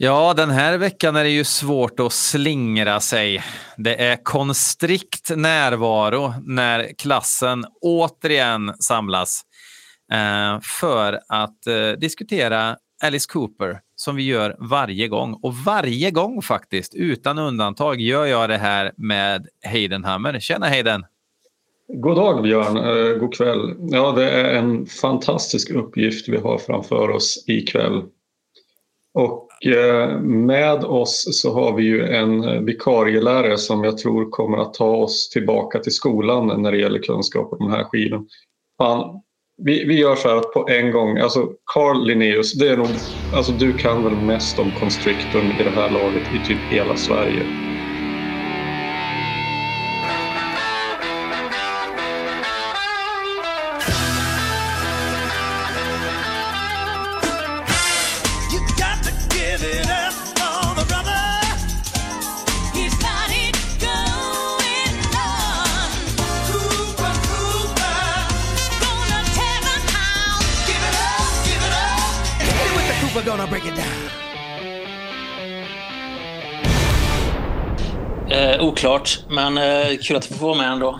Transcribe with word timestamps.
Ja, 0.00 0.34
den 0.34 0.50
här 0.50 0.78
veckan 0.78 1.16
är 1.16 1.24
det 1.24 1.30
ju 1.30 1.44
svårt 1.44 2.00
att 2.00 2.12
slingra 2.12 3.00
sig. 3.00 3.42
Det 3.76 4.02
är 4.04 4.24
konstrikt 4.24 5.36
närvaro 5.36 6.34
när 6.46 6.92
klassen 6.98 7.64
återigen 7.80 8.74
samlas 8.78 9.42
eh, 10.12 10.60
för 10.80 11.20
att 11.28 11.66
eh, 11.66 11.98
diskutera 12.00 12.76
Alice 13.02 13.28
Cooper 13.32 13.80
som 13.96 14.16
vi 14.16 14.22
gör 14.22 14.56
varje 14.58 15.08
gång. 15.08 15.38
Och 15.42 15.54
varje 15.54 16.10
gång 16.10 16.42
faktiskt, 16.42 16.94
utan 16.94 17.38
undantag, 17.38 18.00
gör 18.00 18.26
jag 18.26 18.48
det 18.48 18.58
här 18.58 18.92
med 18.96 19.46
Hayden 19.64 20.04
Hammer. 20.04 20.40
Tjena 20.40 20.68
Hayden! 20.68 21.04
God 21.88 22.16
dag 22.16 22.42
Björn, 22.42 22.76
eh, 22.76 23.18
god 23.18 23.34
kväll. 23.34 23.74
Ja, 23.78 24.12
det 24.12 24.30
är 24.30 24.54
en 24.54 24.86
fantastisk 24.86 25.70
uppgift 25.70 26.28
vi 26.28 26.36
har 26.36 26.58
framför 26.58 27.10
oss 27.10 27.44
ikväll. 27.46 28.02
Och 29.14 29.47
Eh, 29.64 30.20
med 30.20 30.84
oss 30.84 31.40
så 31.40 31.52
har 31.52 31.76
vi 31.76 31.82
ju 31.82 32.06
en 32.06 32.44
eh, 32.44 32.60
vikarielärare 32.60 33.58
som 33.58 33.84
jag 33.84 33.98
tror 33.98 34.30
kommer 34.30 34.58
att 34.58 34.74
ta 34.74 34.96
oss 34.96 35.28
tillbaka 35.28 35.78
till 35.78 35.92
skolan 35.92 36.62
när 36.62 36.72
det 36.72 36.78
gäller 36.78 37.02
kunskap 37.02 37.52
om 37.52 37.58
den 37.58 37.76
här 37.76 37.84
skivan. 37.84 38.28
Han, 38.78 39.20
vi, 39.62 39.84
vi 39.84 39.98
gör 39.98 40.16
så 40.16 40.28
här 40.28 40.36
att 40.36 40.52
på 40.52 40.68
en 40.68 40.90
gång, 40.90 41.18
alltså 41.18 41.48
Carl 41.74 42.06
Linnaeus, 42.06 42.52
det 42.52 42.68
är 42.68 42.76
nog, 42.76 42.88
alltså 43.36 43.52
du 43.52 43.74
kan 43.74 44.02
väl 44.04 44.16
mest 44.16 44.58
om 44.58 44.72
Constrictorn 44.72 45.52
i 45.52 45.64
det 45.64 45.74
här 45.74 45.90
laget 45.90 46.32
i 46.32 46.42
typ 46.42 46.72
hela 46.72 46.96
Sverige. 46.96 47.46
Oklart, 78.60 79.18
men 79.30 79.58
eh, 79.58 79.98
kul 80.02 80.16
att 80.16 80.26
få 80.26 80.46
vara 80.46 80.58
med 80.58 80.72
ändå. 80.72 80.98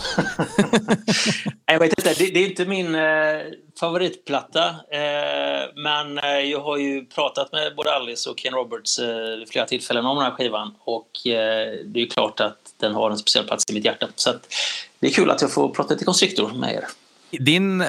jag 1.66 1.78
vet 1.78 1.98
inte, 1.98 2.14
det, 2.14 2.30
det, 2.30 2.40
är 2.40 2.48
inte 2.48 2.66
min 2.66 2.94
eh, 2.94 3.40
favoritplatta. 3.80 4.68
Eh, 4.68 5.68
men 5.76 6.18
eh, 6.18 6.38
jag 6.38 6.60
har 6.60 6.76
ju 6.76 7.04
pratat 7.06 7.52
med 7.52 7.76
både 7.76 7.94
Alice 7.94 8.30
och 8.30 8.38
Ken 8.38 8.54
Roberts 8.54 8.98
eh, 8.98 9.46
flera 9.50 9.66
tillfällen 9.66 10.06
om 10.06 10.16
den 10.16 10.24
här 10.24 10.32
skivan. 10.32 10.74
Och 10.84 11.26
eh, 11.26 11.74
det 11.84 12.02
är 12.02 12.06
klart 12.06 12.40
att 12.40 12.58
den 12.80 12.94
har 12.94 13.10
en 13.10 13.18
speciell 13.18 13.46
plats 13.46 13.64
i 13.70 13.74
mitt 13.74 13.84
hjärta. 13.84 14.08
Så 14.14 14.30
att, 14.30 14.54
det 15.00 15.06
är 15.06 15.10
kul 15.10 15.30
att 15.30 15.42
jag 15.42 15.52
får 15.52 15.68
prata 15.68 15.94
lite 15.94 16.04
Constrictor 16.04 16.52
med 16.52 16.74
er. 16.74 16.84
Din 17.30 17.84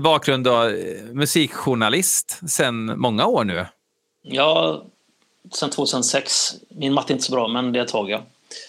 bakgrund 0.00 0.44
då, 0.44 0.70
musikjournalist 1.12 2.40
sedan 2.50 3.00
många 3.00 3.26
år 3.26 3.44
nu? 3.44 3.66
Ja, 4.22 4.82
sedan 5.52 5.70
2006. 5.70 6.54
Min 6.68 6.92
matte 6.92 7.12
är 7.12 7.14
inte 7.14 7.24
så 7.24 7.32
bra, 7.32 7.48
men 7.48 7.72
det 7.72 7.78
är 7.78 7.82
ett 7.82 7.88
tag, 7.88 8.10
ja. 8.10 8.22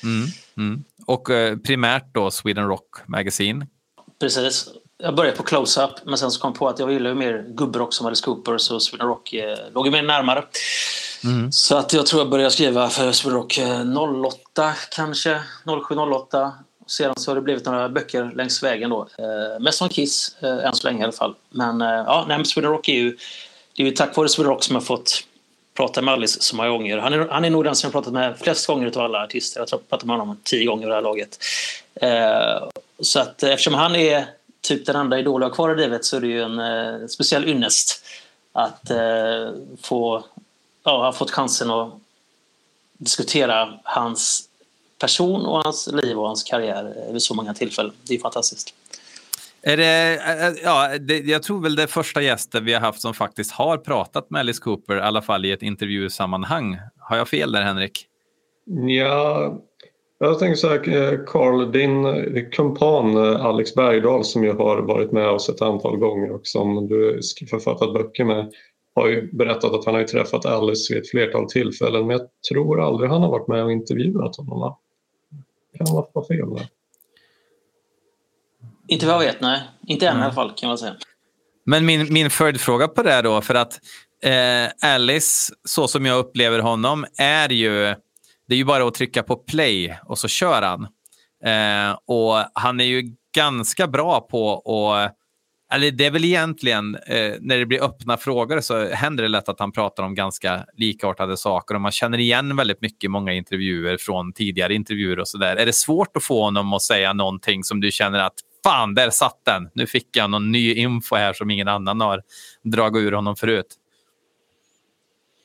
Mm. 0.04 0.28
Mm. 0.58 0.84
Och 1.06 1.30
eh, 1.30 1.58
primärt 1.58 2.14
då 2.14 2.32
Sweden 2.32 2.68
Rock 2.68 2.88
Magazine. 3.06 3.68
Precis. 4.20 4.68
Jag 4.98 5.16
började 5.16 5.38
på 5.38 5.44
Close-Up, 5.44 5.92
men 6.06 6.18
sen 6.18 6.32
så 6.32 6.42
kom 6.42 6.50
jag 6.50 6.60
på 6.60 6.70
att 6.70 6.80
jag 6.80 6.92
gillade 6.92 7.16
mer 7.16 7.46
gubbrock 7.48 7.94
som 7.94 8.08
Alice 8.08 8.26
Cooper, 8.26 8.58
så 8.58 8.80
Sweden 8.80 9.08
Rock 9.08 9.34
eh, 9.34 9.58
låg 9.74 9.92
mer 9.92 10.04
närmare. 10.04 10.44
Mm. 11.24 11.52
Så 11.52 11.78
att 11.78 11.94
jag 11.94 12.06
tror 12.06 12.22
jag 12.22 12.30
började 12.30 12.52
skriva 12.52 12.90
för 12.90 13.12
Sweden 13.12 13.38
Rock 13.38 13.60
08 14.26 14.68
eh, 14.68 14.74
kanske, 14.92 15.42
07-08. 15.66 16.52
Sedan 16.88 17.16
så 17.18 17.32
har 17.32 17.36
det 17.36 17.42
blivit 17.42 17.66
några 17.66 17.90
böcker 17.90 18.32
längs 18.36 18.64
vägen 18.64 18.90
då. 18.90 19.08
Eh, 19.18 19.60
mest 19.60 19.78
från 19.78 19.90
Kiss, 19.90 20.36
eh, 20.40 20.66
än 20.66 20.74
så 20.76 20.88
länge 20.88 21.00
i 21.00 21.04
alla 21.04 21.12
fall. 21.14 21.36
Men 21.50 21.82
eh, 21.82 21.88
ja, 21.88 22.26
nej, 22.28 22.46
Sweden 22.46 22.72
Rock 22.72 22.90
är 22.90 22.94
ju, 22.94 23.18
det 23.76 23.84
är 23.84 23.88
ju 23.88 23.92
tack 23.92 24.18
vare 24.18 24.30
Sweden 24.30 24.52
Rock 24.52 24.64
som 24.64 24.76
jag 24.76 24.86
fått 24.86 25.24
pratat 25.76 26.04
med 26.04 26.14
Alice 26.14 26.42
så 26.42 26.56
många 26.56 26.70
gånger. 26.70 26.98
Han 26.98 27.14
är, 27.14 27.28
han 27.28 27.46
är 27.46 27.50
nog 27.50 27.64
den 27.64 27.76
som 27.76 27.88
jag 27.88 27.92
pratat 27.92 28.14
med 28.14 28.40
flest 28.40 28.68
gånger 28.68 28.98
av 28.98 29.04
alla 29.04 29.24
artister. 29.24 29.60
Jag 29.60 29.78
har 29.78 29.78
pratat 29.78 30.08
med 30.08 30.18
honom 30.18 30.38
tio 30.44 30.66
gånger 30.66 30.88
i 30.88 30.90
det 30.90 30.96
här 30.96 31.02
laget. 31.02 31.38
Eh, 31.96 32.70
så 33.00 33.20
att 33.20 33.44
eh, 33.44 33.50
eftersom 33.50 33.74
han 33.74 33.96
är 33.96 34.26
typ 34.62 34.86
den 34.86 34.96
enda 34.96 35.20
idol 35.20 35.42
jag 35.42 35.50
har 35.50 35.56
kvar 35.56 35.72
i 35.72 35.76
livet 35.76 36.06
så 36.06 36.18
är 36.18 36.22
det 36.22 36.28
ju 36.28 36.42
en 36.42 36.60
eh, 36.60 37.08
speciell 37.08 37.50
ynnest 37.50 38.06
att 38.52 38.90
eh, 38.90 39.50
få 39.82 40.24
ja, 40.84 41.06
ha 41.06 41.14
fått 41.14 41.32
chansen 41.32 41.72
att 41.72 41.94
diskutera 42.98 43.80
hans 43.84 44.50
person 45.00 45.46
och 45.46 45.64
hans 45.64 45.88
liv 45.88 46.20
och 46.20 46.28
hans 46.28 46.44
karriär 46.44 47.10
vid 47.12 47.22
så 47.22 47.34
många 47.34 47.54
tillfällen. 47.54 47.94
Det 48.04 48.16
är 48.16 48.20
fantastiskt. 48.20 48.74
Är 49.68 49.78
det, 49.78 50.16
eh, 50.16 50.48
eh, 50.48 50.54
ja, 50.64 50.98
det, 51.00 51.20
jag 51.20 51.44
tror 51.44 51.62
väl 51.62 51.76
det 51.76 51.84
är 51.84 51.88
första 51.88 52.22
gästen 52.22 52.66
vi 52.66 52.74
har 52.74 52.82
haft 52.82 53.02
som 53.02 53.14
faktiskt 53.14 53.52
har 53.52 53.78
pratat 53.78 54.30
med 54.30 54.40
Alice 54.40 54.62
Cooper, 54.62 54.98
i 54.98 55.02
alla 55.02 55.22
fall 55.22 55.46
i 55.46 55.52
ett 55.52 55.62
intervjusammanhang. 55.62 56.78
Har 56.98 57.18
jag 57.18 57.28
fel 57.28 57.52
där, 57.52 57.62
Henrik? 57.62 58.06
Ja, 58.88 59.58
jag 60.20 60.40
tänker 60.40 60.56
så 60.56 60.70
här, 60.70 61.14
eh, 61.14 61.20
Carl, 61.26 61.72
din 61.72 62.52
kumpan 62.52 63.18
Alex 63.18 63.76
Bergdahl 63.76 64.24
som 64.24 64.44
ju 64.44 64.52
har 64.52 64.82
varit 64.82 65.12
med 65.12 65.30
oss 65.30 65.50
ett 65.50 65.62
antal 65.62 65.98
gånger 65.98 66.32
och 66.32 66.48
som 66.48 66.88
du 66.88 67.20
författat 67.50 67.94
böcker 67.94 68.24
med 68.24 68.54
har 68.96 69.08
ju 69.08 69.32
berättat 69.32 69.74
att 69.74 69.86
han 69.86 69.96
har 69.96 70.04
träffat 70.04 70.46
Alice 70.46 70.94
vid 70.94 71.04
ett 71.04 71.10
flertal 71.10 71.50
tillfällen 71.50 72.08
men 72.08 72.18
jag 72.18 72.28
tror 72.52 72.82
aldrig 72.82 73.10
han 73.10 73.22
har 73.22 73.30
varit 73.30 73.48
med 73.48 73.64
och 73.64 73.72
intervjuat 73.72 74.36
honom. 74.36 74.76
Kan 75.78 75.94
man 75.94 76.06
vara 76.14 76.26
fel 76.26 76.50
där? 76.50 76.68
Inte 78.88 79.06
vad 79.06 79.16
jag 79.16 79.20
vet, 79.20 79.42
nej. 79.42 79.62
Inte 79.88 80.08
än 80.08 80.12
mm. 80.12 80.22
i 80.22 80.26
alla 80.26 80.34
fall 80.34 80.54
kan 80.56 80.70
man 80.70 80.78
säga. 80.78 80.96
Men 81.66 81.86
min, 81.86 82.14
min 82.14 82.30
följdfråga 82.30 82.88
på 82.88 83.04
det 83.04 83.22
då, 83.22 83.42
för 83.42 83.56
att 83.56 83.80
eh, 84.24 84.94
Alice, 84.94 85.54
så 85.64 85.88
som 85.88 86.06
jag 86.06 86.20
upplever 86.20 86.60
honom, 86.60 87.06
är 87.18 87.50
ju... 87.50 87.96
Det 88.48 88.54
är 88.54 88.58
ju 88.58 88.66
bara 88.66 88.88
att 88.88 88.94
trycka 88.94 89.24
på 89.24 89.36
play 89.36 89.98
och 90.06 90.18
så 90.20 90.28
kör 90.28 90.62
han. 90.62 90.84
Eh, 91.46 91.98
och 92.08 92.44
han 92.54 92.80
är 92.80 92.86
ju 92.86 93.16
ganska 93.36 93.88
bra 93.88 94.22
på 94.22 94.54
att... 94.56 95.16
Eller 95.74 95.92
det 95.92 96.06
är 96.06 96.12
väl 96.12 96.26
egentligen, 96.26 96.96
eh, 96.96 97.34
när 97.40 97.58
det 97.58 97.66
blir 97.66 97.84
öppna 97.84 98.18
frågor 98.18 98.62
så 98.62 98.90
händer 98.90 99.24
det 99.24 99.30
lätt 99.30 99.50
att 99.50 99.60
han 99.60 99.72
pratar 99.72 100.04
om 100.04 100.16
ganska 100.16 100.66
likartade 100.74 101.38
saker 101.38 101.76
och 101.76 101.82
man 101.82 101.92
känner 101.92 102.18
igen 102.18 102.56
väldigt 102.56 102.82
mycket 102.82 103.04
i 103.04 103.08
många 103.08 103.34
intervjuer 103.34 103.98
från 103.98 104.34
tidigare 104.34 104.74
intervjuer 104.74 105.20
och 105.20 105.28
så 105.28 105.38
där. 105.38 105.56
Är 105.56 105.66
det 105.66 105.74
svårt 105.74 106.18
att 106.18 106.24
få 106.24 106.44
honom 106.44 106.74
att 106.74 106.82
säga 106.82 107.14
någonting 107.14 107.64
som 107.64 107.82
du 107.82 107.92
känner 107.92 108.20
att 108.20 108.36
fan, 108.66 108.96
där 108.96 109.10
satt 109.10 109.46
den. 109.46 109.70
Nu 109.74 109.88
fick 109.88 110.18
jag 110.18 110.30
någon 110.30 110.52
ny 110.52 110.74
info 110.74 111.16
här 111.16 111.34
som 111.34 111.52
ingen 111.52 111.68
annan 111.68 112.02
har 112.02 112.22
dragit 112.62 113.02
ur 113.02 113.12
honom 113.12 113.36
förut. 113.36 113.68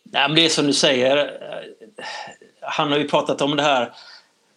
Nej, 0.05 0.29
men 0.29 0.37
det 0.37 0.45
är 0.45 0.49
som 0.49 0.67
du 0.67 0.73
säger. 0.73 1.31
Han 2.61 2.93
har 2.93 2.99
ju 2.99 3.09
pratat 3.09 3.43
om 3.43 3.57
det 3.57 3.63
här 3.63 3.93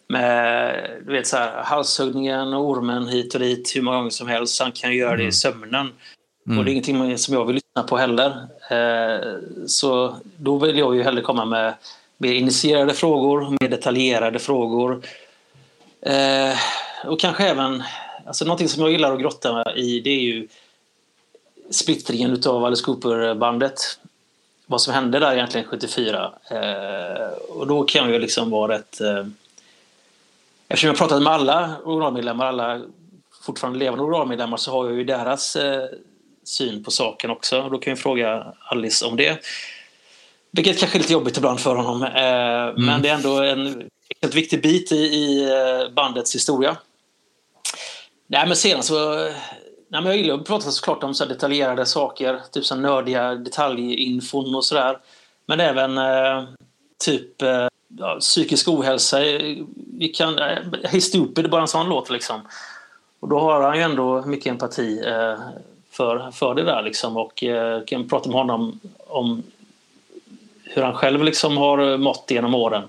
med 0.08 0.74
du 1.06 1.12
vet, 1.12 1.26
så 1.26 1.36
här, 1.36 1.62
halshuggningen 1.62 2.54
och 2.54 2.70
ormen 2.70 3.08
hit 3.08 3.34
och 3.34 3.40
dit 3.40 3.72
hur 3.76 3.82
många 3.82 3.96
gånger 3.96 4.10
som 4.10 4.28
helst. 4.28 4.60
Han 4.60 4.72
kan 4.72 4.94
göra 4.94 5.16
det 5.16 5.22
i 5.22 5.24
mm. 5.24 5.32
sömnen. 5.32 5.92
Mm. 6.46 6.58
Och 6.58 6.64
det 6.64 6.70
är 6.70 6.72
ingenting 6.72 7.18
som 7.18 7.34
jag 7.34 7.44
vill 7.44 7.54
lyssna 7.54 7.82
på 7.82 7.96
heller. 7.96 8.46
Eh, 8.70 9.34
så 9.66 10.16
då 10.36 10.58
vill 10.58 10.78
jag 10.78 10.96
ju 10.96 11.02
hellre 11.02 11.22
komma 11.22 11.44
med 11.44 11.74
mer 12.18 12.32
initierade 12.32 12.94
frågor, 12.94 13.56
mer 13.60 13.68
detaljerade 13.68 14.38
frågor. 14.38 15.02
Eh, 16.02 16.56
och 17.04 17.20
kanske 17.20 17.44
även 17.44 17.82
Alltså 18.26 18.44
någonting 18.44 18.68
som 18.68 18.82
jag 18.82 18.92
gillar 18.92 19.12
att 19.12 19.20
grotta 19.20 19.74
i 19.74 20.00
det 20.00 20.10
är 20.10 20.20
ju 20.20 20.48
splittringen 21.70 22.42
av 22.46 22.64
Alice 22.64 22.84
Cooper-bandet. 22.84 23.98
Vad 24.66 24.80
som 24.80 24.94
hände 24.94 25.18
där 25.18 25.34
egentligen 25.34 25.66
74. 25.66 26.32
Eh, 26.50 27.28
och 27.48 27.66
då 27.66 27.84
kan 27.84 28.04
jag 28.04 28.12
ju 28.12 28.18
liksom 28.18 28.50
vara 28.50 28.74
rätt... 28.74 29.00
Eh, 29.00 29.26
eftersom 30.68 30.88
jag 30.88 30.96
pratat 30.96 31.22
med 31.22 31.32
alla 31.32 31.76
originalmedlemmar, 31.84 32.46
alla 32.46 32.80
fortfarande 33.42 33.78
levande 33.78 34.04
originalmedlemmar, 34.04 34.56
så 34.56 34.70
har 34.70 34.86
jag 34.86 34.96
ju 34.96 35.04
deras 35.04 35.56
eh, 35.56 35.88
syn 36.44 36.84
på 36.84 36.90
saken 36.90 37.30
också. 37.30 37.60
Och 37.62 37.70
då 37.70 37.78
kan 37.78 37.90
jag 37.90 37.98
fråga 37.98 38.54
Alice 38.58 39.06
om 39.06 39.16
det. 39.16 39.44
Vilket 40.50 40.78
kanske 40.78 40.98
är 40.98 41.00
lite 41.00 41.12
jobbigt 41.12 41.36
ibland 41.36 41.60
för 41.60 41.76
honom. 41.76 42.02
Eh, 42.02 42.12
mm. 42.12 42.84
Men 42.86 43.02
det 43.02 43.08
är 43.08 43.14
ändå 43.14 43.42
en, 43.42 43.90
en 44.20 44.30
viktig 44.30 44.62
bit 44.62 44.92
i, 44.92 44.96
i 44.96 45.50
eh, 45.50 45.92
bandets 45.94 46.34
historia. 46.34 46.76
Nej, 48.26 48.46
men 48.46 48.56
sedan 48.56 48.82
så... 48.82 49.14
Nej, 49.88 50.02
men 50.02 50.06
jag 50.06 50.16
gillar 50.16 50.34
att 50.34 50.46
prata 50.46 50.70
såklart 50.70 51.02
om 51.02 51.14
så 51.14 51.24
detaljerade 51.24 51.86
saker, 51.86 52.40
typ 52.52 52.64
så 52.64 52.76
nördiga 52.76 53.34
detaljinfon 53.34 54.54
och 54.54 54.64
sådär. 54.64 54.98
Men 55.46 55.60
även 55.60 55.98
eh, 55.98 56.44
typ 57.04 57.42
eh, 57.42 57.66
ja, 57.98 58.16
psykisk 58.20 58.68
ohälsa. 58.68 59.20
Vi 59.98 60.08
kan, 60.14 60.38
eh, 60.38 60.58
Hey 60.84 61.00
Stupid 61.00 61.44
är 61.44 61.48
bara 61.48 61.62
en 61.62 61.68
sån 61.68 61.88
låt 61.88 62.10
liksom. 62.10 62.40
Och 63.20 63.28
då 63.28 63.38
har 63.38 63.60
han 63.60 63.76
ju 63.76 63.82
ändå 63.82 64.22
mycket 64.26 64.46
empati 64.46 65.02
eh, 65.06 65.38
för, 65.90 66.30
för 66.30 66.54
det 66.54 66.62
där 66.62 66.82
liksom 66.82 67.16
och 67.16 67.44
eh, 67.44 67.84
kan 67.84 68.08
prata 68.08 68.28
med 68.28 68.38
honom 68.38 68.80
om 69.06 69.42
hur 70.64 70.82
han 70.82 70.94
själv 70.94 71.24
liksom 71.24 71.56
har 71.56 71.96
mått 71.96 72.24
genom 72.28 72.54
åren. 72.54 72.82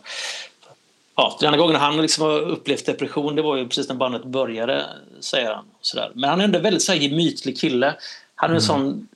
Ja, 1.16 1.38
den 1.40 1.58
gången 1.58 1.76
han 1.76 2.02
liksom 2.02 2.24
har 2.24 2.40
upplevt 2.40 2.86
depression 2.86 3.36
det 3.36 3.42
var 3.42 3.56
ju 3.56 3.68
precis 3.68 3.90
när 3.90 3.96
bandet 3.96 4.26
började, 4.26 4.86
säger 5.20 5.54
han. 5.54 5.66
Sådär. 5.82 6.12
Men 6.16 6.30
han 6.30 6.40
är 6.40 6.44
ändå 6.44 6.60
väldigt 6.60 6.84
så 6.84 6.92
här, 6.92 7.00
gemytlig 7.00 7.60
kille. 7.60 7.96
Han 8.36 8.50
är 8.50 8.56
en 8.56 8.62
mm. 8.62 8.62
sån 8.62 9.08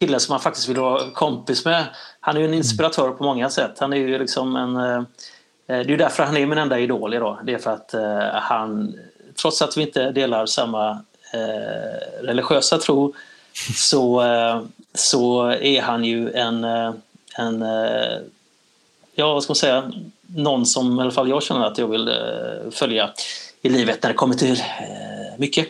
kille 0.00 0.20
som 0.20 0.32
man 0.32 0.40
faktiskt 0.40 0.68
vill 0.68 0.80
vara 0.80 1.10
kompis 1.10 1.64
med. 1.64 1.84
Han 2.20 2.36
är 2.36 2.40
ju 2.40 2.46
en 2.46 2.54
inspiratör 2.54 3.10
på 3.10 3.24
många 3.24 3.50
sätt. 3.50 3.78
Han 3.78 3.92
är 3.92 3.96
ju 3.96 4.18
liksom 4.18 4.56
en... 4.56 4.76
Eh, 4.76 5.02
det 5.66 5.74
är 5.74 5.84
ju 5.84 5.96
därför 5.96 6.22
han 6.22 6.36
är 6.36 6.46
min 6.46 6.58
enda 6.58 6.78
idol 6.78 7.14
idag. 7.14 7.38
Det 7.44 7.54
är 7.54 7.58
för 7.58 7.70
att 7.70 7.94
eh, 7.94 8.18
han, 8.32 8.94
trots 9.34 9.62
att 9.62 9.76
vi 9.76 9.82
inte 9.82 10.10
delar 10.10 10.46
samma 10.46 10.90
eh, 11.34 12.22
religiösa 12.22 12.78
tro, 12.78 13.14
så, 13.76 14.24
så 14.94 15.46
är 15.50 15.82
han 15.82 16.04
ju 16.04 16.32
en, 16.32 16.64
en 17.38 17.64
ja 19.14 19.34
vad 19.34 19.42
ska 19.42 19.50
man 19.50 19.56
säga, 19.56 19.92
någon 20.34 20.66
som 20.66 20.98
i 20.98 21.02
alla 21.02 21.10
fall 21.10 21.28
jag 21.28 21.42
känner 21.42 21.66
att 21.66 21.78
jag 21.78 21.88
vill 21.88 22.10
följa 22.70 23.10
i 23.62 23.68
livet 23.68 24.02
när 24.02 24.10
det 24.10 24.16
kommer 24.16 24.34
till 24.34 24.62
mycket. 25.38 25.68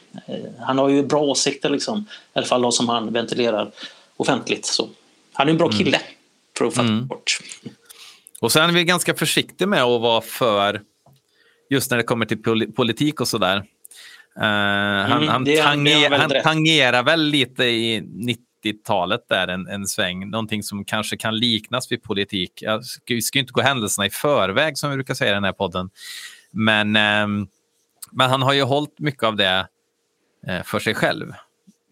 Han 0.60 0.78
har 0.78 0.88
ju 0.88 1.02
bra 1.02 1.20
åsikter 1.20 1.70
liksom, 1.70 1.98
i 1.98 2.38
alla 2.38 2.46
fall 2.46 2.62
de 2.62 2.72
som 2.72 2.88
han 2.88 3.12
ventilerar 3.12 3.70
offentligt. 4.16 4.66
Så 4.66 4.88
han 5.32 5.48
är 5.48 5.50
en 5.50 5.58
bra 5.58 5.66
mm. 5.66 5.78
kille, 5.78 6.00
för 6.58 6.64
att 6.64 6.74
fatta 6.74 6.88
mm. 6.88 7.06
bort. 7.06 7.38
Och 8.40 8.52
sen 8.52 8.70
är 8.70 8.74
vi 8.74 8.84
ganska 8.84 9.14
försiktiga 9.14 9.68
med 9.68 9.82
att 9.82 10.00
vara 10.00 10.20
för, 10.20 10.80
just 11.70 11.90
när 11.90 11.98
det 11.98 12.04
kommer 12.04 12.26
till 12.26 12.72
politik 12.72 13.20
och 13.20 13.28
sådär. 13.28 13.56
Uh, 13.56 14.42
han, 14.42 15.12
mm, 15.12 15.28
han, 15.28 15.44
tanger, 15.44 16.10
han 16.10 16.32
tangerar 16.42 17.02
väl 17.02 17.22
lite 17.22 17.64
i 17.64 18.02
90-talet 18.64 19.28
där 19.28 19.48
en, 19.48 19.66
en 19.68 19.86
sväng, 19.86 20.30
någonting 20.30 20.62
som 20.62 20.84
kanske 20.84 21.16
kan 21.16 21.36
liknas 21.36 21.92
vid 21.92 22.02
politik. 22.02 22.52
Jag 22.62 22.84
ska, 22.84 23.20
ska 23.22 23.38
inte 23.38 23.52
gå 23.52 23.60
händelserna 23.60 24.06
i 24.06 24.10
förväg 24.10 24.78
som 24.78 24.90
vi 24.90 24.96
brukar 24.96 25.14
säga 25.14 25.30
i 25.30 25.34
den 25.34 25.44
här 25.44 25.52
podden. 25.52 25.90
Men, 26.50 26.96
um, 26.96 27.48
men 28.10 28.30
han 28.30 28.42
har 28.42 28.52
ju 28.52 28.62
hållit 28.62 28.98
mycket 28.98 29.22
av 29.22 29.36
det 29.36 29.68
uh, 30.48 30.62
för 30.62 30.78
sig 30.78 30.94
själv. 30.94 31.32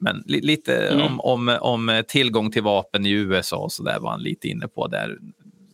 Men 0.01 0.25
li 0.27 0.41
lite 0.41 0.89
mm. 0.89 1.07
om, 1.07 1.21
om, 1.21 1.59
om 1.61 2.03
tillgång 2.09 2.51
till 2.51 2.63
vapen 2.63 3.07
i 3.07 3.11
USA 3.11 3.57
och 3.57 3.73
så 3.73 3.83
där 3.83 3.99
var 3.99 4.11
han 4.11 4.23
lite 4.23 4.49
inne 4.49 4.69
på. 4.69 4.87
där. 4.87 5.19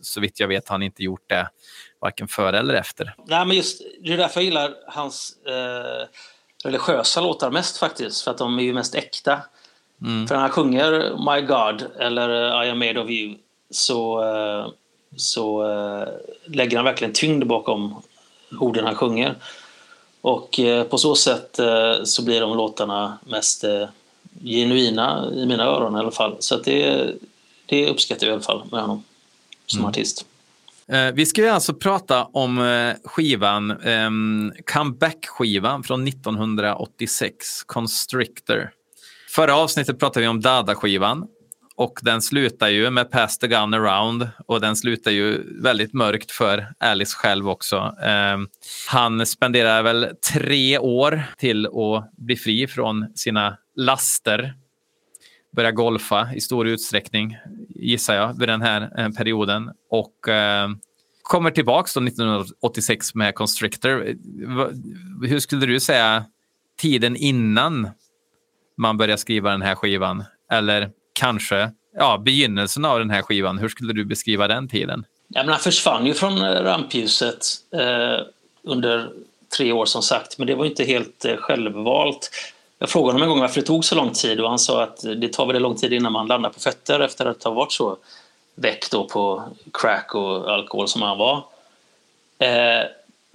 Så 0.01 0.21
vitt 0.21 0.41
jag 0.41 0.49
vet 0.49 0.69
har 0.69 0.75
han 0.75 0.83
inte 0.83 1.03
gjort 1.03 1.29
det 1.29 1.49
varken 2.01 2.29
före 2.29 2.59
eller 2.59 2.75
efter. 2.75 3.15
Nej, 3.27 3.47
men 3.47 3.57
just, 3.57 3.83
det 4.01 4.13
är 4.13 4.17
därför 4.17 4.41
jag 4.41 4.45
gillar 4.45 4.75
hans 4.87 5.37
eh, 5.47 6.09
religiösa 6.65 7.21
låtar 7.21 7.51
mest 7.51 7.79
faktiskt. 7.79 8.23
För 8.23 8.31
att 8.31 8.39
de 8.39 8.59
är 8.59 8.63
ju 8.63 8.73
mest 8.73 8.95
äkta. 8.95 9.43
Mm. 10.03 10.27
För 10.27 10.35
när 10.35 10.43
han 10.43 10.51
sjunger 10.51 10.91
My 11.33 11.47
God 11.47 11.87
eller 11.99 12.65
I 12.65 12.71
am 12.71 12.79
made 12.79 13.01
of 13.01 13.11
you 13.11 13.35
så, 13.71 14.23
så 15.17 15.71
eh, 15.71 16.09
lägger 16.47 16.77
han 16.77 16.85
verkligen 16.85 17.13
tyngd 17.13 17.47
bakom 17.47 18.03
orden 18.61 18.85
han 18.85 18.95
sjunger. 18.95 19.35
Och 20.21 20.61
eh, 20.61 20.85
på 20.85 20.99
så 20.99 21.15
sätt 21.15 21.59
eh, 21.59 22.05
så 22.05 22.25
blir 22.25 22.41
de 22.41 22.57
låtarna 22.57 23.19
mest 23.27 23.65
genuina 24.45 25.31
i 25.35 25.47
mina 25.47 25.65
öron 25.65 25.97
i 25.97 25.99
alla 25.99 26.11
fall. 26.11 26.37
Så 26.39 26.57
det, 26.57 27.13
det 27.67 27.91
uppskattar 27.91 28.27
jag 28.27 28.33
i 28.33 28.35
alla 28.35 28.43
fall 28.43 28.63
med 28.71 28.81
honom 28.81 29.05
som 29.67 29.81
mm. 29.81 29.89
artist. 29.89 30.27
Vi 31.15 31.27
ska 31.27 31.53
alltså 31.53 31.75
prata 31.75 32.25
om 32.25 32.95
skivan, 33.05 33.71
eh, 33.71 34.11
comeback-skivan 34.67 35.83
från 35.83 36.09
1986, 36.09 37.63
Constrictor. 37.67 38.71
Förra 39.37 39.56
avsnittet 39.56 39.99
pratade 39.99 40.21
vi 40.21 40.29
om 40.29 40.41
Dada-skivan 40.41 41.27
och 41.75 41.99
den 42.03 42.23
slutar 42.23 42.69
ju 42.69 42.91
med 42.91 43.11
Pass 43.11 43.38
the 43.38 43.47
Gun 43.47 43.75
Around 43.75 44.29
och 44.47 44.61
den 44.61 44.77
slutar 44.77 45.11
ju 45.11 45.43
väldigt 45.62 45.93
mörkt 45.93 46.31
för 46.31 46.67
Alice 46.79 47.17
själv 47.17 47.49
också. 47.49 47.77
Eh, 48.03 48.37
han 48.88 49.27
spenderar 49.27 49.83
väl 49.83 50.09
tre 50.33 50.79
år 50.79 51.23
till 51.38 51.67
att 51.67 52.12
bli 52.17 52.37
fri 52.37 52.67
från 52.67 53.06
sina 53.15 53.56
laster. 53.75 54.55
Börjar 55.56 55.73
golfa 55.73 56.29
i 56.35 56.41
stor 56.41 56.67
utsträckning, 56.67 57.37
gissar 57.69 58.15
jag, 58.15 58.38
vid 58.38 58.49
den 58.49 58.62
här 58.62 58.93
eh, 58.99 59.09
perioden. 59.09 59.71
Och 59.91 60.29
eh, 60.29 60.69
kommer 61.23 61.50
tillbaka 61.50 62.00
1986 62.00 63.15
med 63.15 63.35
Constrictor. 63.35 64.09
Eh, 64.09 64.15
hur 65.29 65.38
skulle 65.38 65.67
du 65.67 65.81
säga 65.81 66.25
tiden 66.77 67.17
innan 67.17 67.91
man 68.76 68.96
börjar 68.96 69.17
skriva 69.17 69.50
den 69.50 69.62
här 69.62 69.75
skivan? 69.75 70.25
Eller 70.52 70.90
kanske 71.12 71.70
ja, 71.96 72.19
begynnelsen 72.19 72.84
av 72.84 72.99
den 72.99 73.11
här 73.11 73.23
skivan. 73.23 73.58
Hur 73.58 73.69
skulle 73.69 73.93
du 73.93 74.05
beskriva 74.05 74.49
den 74.49 74.69
tiden? 74.69 75.05
Ja, 75.28 75.43
men 75.43 75.49
han 75.49 75.61
försvann 75.61 76.06
ju 76.06 76.14
från 76.14 76.38
eh, 76.38 76.62
rampljuset 76.62 77.46
eh, 77.73 78.26
under 78.62 79.11
tre 79.56 79.73
år 79.73 79.84
som 79.84 80.02
sagt, 80.02 80.38
men 80.38 80.46
det 80.46 80.55
var 80.55 80.64
inte 80.64 80.84
helt 80.84 81.25
eh, 81.25 81.37
självvalt. 81.37 82.31
Jag 82.78 82.88
frågade 82.88 83.12
honom 83.12 83.23
en 83.23 83.28
gång 83.28 83.40
varför 83.40 83.61
det 83.61 83.67
tog 83.67 83.84
så 83.84 83.94
lång 83.94 84.12
tid 84.12 84.40
och 84.40 84.49
han 84.49 84.58
sa 84.58 84.82
att 84.82 85.00
det 85.17 85.32
tar 85.32 85.46
väldigt 85.46 85.62
lång 85.62 85.76
tid 85.76 85.93
innan 85.93 86.12
man 86.12 86.26
landar 86.26 86.50
på 86.50 86.61
fötter 86.61 87.00
efter 87.00 87.26
att 87.26 87.44
ha 87.44 87.50
varit 87.50 87.73
så 87.73 87.96
väck 88.55 88.90
då 88.90 89.05
på 89.05 89.43
crack 89.73 90.14
och 90.14 90.52
alkohol 90.52 90.88
som 90.88 91.02
han 91.02 91.19
var. 91.19 91.44
Eh, 92.38 92.87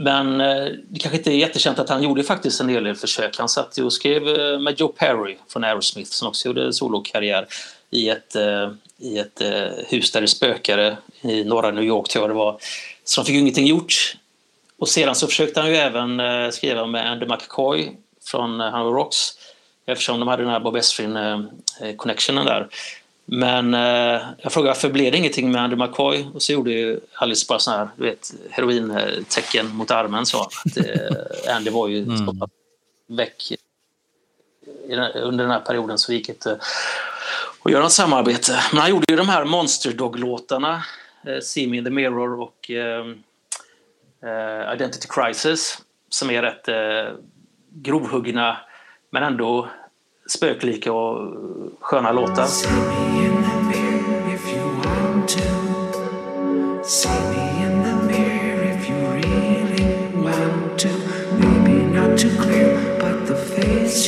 men 0.03 0.42
eh, 0.42 0.65
det 0.89 1.00
kanske 1.00 1.18
inte 1.18 1.31
är 1.31 1.38
jättekänt 1.38 1.80
att 1.80 1.89
han 1.89 2.03
gjorde 2.03 2.24
faktiskt 2.24 2.62
en 2.62 2.69
hel 2.69 2.83
del 2.83 2.95
försök. 2.95 3.38
Han 3.38 3.50
satt 3.50 3.77
och 3.77 3.94
skrev 3.94 4.27
eh, 4.27 4.59
med 4.59 4.80
Joe 4.80 4.88
Perry 4.88 5.38
från 5.48 5.63
Aerosmith 5.63 6.12
som 6.12 6.27
också 6.27 6.48
gjorde 6.48 6.74
solokarriär 6.74 7.48
i 7.89 8.09
ett, 8.09 8.36
eh, 8.36 8.71
i 8.98 9.18
ett 9.18 9.42
eh, 9.42 9.86
hus 9.88 10.12
där 10.12 10.21
det 10.21 10.27
spökade 10.27 10.98
i 11.21 11.44
norra 11.44 11.71
New 11.71 11.83
York 11.83 12.09
tror 12.09 12.24
jag 12.24 12.30
det 12.30 12.36
var. 12.36 12.57
Så 13.03 13.21
de 13.21 13.25
fick 13.25 13.36
ju 13.36 13.42
ingenting 13.42 13.68
gjort. 13.68 14.15
Och 14.80 14.89
sedan 14.89 15.15
så 15.15 15.27
försökte 15.27 15.59
han 15.59 15.69
ju 15.69 15.75
även 15.75 16.19
eh, 16.19 16.50
skriva 16.50 16.86
med 16.86 17.12
Andy 17.12 17.25
McCoy 17.25 17.92
från 18.25 18.62
eh, 18.62 18.71
Hanover 18.71 18.92
Rocks 18.92 19.31
eftersom 19.86 20.19
de 20.19 20.27
hade 20.27 20.44
den 20.44 20.51
här 20.51 20.59
Bob 20.59 20.75
Esrin-connectionen 20.75 22.45
där. 22.45 22.68
Men 23.33 23.74
eh, 23.74 24.22
jag 24.38 24.51
frågade 24.51 24.69
varför 24.69 24.89
blev 24.89 25.12
det 25.12 25.18
ingenting 25.18 25.51
med 25.51 25.62
Andy 25.62 25.75
McCoy? 25.75 26.25
Och 26.33 26.42
så 26.42 26.54
gjorde 26.54 26.72
ju 26.72 27.00
Alice 27.13 27.45
bara 27.50 27.60
sån 27.60 27.74
här, 27.74 27.89
du 27.98 28.04
vet, 28.04 28.33
herointecken 28.50 29.75
mot 29.75 29.92
armen 29.92 30.25
så. 30.25 30.42
Att, 30.42 30.78
eh, 30.78 31.56
Andy 31.56 31.72
var 31.72 31.88
ju 31.88 32.04
mm. 32.04 32.39
väck 33.07 33.54
under 35.16 35.44
den 35.44 35.51
här 35.51 35.60
perioden 35.60 35.98
så 35.98 36.13
gick 36.13 36.30
inte 36.30 36.60
att 37.63 37.72
göra 37.72 37.83
något 37.83 37.92
samarbete. 37.92 38.60
Men 38.72 38.81
han 38.81 38.89
gjorde 38.89 39.06
ju 39.10 39.16
de 39.16 39.30
här 39.30 39.45
Monster 39.45 39.92
Dog-låtarna, 39.92 40.84
eh, 41.25 41.39
See 41.42 41.68
Me 41.68 41.77
in 41.77 41.84
the 41.84 41.89
Mirror 41.89 42.42
och 42.42 42.72
eh, 42.72 43.06
eh 44.24 44.74
Identity 44.74 45.08
Crisis, 45.10 45.82
som 46.10 46.29
är 46.29 46.41
rätt 46.41 46.67
eh, 46.67 47.17
grovhuggna 47.70 48.58
men 49.12 49.24
ändå 49.24 49.70
spöklika 50.28 50.94
och 50.94 51.34
sköna 51.80 52.12
låtar. 52.12 52.48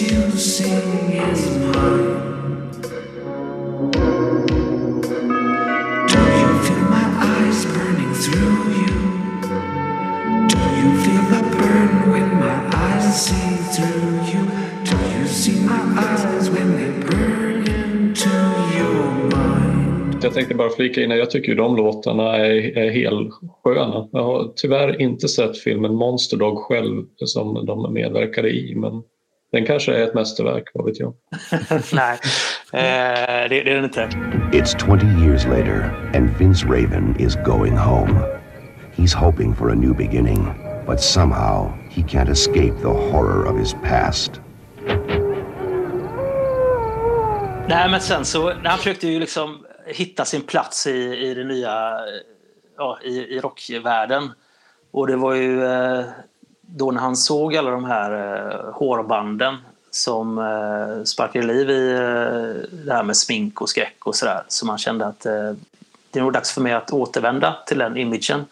you 0.02 0.32
sing 0.32 1.12
is 1.12 1.54
Jag 20.24 20.34
tänkte 20.34 20.56
bara 20.56 20.70
flika 20.70 21.02
in, 21.02 21.12
jag 21.12 21.32
tycker 21.32 21.50
ju 21.50 21.56
de 21.56 21.76
låtarna 21.76 22.38
är, 22.38 22.78
är 22.78 22.92
helsköna. 22.92 24.10
Jag 24.12 24.24
har 24.24 24.54
tyvärr 24.56 25.02
inte 25.02 25.28
sett 25.28 25.58
filmen 25.58 25.96
Monster 25.96 26.38
Dog 26.38 26.58
själv 26.58 27.04
som 27.26 27.66
de 27.66 27.94
medverkade 27.94 28.50
i, 28.50 28.76
men 28.76 28.92
den 29.52 29.66
kanske 29.66 29.94
är 29.94 30.04
ett 30.04 30.14
mästerverk, 30.14 30.64
vad 30.74 30.86
vet 30.86 31.00
jag? 31.00 31.14
Nej, 31.94 32.20
eh, 32.74 33.50
det, 33.50 33.64
det 33.64 33.72
är 33.72 33.76
den 33.76 33.84
inte. 33.84 34.10
It's 34.52 35.00
20 35.00 35.26
years 35.26 35.46
later 35.46 36.12
and 36.16 36.30
Vince 36.40 36.66
Raven 36.66 37.16
is 37.20 37.36
going 37.46 37.78
home. 37.78 38.20
He's 38.96 39.16
hoping 39.16 39.56
for 39.56 39.72
a 39.72 39.76
new 39.76 39.94
beginning, 39.98 40.48
but 40.88 41.02
somehow 41.02 41.72
he 41.90 42.04
can't 42.04 42.30
escape 42.30 42.74
the 42.82 42.94
horror 43.12 43.46
of 43.46 43.60
his 43.60 43.76
past. 43.84 44.32
Nej, 47.68 47.90
men 47.92 48.02
sen 48.02 48.26
så, 48.26 48.54
han 48.64 48.78
försökte 48.78 49.08
ju 49.08 49.20
liksom 49.20 49.66
hitta 49.86 50.26
sin 50.26 50.42
plats 50.42 50.88
i, 50.88 51.18
i 51.18 51.34
det 51.34 51.44
nya, 51.44 52.00
ja, 52.78 53.00
i, 53.04 53.18
i 53.18 53.40
rockvärlden. 53.40 54.32
Och 54.92 55.08
det 55.08 55.16
var 55.16 55.34
ju 55.34 55.66
eh, 55.66 56.06
då 56.62 56.92
när 56.92 57.02
han 57.02 57.16
såg 57.16 57.56
alla 57.56 57.72
de 57.72 57.86
här 57.86 58.12
eh, 58.12 58.74
hårbanden 58.74 59.58
som 59.92 60.38
eh, 60.38 61.04
sparkade 61.04 61.48
liv 61.48 61.70
i 61.70 61.92
eh, 61.92 62.70
det 62.86 62.94
här 62.94 63.04
med 63.04 63.18
smink 63.18 63.62
och 63.62 63.70
skräck 63.70 64.06
och 64.06 64.16
sådär 64.16 64.44
så 64.48 64.66
man 64.66 64.78
kände 64.78 65.06
att 65.06 65.26
eh, 65.26 65.52
det 66.12 66.20
är 66.20 66.24
nog 66.24 66.34
dags 66.34 66.52
för 66.52 66.62
mig 66.62 66.74
att 66.74 66.92
återvända 66.92 67.56
till 67.66 67.78
den 67.78 67.98
imagen. 67.98 68.46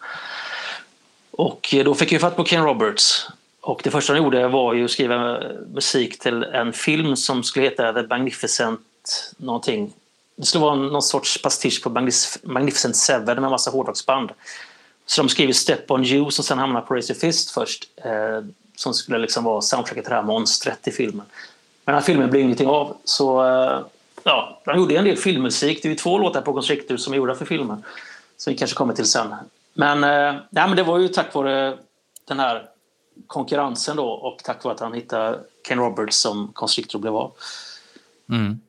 Och 1.30 1.74
då 1.84 1.94
fick 1.94 2.12
jag 2.12 2.20
fatt 2.20 2.36
på 2.36 2.44
Ken 2.44 2.64
Roberts. 2.64 3.28
Och 3.60 3.80
det 3.84 3.90
första 3.90 4.12
han 4.12 4.22
gjorde 4.22 4.48
var 4.48 4.74
ju 4.74 4.84
att 4.84 4.90
skriva 4.90 5.40
musik 5.74 6.18
till 6.18 6.42
en 6.42 6.72
film 6.72 7.16
som 7.16 7.42
skulle 7.42 7.64
heta 7.64 7.92
The 7.92 8.02
Magnificent 8.02 8.80
någonting. 9.36 9.92
Det 10.36 10.46
skulle 10.46 10.62
vara 10.62 10.74
någon 10.74 11.02
sorts 11.02 11.42
pastisch 11.42 11.82
på 11.82 11.90
Magnificent 12.42 12.96
Seven 12.96 13.24
med 13.24 13.44
en 13.44 13.50
massa 13.50 13.70
hårdrocksband. 13.70 14.30
Så 15.06 15.22
de 15.22 15.28
skrev 15.28 15.52
Step 15.52 15.90
On 15.90 16.04
You 16.04 16.30
som 16.30 16.44
sen 16.44 16.58
hamnade 16.58 16.86
på 16.86 16.94
Razor 16.94 17.14
Fist 17.14 17.50
först. 17.50 17.88
Eh, 17.96 18.44
som 18.76 18.94
skulle 18.94 19.18
liksom 19.18 19.44
vara 19.44 19.60
soundtracket 19.60 20.04
till 20.04 20.10
det 20.10 20.16
här 20.16 20.22
monstret 20.22 20.88
i 20.88 20.90
filmen. 20.90 21.26
Men 21.84 21.92
den 21.92 21.94
här 21.94 22.02
filmen 22.02 22.30
blev 22.30 22.42
ingenting 22.42 22.68
av. 22.68 22.96
Så 23.04 23.44
eh, 23.44 23.80
ja, 24.22 24.60
de 24.64 24.76
gjorde 24.76 24.96
en 24.96 25.04
del 25.04 25.16
filmmusik. 25.16 25.82
Det 25.82 25.88
är 25.88 25.90
ju 25.90 25.96
två 25.96 26.18
låtar 26.18 26.42
på 26.42 26.52
Constrictor 26.52 26.96
som 26.96 27.12
är 27.12 27.16
gjorda 27.16 27.34
för 27.34 27.44
filmen. 27.44 27.84
Som 28.36 28.52
vi 28.52 28.58
kanske 28.58 28.76
kommer 28.76 28.94
till 28.94 29.06
sen. 29.06 29.34
Men, 29.74 30.04
eh, 30.04 30.40
nej, 30.50 30.68
men 30.68 30.76
det 30.76 30.82
var 30.82 30.98
ju 30.98 31.08
tack 31.08 31.34
vare 31.34 31.78
den 32.24 32.40
här 32.40 32.68
konkurrensen 33.26 33.96
då 33.96 34.06
och 34.06 34.38
tack 34.44 34.64
vare 34.64 34.74
att 34.74 34.80
han 34.80 34.92
hittade 34.92 35.40
Ken 35.68 35.78
Roberts 35.78 36.16
som 36.16 36.52
Constrictor 36.52 36.98
blev 36.98 37.16
av. 37.16 37.32
Mm. 38.28 38.60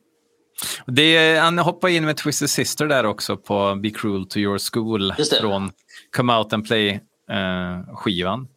Det, 0.87 1.37
han 1.37 1.59
hoppade 1.59 1.93
in 1.93 2.05
med 2.05 2.17
Twisted 2.17 2.49
Sister 2.49 2.87
där 2.87 3.03
också 3.03 3.37
på 3.37 3.75
Be 3.75 3.89
Cruel 3.89 4.25
to 4.25 4.37
Your 4.37 4.59
School 4.71 5.13
från 5.41 5.71
Come 6.15 6.37
Out 6.37 6.53
and 6.53 6.67
Play-skivan. 6.67 8.47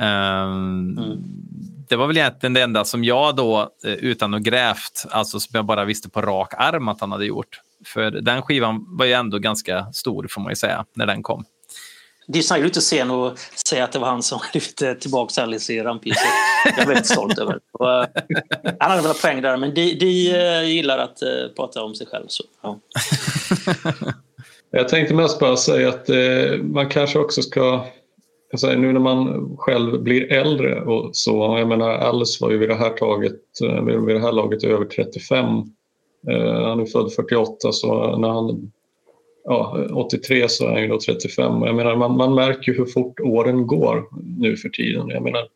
Eh, 0.00 0.06
um, 0.06 0.98
mm. 0.98 1.18
Det 1.88 1.96
var 1.96 2.06
väl 2.06 2.16
egentligen 2.16 2.54
det 2.54 2.62
enda 2.62 2.84
som 2.84 3.04
jag 3.04 3.36
då, 3.36 3.70
eh, 3.84 3.92
utan 3.92 4.34
att 4.34 4.42
grävt, 4.42 5.06
alltså 5.10 5.40
som 5.40 5.50
jag 5.52 5.64
bara 5.64 5.84
visste 5.84 6.10
på 6.10 6.22
rak 6.22 6.54
arm 6.56 6.88
att 6.88 7.00
han 7.00 7.12
hade 7.12 7.26
gjort. 7.26 7.60
För 7.86 8.10
den 8.10 8.42
skivan 8.42 8.84
var 8.88 9.06
ju 9.06 9.12
ändå 9.12 9.38
ganska 9.38 9.92
stor, 9.92 10.26
får 10.30 10.40
man 10.40 10.52
ju 10.52 10.56
säga, 10.56 10.84
när 10.94 11.06
den 11.06 11.22
kom. 11.22 11.44
Det 12.26 12.38
är 12.38 12.42
snarare 12.42 12.66
ut 12.66 12.76
att 12.76 12.82
se 12.82 13.02
och 13.02 13.38
säga 13.66 13.84
att 13.84 13.92
det 13.92 13.98
var 13.98 14.08
han 14.08 14.22
som 14.22 14.40
lyfte 14.54 14.94
tillbaka 14.94 15.42
Alice 15.42 15.72
i 15.72 15.82
rampljuset. 15.82 16.22
Jag 16.64 16.78
är 16.78 16.86
väldigt 16.86 17.06
stolt 17.06 17.38
över 17.38 17.52
det. 17.52 17.84
Uh, 17.84 18.06
han 18.78 18.90
hade 18.90 19.02
väl 19.02 19.10
en 19.10 19.16
poäng 19.22 19.42
där, 19.42 19.56
men 19.56 19.74
de, 19.74 19.94
de 19.94 20.32
uh, 20.32 20.70
gillar 20.70 20.98
att 20.98 21.22
uh, 21.22 21.54
prata 21.56 21.82
om 21.82 21.94
sig 21.94 22.06
själv. 22.06 22.24
Så, 22.28 22.44
ja. 22.62 22.80
Jag 24.70 24.88
tänkte 24.88 25.14
mest 25.14 25.40
bara 25.40 25.56
säga 25.56 25.88
att 25.88 26.08
man 26.62 26.88
kanske 26.88 27.18
också 27.18 27.42
ska 27.42 27.84
Säga, 28.60 28.78
nu 28.78 28.92
när 28.92 29.00
man 29.00 29.48
själv 29.58 30.02
blir 30.02 30.32
äldre 30.32 30.80
och 30.80 31.10
så, 31.12 31.58
jag 31.58 31.68
menar 31.68 31.90
Alice 31.90 32.44
var 32.44 32.50
ju 32.50 32.58
vid 32.58 32.68
det 32.68 32.74
här 32.74 32.90
taget, 32.90 33.40
vid 34.06 34.16
det 34.16 34.20
här 34.20 34.32
laget 34.32 34.64
över 34.64 34.84
35. 34.84 35.46
Han 36.64 36.80
är 36.80 36.86
född 36.86 37.12
48 37.12 37.72
så 37.72 38.16
när 38.16 38.28
han 38.28 38.72
ja, 39.44 39.86
83 39.92 40.48
så 40.48 40.66
är 40.66 40.72
han 40.72 40.82
ju 40.82 40.88
då 40.88 40.98
35. 41.00 41.62
Jag 41.62 41.74
menar, 41.74 41.96
man, 41.96 42.16
man 42.16 42.34
märker 42.34 42.74
hur 42.74 42.86
fort 42.86 43.20
åren 43.20 43.66
går 43.66 44.04
nu 44.38 44.56
för 44.56 44.68
tiden. 44.68 45.08
Jag 45.08 45.22
menar, 45.22 45.48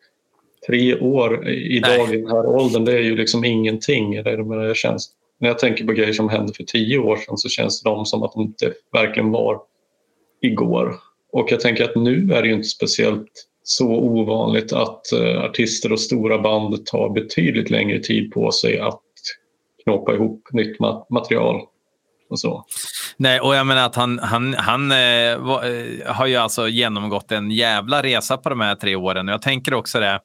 tre 0.66 1.00
år 1.00 1.48
idag 1.48 2.14
i 2.14 2.16
den 2.16 2.30
här 2.30 2.46
åldern, 2.46 2.84
det 2.84 2.92
är 2.92 3.02
ju 3.02 3.16
liksom 3.16 3.44
ingenting. 3.44 4.14
Jag 4.14 4.46
menar, 4.46 4.64
jag 4.64 4.76
känns, 4.76 5.10
när 5.38 5.48
jag 5.48 5.58
tänker 5.58 5.84
på 5.84 5.92
grejer 5.92 6.12
som 6.12 6.28
hände 6.28 6.52
för 6.52 6.64
tio 6.64 6.98
år 6.98 7.16
sedan 7.16 7.38
så 7.38 7.48
känns 7.48 7.82
de 7.82 8.06
som 8.06 8.22
att 8.22 8.32
de 8.32 8.42
inte 8.42 8.72
verkligen 8.92 9.30
var 9.30 9.60
igår. 10.42 10.94
Och 11.32 11.52
jag 11.52 11.60
tänker 11.60 11.84
att 11.84 11.96
nu 11.96 12.32
är 12.32 12.42
det 12.42 12.48
ju 12.48 12.54
inte 12.54 12.68
speciellt 12.68 13.48
så 13.62 13.88
ovanligt 13.88 14.72
att 14.72 15.02
uh, 15.14 15.44
artister 15.44 15.92
och 15.92 16.00
stora 16.00 16.38
band 16.38 16.86
tar 16.86 17.10
betydligt 17.10 17.70
längre 17.70 17.98
tid 17.98 18.32
på 18.32 18.52
sig 18.52 18.78
att 18.78 19.02
knåpa 19.84 20.14
ihop 20.14 20.48
nytt 20.52 20.76
material 21.10 21.60
och 22.30 22.40
så. 22.40 22.64
Nej, 23.16 23.40
och 23.40 23.54
jag 23.54 23.66
menar 23.66 23.86
att 23.86 23.94
han, 23.94 24.18
han, 24.18 24.54
han 24.54 24.92
eh, 24.92 25.38
var, 25.38 25.64
eh, 25.64 26.14
har 26.14 26.26
ju 26.26 26.36
alltså 26.36 26.68
genomgått 26.68 27.32
en 27.32 27.50
jävla 27.50 28.02
resa 28.02 28.36
på 28.36 28.48
de 28.48 28.60
här 28.60 28.74
tre 28.74 28.96
åren. 28.96 29.28
Jag 29.28 29.42
tänker 29.42 29.74
också 29.74 30.00
det. 30.00 30.20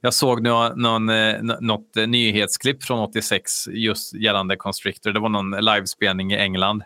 Jag 0.00 0.14
såg 0.14 0.42
nå, 0.42 0.66
eh, 0.66 0.76
någon, 0.76 1.08
eh, 1.08 1.42
något 1.60 1.96
eh, 1.96 2.06
nyhetsklipp 2.06 2.84
från 2.84 2.98
86 2.98 3.68
just 3.68 4.14
gällande 4.14 4.56
Constrictor. 4.56 5.12
Det 5.12 5.20
var 5.20 5.28
någon 5.28 5.50
livespelning 5.50 6.32
i 6.32 6.36
England. 6.36 6.82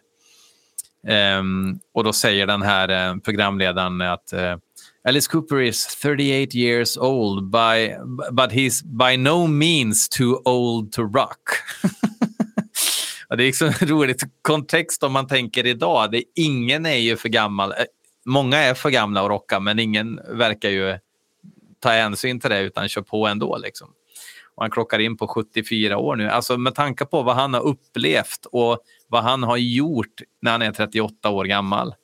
Um, 1.38 1.78
och 1.94 2.04
då 2.04 2.12
säger 2.12 2.47
den 2.47 2.62
här 2.62 2.88
eh, 2.88 3.16
programledaren 3.16 4.00
att 4.00 4.32
uh, 4.35 4.56
Alice 5.09 5.30
Cooper 5.30 5.61
is 5.61 5.87
38 5.87 6.59
years 6.59 6.99
old, 6.99 7.50
by, 7.50 7.97
but 8.30 8.52
he's 8.52 8.82
by 8.85 9.16
no 9.16 9.47
means 9.47 10.09
too 10.09 10.40
old 10.44 10.92
to 10.92 11.02
rock. 11.02 11.40
Ja, 13.33 13.37
det 13.37 13.43
är 13.43 13.47
liksom 13.47 13.73
en 13.81 13.89
rolig 13.89 14.17
kontext 14.43 15.03
om 15.03 15.12
man 15.12 15.27
tänker 15.27 15.67
idag. 15.67 16.11
Det, 16.11 16.23
ingen 16.35 16.87
är 16.87 16.97
ju 16.97 17.17
för 17.17 17.29
gammal. 17.29 17.71
Eh, 17.71 17.77
många 18.25 18.57
är 18.57 18.75
för 18.75 18.91
gamla 18.91 19.23
att 19.23 19.29
rocka, 19.29 19.61
men 19.61 19.79
ingen 19.79 20.21
verkar 20.29 20.71
ju 20.71 20.99
ta 21.81 21.89
hänsyn 21.89 22.41
till 22.41 22.51
det 22.51 22.61
utan 22.61 22.89
kör 22.89 23.03
på 23.03 23.27
ändå. 23.27 23.59
Liksom. 23.59 23.89
Och 24.55 24.62
han 24.62 24.71
klockar 24.71 24.99
in 24.99 25.17
på 25.17 25.29
74 25.29 25.99
år 25.99 26.17
nu. 26.17 26.29
Alltså 26.29 26.59
med 26.59 26.75
tanke 26.75 27.05
på 27.05 27.23
vad 27.23 27.37
han 27.37 27.55
har 27.55 27.61
upplevt 27.61 28.47
och 28.53 28.79
vad 29.09 29.23
han 29.23 29.43
har 29.43 29.57
gjort 29.57 30.21
när 30.43 30.51
han 30.51 30.62
är 30.62 30.73
38 30.73 31.31
år 31.31 31.45
gammal. 31.45 31.95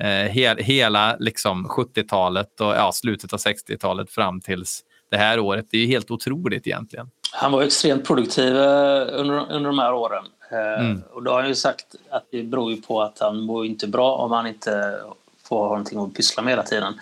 Eh, 0.00 0.06
he 0.08 0.62
hela 0.62 1.16
liksom 1.18 1.66
70-talet 1.66 2.60
och 2.60 2.74
ja, 2.74 2.92
slutet 2.92 3.32
av 3.32 3.38
60-talet 3.38 4.10
fram 4.10 4.40
tills 4.40 4.82
det 5.08 5.16
här 5.16 5.38
året. 5.38 5.66
Det 5.70 5.76
är 5.76 5.80
ju 5.80 5.86
helt 5.86 6.10
otroligt 6.10 6.66
egentligen. 6.66 7.10
Han 7.32 7.52
var 7.52 7.62
extremt 7.62 8.04
produktiv 8.06 8.56
eh, 8.56 9.08
under, 9.12 9.52
under 9.52 9.66
de 9.66 9.78
här 9.78 9.94
åren. 9.94 10.24
Eh, 10.50 10.84
mm. 10.84 11.02
Och 11.12 11.22
då 11.22 11.30
har 11.30 11.40
han 11.40 11.48
ju 11.48 11.54
sagt 11.54 11.94
att 12.10 12.24
det 12.30 12.42
beror 12.42 12.72
ju 12.72 12.82
på 12.82 13.02
att 13.02 13.18
han 13.18 13.40
mår 13.40 13.66
inte 13.66 13.86
bra 13.86 14.16
om 14.16 14.32
han 14.32 14.46
inte 14.46 15.00
får 15.48 15.58
ha 15.58 15.68
någonting 15.68 15.98
att 15.98 16.14
pyssla 16.14 16.42
med 16.42 16.52
hela 16.52 16.62
tiden. 16.62 16.94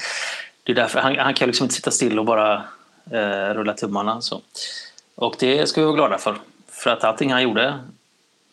Det 0.63 0.73
är 0.73 0.77
därför, 0.77 1.01
han, 1.01 1.17
han 1.17 1.35
kan 1.35 1.47
liksom 1.47 1.65
inte 1.65 1.75
sitta 1.75 1.91
still 1.91 2.19
och 2.19 2.25
bara 2.25 2.65
eh, 3.11 3.55
rulla 3.55 3.75
tummarna. 3.75 4.21
Så. 4.21 4.41
Och 5.15 5.37
det 5.39 5.67
ska 5.67 5.81
vi 5.81 5.85
vara 5.85 5.97
glada 5.97 6.19
för. 6.19 6.37
För 6.69 6.91
att 6.91 7.05
allting 7.05 7.33
han 7.33 7.43
gjorde 7.43 7.79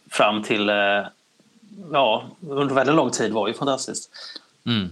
fram 0.09 0.43
till, 0.43 0.69
eh, 0.69 0.75
ja, 1.91 2.25
under 2.49 2.75
väldigt 2.75 2.95
lång 2.95 3.11
tid 3.11 3.31
var 3.31 3.47
ju 3.47 3.53
fantastiskt. 3.53 4.11
Mm. 4.65 4.89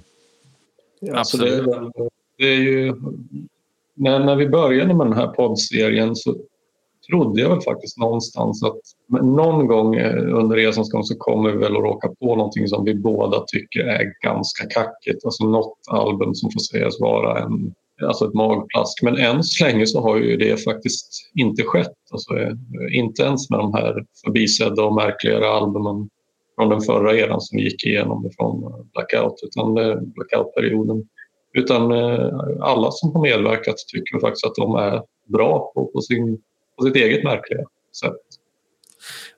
Ja, 1.00 1.20
Absolut. 1.20 1.66
Det 1.66 1.72
är, 1.72 1.92
det 2.38 2.46
är 2.46 2.56
ju, 2.56 2.94
när, 4.00 4.20
när 4.20 4.36
vi 4.36 4.50
började 4.50 4.94
med 4.94 5.08
den 5.08 5.18
här 5.18 5.28
poddserien 5.28 6.16
så 6.16 6.36
trodde 7.10 7.42
jag 7.42 7.50
väl 7.50 7.62
faktiskt 7.62 7.98
någonstans 7.98 8.64
att 8.64 8.80
någon 9.22 9.68
gång 9.68 9.96
eh, 9.96 10.38
under 10.38 10.56
resans 10.56 10.92
gång 10.92 11.04
så 11.04 11.16
kommer 11.16 11.52
vi 11.52 11.58
väl 11.58 11.76
att 11.76 11.84
råka 11.84 12.10
på 12.20 12.36
någonting 12.36 12.68
som 12.68 12.86
vi 12.86 12.96
båda 12.96 13.44
tycker 13.48 13.80
är 13.80 14.14
ganska 14.24 14.66
kackigt. 14.66 15.26
Alltså 15.26 15.46
något 15.46 15.78
album 15.90 16.36
som 16.36 16.52
får 16.52 16.60
sägas 16.60 17.00
vara 17.00 17.40
en, 17.40 17.74
alltså 18.08 18.26
ett 18.26 18.34
magplask. 18.34 19.04
Men 19.04 19.18
än 19.18 19.44
så 19.44 19.66
länge 19.66 19.88
så 19.88 20.02
har 20.02 20.18
ju 20.18 20.38
det 20.38 20.64
faktiskt 20.64 21.32
inte 21.36 21.64
skett. 21.64 21.98
Alltså, 22.12 22.38
eh, 22.38 22.54
inte 22.92 23.24
ens 23.24 23.50
med 23.50 23.60
de 23.60 23.74
här 23.74 24.06
förbisedda 24.26 24.84
och 24.84 24.96
märkligare 24.96 25.50
albumen 25.50 26.10
från 26.56 26.70
den 26.70 26.82
förra 26.82 27.18
eran 27.18 27.42
som 27.42 27.58
vi 27.58 27.64
gick 27.64 27.86
igenom 27.86 28.30
från 28.40 28.64
eh, 28.64 28.80
Blackout, 28.94 29.40
utan 29.44 29.74
Blackout-perioden. 30.14 31.08
Utan 31.54 31.92
eh, 31.92 32.40
alla 32.62 32.92
som 32.92 33.16
har 33.16 33.22
medverkat 33.22 33.76
tycker 33.88 34.20
faktiskt 34.20 34.46
att 34.46 34.56
de 34.56 34.76
är 34.76 35.02
bra 35.28 35.72
på, 35.76 35.86
på 35.86 36.02
sin 36.02 36.42
på 36.78 36.86
sitt 36.86 36.96
eget 36.96 37.24
märkliga 37.24 37.62
sätt. 38.02 38.40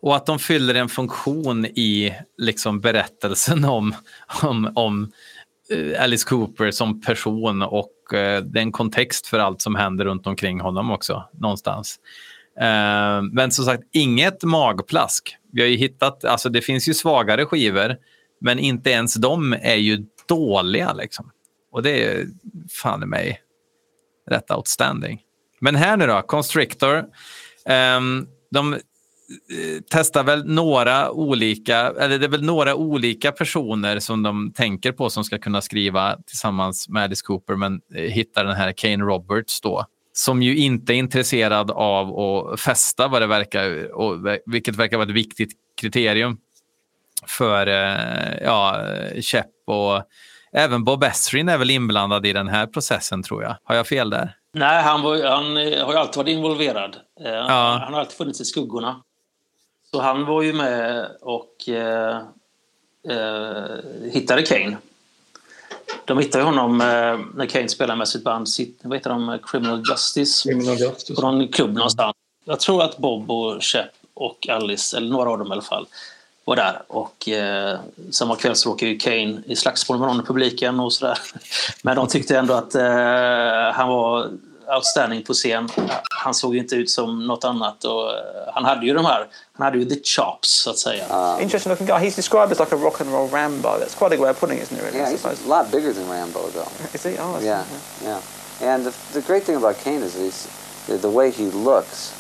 Och 0.02 0.16
att 0.16 0.26
de 0.26 0.40
fyller 0.40 0.76
en 0.76 0.90
funktion 0.90 1.66
i 1.66 2.16
liksom 2.38 2.80
berättelsen 2.80 3.66
om, 3.66 3.96
om, 4.44 4.72
om 4.76 5.12
eh, 5.72 6.04
Alice 6.04 6.28
Cooper 6.30 6.72
som 6.72 7.02
person 7.02 7.62
och 7.62 8.14
eh, 8.14 8.44
den 8.44 8.72
kontext 8.72 9.28
för 9.28 9.40
allt 9.40 9.62
som 9.62 9.76
händer 9.76 10.06
runt 10.06 10.28
omkring 10.28 10.60
honom 10.60 10.92
också 10.92 11.30
någonstans. 11.34 12.00
Eh, 12.60 13.22
men 13.32 13.52
som 13.52 13.66
sagt, 13.66 13.84
inget 13.92 14.44
magplask. 14.44 15.38
Vi 15.52 15.62
har 15.62 15.70
ju 15.70 15.76
hittat, 15.76 16.26
alltså 16.26 16.50
det 16.50 16.62
finns 16.62 16.90
ju 16.90 16.94
svagare 16.94 17.46
skivor, 17.46 17.96
men 18.42 18.60
inte 18.60 18.90
ens 18.90 19.14
de 19.14 19.54
är 19.54 19.76
ju 19.76 20.06
dåliga 20.28 20.94
liksom. 20.94 21.32
Och 21.72 21.84
det 21.84 22.04
är 22.04 22.28
fan 22.70 23.04
i 23.04 23.06
mig 23.06 23.42
rätt 24.30 24.52
outstanding. 24.52 25.22
Men 25.60 25.76
här 25.76 25.98
nu 25.98 26.08
då, 26.08 26.22
Constrictor. 26.22 27.06
Um, 27.98 28.28
de 28.52 28.74
eh, 28.74 28.80
testar 29.90 30.24
väl 30.24 30.46
några 30.46 31.12
olika, 31.12 31.78
eller 31.78 32.20
det 32.20 32.26
är 32.26 32.30
väl 32.30 32.44
några 32.44 32.76
olika 32.76 33.32
personer 33.32 34.00
som 34.00 34.24
de 34.24 34.54
tänker 34.54 34.92
på 34.92 35.10
som 35.10 35.24
ska 35.24 35.38
kunna 35.38 35.62
skriva 35.62 36.18
tillsammans 36.26 36.90
med 36.90 37.04
Alice 37.04 37.26
Cooper, 37.26 37.56
men 37.56 37.82
eh, 37.96 38.02
hittar 38.02 38.46
den 38.46 38.56
här 38.56 38.72
Kane 38.72 39.04
Roberts 39.04 39.62
då 39.62 39.86
som 40.14 40.44
ju 40.44 40.58
inte 40.58 40.94
är 40.94 40.98
intresserad 40.98 41.72
av 41.72 42.20
att 42.20 42.60
fästa 42.60 43.08
vad 43.08 43.22
det 43.22 43.28
verkar, 43.28 43.92
och, 43.94 44.28
vilket 44.46 44.76
verkar 44.76 44.98
vara 44.98 45.10
ett 45.10 45.16
viktigt 45.16 45.52
kriterium 45.82 46.38
för 47.28 47.68
eh, 47.68 48.44
ja, 48.44 48.86
Käpp 49.22 49.52
och 49.66 50.04
även 50.54 50.84
Bob 50.84 51.04
Esrin 51.04 51.50
är 51.50 51.58
väl 51.58 51.70
inblandad 51.70 52.26
i 52.26 52.34
den 52.34 52.48
här 52.48 52.68
processen 52.68 53.24
tror 53.24 53.44
jag. 53.44 53.56
Har 53.64 53.76
jag 53.76 53.88
fel 53.88 54.10
där? 54.10 54.36
Nej, 54.54 54.84
han, 54.84 55.02
var, 55.02 55.24
han 55.24 55.58
eh, 55.58 55.86
har 55.86 55.94
ju 55.94 56.00
alltid 56.00 56.18
varit 56.18 56.30
involverad. 56.30 56.96
Eh, 57.22 57.32
ja. 57.32 57.80
Han 57.84 57.94
har 57.94 58.00
alltid 58.00 58.18
funnits 58.18 58.42
i 58.42 58.46
skuggorna. 58.46 59.02
Så 59.92 60.02
han 60.02 60.26
var 60.26 60.42
ju 60.42 60.54
med 60.54 61.08
och... 61.22 61.70
Eh, 61.70 62.22
eh, 63.10 64.12
hittade 64.12 64.44
Kane. 64.44 64.78
De 66.06 66.18
hittade 66.18 66.44
honom 66.44 66.82
eh, 66.82 67.20
när 67.36 67.46
Kane 67.46 67.70
spelade 67.70 67.98
med 67.98 68.08
sitt 68.08 68.24
band 68.24 68.48
vad 68.84 68.98
heter 68.98 69.10
de, 69.10 69.40
Criminal 69.44 69.84
Justice, 69.90 70.50
Criminal 70.50 70.78
Justice. 70.78 71.16
på 71.16 71.22
någon 71.22 71.48
klubb 71.48 71.74
någonstans. 71.74 72.16
Jag 72.46 72.60
tror 72.60 72.84
att 72.84 72.98
Bob 72.98 73.32
och 73.32 73.64
Shep 73.64 73.92
och 74.14 74.50
Alice, 74.50 74.98
eller 74.98 75.10
några 75.10 75.30
av 75.30 75.38
dem 75.38 75.48
i 75.48 75.52
alla 75.52 75.62
fall, 75.62 75.88
var 76.52 76.56
där. 76.56 76.82
Och 76.88 77.30
eh, 77.30 77.80
samma 78.12 78.36
kväll 78.36 78.56
så 78.56 78.78
ju 78.80 78.98
Kane 78.98 79.42
i 79.46 79.56
slagsmål 79.56 80.00
med 80.00 80.08
någon 80.08 80.20
i 80.20 80.24
publiken 80.24 80.80
och 80.80 80.94
sådär. 80.94 81.20
Men 81.82 81.96
de 81.96 82.08
tyckte 82.08 82.38
ändå 82.38 82.54
att 82.54 82.76
eh, 82.76 83.72
han 83.74 83.90
var 83.90 84.32
outstanding 84.76 85.24
på 85.24 85.34
scen. 85.34 85.70
Han 86.10 86.34
såg 86.34 86.56
inte 86.56 86.76
ut 86.76 86.90
som 86.90 87.28
något 87.28 87.44
annat 87.44 87.84
och 87.84 88.06
uh, 88.06 88.14
han 88.54 88.66
hade 88.66 88.86
ju 88.86 88.94
de 88.94 89.06
här, 89.06 89.28
han 89.54 89.66
hade 89.66 89.78
ju 89.78 89.86
the 89.86 90.00
chops 90.04 90.50
så 90.50 90.70
att 90.70 90.78
säga. 90.78 91.04
Uh, 91.04 91.44
Interesting 91.44 91.70
looking 91.70 91.88
guy. 91.88 91.96
He's 91.96 92.16
described 92.16 92.52
as 92.52 92.60
like 92.60 92.76
a 92.76 92.78
rock 92.78 93.02
and 93.02 93.12
roll 93.12 93.30
Rambo. 93.30 93.70
That's 93.70 93.96
quite 93.96 94.14
a 94.14 94.18
good 94.18 94.24
way 94.24 94.30
of 94.30 94.40
putting 94.40 94.58
it, 94.58 94.64
isn't 94.64 94.78
it? 94.78 94.84
Really, 94.84 94.98
yeah, 94.98 95.12
he's 95.12 95.46
a 95.46 95.50
lot 95.50 95.72
bigger 95.72 95.94
than 95.94 96.10
Rambo 96.10 96.40
though. 96.50 96.72
Is 96.94 97.04
he? 97.04 97.18
Oh, 97.20 97.40
yeah, 97.42 97.64
yeah, 98.04 98.22
yeah. 98.62 98.74
And 98.74 98.86
the, 98.86 98.94
the 99.14 99.22
great 99.22 99.44
thing 99.44 99.58
about 99.58 99.76
Kane 99.84 100.04
is 100.04 100.14
he's, 100.16 100.48
the, 100.88 100.98
the 100.98 101.10
way 101.10 101.32
he 101.32 101.46
looks. 101.46 102.14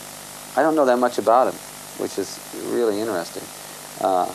I 0.57 0.61
don't 0.63 0.75
know 0.75 0.85
that 0.85 1.00
much 1.00 1.17
about 1.19 1.47
him, 1.47 1.57
which 2.00 2.17
is 2.19 2.39
really 2.73 3.00
interesting. 3.00 3.43
Uh, 4.03 4.25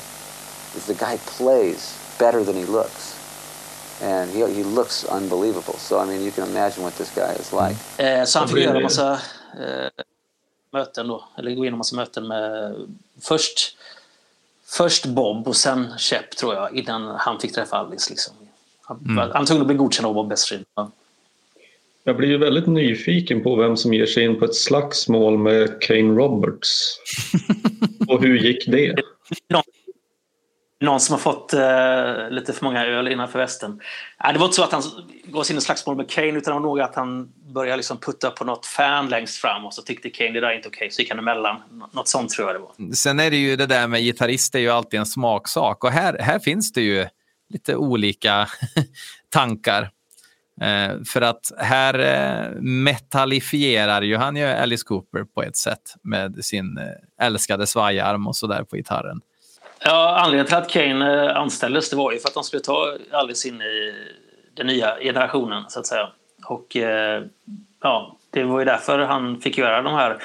is 0.76 0.86
the 0.86 0.94
guy 0.94 1.18
plays 1.38 1.98
better 2.18 2.44
than 2.44 2.56
he 2.56 2.64
looks. 2.64 3.14
And 4.02 4.30
he, 4.30 4.40
he 4.54 4.62
looks 4.62 5.04
unbelievable. 5.04 5.74
So, 5.78 5.98
I 5.98 6.04
mean, 6.04 6.22
you 6.22 6.30
can 6.30 6.48
imagine 6.48 6.82
what 6.84 6.94
this 6.98 7.14
guy 7.14 7.32
is 7.32 7.52
like. 7.52 7.76
Eh, 7.98 8.24
så 8.24 8.38
han 8.38 8.48
fick 8.48 8.58
göra 8.58 8.76
en 8.76 8.82
massa 8.82 9.12
eh, 9.60 10.04
möten 10.72 11.08
då, 11.08 11.24
eller 11.38 11.54
gå 11.54 11.64
igenom 11.64 11.78
massa 11.78 11.96
möten 11.96 12.28
med 12.28 12.74
först, 13.20 13.76
först 14.64 15.06
Bob 15.06 15.48
och 15.48 15.56
sen 15.56 15.98
Shep 15.98 16.36
tror 16.36 16.54
jag, 16.54 16.76
innan 16.76 17.16
han 17.18 17.40
fick 17.40 17.54
träffa 17.54 17.76
Alice. 17.76 18.10
Liksom. 18.10 18.34
Han, 18.82 18.98
mm. 18.98 19.18
han 19.18 19.28
var 19.28 19.44
tvungen 19.44 19.60
att 19.60 19.66
bli 19.66 19.76
godkänd 19.76 20.06
av 20.06 20.14
Bob 20.14 20.28
Bestrid. 20.28 20.64
Jag 22.04 22.16
blir 22.16 22.28
ju 22.28 22.38
väldigt 22.38 22.66
nyfiken 22.66 23.42
på 23.42 23.56
vem 23.56 23.76
som 23.76 23.94
ger 23.94 24.06
sig 24.06 24.24
in 24.24 24.38
på 24.38 24.44
ett 24.44 24.54
slagsmål 24.54 25.38
med 25.38 25.82
Kane 25.82 26.14
Roberts. 26.14 26.98
och 28.08 28.22
hur 28.22 28.38
gick 28.38 28.66
det? 28.66 28.94
Någon 30.80 31.00
som 31.00 31.12
har 31.12 31.20
fått 31.20 31.52
eh, 31.52 32.30
lite 32.30 32.52
för 32.52 32.64
många 32.64 32.86
öl 32.86 33.08
innanför 33.08 33.38
västen. 33.38 33.80
Nej, 34.24 34.32
det 34.32 34.38
var 34.38 34.46
inte 34.46 34.56
så 34.56 34.64
att 34.64 34.72
han 34.72 34.82
gav 35.24 35.42
sig 35.42 35.54
in 35.54 35.58
i 35.58 35.60
slagsmål 35.60 35.96
med 35.96 36.10
Kane 36.10 36.28
utan 36.28 36.42
det 36.42 36.52
var 36.52 36.60
nog 36.60 36.80
att 36.80 36.94
han 36.94 37.32
började 37.52 37.76
liksom 37.76 37.98
putta 38.00 38.30
på 38.30 38.44
något 38.44 38.66
fan 38.66 39.08
längst 39.08 39.36
fram 39.36 39.66
och 39.66 39.74
så 39.74 39.82
tyckte 39.82 40.10
Kane 40.10 40.30
det 40.30 40.40
där 40.40 40.48
är 40.48 40.56
inte 40.56 40.68
okej, 40.68 40.76
okay, 40.76 40.90
så 40.90 41.02
gick 41.02 41.10
han 41.10 41.18
emellan. 41.18 41.62
Något 41.92 42.08
sånt 42.08 42.30
tror 42.30 42.48
jag 42.48 42.56
det 42.56 42.60
var. 42.60 42.94
Sen 42.94 43.20
är 43.20 43.30
det 43.30 43.36
ju 43.36 43.56
det 43.56 43.66
där 43.66 43.86
med 43.86 44.00
gitarrist 44.00 44.54
är 44.54 44.58
ju 44.58 44.70
alltid 44.70 45.00
en 45.00 45.06
smaksak 45.06 45.84
och 45.84 45.90
här, 45.90 46.18
här 46.18 46.38
finns 46.38 46.72
det 46.72 46.82
ju 46.82 47.06
lite 47.48 47.76
olika 47.76 48.48
tankar. 49.28 49.90
Eh, 50.60 51.02
för 51.06 51.20
att 51.20 51.52
här 51.58 51.98
eh, 51.98 52.60
metallifierar 52.60 54.02
ju 54.02 54.16
han 54.16 54.36
ju 54.36 54.44
Alice 54.44 54.84
Cooper 54.86 55.24
på 55.24 55.42
ett 55.42 55.56
sätt 55.56 55.94
med 56.02 56.44
sin 56.44 56.78
eh, 56.78 57.26
älskade 57.26 57.66
svajarm 57.66 58.26
och 58.26 58.36
sådär 58.36 58.62
på 58.62 58.76
gitarren. 58.76 59.20
Ja, 59.84 60.16
anledningen 60.18 60.46
till 60.46 60.56
att 60.56 60.70
Kane 60.70 61.24
eh, 61.24 61.36
anställdes 61.36 61.90
det 61.90 61.96
var 61.96 62.12
ju 62.12 62.18
för 62.18 62.28
att 62.28 62.34
de 62.34 62.44
skulle 62.44 62.62
ta 62.62 62.96
Alice 63.12 63.48
in 63.48 63.60
i 63.62 63.94
den 64.56 64.66
nya 64.66 64.96
generationen 65.00 65.64
så 65.68 65.80
att 65.80 65.86
säga. 65.86 66.08
Och 66.44 66.76
eh, 66.76 67.22
ja, 67.82 68.16
det 68.30 68.44
var 68.44 68.58
ju 68.58 68.64
därför 68.64 68.98
han 68.98 69.40
fick 69.40 69.58
göra 69.58 69.82
de 69.82 69.94
här 69.94 70.18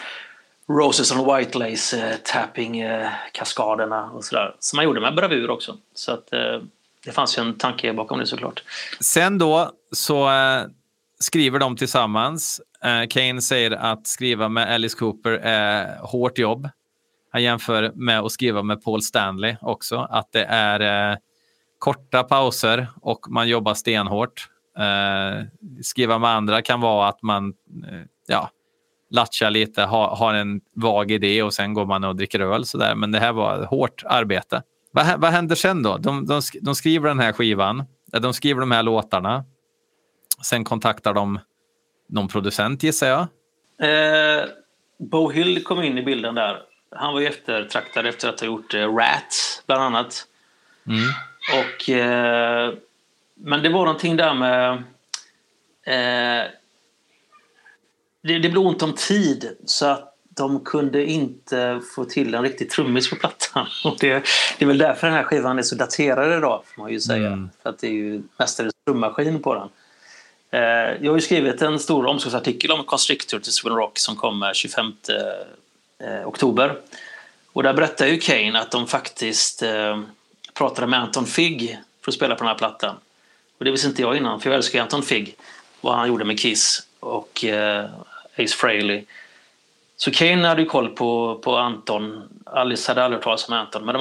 Roses 0.70 1.12
on 1.12 1.36
White 1.36 1.58
Lace 1.58 1.98
eh, 1.98 2.16
tapping-kaskaderna 2.24 4.00
eh, 4.00 4.16
och 4.16 4.24
sådär. 4.24 4.56
Som 4.60 4.80
han 4.80 4.86
gjorde 4.86 5.02
med 5.02 5.16
bravur 5.16 5.50
också. 5.50 5.78
Så 5.94 6.12
att 6.12 6.34
eh, 6.34 6.62
det 7.06 7.12
fanns 7.12 7.38
ju 7.38 7.42
en 7.42 7.58
tanke 7.58 7.94
bakom 7.94 8.20
det 8.20 8.26
såklart. 8.26 8.64
Sen 9.00 9.38
då 9.38 9.72
så 9.92 10.30
eh, 10.30 10.66
skriver 11.20 11.60
de 11.60 11.76
tillsammans. 11.76 12.62
Eh, 12.84 13.08
Kane 13.10 13.42
säger 13.42 13.72
att 13.72 14.08
skriva 14.08 14.50
med 14.50 14.74
Alice 14.74 14.98
Cooper 14.98 15.32
är 15.32 15.98
hårt 16.00 16.38
jobb. 16.38 16.70
Han 17.32 17.44
jämför 17.44 17.92
med 17.96 18.20
att 18.20 18.32
skriva 18.32 18.64
med 18.64 18.84
Paul 18.84 19.02
Stanley 19.02 19.56
också, 19.62 20.08
att 20.10 20.32
det 20.32 20.44
är 20.44 21.12
eh, 21.12 21.18
korta 21.80 22.24
pauser 22.24 22.88
och 23.02 23.26
man 23.30 23.48
jobbar 23.48 23.74
stenhårt. 23.74 24.50
Eh, 24.78 25.46
skriva 25.84 26.20
med 26.20 26.30
andra 26.30 26.62
kan 26.62 26.82
vara 26.82 27.08
att 27.08 27.22
man 27.22 27.54
eh, 27.90 28.02
ja, 28.28 28.50
latchar 29.10 29.50
lite, 29.50 29.84
ha, 29.84 30.16
har 30.16 30.34
en 30.34 30.62
vag 30.76 31.12
idé 31.12 31.44
och 31.44 31.54
sen 31.54 31.74
går 31.74 31.86
man 31.86 32.04
och 32.04 32.16
dricker 32.16 32.40
öl. 32.40 32.66
Så 32.66 32.78
där. 32.78 32.96
Men 32.96 33.12
det 33.12 33.20
här 33.20 33.34
var 33.34 33.66
hårt 33.66 34.04
arbete. 34.06 34.62
Vad, 34.92 35.22
vad 35.22 35.32
händer 35.32 35.56
sen 35.56 35.84
då? 35.84 35.98
De, 35.98 36.26
de, 36.26 36.42
de 36.62 36.76
skriver 36.76 37.08
den 37.08 37.20
här 37.20 37.34
skivan, 37.34 37.84
de 38.06 38.34
skriver 38.34 38.60
de 38.60 38.72
här 38.72 38.84
låtarna. 38.84 39.46
Sen 40.44 40.64
kontaktar 40.64 41.14
de 41.14 41.40
någon 42.10 42.28
producent 42.28 42.84
gissar 42.84 43.08
jag. 43.08 43.28
Eh, 43.90 44.46
Bo 45.00 45.30
Hill 45.30 45.64
kom 45.64 45.84
in 45.84 45.98
i 45.98 46.04
bilden 46.04 46.36
där 46.36 46.62
han 46.96 47.14
var 47.14 47.20
ju 47.20 47.28
eftertraktad 47.28 48.06
efter 48.06 48.30
att 48.30 48.40
ha 48.40 48.48
gjort 48.48 48.74
eh, 48.74 48.96
Rat, 48.96 49.64
bland 49.66 49.84
annat. 49.84 50.28
Mm. 50.88 51.10
Och, 51.60 51.90
eh, 51.90 52.74
men 53.36 53.64
det 53.64 53.70
var 53.70 53.86
någonting 53.86 54.18
där 54.18 54.34
med... 54.34 54.72
Eh, 55.84 56.52
det, 58.24 58.40
det 58.40 58.50
blev 58.50 58.58
ont 58.58 58.84
om 58.84 58.94
tid, 58.94 59.58
så 59.66 59.86
att 59.86 60.11
de 60.42 60.60
kunde 60.60 61.06
inte 61.06 61.82
få 61.96 62.06
till 62.06 62.34
en 62.34 62.44
riktig 62.44 62.70
trummis 62.70 63.10
på 63.10 63.16
plattan. 63.16 63.68
Och 63.84 63.98
det, 64.00 64.10
det 64.58 64.66
är 64.66 64.68
väl 64.68 64.78
därför 64.78 65.08
den 65.08 65.16
här 65.16 65.24
skivan 65.24 65.60
är 65.60 65.64
så 65.64 65.76
daterad 65.76 66.38
idag, 66.38 66.64
får 66.66 66.82
man 66.82 66.92
ju 66.92 67.00
säga. 67.00 67.28
Mm. 67.28 67.50
För 67.64 67.70
att 67.70 67.80
det 67.80 67.88
är 67.88 67.92
ju 67.92 68.24
mestadels 68.38 68.74
trummaskin 68.86 69.42
på 69.42 69.54
den. 69.56 69.70
Eh, 70.52 70.98
jag 71.02 71.12
har 71.12 71.18
ju 71.18 71.22
skrivit 71.22 71.62
en 71.62 71.80
stor 71.80 72.06
omslagsartikel 72.06 72.72
om 72.72 72.84
Constrictor 72.84 73.40
till 73.40 73.52
Sweden 73.52 73.78
Rock 73.78 74.00
som 74.00 74.16
kommer 74.16 74.54
25 74.54 74.94
eh, 76.00 76.28
oktober. 76.28 76.78
Och 77.54 77.64
där 77.64 77.74
berättar 77.74 78.08
ju 78.08 78.18
Kane 78.18 78.60
att 78.60 78.72
de 78.72 78.88
faktiskt 78.88 79.64
eh, 79.64 80.02
pratade 80.54 80.88
med 80.88 81.00
Anton 81.00 81.26
Figg 81.26 81.80
för 82.04 82.12
att 82.12 82.16
spela 82.16 82.36
på 82.36 82.40
den 82.44 82.48
här 82.48 82.58
plattan. 82.58 82.96
Och 83.58 83.66
det 83.66 83.72
visste 83.72 83.88
inte 83.88 84.02
jag 84.02 84.18
innan, 84.18 84.42
för 84.42 84.50
jag 84.50 84.58
älskar 84.58 84.82
Anton 84.82 85.04
Figg. 85.04 85.36
Vad 85.82 85.96
han 85.96 86.08
gjorde 86.08 86.26
med 86.26 86.40
Kiss 86.40 86.88
och 87.00 87.46
eh, 87.46 87.90
Ace 88.38 88.56
Frehley. 88.58 89.06
Så 90.04 90.12
Kane 90.12 90.48
hade 90.48 90.62
ju 90.62 90.68
koll 90.68 90.90
på, 90.90 91.40
på 91.44 91.58
Anton. 91.58 92.24
Alice 92.46 92.92
hade 92.92 93.04
aldrig 93.04 93.18
hört 93.18 93.24
talas 93.24 93.48
om 93.48 93.54
Anton. 93.54 93.86
Men 93.86 93.96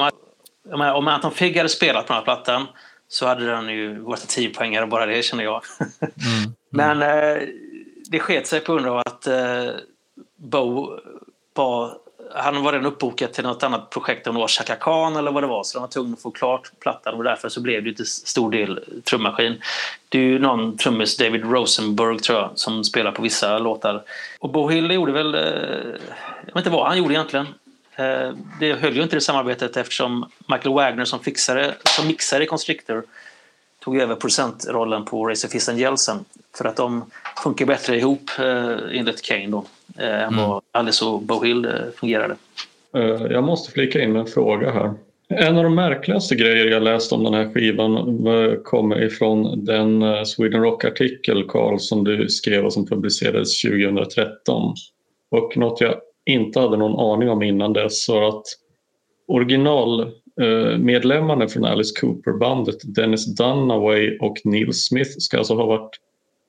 de 0.69 0.81
här, 0.81 0.93
om 0.93 1.07
Anton 1.07 1.31
Figg 1.31 1.57
hade 1.57 1.69
spelat 1.69 2.07
på 2.07 2.13
den 2.13 2.17
här 2.17 2.23
plattan 2.23 2.67
så 3.07 3.27
hade 3.27 3.45
den 3.45 3.69
ju 3.69 3.99
varit 3.99 4.27
10 4.27 4.49
poängare 4.49 4.87
bara 4.87 5.05
det, 5.05 5.23
känner 5.23 5.43
jag. 5.43 5.61
Mm. 6.01 6.53
Men 6.69 7.01
eh, 7.01 7.47
det 8.11 8.19
sket 8.19 8.47
sig 8.47 8.59
på 8.59 8.73
grund 8.73 8.87
av 8.87 8.97
att 8.97 9.27
eh, 9.27 9.69
Bo 10.37 10.99
var 11.53 11.97
han 12.35 12.63
var 12.63 12.71
redan 12.71 12.85
uppbokad 12.85 13.33
till 13.33 13.43
något 13.43 13.63
annat 13.63 13.89
projekt, 13.89 14.27
om 14.27 14.35
det 14.35 14.41
var 14.41 14.47
Chaka 14.47 14.75
Khan 14.75 15.15
eller 15.15 15.31
vad 15.31 15.43
det 15.43 15.47
var, 15.47 15.63
så 15.63 15.77
de 15.77 15.81
var 15.81 15.87
tvungna 15.87 16.13
att 16.13 16.21
få 16.21 16.31
klart 16.31 16.71
plattan 16.79 17.13
och 17.13 17.23
därför 17.23 17.49
så 17.49 17.61
blev 17.61 17.83
det 17.83 17.93
till 17.93 18.07
stor 18.07 18.51
del 18.51 18.79
trummaskin. 19.03 19.61
Det 20.09 20.17
är 20.17 20.23
ju 20.23 20.39
någon 20.39 20.77
trummis, 20.77 21.17
David 21.17 21.43
Rosenberg 21.43 22.19
tror 22.19 22.39
jag, 22.39 22.49
som 22.55 22.83
spelar 22.83 23.11
på 23.11 23.21
vissa 23.21 23.59
låtar. 23.59 24.03
Och 24.39 24.49
Bo 24.49 24.69
Hill 24.69 24.91
gjorde 24.91 25.11
väl, 25.11 25.35
eh, 25.35 25.41
jag 26.45 26.53
vet 26.53 26.55
inte 26.55 26.69
vad 26.69 26.87
han 26.87 26.97
gjorde 26.97 27.13
egentligen. 27.13 27.47
Eh, 27.95 28.31
det 28.59 28.73
höll 28.73 28.95
ju 28.95 29.03
inte 29.03 29.15
det 29.15 29.21
samarbetet 29.21 29.77
eftersom 29.77 30.25
Michael 30.47 30.75
Wagner 30.75 31.05
som, 31.05 31.19
fixare, 31.19 31.75
som 31.83 32.07
mixare 32.07 32.43
i 32.43 32.47
Constrictor 32.47 33.03
tog 33.79 33.97
över 33.97 34.15
producentrollen 34.15 35.05
på 35.05 35.27
Razor 35.27 35.49
Fist 35.49 35.69
and 35.69 35.79
Jelsen 35.79 36.25
för 36.55 36.65
att 36.65 36.75
de 36.75 37.05
funkar 37.43 37.65
bättre 37.65 37.97
ihop 37.97 38.29
eh, 38.39 38.99
enligt 38.99 39.21
Kane 39.21 39.47
då 39.47 39.65
eh, 39.99 40.23
än 40.23 40.37
vad 40.37 40.61
Alice 40.71 41.05
och 41.05 41.21
Bohild 41.21 41.65
eh, 41.65 41.71
fungerade. 41.95 42.35
Eh, 42.95 43.25
jag 43.29 43.43
måste 43.43 43.71
flika 43.71 44.01
in 44.01 44.11
med 44.11 44.19
en 44.19 44.27
fråga 44.27 44.71
här. 44.71 44.93
En 45.29 45.57
av 45.57 45.63
de 45.63 45.75
märkligaste 45.75 46.35
grejer 46.35 46.67
jag 46.67 46.83
läst 46.83 47.13
om 47.13 47.23
den 47.23 47.33
här 47.33 47.53
skivan 47.53 47.97
eh, 48.27 48.53
kommer 48.63 49.03
ifrån 49.03 49.65
den 49.65 50.01
eh, 50.01 50.23
Sweden 50.23 50.61
Rock-artikel, 50.61 51.43
Carl, 51.47 51.79
som 51.79 52.03
du 52.03 52.29
skrev 52.29 52.65
och 52.65 52.73
som 52.73 52.87
publicerades 52.87 53.61
2013. 53.61 54.75
Och 55.31 55.57
något 55.57 55.81
jag 55.81 55.95
inte 56.25 56.59
hade 56.59 56.77
någon 56.77 57.13
aning 57.13 57.29
om 57.29 57.43
innan 57.43 57.73
dess 57.73 58.09
var 58.09 58.27
att 58.27 58.43
originalmedlemmarna 59.27 61.47
från 61.47 61.65
Alice 61.65 62.01
Cooper-bandet 62.01 62.95
Dennis 62.95 63.35
Dunaway 63.35 64.17
och 64.17 64.37
Neil 64.43 64.73
Smith 64.73 65.11
ska 65.17 65.37
alltså 65.37 65.55
ha 65.55 65.65
varit 65.65 65.99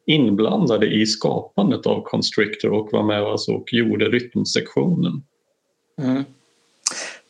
inblandade 0.06 0.86
i 0.86 1.06
skapandet 1.06 1.86
av 1.86 2.02
Constrictor 2.02 2.72
och 2.72 2.88
var 2.92 3.02
med 3.02 3.22
alltså 3.22 3.52
och 3.52 3.72
gjorde 3.72 4.08
rytmsektionen. 4.08 5.22
Mm. 6.00 6.24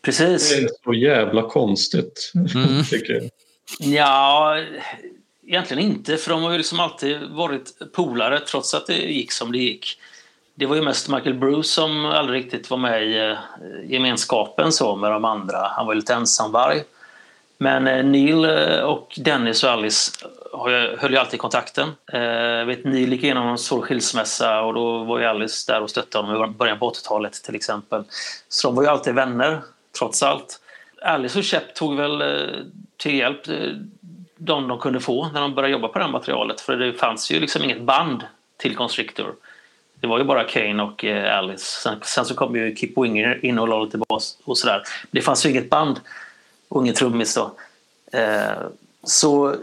Precis. 0.03 0.51
Det 0.51 0.63
är 0.63 0.69
så 0.85 0.95
jävla 0.95 1.43
konstigt, 1.43 2.33
mm. 2.35 2.85
tycker 2.91 3.13
jag. 3.13 3.31
Ja, 3.79 4.59
egentligen 5.47 5.83
inte, 5.83 6.17
för 6.17 6.31
de 6.31 6.43
har 6.43 6.51
ju 6.51 6.57
liksom 6.57 6.81
alltid 6.81 7.21
varit 7.31 7.93
polare 7.93 8.41
trots 8.41 8.75
att 8.75 8.87
det 8.87 8.97
gick 8.97 9.33
som 9.33 9.53
det 9.53 9.59
gick. 9.59 9.99
Det 10.55 10.67
var 10.67 10.77
ju 10.77 10.83
mest 10.83 11.09
Michael 11.09 11.35
Bruce 11.35 11.69
som 11.69 12.05
aldrig 12.05 12.45
riktigt 12.45 12.71
var 12.71 12.79
med 12.79 13.05
i 13.05 13.19
eh, 13.19 13.37
gemenskapen 13.87 14.73
så 14.73 14.97
med 14.97 15.11
de 15.11 15.25
andra. 15.25 15.59
Han 15.59 15.87
var 15.87 15.95
ju 15.95 16.01
lite 16.01 16.15
ensamvarg. 16.15 16.83
Men 17.59 17.87
eh, 17.87 18.05
Neil 18.05 18.45
eh, 18.45 18.81
och 18.81 19.19
Dennis 19.25 19.65
och 19.65 19.71
Alice 19.71 20.13
har 20.53 20.97
höll 20.97 21.13
ju 21.13 21.17
alltid 21.17 21.41
kontakten. 21.41 21.89
Eh, 22.13 22.65
vet, 22.67 22.85
Neil 22.85 23.13
gick 23.13 23.23
igenom 23.23 23.49
en 23.49 23.59
svår 23.59 23.83
skilsmässa 23.83 24.63
och 24.63 24.75
då 24.75 25.05
var 25.05 25.19
ju 25.19 25.25
Alice 25.25 25.73
där 25.73 25.83
och 25.83 25.91
stöttade 25.91 26.27
honom 26.27 26.51
i 26.51 26.55
början 26.55 26.79
på 26.79 26.91
80-talet 26.91 27.33
till 27.33 27.55
exempel. 27.55 28.05
Så 28.49 28.69
de 28.69 28.75
var 28.75 28.83
ju 28.83 28.89
alltid 28.89 29.15
vänner, 29.15 29.61
trots 29.99 30.23
allt. 30.23 30.61
Alice 31.03 31.39
och 31.39 31.45
Shep 31.45 31.75
tog 31.75 31.97
väl 31.97 32.23
eh, 32.23 32.59
till 32.97 33.15
hjälp 33.15 33.49
eh, 33.49 33.55
de 34.37 34.69
de 34.69 34.79
kunde 34.79 35.01
få 35.01 35.29
när 35.29 35.41
de 35.41 35.55
började 35.55 35.73
jobba 35.73 35.89
på 35.89 35.99
det 35.99 36.05
här 36.05 36.13
materialet. 36.13 36.61
För 36.61 36.77
det 36.77 36.93
fanns 36.93 37.31
ju 37.31 37.41
liksom 37.41 37.63
inget 37.63 37.83
band 37.83 38.23
till 38.57 38.77
Constrictor. 38.77 39.35
Det 39.95 40.07
var 40.07 40.19
ju 40.19 40.25
bara 40.25 40.45
Kane 40.45 40.83
och 40.83 41.05
eh, 41.05 41.39
Alice. 41.39 41.65
Sen, 41.65 41.99
sen, 42.03 42.25
så 42.25 42.35
kom 42.35 42.57
ju 42.57 42.77
Kip 42.77 42.99
Winger 42.99 43.45
in 43.45 43.59
och 43.59 43.69
la 43.69 43.85
lite 43.85 43.99
bas 43.99 44.39
och 44.45 44.59
sådär. 44.59 44.83
Det 45.11 45.21
fanns 45.21 45.47
ju 45.47 45.51
inget 45.51 45.71
band 45.71 46.01
och 46.69 46.83
ingen 46.83 46.95
trummis 46.95 47.35
då. 47.35 47.55
Eh, 48.19 48.63
så 49.05 49.57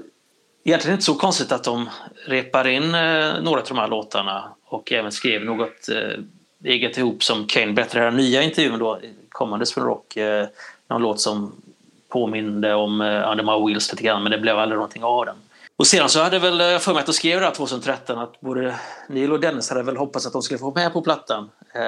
egentligen 0.70 0.94
inte 0.94 1.06
så 1.06 1.16
konstigt 1.16 1.52
att 1.52 1.64
de 1.64 1.90
repar 2.26 2.68
in 2.68 2.96
eh, 2.96 3.42
några 3.42 3.62
av 3.62 3.68
de 3.68 3.78
här 3.78 3.88
låtarna 3.88 4.52
och 4.66 4.92
även 4.92 5.12
skrev 5.12 5.46
något 5.46 5.90
eh, 5.90 6.24
eget 6.64 6.98
ihop 6.98 7.24
som 7.24 7.48
Kane 7.48 7.72
berättade 7.72 8.04
i 8.04 8.06
den 8.06 8.16
nya 8.16 8.42
intervjun 8.42 8.80
då, 8.80 9.00
kommande 9.30 9.66
Spin 9.66 9.84
Rock. 9.84 10.18
Eh, 10.18 10.48
någon 10.88 11.02
låt 11.02 11.20
som 11.20 11.62
påminde 12.10 12.74
om 12.74 13.02
eh, 13.02 13.32
Under 13.32 13.44
My 13.44 13.68
Wheels 13.68 13.92
lite 13.92 14.04
grann 14.04 14.24
men 14.24 14.32
det 14.32 14.38
blev 14.38 14.60
aldrig 14.60 14.78
någonting 14.78 15.04
av 15.04 15.26
den. 15.26 15.36
Och 15.80 15.88
sedan 15.88 16.10
så 16.10 16.22
hade 16.22 16.40
väl 16.40 16.62
eh, 16.62 16.68
jag 16.68 16.82
för 16.82 16.94
mig 16.94 17.00
att 17.00 17.06
de 17.06 17.14
skrev 17.14 17.40
det 17.40 17.46
här 17.46 17.54
2013 17.54 18.20
att 18.20 18.42
både 18.42 18.76
Neil 19.08 19.32
och 19.32 19.40
Dennis 19.40 19.70
hade 19.70 19.84
väl 19.84 19.98
hoppats 19.98 20.26
att 20.26 20.34
de 20.34 20.42
skulle 20.42 20.58
få 20.58 20.72
med 20.72 20.94
på 20.94 21.02
plattan. 21.02 21.50
Eh, 21.76 21.82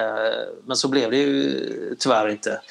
men 0.65 0.77
så 0.77 0.87
blev 0.87 1.11
det 1.11 1.17
ju 1.17 1.95
tyvärr 1.99 2.29
inte. 2.29 2.61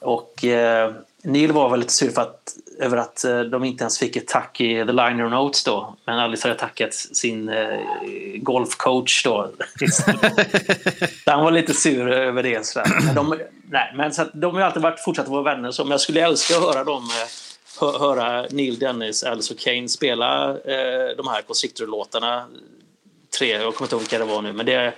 Och 0.00 0.44
eh, 0.44 0.94
Neil 1.22 1.52
var 1.52 1.70
väl 1.70 1.80
lite 1.80 1.92
sur 1.92 2.10
för 2.10 2.22
att, 2.22 2.56
över 2.80 2.96
att 2.96 3.24
eh, 3.24 3.40
de 3.40 3.64
inte 3.64 3.84
ens 3.84 3.98
fick 3.98 4.16
ett 4.16 4.28
tack 4.28 4.60
i 4.60 4.74
The 4.74 4.92
Liner 4.92 5.28
Notes 5.28 5.64
då. 5.64 5.96
Men 6.04 6.18
Alice 6.18 6.48
hade 6.48 6.60
tackat 6.60 6.94
sin 6.94 7.48
eh, 7.48 7.80
golfcoach 8.36 9.24
då. 9.24 9.50
han 11.26 11.44
var 11.44 11.50
lite 11.50 11.74
sur 11.74 12.08
över 12.08 12.42
det. 12.42 12.66
Så 12.66 12.82
men 13.06 13.14
de, 13.14 13.38
nej, 13.70 13.92
men 13.96 14.12
så 14.12 14.24
de 14.32 14.54
har 14.54 14.62
alltid 14.62 14.82
varit, 14.82 15.00
fortsatt 15.04 15.28
vara 15.28 15.42
vänner. 15.42 15.70
Så, 15.70 15.84
men 15.84 15.90
jag 15.90 16.00
skulle 16.00 16.20
älska 16.20 16.56
att 16.56 16.62
höra 16.62 16.84
dem 16.84 17.10
hö, 17.80 17.98
höra 17.98 18.46
Neil 18.50 18.78
Dennis, 18.78 19.24
Alice 19.24 19.54
och 19.54 19.60
Kane 19.60 19.88
spela 19.88 20.48
eh, 20.50 21.16
de 21.16 21.28
här 21.28 21.42
Constrictor-låtarna. 21.42 22.46
Tre, 23.38 23.48
jag 23.48 23.74
kommer 23.74 23.86
inte 23.86 23.94
ihåg 23.94 24.02
vilka 24.02 24.18
det 24.18 24.24
var 24.24 24.42
nu. 24.42 24.52
Men 24.52 24.66
det, 24.66 24.94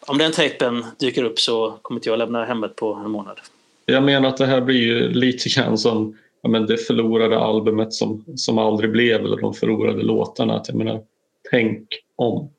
om 0.00 0.18
den 0.18 0.32
tejpen 0.32 0.84
dyker 0.98 1.24
upp 1.24 1.40
så 1.40 1.78
kommer 1.82 1.98
inte 1.98 2.08
jag 2.08 2.18
lämna 2.18 2.44
hemmet 2.44 2.76
på 2.76 2.94
en 2.94 3.10
månad. 3.10 3.40
Jag 3.86 4.02
menar 4.02 4.28
att 4.28 4.36
det 4.36 4.46
här 4.46 4.60
blir 4.60 4.80
ju 4.80 5.08
lite 5.08 5.48
grann 5.48 5.78
som 5.78 6.18
ja, 6.42 6.48
men 6.48 6.66
det 6.66 6.76
förlorade 6.76 7.38
albumet 7.38 7.92
som, 7.92 8.24
som 8.36 8.58
aldrig 8.58 8.92
blev 8.92 9.24
eller 9.24 9.36
de 9.36 9.54
förlorade 9.54 10.02
låtarna. 10.02 10.56
Att 10.56 10.68
jag 10.68 10.76
menar, 10.76 11.02
tänk 11.50 11.88
om. 12.16 12.50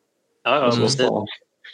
Ja, 0.44 0.56
ja, 0.56 0.62
alltså, 0.62 1.04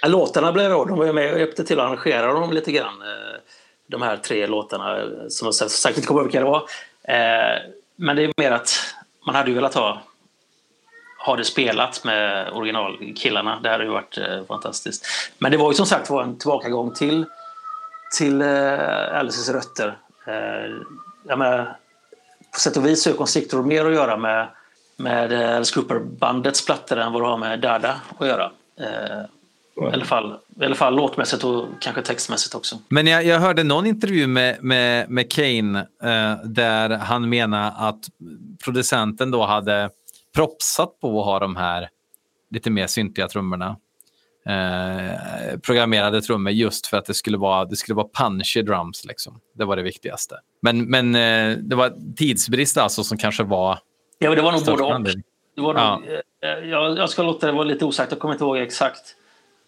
ja, 0.02 0.08
låtarna 0.08 0.52
blev 0.52 0.70
bra. 0.70 0.86
De 0.86 0.98
var 0.98 1.14
med 1.14 1.34
och 1.34 1.40
hjälpte 1.40 1.64
till 1.64 1.80
att 1.80 1.86
arrangera 1.86 2.34
dem 2.34 2.54
lite 2.54 2.72
grann. 2.72 3.02
Eh, 3.02 3.40
de 3.88 4.02
här 4.02 4.18
tre 4.18 4.48
låtarna 4.48 5.04
som 5.30 5.46
jag 5.46 5.54
sagt 5.56 5.98
inte 5.98 6.08
kommer 6.08 6.22
ihåg 6.22 6.28
vilka 6.28 6.40
det 6.40 6.46
var. 6.46 6.64
Eh, 7.04 7.62
men 7.96 8.16
det 8.16 8.24
är 8.24 8.34
mer 8.38 8.52
att 8.52 8.70
man 9.26 9.36
hade 9.36 9.50
ju 9.50 9.56
velat 9.56 9.74
ha, 9.74 10.02
ha 11.26 11.36
det 11.36 11.44
spelat 11.44 12.04
med 12.04 12.52
originalkillarna. 12.54 13.60
Det 13.64 13.70
hade 13.70 13.84
ju 13.84 13.90
varit 13.90 14.18
eh, 14.18 14.44
fantastiskt. 14.48 15.06
Men 15.38 15.52
det 15.52 15.58
var 15.58 15.72
ju 15.72 15.76
som 15.76 15.86
sagt 15.86 16.10
var 16.10 16.24
en 16.24 16.38
tillbakagång 16.38 16.94
till 16.94 17.26
till 18.12 18.42
eh, 18.42 19.18
Alices 19.18 19.50
rötter. 19.50 19.98
Eh, 20.28 20.76
jag 21.24 21.40
menar, 21.40 21.78
på 22.58 22.62
sätt 22.62 22.78
och 22.78 22.86
vis 22.86 23.06
har 23.06 23.14
Constrictor 23.14 23.64
mer 23.64 23.86
att 23.86 23.94
göra 23.94 24.18
med, 24.18 24.48
med 24.98 25.32
eh, 25.32 25.56
Alice 25.56 25.76
Cooper-bandets 25.76 26.66
plattor 26.66 26.98
än 26.98 27.14
vad 27.14 27.22
det 27.22 27.28
har 27.28 27.38
med 27.38 27.60
Dada 27.60 28.02
att 28.18 28.28
göra. 28.28 28.52
Eh, 28.80 29.86
i 29.90 29.94
alla, 29.94 30.06
fall, 30.06 30.40
I 30.62 30.66
alla 30.66 30.76
fall 30.76 30.96
låtmässigt 30.96 31.44
och 31.44 31.66
kanske 31.82 32.02
textmässigt 32.02 32.56
också. 32.56 32.80
Men 32.90 33.08
jag, 33.08 33.26
jag 33.26 33.40
hörde 33.40 33.64
någon 33.64 33.86
intervju 33.86 34.28
med, 34.28 34.64
med, 34.64 35.10
med 35.10 35.32
Kane 35.32 35.80
eh, 36.04 36.44
där 36.44 36.90
han 36.90 37.30
menar 37.30 37.74
att 37.78 38.00
producenten 38.64 39.32
då 39.32 39.46
hade 39.46 39.90
propsat 40.36 41.00
på 41.02 41.20
att 41.20 41.26
ha 41.26 41.40
de 41.40 41.56
här 41.56 41.90
lite 42.50 42.70
mer 42.70 42.88
syntiga 42.88 43.28
trummorna 43.28 43.76
eh, 44.48 45.60
programmerade 45.60 46.22
trummor 46.22 46.52
just 46.52 46.88
för 46.88 46.98
att 46.98 47.06
det 47.06 47.14
skulle 47.14 47.38
vara, 47.38 47.66
det 47.66 47.76
skulle 47.76 47.96
vara 47.96 48.08
punchy 48.14 48.62
drums. 48.62 49.06
Liksom. 49.06 49.40
Det 49.58 49.66
var 49.66 49.76
det 49.76 49.84
viktigaste. 49.84 50.36
Men, 50.62 50.90
men 50.90 51.16
eh, 51.16 51.58
det 51.58 51.76
var 51.76 51.94
tidsbrist 52.16 52.78
alltså 52.78 53.04
som 53.04 53.18
kanske 53.18 53.44
var... 53.44 53.80
Ja, 54.20 54.36
det 54.36 54.42
var 54.42 54.52
nog 54.52 54.66
både 54.66 54.84
och. 54.84 55.04
Det 55.56 55.62
var 55.62 55.74
nog, 55.74 55.84
ja. 55.84 56.02
Eh, 56.44 56.70
jag, 56.70 56.98
jag 56.98 57.10
ska 57.10 57.24
låta 57.24 57.48
det 57.48 57.54
vara 57.54 57.64
lite 57.64 57.86
osagt. 57.86 58.12
Jag 58.12 58.20
kommer 58.20 58.34
inte 58.34 58.44
ihåg 58.44 58.58
exakt 58.58 59.16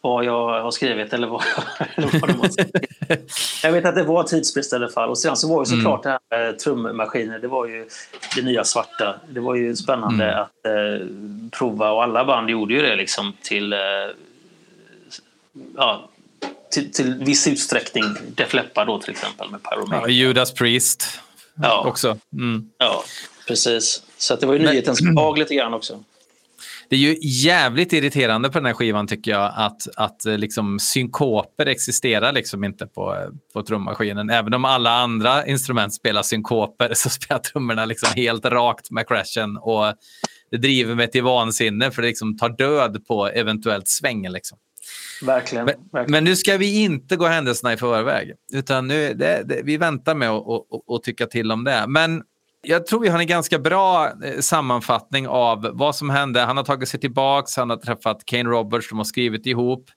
vad 0.02 0.26
jag 0.26 0.62
har 0.62 0.72
skrivit 0.72 1.14
eller 1.14 1.28
vad, 1.28 1.44
eller 1.96 2.20
vad 2.20 2.30
de 2.30 2.40
har 2.40 2.50
skrivit. 2.50 3.32
Jag 3.64 3.72
vet 3.72 3.86
att 3.86 3.96
det 3.96 4.04
var 4.04 4.24
tidsbrist 4.24 4.74
i 4.74 4.76
alla 4.76 4.90
fall. 4.90 5.10
Och 5.10 5.18
sen 5.18 5.36
så 5.36 5.56
var 5.56 5.62
ju 5.62 5.66
såklart 5.66 6.06
mm. 6.06 6.18
det 6.30 6.36
här 6.36 6.46
med 6.46 6.60
trummaskiner. 6.60 7.40
Det 7.40 7.48
var 7.48 7.66
ju 7.66 7.88
det 8.36 8.42
nya 8.42 8.64
svarta. 8.64 9.16
Det 9.30 9.40
var 9.40 9.56
ju 9.56 9.76
spännande 9.76 10.26
mm. 10.26 10.40
att 10.40 10.66
eh, 10.66 11.08
prova 11.52 11.92
och 11.92 12.04
alla 12.04 12.26
band 12.26 12.50
gjorde 12.50 12.74
ju 12.74 12.82
det 12.82 12.96
liksom 12.96 13.34
till 13.42 13.74
eh, 13.74 13.80
ja, 15.76 16.10
till, 16.72 16.92
till 16.92 17.14
viss 17.14 17.48
utsträckning 17.48 18.04
Def 18.36 18.54
Leppard 18.54 18.88
då 18.88 19.02
till 19.02 19.12
exempel 19.12 19.50
med 19.50 19.60
Pyromania. 19.64 20.02
Ja, 20.02 20.08
Judas 20.08 20.54
Priest 20.54 21.20
ja. 21.56 21.86
också. 21.88 22.18
Mm. 22.34 22.70
Ja, 22.78 23.04
precis. 23.48 24.04
Så 24.18 24.36
det 24.36 24.46
var 24.46 24.54
ju 24.54 24.60
nyhetens 24.60 25.02
behag 25.02 25.38
lite 25.38 25.56
grann 25.56 25.74
också. 25.74 26.04
Det 26.90 26.96
är 26.96 27.00
ju 27.00 27.18
jävligt 27.22 27.94
irriterande 27.94 28.50
på 28.50 28.60
den 28.60 28.66
här 28.66 28.74
skivan 28.74 29.08
tycker 29.08 29.32
jag 29.32 29.54
att, 29.56 29.88
att 29.96 30.26
eh, 30.26 30.38
liksom 30.38 30.80
synkoper 30.80 31.66
existerar 31.66 32.32
liksom 32.32 32.64
inte 32.64 32.88
på, 32.88 33.30
på 33.54 33.64
trummaskinen. 33.64 34.30
Även 34.30 34.54
om 34.54 34.66
alla 34.66 34.92
andra 34.92 35.46
instrument 35.46 35.94
spelar 35.94 36.24
synkoper 36.24 36.94
så 36.94 37.10
spelar 37.10 37.40
trummorna 37.40 37.86
liksom 37.86 38.10
helt 38.16 38.46
rakt 38.46 38.92
med 38.92 39.08
crashen 39.08 39.58
och 39.58 39.94
det 40.52 40.58
driver 40.58 40.96
mig 40.96 41.12
till 41.12 41.24
vansinne 41.24 41.92
för 41.92 42.02
det 42.02 42.08
liksom 42.08 42.38
tar 42.38 42.50
död 42.50 43.06
på 43.08 43.28
eventuellt 43.28 43.88
sväng. 43.88 44.30
Liksom. 44.30 44.58
Verkligen, 45.22 45.66
men, 45.66 45.76
verkligen. 45.92 46.12
men, 46.12 46.24
nu 46.24 46.36
ska 46.36 46.58
vi 46.58 46.84
inte 46.84 47.16
gå 47.16 47.26
händelserna 47.26 47.74
i 47.74 47.78
förväg. 47.78 48.34
Utan 48.54 48.88
nu, 48.88 49.14
det, 49.14 49.44
det, 49.46 49.62
vi 49.64 49.78
väntar 49.78 50.16
med 50.16 50.30
att 50.30 51.04
tycka 51.04 51.26
till 51.26 51.52
om 51.52 51.64
det. 51.64 51.86
Men 51.88 52.24
jag 52.62 52.86
tror 52.88 53.00
vi 53.00 53.10
har 53.10 53.20
en 53.20 53.28
ganska 53.28 53.60
bra 53.60 54.12
eh, 54.24 54.40
sammanfattning 54.40 55.28
av 55.28 55.70
vad 55.74 55.96
som 55.96 56.10
hände. 56.10 56.42
Han 56.42 56.58
har 56.58 56.64
tagit 56.64 56.90
sig 56.90 57.00
tillbaka, 57.00 57.48
han 57.56 57.70
har 57.70 57.78
träffat 57.78 58.26
Kane 58.26 58.50
Roberts, 58.50 58.90
de 58.90 58.98
har 58.98 59.06
skrivit 59.06 59.46
ihop. 59.46 59.90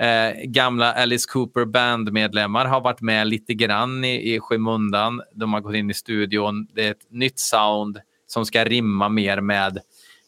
Eh, 0.00 0.42
gamla 0.44 0.92
Alice 0.92 1.26
Cooper 1.32 1.64
bandmedlemmar 1.64 2.64
har 2.66 2.80
varit 2.80 3.00
med 3.00 3.26
lite 3.26 3.54
grann 3.54 4.04
i, 4.04 4.34
i 4.34 4.40
skymundan. 4.40 5.22
De 5.34 5.52
har 5.52 5.60
gått 5.60 5.74
in 5.74 5.90
i 5.90 5.94
studion. 5.94 6.66
Det 6.74 6.86
är 6.86 6.90
ett 6.90 7.10
nytt 7.10 7.38
sound 7.38 8.00
som 8.26 8.46
ska 8.46 8.64
rimma 8.64 9.08
mer 9.08 9.40
med 9.40 9.78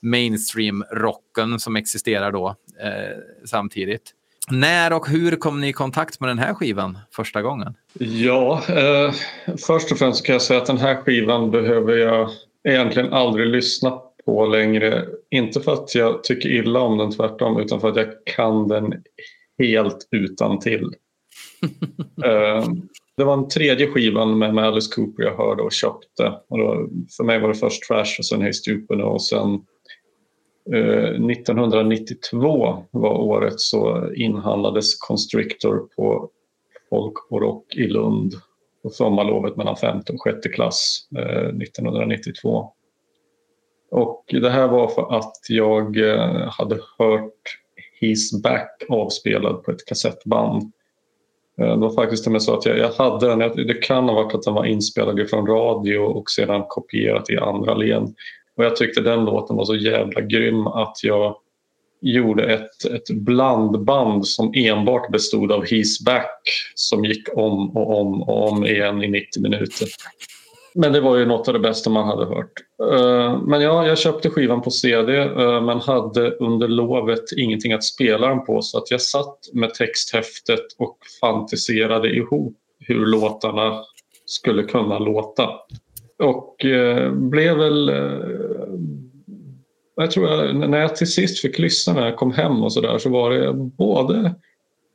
mainstream-rocken 0.02 1.58
som 1.58 1.76
existerar 1.76 2.32
då 2.32 2.48
eh, 2.82 3.18
samtidigt. 3.44 4.14
När 4.50 4.92
och 4.92 5.08
hur 5.08 5.36
kom 5.36 5.60
ni 5.60 5.68
i 5.68 5.72
kontakt 5.72 6.20
med 6.20 6.30
den 6.30 6.38
här 6.38 6.54
skivan 6.54 6.98
första 7.10 7.42
gången? 7.42 7.74
Ja, 7.98 8.62
eh, 8.68 9.12
först 9.66 9.92
och 9.92 9.98
främst 9.98 10.26
kan 10.26 10.32
jag 10.32 10.42
säga 10.42 10.60
att 10.60 10.66
den 10.66 10.78
här 10.78 10.96
skivan 10.96 11.50
behöver 11.50 11.96
jag 11.96 12.30
egentligen 12.68 13.12
aldrig 13.12 13.46
lyssna 13.46 13.98
på 14.24 14.46
längre. 14.46 15.06
Inte 15.30 15.60
för 15.60 15.72
att 15.72 15.94
jag 15.94 16.24
tycker 16.24 16.48
illa 16.48 16.80
om 16.80 16.98
den 16.98 17.10
tvärtom 17.10 17.60
utan 17.60 17.80
för 17.80 17.88
att 17.88 17.96
jag 17.96 18.08
kan 18.36 18.68
den 18.68 18.94
helt 19.58 20.08
utan 20.10 20.58
till. 20.58 20.84
eh, 22.24 22.64
det 23.16 23.24
var 23.24 23.36
den 23.36 23.48
tredje 23.48 23.86
skivan 23.86 24.38
med 24.38 24.58
Alice 24.58 24.94
Cooper 24.94 25.22
jag 25.22 25.36
hörde 25.36 25.62
och 25.62 25.72
köpte. 25.72 26.32
Och 26.48 26.58
då, 26.58 26.88
för 27.16 27.24
mig 27.24 27.40
var 27.40 27.48
det 27.48 27.54
först 27.54 27.82
Trash 27.82 28.18
och 28.18 28.26
sen 28.26 28.42
Hey 28.42 28.52
Stupid 28.52 29.00
och 29.00 29.22
sen 29.22 29.60
Eh, 30.72 31.30
1992 31.30 32.84
var 32.90 33.14
året 33.14 33.60
så 33.60 34.12
inhandlades 34.14 34.98
Constrictor 34.98 35.88
på 35.96 36.30
Folk 36.90 37.14
och 37.30 37.40
Rock 37.40 37.74
i 37.76 37.86
Lund 37.86 38.34
på 38.82 38.90
sommarlovet 38.90 39.56
mellan 39.56 39.76
femte 39.76 40.12
och 40.12 40.22
sjätte 40.22 40.48
klass 40.48 41.08
eh, 41.16 41.46
1992. 41.46 42.72
Och 43.90 44.24
det 44.28 44.50
här 44.50 44.68
var 44.68 44.88
för 44.88 45.16
att 45.16 45.36
jag 45.48 45.96
eh, 45.96 46.48
hade 46.48 46.74
hört 46.98 47.58
He's 48.00 48.42
Back 48.42 48.82
avspelad 48.88 49.62
på 49.62 49.70
ett 49.70 49.86
kassettband. 49.86 50.72
Eh, 51.60 51.68
det 51.68 51.76
var 51.76 51.94
faktiskt 51.94 52.24
till 52.24 52.40
så 52.40 52.54
att 52.54 52.66
jag, 52.66 52.78
jag 52.78 52.92
hade 52.92 53.28
den, 53.28 53.66
det 53.66 53.82
kan 53.82 54.08
ha 54.08 54.14
varit 54.14 54.34
att 54.34 54.42
den 54.42 54.54
var 54.54 54.64
inspelad 54.64 55.30
från 55.30 55.46
radio 55.46 55.98
och 55.98 56.30
sedan 56.30 56.64
kopierat 56.68 57.30
i 57.30 57.36
andra 57.36 57.74
led. 57.74 58.14
Och 58.58 58.64
jag 58.64 58.76
tyckte 58.76 59.00
den 59.00 59.24
låten 59.24 59.56
var 59.56 59.64
så 59.64 59.74
jävla 59.74 60.20
grym 60.20 60.66
att 60.66 61.04
jag 61.04 61.36
gjorde 62.00 62.54
ett, 62.54 62.84
ett 62.84 63.10
blandband 63.10 64.26
som 64.26 64.52
enbart 64.54 65.12
bestod 65.12 65.52
av 65.52 65.64
He's 65.64 66.04
Back 66.04 66.42
som 66.74 67.04
gick 67.04 67.28
om 67.36 67.76
och 67.76 68.00
om 68.00 68.22
och 68.22 68.48
om 68.48 68.66
igen 68.66 69.02
i 69.02 69.08
90 69.08 69.42
minuter. 69.42 69.88
Men 70.74 70.92
det 70.92 71.00
var 71.00 71.16
ju 71.16 71.26
något 71.26 71.48
av 71.48 71.54
det 71.54 71.60
bästa 71.60 71.90
man 71.90 72.06
hade 72.06 72.24
hört. 72.24 72.52
Eh, 72.92 73.42
men 73.42 73.60
ja, 73.60 73.86
jag 73.86 73.98
köpte 73.98 74.30
skivan 74.30 74.62
på 74.62 74.70
CD 74.70 75.18
eh, 75.18 75.62
men 75.62 75.80
hade 75.80 76.30
under 76.30 76.68
lovet 76.68 77.32
ingenting 77.36 77.72
att 77.72 77.84
spela 77.84 78.28
den 78.28 78.44
på 78.44 78.62
så 78.62 78.78
att 78.78 78.90
jag 78.90 79.02
satt 79.02 79.38
med 79.52 79.74
texthäftet 79.74 80.64
och 80.78 80.98
fantiserade 81.20 82.08
ihop 82.08 82.56
hur 82.80 83.06
låtarna 83.06 83.84
skulle 84.26 84.62
kunna 84.62 84.98
låta. 84.98 85.50
Och 86.18 86.64
eh, 86.64 87.12
blev 87.12 87.56
väl... 87.56 87.88
Eh, 87.88 88.38
jag 89.96 90.10
tror 90.10 90.28
jag, 90.28 90.56
när 90.56 90.80
jag 90.80 90.96
till 90.96 91.12
sist 91.12 91.40
fick 91.40 91.58
lyssna 91.58 91.92
när 91.92 92.04
jag 92.04 92.16
kom 92.16 92.32
hem 92.32 92.62
och 92.62 92.72
så 92.72 92.80
där 92.80 92.98
så 92.98 93.10
var 93.10 93.30
det 93.30 93.52
både 93.54 94.34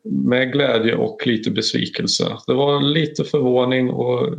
med 0.03 0.51
glädje 0.51 0.95
och 0.95 1.27
lite 1.27 1.51
besvikelse. 1.51 2.37
Det 2.47 2.53
var 2.53 2.81
lite 2.81 3.23
förvåning 3.23 3.89
och 3.89 4.29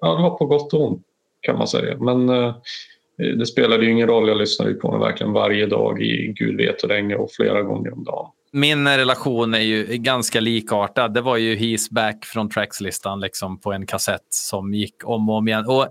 ja, 0.00 0.16
det 0.16 0.22
var 0.22 0.38
på 0.38 0.46
gott 0.46 0.74
och 0.74 0.86
ont 0.86 1.02
kan 1.40 1.58
man 1.58 1.68
säga. 1.68 1.96
Men 1.98 2.28
eh, 2.28 2.54
det 3.16 3.46
spelade 3.46 3.84
ju 3.84 3.90
ingen 3.90 4.08
roll. 4.08 4.28
Jag 4.28 4.36
lyssnade 4.36 4.74
på 4.74 4.90
den 4.90 5.00
verkligen 5.00 5.32
varje 5.32 5.66
dag 5.66 6.02
i 6.02 6.34
Gud 6.36 6.56
vet 6.56 6.84
hur 6.84 6.88
länge 6.88 7.16
och 7.16 7.30
flera 7.32 7.62
gånger 7.62 7.92
om 7.92 8.04
dagen. 8.04 8.30
Min 8.56 8.88
relation 8.88 9.54
är 9.54 9.60
ju 9.60 9.84
ganska 9.84 10.40
likartad. 10.40 11.14
Det 11.14 11.20
var 11.20 11.36
ju 11.36 11.56
He's 11.56 11.86
Back 11.90 12.24
från 12.24 12.50
Trackslistan 12.50 13.20
liksom 13.20 13.60
på 13.60 13.72
en 13.72 13.86
kassett 13.86 14.26
som 14.28 14.74
gick 14.74 14.94
om 15.04 15.28
och 15.28 15.36
om 15.36 15.48
igen. 15.48 15.66
Och 15.66 15.88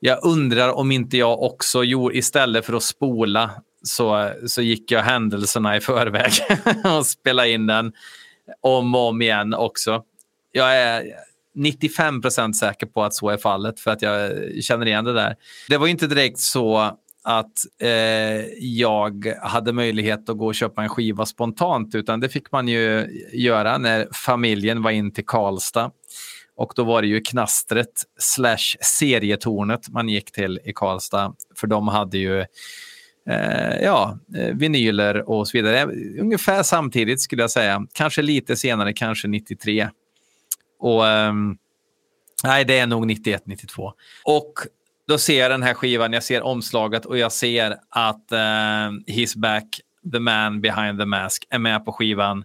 jag 0.00 0.24
undrar 0.24 0.72
om 0.72 0.92
inte 0.92 1.16
jag 1.16 1.42
också 1.42 1.84
gjorde, 1.84 2.16
istället 2.16 2.66
för 2.66 2.72
att 2.72 2.82
spola, 2.82 3.50
så, 3.82 4.30
så 4.46 4.62
gick 4.62 4.90
jag 4.90 5.02
händelserna 5.02 5.76
i 5.76 5.80
förväg 5.80 6.32
och 6.98 7.06
spelade 7.06 7.50
in 7.50 7.66
den 7.66 7.92
om 8.60 8.94
och 8.94 9.08
om 9.08 9.22
igen 9.22 9.54
också. 9.54 10.02
Jag 10.52 10.76
är 10.76 11.04
95 11.54 12.22
procent 12.22 12.56
säker 12.56 12.86
på 12.86 13.02
att 13.04 13.14
så 13.14 13.30
är 13.30 13.36
fallet 13.36 13.80
för 13.80 13.90
att 13.90 14.02
jag 14.02 14.32
känner 14.62 14.86
igen 14.86 15.04
det 15.04 15.12
där. 15.12 15.36
Det 15.68 15.76
var 15.76 15.86
inte 15.86 16.06
direkt 16.06 16.38
så 16.38 16.98
att 17.24 17.52
eh, 17.80 17.88
jag 18.58 19.34
hade 19.42 19.72
möjlighet 19.72 20.28
att 20.28 20.38
gå 20.38 20.46
och 20.46 20.54
köpa 20.54 20.82
en 20.82 20.88
skiva 20.88 21.26
spontant 21.26 21.94
utan 21.94 22.20
det 22.20 22.28
fick 22.28 22.52
man 22.52 22.68
ju 22.68 23.06
göra 23.32 23.78
när 23.78 24.08
familjen 24.12 24.82
var 24.82 24.90
in 24.90 25.12
till 25.12 25.26
Karlstad. 25.26 25.90
Och 26.56 26.72
då 26.76 26.84
var 26.84 27.02
det 27.02 27.08
ju 27.08 27.20
knastret 27.20 28.04
slash 28.18 28.76
serietornet 28.80 29.88
man 29.88 30.08
gick 30.08 30.32
till 30.32 30.60
i 30.64 30.72
Karlstad. 30.72 31.34
För 31.56 31.66
de 31.66 31.88
hade 31.88 32.18
ju 32.18 32.40
eh, 33.28 33.82
ja, 33.82 34.18
eh, 34.36 34.54
vinyler 34.54 35.30
och 35.30 35.48
så 35.48 35.58
vidare. 35.58 35.84
Ungefär 36.20 36.62
samtidigt 36.62 37.20
skulle 37.20 37.42
jag 37.42 37.50
säga. 37.50 37.86
Kanske 37.92 38.22
lite 38.22 38.56
senare, 38.56 38.92
kanske 38.92 39.28
93. 39.28 39.88
Och 40.78 41.06
Eh, 41.06 41.32
Nej, 42.44 42.64
det 42.64 42.78
är 42.78 42.86
nog 42.86 43.06
91, 43.06 43.42
92. 43.46 43.92
Och 44.24 44.52
då 45.12 45.18
ser 45.18 45.38
jag 45.40 45.50
den 45.50 45.62
här 45.62 45.74
skivan, 45.74 46.12
jag 46.12 46.22
ser 46.22 46.42
omslaget 46.42 47.06
och 47.06 47.18
jag 47.18 47.32
ser 47.32 47.76
att 47.88 48.26
uh, 48.32 48.36
He's 49.06 49.38
Back, 49.38 49.80
The 50.12 50.18
Man 50.18 50.60
Behind 50.60 50.98
the 50.98 51.04
Mask, 51.04 51.46
är 51.50 51.58
med 51.58 51.84
på 51.84 51.92
skivan. 51.92 52.44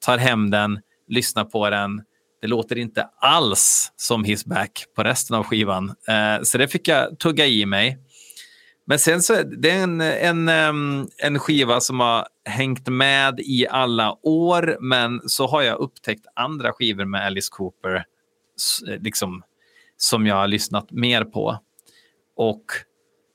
Tar 0.00 0.18
hem 0.18 0.50
den, 0.50 0.80
lyssnar 1.08 1.44
på 1.44 1.70
den. 1.70 2.02
Det 2.40 2.46
låter 2.46 2.78
inte 2.78 3.08
alls 3.20 3.92
som 3.96 4.24
He's 4.24 4.48
Back 4.48 4.84
på 4.96 5.02
resten 5.02 5.36
av 5.36 5.44
skivan. 5.44 5.88
Uh, 5.88 6.42
så 6.42 6.58
det 6.58 6.68
fick 6.68 6.88
jag 6.88 7.18
tugga 7.18 7.46
i 7.46 7.66
mig. 7.66 7.98
Men 8.86 8.98
sen 8.98 9.22
så 9.22 9.34
är 9.34 9.44
det 9.44 9.70
en, 9.70 10.00
en, 10.00 10.48
en 11.18 11.38
skiva 11.38 11.80
som 11.80 12.00
har 12.00 12.26
hängt 12.44 12.88
med 12.88 13.40
i 13.40 13.66
alla 13.70 14.16
år, 14.22 14.76
men 14.80 15.20
så 15.26 15.46
har 15.46 15.62
jag 15.62 15.78
upptäckt 15.78 16.26
andra 16.34 16.72
skivor 16.72 17.04
med 17.04 17.26
Alice 17.26 17.48
Cooper 17.52 18.04
liksom, 19.00 19.42
som 19.96 20.26
jag 20.26 20.34
har 20.34 20.48
lyssnat 20.48 20.90
mer 20.90 21.24
på. 21.24 21.58
Och 22.36 22.64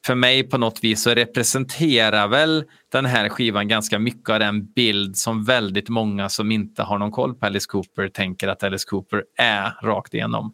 för 0.05 0.15
mig 0.15 0.43
på 0.43 0.57
något 0.57 0.83
vis 0.83 1.03
så 1.03 1.09
representerar 1.09 2.27
väl 2.27 2.63
den 2.91 3.05
här 3.05 3.29
skivan 3.29 3.67
ganska 3.67 3.99
mycket 3.99 4.29
av 4.29 4.39
den 4.39 4.65
bild 4.65 5.17
som 5.17 5.43
väldigt 5.43 5.89
många 5.89 6.29
som 6.29 6.51
inte 6.51 6.83
har 6.83 6.97
någon 6.97 7.11
koll 7.11 7.35
på 7.35 7.45
Alice 7.45 7.67
Cooper 7.69 8.07
tänker 8.07 8.47
att 8.47 8.63
Alice 8.63 8.85
Cooper 8.87 9.23
är 9.37 9.73
rakt 9.81 10.13
igenom. 10.13 10.53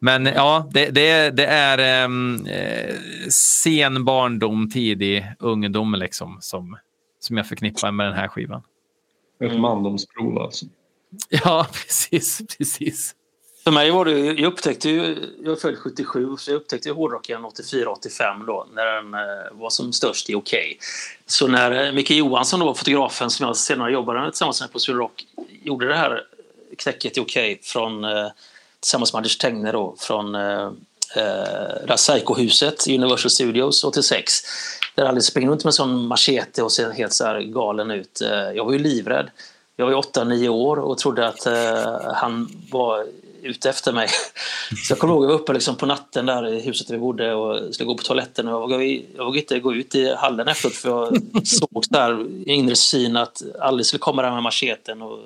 Men 0.00 0.26
ja, 0.26 0.68
det, 0.70 0.90
det, 0.90 1.30
det 1.30 1.46
är 1.46 2.04
um, 2.04 2.46
sen 3.30 4.04
barndom, 4.04 4.70
tidig 4.70 5.26
ungdom 5.38 5.94
liksom, 5.94 6.38
som, 6.40 6.76
som 7.20 7.36
jag 7.36 7.46
förknippar 7.46 7.92
med 7.92 8.06
den 8.06 8.14
här 8.14 8.28
skivan. 8.28 8.62
Ett 9.44 9.60
mandomsprov 9.60 10.38
alltså. 10.38 10.66
Ja, 11.28 11.66
precis. 11.72 12.42
precis. 12.58 13.14
För 13.70 13.74
mig 13.74 13.90
var 13.90 14.04
det, 14.04 14.20
jag 14.20 14.52
upptäckte 14.52 14.90
ju, 14.90 15.16
jag 15.44 15.60
föll 15.60 15.76
77, 15.76 16.36
så 16.36 16.50
jag 16.50 16.56
upptäckte 16.56 16.90
hårdrocken 16.90 17.44
84-85 17.44 18.46
då, 18.46 18.66
när 18.74 18.86
den 18.86 19.14
eh, 19.14 19.20
var 19.52 19.70
som 19.70 19.92
störst 19.92 20.30
i 20.30 20.34
OK. 20.34 20.54
Så 21.26 21.46
när 21.46 21.86
eh, 21.86 21.92
Micke 21.92 22.10
Johansson, 22.10 22.60
då, 22.60 22.74
fotografen 22.74 23.30
som 23.30 23.46
jag 23.46 23.56
senare 23.56 23.92
jobbade 23.92 24.30
tillsammans 24.30 24.60
med 24.60 24.72
på 24.72 24.78
Rock, 24.92 25.26
gjorde 25.62 25.88
det 25.88 25.94
här 25.94 26.22
knäcket 26.78 27.18
i 27.18 27.20
OK 27.20 27.38
från, 27.62 28.04
eh, 28.04 28.26
tillsammans 28.80 29.12
med 29.12 29.18
Anders 29.18 29.38
Tegne 29.38 29.72
då, 29.72 29.94
från 29.98 30.34
eh, 30.34 30.70
Psycho-huset, 31.96 32.88
Universal 32.88 33.30
Studios 33.30 33.84
86. 33.84 34.32
Där 34.94 35.04
Alice 35.04 35.30
springer 35.30 35.50
runt 35.50 35.64
med 35.64 35.68
en 35.68 35.72
sån 35.72 36.06
machete 36.06 36.62
och 36.62 36.72
ser 36.72 36.90
helt 36.90 37.12
så 37.12 37.24
här 37.24 37.40
galen 37.40 37.90
ut. 37.90 38.22
Jag 38.54 38.64
var 38.64 38.72
ju 38.72 38.78
livrädd. 38.78 39.30
Jag 39.80 39.86
var 39.86 40.02
8-9 40.02 40.48
år 40.48 40.76
och 40.76 40.98
trodde 40.98 41.28
att 41.28 41.46
eh, 41.46 42.12
han 42.14 42.48
var 42.70 43.06
ute 43.42 43.70
efter 43.70 43.92
mig. 43.92 44.08
Så 44.86 44.92
jag 44.92 44.98
kommer 44.98 45.14
ihåg 45.14 45.24
jag 45.24 45.28
var 45.28 45.34
uppe 45.34 45.52
liksom 45.52 45.76
på 45.76 45.86
natten 45.86 46.26
där 46.26 46.46
i 46.48 46.60
huset 46.60 46.86
där 46.86 46.94
vi 46.94 47.00
bodde 47.00 47.34
och 47.34 47.74
skulle 47.74 47.86
gå 47.86 47.96
på 47.96 48.02
toaletten. 48.02 48.48
Och 48.48 48.52
jag 48.52 48.60
vågade, 48.60 48.84
jag 48.84 49.24
vågade 49.24 49.38
inte 49.38 49.60
gå 49.60 49.74
ut 49.74 49.94
i 49.94 50.14
hallen 50.14 50.48
efteråt 50.48 50.74
för 50.74 50.88
jag 50.88 51.22
såg 51.46 51.84
där 51.90 52.26
i 52.46 52.52
inre 52.52 52.76
syn 52.76 53.16
att 53.16 53.42
Alice 53.60 53.88
skulle 53.88 53.98
komma 53.98 54.22
där 54.22 54.30
med 54.30 54.42
macheten 54.42 55.02
och 55.02 55.18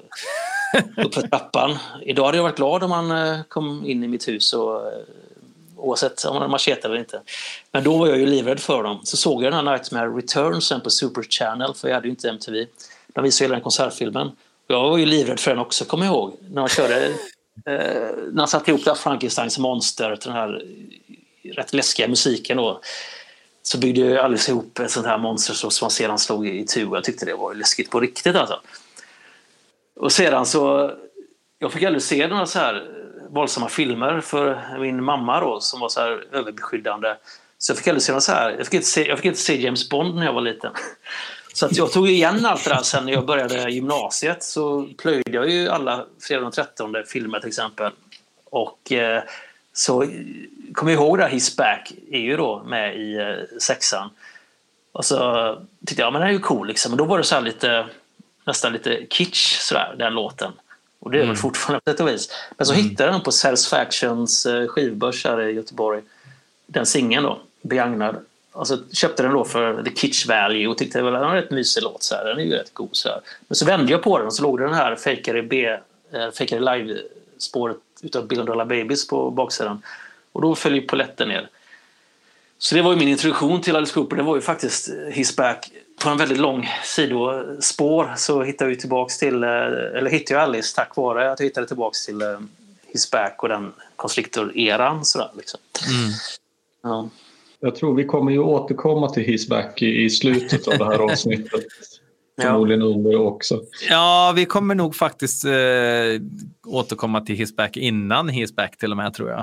upp 0.96 1.14
för 1.14 1.22
trappan. 1.22 1.78
Idag 2.02 2.24
hade 2.24 2.38
jag 2.38 2.42
varit 2.42 2.56
glad 2.56 2.82
om 2.82 2.90
han 2.90 3.10
eh, 3.10 3.40
kom 3.48 3.86
in 3.86 4.04
i 4.04 4.08
mitt 4.08 4.28
hus 4.28 4.52
och 4.52 4.76
eh, 4.76 4.92
oavsett 5.76 6.24
om 6.24 6.32
han 6.32 6.42
hade 6.42 6.50
machete 6.50 6.88
eller 6.88 6.98
inte. 6.98 7.20
Men 7.72 7.84
då 7.84 7.96
var 7.96 8.06
jag 8.06 8.18
ju 8.18 8.26
livrädd 8.26 8.60
för 8.60 8.82
dem. 8.82 9.00
Så 9.04 9.16
såg 9.16 9.44
jag 9.44 9.52
den 9.52 9.66
här 9.66 9.72
Nightmare 9.72 10.08
Return 10.08 10.60
sen 10.60 10.80
på 10.80 10.90
Super 10.90 11.22
Channel, 11.22 11.74
för 11.74 11.88
jag 11.88 11.94
hade 11.94 12.06
ju 12.06 12.10
inte 12.10 12.28
MTV. 12.28 12.66
De 13.14 13.24
visade 13.24 13.44
hela 13.44 13.54
den 13.54 13.62
konsertfilmen. 13.62 14.30
Jag 14.66 14.90
var 14.90 14.98
ju 14.98 15.06
livrädd 15.06 15.40
för 15.40 15.50
den 15.50 15.60
också, 15.60 15.84
kommer 15.84 16.06
jag 16.06 16.14
ihåg. 16.14 16.36
När 16.40 16.62
de 16.62 16.68
körde 16.68 17.12
Eh, 17.66 18.10
när 18.32 18.38
han 18.38 18.48
satte 18.48 18.70
ihop 18.70 18.84
det 18.84 18.94
Frankensteins 18.94 19.58
monster 19.58 20.16
till 20.16 20.30
den 20.30 20.38
här 20.38 20.64
rätt 21.54 21.72
läskiga 21.72 22.08
musiken 22.08 22.56
då, 22.56 22.80
så 23.62 23.78
byggde 23.78 24.00
ju 24.00 24.18
Alice 24.18 24.50
ihop 24.50 24.78
ett 24.78 24.90
sånt 24.90 25.06
här 25.06 25.18
monster 25.18 25.54
som 25.54 25.70
man 25.82 25.90
sedan 25.90 26.18
slog 26.18 26.48
i 26.48 26.66
tu. 26.66 26.80
Jag 26.80 27.04
tyckte 27.04 27.26
det 27.26 27.34
var 27.34 27.54
läskigt 27.54 27.90
på 27.90 28.00
riktigt 28.00 28.36
alltså. 28.36 28.60
Och 29.96 30.12
sedan 30.12 30.46
så, 30.46 30.92
jag 31.58 31.72
fick 31.72 31.82
aldrig 31.82 32.02
se 32.02 32.26
några 32.26 32.46
så 32.46 32.58
här 32.58 32.74
eh, 32.74 33.32
våldsamma 33.34 33.68
filmer 33.68 34.20
för 34.20 34.78
min 34.78 35.04
mamma 35.04 35.40
då 35.40 35.60
som 35.60 35.80
var 35.80 35.88
så 35.88 36.00
här 36.00 36.24
överbeskyddande. 36.32 37.14
Så 37.58 37.70
jag 37.70 37.78
fick 37.78 37.88
aldrig 37.88 38.02
se 38.02 38.12
några 38.12 38.20
så 38.20 38.32
här, 38.32 38.50
jag 38.50 38.66
fick 38.66 38.74
inte 38.74 38.86
se, 38.86 39.08
jag 39.08 39.18
fick 39.18 39.26
inte 39.26 39.40
se 39.40 39.60
James 39.60 39.88
Bond 39.88 40.14
när 40.14 40.24
jag 40.24 40.32
var 40.32 40.40
liten. 40.40 40.72
Så 41.54 41.66
att 41.66 41.76
jag 41.76 41.92
tog 41.92 42.10
igen 42.10 42.46
allt 42.46 42.64
det 42.64 42.70
där 42.70 42.82
sen 42.82 43.04
när 43.04 43.12
jag 43.12 43.26
började 43.26 43.70
gymnasiet. 43.70 44.42
Så 44.42 44.88
plöjde 44.98 45.30
jag 45.30 45.50
ju 45.50 45.68
alla 45.68 46.06
fredag 46.20 46.42
den 46.42 46.52
13 46.52 46.94
filmer 47.06 47.40
till 47.40 47.48
exempel. 47.48 47.92
Och 48.44 48.92
eh, 48.92 49.22
så 49.72 50.06
kom 50.72 50.88
jag 50.88 50.94
ihåg 51.02 51.18
det 51.18 51.24
här 51.24 51.30
His 51.30 51.56
Back 51.56 51.92
är 52.10 52.18
ju 52.18 52.36
då 52.36 52.62
med 52.66 53.00
i 53.00 53.14
eh, 53.14 53.58
sexan. 53.60 54.10
Och 54.92 55.04
så 55.04 55.58
tyckte 55.86 56.02
jag, 56.02 56.12
men 56.12 56.20
den 56.20 56.28
är 56.28 56.32
ju 56.32 56.38
cool 56.38 56.66
liksom. 56.66 56.92
Och 56.92 56.98
då 56.98 57.04
var 57.04 57.18
det 57.18 57.24
så 57.24 57.40
lite, 57.40 57.86
nästan 58.44 58.72
lite 58.72 59.06
kitsch 59.10 59.58
sådär, 59.60 59.94
den 59.98 60.14
låten. 60.14 60.52
Och 60.98 61.10
det 61.10 61.18
är 61.18 61.22
mm. 61.22 61.28
väl 61.28 61.36
fortfarande 61.36 61.80
på 61.84 61.90
sätt 61.90 62.00
och 62.00 62.08
vis. 62.08 62.28
Men 62.56 62.66
så 62.66 62.72
mm. 62.72 62.84
hittade 62.84 63.04
jag 63.04 63.14
den 63.14 63.22
på 63.22 63.32
Satisfactions 63.32 64.46
eh, 64.46 64.66
skivbörs 64.66 65.24
här 65.24 65.40
i 65.40 65.52
Göteborg. 65.52 66.02
Den 66.66 66.86
singeln 66.86 67.24
då, 67.24 67.40
begagnad. 67.62 68.16
Alltså, 68.56 68.78
köpte 68.92 69.22
den 69.22 69.32
då 69.32 69.44
för 69.44 69.82
the 69.82 69.90
kitsch 69.90 70.26
value 70.28 70.66
och 70.66 70.78
tyckte 70.78 70.98
det 70.98 71.02
var 71.02 71.12
en 71.12 71.34
rätt 71.34 71.50
mysig 71.50 71.82
låt. 71.82 72.02
Så 72.02 72.14
här. 72.14 72.24
Den 72.24 72.38
är 72.38 72.42
ju 72.42 72.52
rätt 72.52 72.74
god. 72.74 72.88
Så 72.92 73.08
här. 73.08 73.20
Men 73.48 73.56
så 73.56 73.64
vände 73.64 73.92
jag 73.92 74.02
på 74.02 74.18
den 74.18 74.26
och 74.26 74.34
så 74.34 74.42
låg 74.42 74.58
den 74.58 74.74
här 74.74 74.96
Faker 74.96 75.42
B, 75.42 75.66
äh, 76.12 76.30
Faker 76.30 76.60
live-spåret 76.60 77.76
utav 78.02 78.26
Billion 78.26 78.46
Dollar 78.46 78.64
Babies 78.64 79.08
på 79.08 79.30
baksidan. 79.30 79.82
Och 80.32 80.42
då 80.42 80.54
föll 80.54 80.74
ju 80.74 80.80
poletten 80.80 81.28
ner. 81.28 81.48
Så 82.58 82.74
det 82.74 82.82
var 82.82 82.92
ju 82.92 82.98
min 82.98 83.08
introduktion 83.08 83.60
till 83.60 83.76
Alice 83.76 83.94
Cooper. 83.94 84.16
Det 84.16 84.22
var 84.22 84.36
ju 84.36 84.42
faktiskt 84.42 84.88
His 85.10 85.36
Back. 85.36 85.70
På 86.02 86.08
en 86.08 86.16
väldigt 86.16 86.38
lång 86.38 86.70
sidospår 86.84 88.14
så 88.16 88.42
hittade 88.42 88.70
jag 88.70 88.80
tillbaks 88.80 89.18
till, 89.18 89.44
eh, 89.44 89.50
eller 89.50 90.10
hittade 90.10 90.40
jag 90.40 90.48
Alice 90.48 90.76
tack 90.76 90.96
vare 90.96 91.32
att 91.32 91.40
jag 91.40 91.46
hittade 91.46 91.66
tillbaks 91.66 92.06
till 92.06 92.22
eh, 92.22 92.40
His 92.86 93.10
Back 93.10 93.42
och 93.42 93.48
den 93.48 93.72
Constrictor-eran. 93.96 95.04
Sådär, 95.04 95.30
liksom. 95.36 95.60
Mm. 95.88 96.12
Ja. 96.82 97.08
Jag 97.64 97.74
tror 97.74 97.94
vi 97.94 98.04
kommer 98.04 98.32
ju 98.32 98.38
återkomma 98.38 99.08
till 99.08 99.22
Hisback 99.22 99.82
i, 99.82 100.04
i 100.04 100.10
slutet 100.10 100.68
av 100.68 100.78
det 100.78 100.84
här 100.84 100.98
avsnittet. 101.12 101.64
förmodligen 102.42 102.82
under 102.82 103.16
också. 103.16 103.60
Ja, 103.90 104.32
vi 104.36 104.44
kommer 104.44 104.74
nog 104.74 104.94
faktiskt 104.96 105.44
eh, 105.44 105.52
återkomma 106.66 107.20
till 107.20 107.36
His 107.36 107.56
Back 107.56 107.76
innan 107.76 108.28
His 108.28 108.56
Back 108.56 108.76
till 108.78 108.90
och 108.90 108.96
med 108.96 109.14
tror 109.14 109.30
jag. 109.30 109.38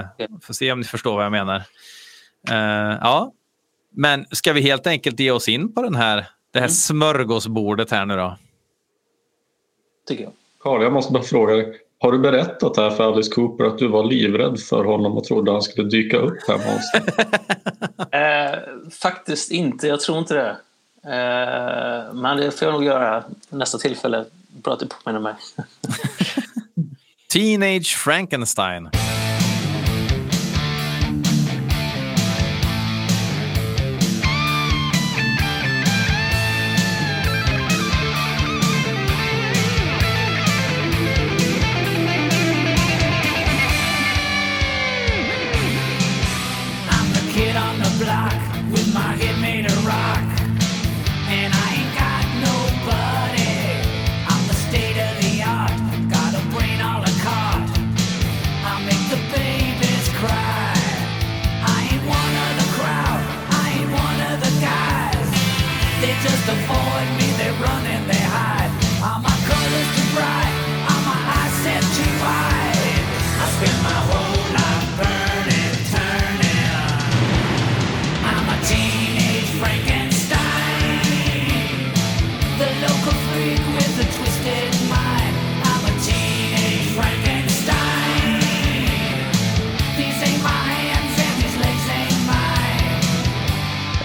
Eh, 0.00 0.04
får 0.42 0.54
se 0.54 0.72
om 0.72 0.78
ni 0.78 0.84
förstår 0.84 1.14
vad 1.16 1.24
jag 1.24 1.32
menar. 1.32 1.56
Eh, 2.50 2.98
ja, 3.00 3.32
men 3.92 4.26
ska 4.30 4.52
vi 4.52 4.60
helt 4.60 4.86
enkelt 4.86 5.20
ge 5.20 5.30
oss 5.30 5.48
in 5.48 5.74
på 5.74 5.82
den 5.82 5.94
här, 5.94 6.16
det 6.50 6.58
här 6.58 6.66
Mm. 6.66 6.70
smörgåsbordet 6.70 7.90
här 7.90 8.06
nu 8.06 8.16
då? 8.16 8.36
Tycker 10.08 10.24
jag. 10.24 10.32
Karl, 10.60 10.82
jag 10.82 10.92
måste 10.92 11.12
bara 11.12 11.22
fråga 11.22 11.54
dig. 11.54 11.78
Har 11.98 12.12
du 12.12 12.18
berättat 12.18 12.76
här 12.76 12.90
för 12.90 13.12
Alice 13.12 13.30
Cooper 13.34 13.64
att 13.64 13.78
du 13.78 13.88
var 13.88 14.04
livrädd 14.04 14.60
för 14.60 14.84
honom 14.84 15.16
och 15.16 15.24
trodde 15.24 15.52
han 15.52 15.62
skulle 15.62 15.88
dyka 15.88 16.16
upp 16.16 16.48
hemma 16.48 16.62
hos 16.62 16.92
dig? 16.92 17.02
Eh, 18.20 18.58
faktiskt 19.00 19.50
inte, 19.50 19.88
jag 19.88 20.00
tror 20.00 20.18
inte 20.18 20.34
det. 20.34 20.56
Eh, 21.12 22.14
men 22.14 22.36
det 22.36 22.50
får 22.50 22.68
jag 22.68 22.72
nog 22.72 22.84
göra 22.84 23.24
nästa 23.48 23.78
tillfälle. 23.78 24.24
Bra 24.48 24.72
att 24.72 24.80
du 24.80 24.86
påminner 24.86 25.20
mig. 25.20 25.34
Teenage 27.32 27.96
Frankenstein. 27.96 28.88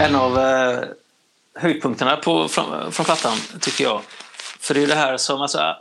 En 0.02 0.16
av 0.16 0.40
eh, 0.40 0.80
höjdpunkterna 1.56 2.18
på, 2.18 2.48
från, 2.48 2.92
från 2.92 3.06
plattan, 3.06 3.38
tycker 3.60 3.84
jag. 3.84 4.02
För 4.60 4.74
det 4.74 4.80
är 4.80 4.82
ju 4.82 4.88
det 4.88 4.96
här 4.96 5.18
som... 5.18 5.42
Alltså, 5.42 5.76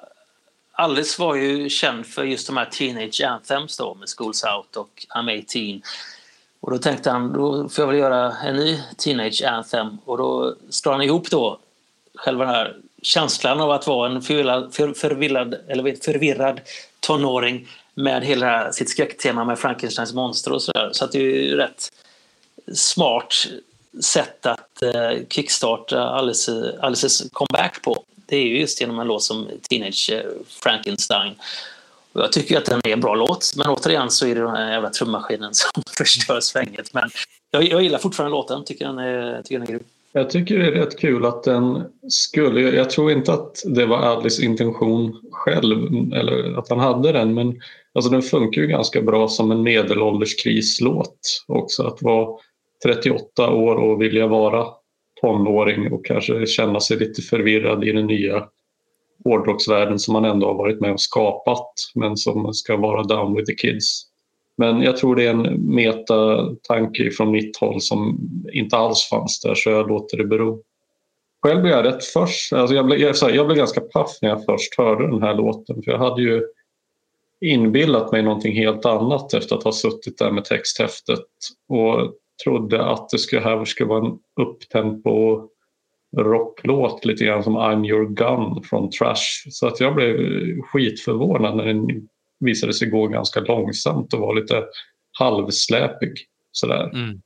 Alice 0.73 1.23
var 1.23 1.35
ju 1.35 1.69
känd 1.69 2.07
för 2.07 2.25
just 2.25 2.47
de 2.47 2.57
här 2.57 2.65
Teenage 2.65 3.21
Anthems 3.27 3.77
då, 3.77 3.95
med 3.95 4.09
Schools 4.09 4.45
Out 4.45 4.77
och 4.77 5.07
I'm 5.17 5.43
18. 5.79 5.83
Och 6.61 6.71
då 6.71 6.79
tänkte 6.79 7.11
han, 7.11 7.33
då 7.33 7.69
får 7.69 7.83
jag 7.83 7.87
väl 7.87 7.99
göra 7.99 8.33
en 8.45 8.57
ny 8.57 8.81
Teenage 8.97 9.43
Anthem. 9.47 9.99
Och 10.05 10.19
då 10.19 10.55
slår 10.71 10.93
han 10.93 11.03
ihop 11.03 11.31
då 11.31 11.59
själva 12.15 12.45
den 12.45 12.55
här 12.55 12.77
känslan 13.03 13.61
av 13.61 13.71
att 13.71 13.87
vara 13.87 14.11
en 14.11 14.23
förvirrad, 14.23 14.75
för, 14.75 14.93
förvillad, 14.93 15.55
eller 15.69 16.05
förvirrad 16.05 16.61
tonåring 17.01 17.69
med 17.95 18.25
hela 18.25 18.73
sitt 18.73 18.91
skräcktema 18.91 19.45
med 19.45 19.59
Frankensteins 19.59 20.15
monster 20.15 20.53
och 20.53 20.63
sådär. 20.63 20.91
Så 20.93 21.05
att 21.05 21.13
det 21.13 21.19
är 21.19 21.23
ju 21.23 21.57
rätt 21.57 21.89
smart 22.75 23.35
sätt 24.03 24.47
att 24.47 24.83
eh, 24.83 25.27
kickstarta 25.29 26.03
Alices, 26.03 26.79
Alices 26.81 27.23
comeback 27.33 27.83
på. 27.83 28.05
Det 28.27 28.37
är 28.37 28.43
ju 28.43 28.61
just 28.61 28.81
genom 28.81 28.99
en 28.99 29.07
låt 29.07 29.23
som 29.23 29.49
Teenage 29.71 30.11
eh, 30.13 30.31
Frankenstein. 30.49 31.33
Och 32.13 32.21
jag 32.21 32.33
tycker 32.33 32.59
att 32.59 32.65
den 32.65 32.81
är 32.85 32.93
en 32.93 33.01
bra 33.01 33.15
låt, 33.15 33.53
men 33.57 33.69
återigen 33.69 34.11
så 34.11 34.27
är 34.27 34.35
det 34.35 34.41
den 34.41 34.57
här 34.57 34.73
jävla 34.73 34.91
trummaskinen 34.91 35.51
som 35.55 35.83
förstör 35.99 36.41
svänget. 36.41 36.95
Men 36.95 37.11
jag, 37.51 37.63
jag 37.63 37.83
gillar 37.83 37.99
fortfarande 37.99 38.37
låten, 38.37 38.65
tycker 38.65 38.87
den 38.87 38.99
är, 38.99 39.43
tycker 39.43 39.59
den 39.59 39.69
är 39.69 39.73
grym. 39.73 39.85
Jag 40.13 40.31
tycker 40.31 40.59
det 40.59 40.67
är 40.67 40.71
rätt 40.73 40.99
kul 40.99 41.25
att 41.25 41.43
den 41.43 41.85
skulle... 42.09 42.61
Jag 42.61 42.91
tror 42.91 43.13
inte 43.13 43.33
att 43.33 43.63
det 43.65 43.87
var 43.87 43.99
Adlis 43.99 44.41
intention 44.41 45.21
själv 45.33 45.87
eller 46.15 46.59
att 46.59 46.69
han 46.71 46.79
hade 46.79 47.13
den 47.13 47.35
men 47.35 47.61
alltså 47.93 48.11
den 48.11 48.23
funkar 48.23 48.61
ju 48.61 48.67
ganska 48.67 49.03
bra 49.03 49.29
som 49.29 49.51
en 49.51 49.63
medelålderskrislåt 49.63 51.45
också. 51.47 51.87
Att 51.87 52.03
vara 52.03 52.39
38 52.85 53.51
år 53.51 53.77
och 53.77 54.03
vilja 54.03 54.27
vara 54.27 54.67
tonåring 55.21 55.93
och 55.93 56.07
kanske 56.07 56.47
känna 56.47 56.81
sig 56.81 56.97
lite 56.97 57.23
förvirrad 57.23 57.85
i 57.85 57.93
den 57.93 58.07
nya 58.07 58.49
hårdrocksvärlden 59.25 59.99
som 59.99 60.13
man 60.13 60.25
ändå 60.25 60.47
har 60.47 60.55
varit 60.55 60.81
med 60.81 60.93
och 60.93 61.01
skapat 61.01 61.75
men 61.95 62.17
som 62.17 62.55
ska 62.55 62.77
vara 62.77 63.03
down 63.03 63.37
with 63.37 63.47
the 63.47 63.55
kids. 63.55 64.07
Men 64.57 64.83
jag 64.83 64.97
tror 64.97 65.17
det 65.17 65.27
är 65.27 65.31
en 65.31 65.75
metatanke 65.75 67.11
från 67.11 67.31
mitt 67.31 67.57
håll 67.57 67.81
som 67.81 68.19
inte 68.53 68.77
alls 68.77 69.09
fanns 69.11 69.41
där 69.41 69.55
så 69.55 69.71
jag 69.71 69.89
låter 69.89 70.17
det 70.17 70.25
bero. 70.25 70.63
Själv 71.43 71.63
blev 71.63 71.75
jag 71.75 71.85
rätt 71.85 72.05
först, 72.05 72.53
alltså 72.53 72.75
jag, 72.75 72.87
blev, 72.87 72.99
jag, 72.99 73.17
så 73.17 73.27
här, 73.27 73.35
jag 73.35 73.47
blev 73.47 73.59
ganska 73.59 73.81
paff 73.81 74.19
när 74.23 74.29
jag 74.29 74.45
först 74.45 74.79
hörde 74.79 75.07
den 75.07 75.23
här 75.23 75.35
låten 75.35 75.83
för 75.83 75.91
jag 75.91 75.99
hade 75.99 76.23
ju 76.23 76.43
inbillat 77.41 78.13
mig 78.13 78.23
någonting 78.23 78.57
helt 78.57 78.87
annat 78.87 79.35
efter 79.35 79.57
att 79.57 79.65
ha 79.65 79.73
suttit 79.73 80.19
där 80.19 80.31
med 80.31 80.45
texthäftet 80.45 81.27
och 81.69 82.15
trodde 82.45 82.87
att 82.87 83.09
det 83.09 83.19
skulle, 83.19 83.43
här 83.43 83.65
skulle 83.65 83.89
vara 83.89 84.07
en 84.07 84.19
upptempo 84.41 85.49
rocklåt 86.17 87.05
lite 87.05 87.25
grann 87.25 87.45
som 87.45 87.57
I'm 87.57 87.87
your 87.87 88.09
gun 88.09 88.63
från 88.63 88.91
Trash. 88.91 89.51
Så 89.51 89.67
att 89.67 89.81
jag 89.81 89.95
blev 89.95 90.17
skitförvånad 90.61 91.57
när 91.57 91.65
den 91.65 92.09
visade 92.41 92.73
sig 92.73 92.89
gå 92.89 93.07
ganska 93.07 93.41
långsamt 93.41 94.15
och 94.15 94.21
var 94.21 94.35
lite 94.35 94.65
halvsläpig. 95.19 96.13
Sådär. 96.53 96.91
Mm. 96.95 97.21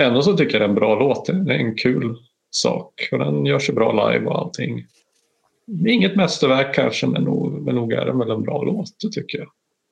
Ändå 0.00 0.22
så 0.22 0.36
tycker 0.36 0.52
jag 0.52 0.60
det 0.60 0.64
är 0.64 0.68
en 0.68 0.74
bra 0.74 0.98
låt. 0.98 1.26
Det 1.26 1.54
är 1.54 1.58
en 1.58 1.76
kul 1.76 2.16
sak 2.50 3.08
och 3.12 3.18
den 3.18 3.46
gör 3.46 3.58
sig 3.58 3.74
bra 3.74 4.10
live 4.10 4.26
och 4.26 4.38
allting. 4.38 4.86
Inget 5.88 6.16
mästerverk 6.16 6.74
kanske 6.74 7.06
men 7.06 7.22
nog, 7.22 7.62
men 7.62 7.74
nog 7.74 7.92
är 7.92 8.06
det 8.06 8.12
väl 8.12 8.30
en 8.30 8.42
bra 8.42 8.62
låt 8.62 9.00
det 9.02 9.12
tycker 9.12 9.38
jag. 9.38 9.48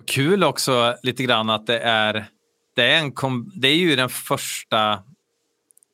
Kul 0.06 0.44
också 0.44 0.94
lite 1.02 1.22
grann 1.22 1.50
att 1.50 1.66
det 1.66 1.78
är, 1.78 2.24
det 2.74 2.82
är, 2.82 2.98
en 2.98 3.12
kom, 3.12 3.52
det 3.54 3.68
är 3.68 3.76
ju 3.76 3.96
den 3.96 4.08
första, 4.08 5.02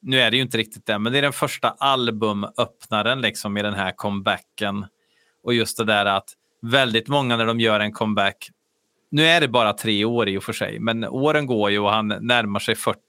nu 0.01 0.21
är 0.21 0.31
det 0.31 0.37
ju 0.37 0.43
inte 0.43 0.59
riktigt 0.59 0.87
det, 0.87 0.99
men 0.99 1.13
det 1.13 1.19
är 1.19 1.23
den 1.23 1.33
första 1.33 1.71
albumöppnaren 1.71 3.21
liksom 3.21 3.57
i 3.57 3.63
den 3.63 3.75
här 3.75 3.93
comebacken. 3.93 4.87
Och 5.43 5.55
just 5.55 5.77
det 5.77 5.85
där 5.85 6.07
att 6.07 6.29
väldigt 6.63 7.09
många 7.09 7.37
när 7.37 7.47
de 7.47 7.61
gör 7.61 7.81
en 7.81 7.93
comeback, 7.93 8.51
nu 9.11 9.27
är 9.27 9.41
det 9.41 9.49
bara 9.49 9.73
tre 9.73 10.05
år 10.05 10.29
i 10.29 10.39
och 10.39 10.45
för 10.45 10.53
sig, 10.53 10.79
men 10.81 11.05
åren 11.05 11.47
går 11.47 11.71
ju 11.71 11.79
och 11.79 11.91
han 11.91 12.09
närmar 12.09 12.61
sig 12.61 12.75
40. 12.75 13.01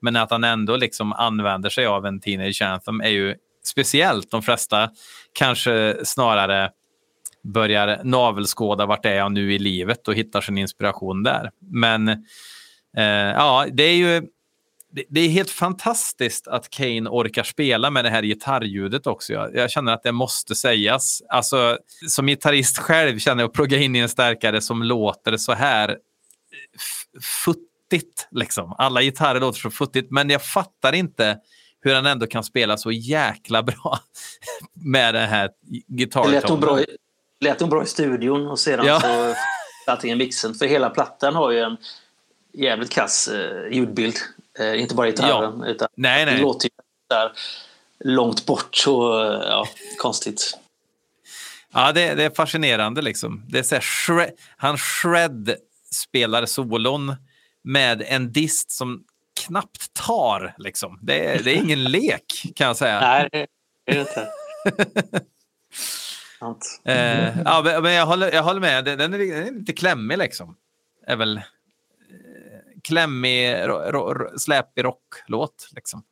Men 0.00 0.16
att 0.16 0.30
han 0.30 0.44
ändå 0.44 0.76
liksom 0.76 1.12
använder 1.12 1.70
sig 1.70 1.86
av 1.86 2.06
en 2.06 2.20
Teenage 2.20 2.62
Anthem 2.62 3.00
är 3.00 3.08
ju 3.08 3.34
speciellt. 3.64 4.30
De 4.30 4.42
flesta 4.42 4.90
kanske 5.32 5.96
snarare 6.04 6.70
börjar 7.42 8.00
navelskåda 8.04 8.86
vart 8.86 9.06
är 9.06 9.14
jag 9.14 9.32
nu 9.32 9.54
i 9.54 9.58
livet 9.58 10.08
och 10.08 10.14
hittar 10.14 10.40
sin 10.40 10.58
inspiration 10.58 11.22
där. 11.22 11.50
Men 11.60 12.24
eh, 12.96 13.04
ja, 13.04 13.66
det 13.72 13.82
är 13.82 13.94
ju 13.96 14.22
det, 14.92 15.04
det 15.08 15.20
är 15.20 15.28
helt 15.28 15.50
fantastiskt 15.50 16.48
att 16.48 16.70
Kane 16.70 17.08
orkar 17.10 17.42
spela 17.42 17.90
med 17.90 18.04
det 18.04 18.10
här 18.10 18.22
gitarrljudet 18.22 19.06
också. 19.06 19.32
Jag, 19.32 19.54
jag 19.56 19.70
känner 19.70 19.92
att 19.92 20.02
det 20.02 20.12
måste 20.12 20.54
sägas. 20.54 21.22
Alltså, 21.28 21.78
som 22.08 22.26
gitarrist 22.26 22.78
själv 22.78 23.18
känner 23.18 23.42
jag 23.42 23.48
att 23.48 23.54
plugga 23.54 23.78
in 23.78 23.96
i 23.96 23.98
en 23.98 24.08
stärkare 24.08 24.60
som 24.60 24.82
låter 24.82 25.36
så 25.36 25.52
här 25.52 25.96
futtigt. 27.44 28.28
Liksom. 28.30 28.74
Alla 28.78 29.02
gitarrer 29.02 29.40
låter 29.40 29.58
så 29.60 29.70
futtigt, 29.70 30.10
men 30.10 30.30
jag 30.30 30.44
fattar 30.44 30.92
inte 30.92 31.38
hur 31.80 31.94
han 31.94 32.06
ändå 32.06 32.26
kan 32.26 32.44
spela 32.44 32.76
så 32.76 32.92
jäkla 32.92 33.62
bra 33.62 33.98
med 34.74 35.14
det 35.14 35.20
här 35.20 35.50
Det 35.86 36.28
lät 36.30 36.48
nog 36.48 36.60
bra, 36.60 36.76
gitarrtonen. 36.76 36.78
i- 36.80 37.44
lät 37.44 37.60
nog 37.60 37.70
bra 37.70 37.82
i 37.82 37.86
studion 37.86 38.46
och 38.48 38.58
sedan 38.58 38.86
Ja. 38.86 39.00
så 39.00 39.34
antingen 39.92 40.18
mixen. 40.18 40.54
För 40.54 40.66
hela 40.66 40.90
plattan 40.90 41.34
har 41.34 41.50
ju 41.50 41.58
en 41.60 41.76
jävligt 42.58 42.90
kass 42.90 43.28
eh, 43.28 43.72
ljudbild. 43.72 44.16
Eh, 44.58 44.80
inte 44.80 44.94
bara 44.94 45.06
gitarren, 45.06 45.64
utan 45.64 45.88
Nej, 45.94 46.24
det 46.24 46.32
nej. 46.32 46.40
låter 46.40 46.66
ju 46.66 46.70
där 47.08 47.32
långt 48.04 48.46
bort 48.46 48.84
eh, 48.86 48.92
ja, 49.48 49.68
konstigt. 49.98 50.58
Ja, 51.72 51.92
det, 51.92 52.14
det 52.14 52.24
är 52.24 52.30
fascinerande. 52.30 53.02
Liksom. 53.02 53.44
Det 53.48 53.58
är 53.58 53.62
så 53.62 53.78
shred, 53.80 54.30
han 54.56 54.78
shred 54.78 55.56
spelar 55.90 56.46
solon 56.46 57.16
med 57.62 58.02
en 58.06 58.32
dist 58.32 58.70
som 58.70 59.04
knappt 59.46 59.92
tar. 59.92 60.54
Liksom. 60.58 60.98
Det, 61.02 61.24
är, 61.24 61.42
det 61.42 61.50
är 61.50 61.56
ingen 61.56 61.84
lek, 61.84 62.52
kan 62.54 62.66
jag 62.66 62.76
säga. 62.76 63.00
Nej, 63.00 63.28
det 63.32 63.46
Är 63.86 63.94
det 63.94 64.00
inte? 64.00 64.28
Eh, 66.84 67.40
ja, 67.44 67.80
men 67.82 67.92
jag 67.92 68.06
håller, 68.06 68.32
jag 68.32 68.42
håller 68.42 68.60
med. 68.60 68.84
Den 68.84 69.00
är, 69.00 69.18
den 69.18 69.46
är 69.46 69.50
lite 69.50 69.72
klämmig 69.72 70.18
liksom. 70.18 70.56
Är 71.06 71.16
väl 71.16 71.40
klämmig, 72.88 73.54
släpig 74.38 74.84
rocklåt 74.84 75.68
liksom. 75.74 76.02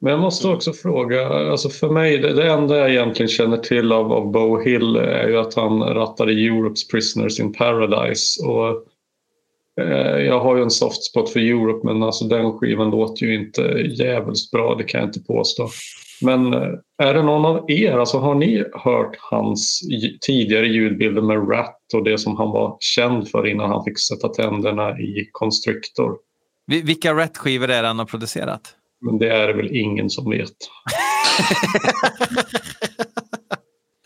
Men 0.00 0.10
jag 0.10 0.20
måste 0.20 0.48
också 0.48 0.72
fråga, 0.72 1.28
alltså 1.28 1.68
för 1.68 1.88
mig, 1.88 2.18
det, 2.18 2.32
det 2.32 2.52
enda 2.52 2.76
jag 2.78 2.90
egentligen 2.90 3.28
känner 3.28 3.56
till 3.56 3.92
av, 3.92 4.12
av 4.12 4.30
Bo 4.30 4.60
Hill 4.60 4.96
är 4.96 5.28
ju 5.28 5.38
att 5.38 5.54
han 5.54 5.82
rattade 5.82 6.32
Europes 6.32 6.88
Prisoners 6.88 7.40
in 7.40 7.52
Paradise. 7.52 8.46
Och, 8.46 8.86
eh, 9.84 10.18
jag 10.18 10.40
har 10.40 10.56
ju 10.56 10.62
en 10.62 10.70
soft 10.70 11.04
spot 11.04 11.30
för 11.30 11.40
Europe 11.40 11.86
men 11.86 12.02
alltså 12.02 12.24
den 12.24 12.58
skivan 12.58 12.90
låter 12.90 13.26
ju 13.26 13.34
inte 13.34 13.62
jävligt 13.98 14.50
bra, 14.50 14.74
det 14.74 14.84
kan 14.84 15.00
jag 15.00 15.08
inte 15.08 15.20
påstå. 15.20 15.68
Men 16.24 16.54
eh, 16.54 16.68
är 17.02 17.14
det 17.14 17.22
någon 17.22 17.44
av 17.44 17.70
er, 17.70 17.98
alltså 17.98 18.18
har 18.18 18.34
ni 18.34 18.64
hört 18.72 19.16
hans 19.30 19.80
tidigare 20.26 20.66
ljudbilder 20.66 21.22
med 21.22 21.50
Rat 21.50 21.78
och 21.94 22.04
det 22.04 22.18
som 22.18 22.36
han 22.36 22.50
var 22.50 22.76
känd 22.80 23.28
för 23.30 23.46
innan 23.46 23.70
han 23.70 23.84
fick 23.84 24.00
sätta 24.00 24.28
tänderna 24.28 24.90
i 25.00 25.28
Constrictor? 25.32 26.16
Vi- 26.66 26.82
Vilka 26.82 27.14
Rat-skivor 27.14 27.70
är 27.70 27.82
det 27.82 27.88
han 27.88 27.98
har 27.98 28.06
producerat? 28.06 28.74
Men 29.00 29.18
det 29.18 29.28
är 29.28 29.46
det 29.46 29.52
väl 29.52 29.76
ingen 29.76 30.10
som 30.10 30.30
vet. 30.30 30.48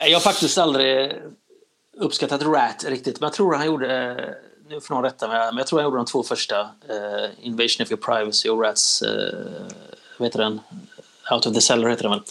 Jag 0.00 0.12
har 0.16 0.20
faktiskt 0.20 0.58
aldrig 0.58 1.12
uppskattat 2.00 2.42
Rat 2.42 2.84
riktigt, 2.88 3.20
men 3.20 3.26
jag 3.26 3.32
tror 3.34 3.54
han 3.54 3.66
gjorde, 3.66 4.16
nu 4.68 4.80
får 4.80 4.94
någon 4.94 5.04
rätta 5.04 5.28
mig, 5.28 5.38
men 5.50 5.56
jag 5.58 5.66
tror 5.66 5.78
han 5.78 5.84
gjorde 5.84 5.96
de 5.96 6.06
två 6.06 6.22
första, 6.22 6.60
eh, 6.60 7.46
Invasion 7.46 7.82
of 7.84 7.90
your 7.92 8.00
privacy 8.02 8.48
och 8.48 8.62
Rats, 8.62 9.02
eh, 9.02 9.38
vad 10.18 10.26
heter 10.28 10.38
den? 10.38 10.60
Out 11.30 11.46
of 11.46 11.54
the 11.54 11.60
cellar 11.60 11.88
heter 11.88 12.02
den 12.02 12.10
väl. 12.10 12.22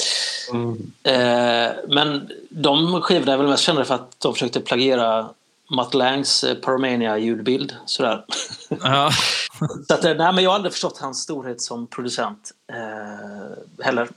Eh, 1.03 1.71
men 1.87 2.29
de 2.49 3.01
skivorna 3.01 3.33
är 3.33 3.37
väl 3.37 3.47
mest 3.47 3.63
kända 3.63 3.85
för 3.85 3.95
att 3.95 4.19
de 4.19 4.33
försökte 4.33 4.59
plagiera 4.59 5.29
Matt 5.69 5.93
Langs 5.93 6.43
eh, 6.43 6.55
Pyromania 6.55 7.17
ljudbild. 7.17 7.75
Sådär. 7.85 8.25
Ja. 8.69 9.11
Så 9.87 9.93
att, 9.93 10.05
eh, 10.05 10.13
nej, 10.15 10.33
men 10.33 10.43
jag 10.43 10.49
har 10.49 10.55
aldrig 10.55 10.73
förstått 10.73 10.97
hans 10.97 11.21
storhet 11.23 11.61
som 11.61 11.87
producent 11.87 12.51
eh, 12.73 13.85
heller. 13.85 14.07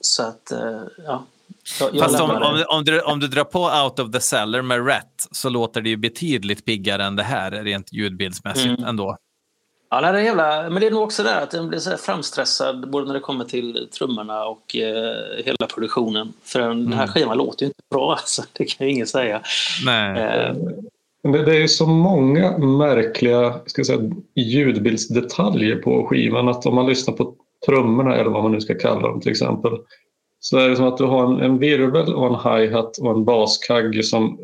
Så 0.00 0.22
att, 0.22 0.52
eh, 0.52 0.80
ja. 1.06 1.24
Jag, 1.80 1.94
jag 1.94 2.04
Fast 2.04 2.20
om, 2.20 2.30
om, 2.30 2.64
om, 2.68 2.84
du, 2.84 3.00
om 3.00 3.20
du 3.20 3.28
drar 3.28 3.44
på 3.44 3.82
Out 3.84 3.98
of 3.98 4.12
the 4.12 4.20
Cellar 4.20 4.62
med 4.62 4.88
Rat 4.88 5.28
så 5.32 5.48
låter 5.48 5.80
det 5.80 5.88
ju 5.88 5.96
betydligt 5.96 6.64
piggare 6.64 7.04
än 7.04 7.16
det 7.16 7.22
här 7.22 7.50
rent 7.50 7.92
ljudbildsmässigt 7.92 8.66
Mm. 8.66 8.84
ändå. 8.84 9.16
Ja, 9.90 10.00
det 10.00 10.06
är 10.06 10.22
jävla, 10.22 10.70
men 10.70 10.80
det 10.80 10.86
är 10.86 10.90
nog 10.90 11.02
också 11.02 11.22
det 11.22 11.40
att 11.40 11.50
den 11.50 11.68
blir 11.68 11.78
så 11.78 11.90
här 11.90 11.96
framstressad 11.96 12.90
både 12.90 13.06
när 13.06 13.14
det 13.14 13.20
kommer 13.20 13.44
till 13.44 13.88
trummorna 13.98 14.44
och 14.44 14.76
eh, 14.76 15.44
hela 15.44 15.66
produktionen. 15.74 16.32
För 16.42 16.60
den, 16.60 16.84
den 16.84 16.92
här 16.92 17.06
skivan 17.06 17.38
låter 17.38 17.62
ju 17.62 17.66
inte 17.66 17.82
bra, 17.90 18.10
alltså. 18.18 18.42
det 18.52 18.64
kan 18.64 18.86
ju 18.86 18.92
ingen 18.92 19.06
säga. 19.06 19.42
Nej. 19.84 20.22
Eh, 20.22 20.54
Men 21.22 21.32
Det, 21.32 21.44
det 21.44 21.56
är 21.56 21.60
ju 21.60 21.68
så 21.68 21.86
många 21.86 22.58
märkliga 22.58 23.54
ska 23.66 23.80
jag 23.80 23.86
säga, 23.86 24.10
ljudbildsdetaljer 24.34 25.76
på 25.76 26.06
skivan 26.06 26.48
att 26.48 26.66
om 26.66 26.74
man 26.74 26.86
lyssnar 26.86 27.14
på 27.14 27.34
trummorna 27.66 28.16
eller 28.16 28.30
vad 28.30 28.42
man 28.42 28.52
nu 28.52 28.60
ska 28.60 28.74
kalla 28.74 29.08
dem 29.08 29.20
till 29.20 29.30
exempel 29.30 29.72
så 30.40 30.58
är 30.58 30.68
det 30.68 30.76
som 30.76 30.86
att 30.86 30.98
du 30.98 31.04
har 31.04 31.24
en, 31.26 31.40
en 31.40 31.58
virvel 31.58 32.14
och 32.14 32.26
en 32.26 32.52
hi-hat 32.52 32.98
och 32.98 33.10
en 33.10 33.24
baskagge 33.24 34.02
som 34.02 34.38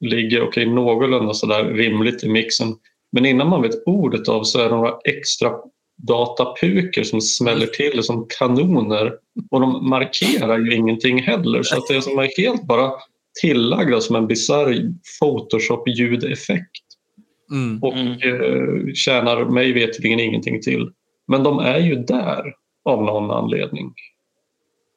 ligger 0.00 0.42
okej, 0.42 0.66
någorlunda 0.66 1.34
sådär 1.34 1.64
rimligt 1.64 2.24
i 2.24 2.28
mixen. 2.28 2.68
Men 3.12 3.26
innan 3.26 3.48
man 3.48 3.62
vet 3.62 3.86
ordet 3.86 4.28
av 4.28 4.42
så 4.44 4.60
är 4.60 4.64
det 4.64 4.76
några 4.76 4.94
extra 5.04 5.52
datapuker 5.96 7.02
som 7.02 7.20
smäller 7.20 7.66
till 7.66 8.02
som 8.02 8.26
kanoner 8.38 9.12
och 9.50 9.60
de 9.60 9.88
markerar 9.88 10.58
ju 10.58 10.74
ingenting 10.74 11.22
heller 11.22 11.62
så 11.62 11.76
att 11.78 11.86
det 11.88 11.96
är 11.96 12.00
som 12.00 12.18
är 12.18 12.30
helt 12.42 12.62
bara 12.62 12.92
tillagda 13.40 14.00
som 14.00 14.16
en 14.16 14.26
bisarr 14.26 14.92
Photoshop-ljudeffekt 15.20 16.82
Mm. 17.50 17.82
och 17.82 17.92
Mm. 17.92 18.12
eh, 18.12 18.92
tjänar 18.94 19.44
mig 19.44 19.72
veterligen 19.72 20.20
ingenting 20.20 20.62
till. 20.62 20.90
Men 21.28 21.42
de 21.42 21.58
är 21.58 21.78
ju 21.78 21.94
där 21.94 22.54
av 22.84 23.02
någon 23.02 23.30
anledning. 23.30 23.92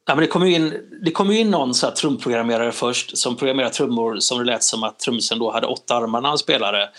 Ja, 0.07 0.15
men 0.15 0.21
det 0.21 0.27
kom 0.27 0.47
ju 0.47 0.55
in, 0.55 0.73
det 1.05 1.11
kom 1.11 1.31
ju 1.31 1.39
in 1.39 1.51
någon 1.51 1.73
så 1.73 1.85
här 1.87 1.93
trumprogrammerare 1.93 2.71
först 2.71 3.17
som 3.17 3.35
programmerade 3.37 3.73
trummor 3.73 4.15
som 4.19 4.37
det 4.39 4.43
lät 4.45 4.63
som 4.63 4.83
att 4.83 4.99
trummisen 4.99 5.39
då 5.39 5.51
hade 5.51 5.67
åtta 5.67 5.95
armar 5.95 6.21
när 6.21 6.29
han 6.29 6.37
spelade 6.37 6.89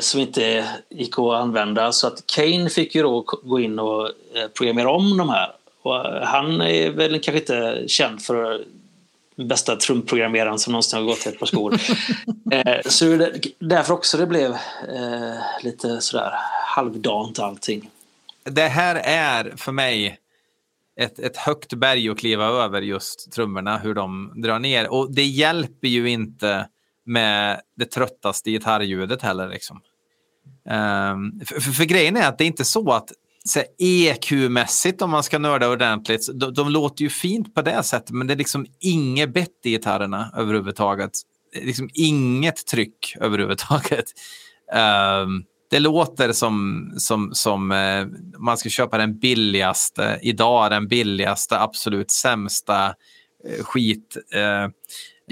som 0.00 0.20
inte 0.20 0.68
gick 0.90 1.18
att 1.18 1.34
använda. 1.34 1.92
Så 1.92 2.06
att 2.06 2.26
Kane 2.26 2.70
fick 2.70 2.94
ju 2.94 3.02
då 3.02 3.20
gå 3.20 3.60
in 3.60 3.78
och 3.78 4.06
eh, 4.06 4.48
programmera 4.54 4.90
om 4.90 5.16
de 5.16 5.28
här. 5.28 5.50
Och 5.84 6.06
eh, 6.06 6.22
han 6.22 6.60
är 6.60 6.90
väl 6.90 7.20
kanske 7.20 7.38
inte 7.38 7.84
känd 7.88 8.22
för 8.22 8.64
bästa 9.36 9.76
trumprogrammeraren 9.76 10.58
som 10.58 10.72
någonsin 10.72 10.98
har 10.98 11.06
gått 11.06 11.26
i 11.26 11.28
ett 11.28 11.38
par 11.38 11.46
skor. 11.46 11.74
eh, 12.52 12.80
så 12.86 13.04
det 13.04 13.26
är 13.26 13.40
därför 13.58 13.94
också 13.94 14.16
det 14.16 14.26
blev 14.26 14.50
eh, 14.50 15.62
lite 15.62 16.00
sådär 16.00 16.32
halvdant 16.66 17.38
allting. 17.38 17.90
Det 18.44 18.68
här 18.68 18.94
är 19.04 19.54
för 19.56 19.72
mig 19.72 20.18
ett, 21.00 21.18
ett 21.18 21.36
högt 21.36 21.74
berg 21.74 22.08
att 22.08 22.18
kliva 22.18 22.46
över 22.46 22.82
just 22.82 23.32
trummorna, 23.32 23.78
hur 23.78 23.94
de 23.94 24.32
drar 24.42 24.58
ner. 24.58 24.92
Och 24.92 25.14
det 25.14 25.24
hjälper 25.24 25.88
ju 25.88 26.10
inte 26.10 26.68
med 27.04 27.60
det 27.76 27.84
tröttaste 27.84 28.50
gitarrljudet 28.50 29.22
heller. 29.22 29.48
Liksom. 29.48 29.76
Um, 30.70 31.40
för, 31.46 31.60
för, 31.60 31.70
för 31.70 31.84
grejen 31.84 32.16
är 32.16 32.28
att 32.28 32.38
det 32.38 32.44
är 32.44 32.46
inte 32.46 32.64
så 32.64 32.92
att 32.92 33.12
EQ-mässigt, 33.78 35.02
om 35.02 35.10
man 35.10 35.22
ska 35.22 35.38
nörda 35.38 35.68
ordentligt, 35.68 36.28
de, 36.34 36.54
de 36.54 36.70
låter 36.70 37.02
ju 37.02 37.10
fint 37.10 37.54
på 37.54 37.62
det 37.62 37.82
sättet, 37.82 38.10
men 38.10 38.26
det 38.26 38.34
är 38.34 38.38
liksom 38.38 38.66
inget 38.80 39.34
bett 39.34 39.50
i 39.64 39.70
gitarrerna 39.70 40.32
överhuvudtaget. 40.36 41.10
Det 41.52 41.62
är 41.62 41.66
liksom 41.66 41.90
inget 41.94 42.66
tryck 42.66 43.16
överhuvudtaget. 43.20 44.04
Um, 45.22 45.44
det 45.70 45.80
låter 45.80 46.32
som, 46.32 46.90
som, 46.96 47.34
som 47.34 47.72
eh, 47.72 48.06
man 48.38 48.58
ska 48.58 48.68
köpa 48.68 48.98
den 48.98 49.18
billigaste, 49.18 50.18
idag 50.22 50.70
den 50.70 50.88
billigaste, 50.88 51.60
absolut 51.60 52.10
sämsta 52.10 52.86
eh, 53.48 53.64
skit, 53.64 54.16
eh, 54.34 54.68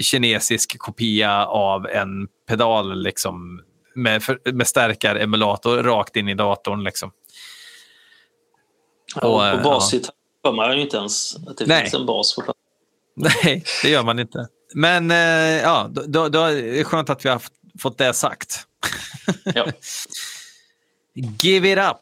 kinesisk 0.01 0.77
kopia 0.79 1.45
av 1.45 1.87
en 1.87 2.27
pedal 2.47 3.01
liksom, 3.03 3.61
med, 3.95 4.23
med 4.53 4.67
stärkar-emulator 4.67 5.83
rakt 5.83 6.15
in 6.15 6.29
i 6.29 6.33
datorn. 6.33 6.83
Liksom. 6.83 7.11
Och, 9.15 9.23
Och, 9.23 9.35
och, 9.35 9.45
eh, 9.47 9.63
basgitarr 9.63 10.13
hör 10.43 10.51
man 10.53 10.75
ju 10.77 10.81
inte 10.83 10.97
ens 10.97 11.35
att 11.47 11.57
det 11.57 11.65
Nej. 11.65 11.81
finns 11.81 11.93
en 11.93 12.05
bas 12.05 12.35
på. 12.35 12.53
Nej, 13.15 13.63
det 13.83 13.89
gör 13.89 14.03
man 14.03 14.19
inte. 14.19 14.47
Men 14.75 15.11
eh, 15.11 15.17
ja, 15.61 15.89
då, 15.91 16.29
då, 16.29 16.39
är 16.43 16.55
det 16.77 16.83
skönt 16.83 17.09
att 17.09 17.25
vi 17.25 17.29
har 17.29 17.39
fått- 17.39 17.53
fått 17.81 17.97
det 17.97 18.13
sagt. 18.13 18.67
Ja. 19.43 19.67
Give 21.41 21.71
it 21.71 21.77
up! 21.79 21.97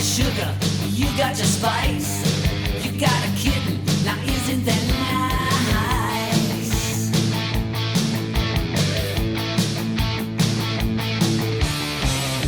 your 0.00 0.24
sugar, 0.24 0.50
you 0.88 1.04
got 1.18 1.36
your 1.36 1.46
spice, 1.46 2.24
you 2.82 2.90
got 2.98 3.12
a 3.12 3.30
kitten. 3.36 3.84
Now 4.02 4.16
isn't 4.24 4.64
that 4.64 4.82
nice? 5.04 6.72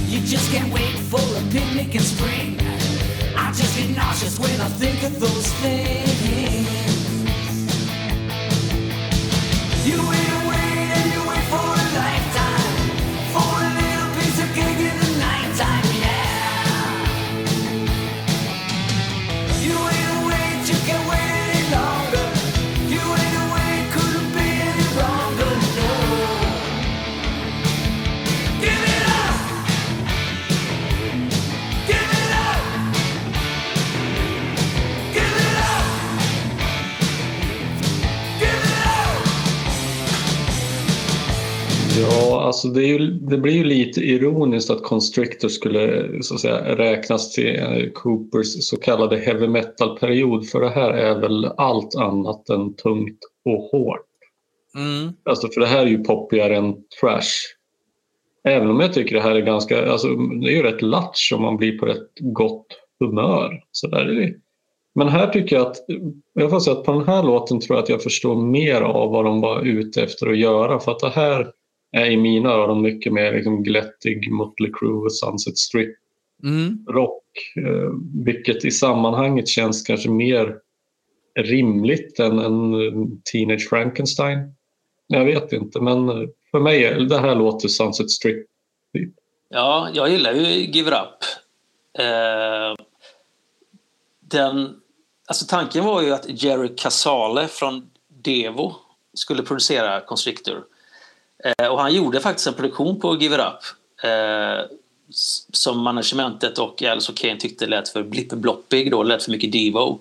You 0.08 0.20
just 0.20 0.50
can't 0.50 0.72
wait 0.72 0.96
for 1.10 1.20
a 1.20 1.42
picnic 1.50 1.94
in 1.94 2.00
spring. 2.00 2.58
I 3.36 3.52
just 3.52 3.76
get 3.76 3.94
nauseous 3.94 4.38
when 4.38 4.58
I 4.58 4.68
think 4.68 5.02
of 5.02 5.20
those 5.20 5.52
things. 5.60 6.11
Alltså 42.64 42.80
det, 42.80 42.86
ju, 42.86 42.98
det 42.98 43.38
blir 43.38 43.52
ju 43.52 43.64
lite 43.64 44.00
ironiskt 44.00 44.70
att 44.70 44.82
Constrictor 44.82 45.48
skulle 45.48 46.08
så 46.22 46.34
att 46.34 46.40
säga, 46.40 46.76
räknas 46.76 47.32
till 47.32 47.58
eh, 47.58 47.90
Coopers 47.94 48.64
så 48.64 48.76
kallade 48.76 49.18
heavy 49.18 49.48
metal-period 49.48 50.48
för 50.48 50.60
det 50.60 50.70
här 50.70 50.90
är 50.90 51.20
väl 51.20 51.44
allt 51.56 51.94
annat 51.94 52.48
än 52.48 52.74
tungt 52.74 53.18
och 53.44 53.62
hårt. 53.62 54.06
Mm. 54.76 55.12
Alltså 55.24 55.48
för 55.48 55.60
det 55.60 55.66
här 55.66 55.82
är 55.82 55.90
ju 55.90 56.04
poppigare 56.04 56.56
än 56.56 56.74
trash. 57.00 57.32
Även 58.44 58.70
om 58.70 58.80
jag 58.80 58.92
tycker 58.92 59.14
det 59.14 59.22
här 59.22 59.34
är 59.34 59.40
ganska, 59.40 59.92
alltså 59.92 60.08
det 60.16 60.52
är 60.52 60.56
ju 60.56 60.62
rätt 60.62 60.82
latch 60.82 61.32
om 61.32 61.42
man 61.42 61.56
blir 61.56 61.78
på 61.78 61.86
rätt 61.86 62.10
gott 62.20 62.66
humör. 63.00 63.62
Så 63.72 63.86
där 63.86 64.06
är 64.06 64.14
det. 64.14 64.34
Men 64.94 65.08
här 65.08 65.26
tycker 65.26 65.56
jag 65.56 65.66
att, 65.66 65.76
jag 66.32 66.50
får 66.50 66.60
säga 66.60 66.76
att 66.76 66.84
på 66.84 66.92
den 66.92 67.06
här 67.06 67.22
låten 67.22 67.60
tror 67.60 67.76
jag 67.76 67.82
att 67.82 67.88
jag 67.88 68.02
förstår 68.02 68.36
mer 68.36 68.80
av 68.80 69.10
vad 69.10 69.24
de 69.24 69.40
var 69.40 69.60
ute 69.62 70.02
efter 70.02 70.30
att 70.30 70.38
göra. 70.38 70.80
För 70.80 70.92
att 70.92 70.98
det 70.98 71.08
här 71.08 71.52
är 71.92 72.06
i 72.10 72.16
mina 72.16 72.48
öron 72.48 72.82
mycket 72.82 73.12
mer 73.12 73.32
liksom 73.32 73.62
glättig 73.62 74.32
Motley 74.32 74.72
Crue 74.72 75.04
och 75.04 75.14
Sunset 75.14 75.58
Strip 75.58 75.96
Mm. 76.44 76.86
rock. 76.88 77.22
Eh, 77.56 77.90
vilket 78.24 78.64
i 78.64 78.70
sammanhanget 78.70 79.48
känns 79.48 79.82
kanske 79.82 80.10
mer 80.10 80.58
rimligt 81.34 82.20
än 82.20 82.38
en 82.38 82.72
Teenage 83.32 83.68
Frankenstein. 83.68 84.38
Jag 85.06 85.24
vet 85.24 85.52
inte, 85.52 85.80
men 85.80 86.06
för 86.50 86.60
mig 86.60 86.84
är 86.84 87.00
det 87.00 87.18
här 87.18 87.34
låter 87.34 87.68
Sunset 87.68 88.10
Strip. 88.10 88.46
Ja, 89.48 89.88
jag 89.94 90.10
gillar 90.10 90.32
ju 90.32 90.44
Give 90.46 90.88
It 90.88 90.94
Up. 90.94 91.24
Eh, 91.98 92.84
den, 94.20 94.76
alltså 95.26 95.46
tanken 95.48 95.84
var 95.84 96.02
ju 96.02 96.10
att 96.12 96.42
Jerry 96.42 96.76
Casale 96.76 97.48
från 97.48 97.90
Devo 98.08 98.74
skulle 99.14 99.42
producera 99.42 100.00
Constrictor. 100.00 100.64
Eh, 101.44 101.66
och 101.66 101.80
han 101.80 101.94
gjorde 101.94 102.20
faktiskt 102.20 102.46
en 102.46 102.54
produktion 102.54 103.00
på 103.00 103.16
Give 103.16 103.34
It 103.34 103.40
Up 103.40 104.04
eh, 104.04 104.76
som 105.52 105.78
managementet 105.78 106.58
och 106.58 106.82
Alice 106.82 107.12
och 107.12 107.18
Kane 107.18 107.40
tyckte 107.40 107.66
lät 107.66 107.88
för 107.88 108.02
blippebloppig 108.02 108.90
då, 108.90 109.02
lät 109.02 109.22
för 109.22 109.30
mycket 109.30 109.52
Devo. 109.52 110.00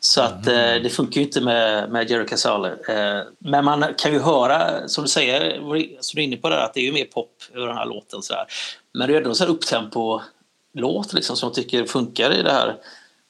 Så 0.00 0.22
att 0.22 0.46
eh, 0.46 0.74
det 0.82 0.92
funkar 0.92 1.20
ju 1.20 1.26
inte 1.26 1.40
med, 1.40 1.90
med 1.90 2.10
Jerry 2.10 2.26
Casale. 2.26 2.68
Eh, 2.68 3.26
men 3.38 3.64
man 3.64 3.94
kan 3.98 4.12
ju 4.12 4.18
höra, 4.18 4.88
som 4.88 5.04
du 5.04 5.10
säger, 5.10 5.56
som 6.00 6.16
du 6.16 6.22
är 6.22 6.26
inne 6.26 6.36
på 6.36 6.48
där, 6.48 6.56
att 6.56 6.74
det 6.74 6.80
är 6.80 6.84
ju 6.84 6.92
mer 6.92 7.04
pop 7.04 7.42
över 7.54 7.66
den 7.66 7.76
här 7.76 7.86
låten. 7.86 8.22
Så 8.22 8.34
här. 8.34 8.46
Men 8.92 9.08
det 9.08 9.14
är 9.14 9.16
ändå 9.16 9.34
en 9.40 9.48
upptempo-låt 9.48 11.12
liksom, 11.12 11.36
som 11.36 11.46
jag 11.46 11.54
tycker 11.54 11.84
funkar 11.84 12.34
i 12.34 12.42
det 12.42 12.52
här 12.52 12.76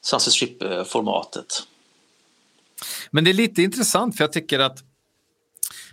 Sunset 0.03 0.32
Strip-formatet. 0.32 1.62
Men 3.11 3.24
det 3.24 3.30
är 3.30 3.34
lite 3.34 3.62
intressant 3.62 4.16
för 4.16 4.24
jag 4.24 4.32
tycker 4.32 4.59
att 4.59 4.78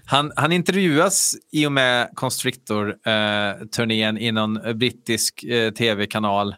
han, 0.09 0.31
han 0.35 0.51
intervjuas 0.51 1.35
i 1.51 1.65
och 1.65 1.71
med 1.71 2.09
Constrictor-turnén 2.15 4.17
eh, 4.17 4.23
i 4.23 4.31
någon 4.31 4.59
brittisk 4.75 5.43
eh, 5.43 5.73
tv-kanal. 5.73 6.55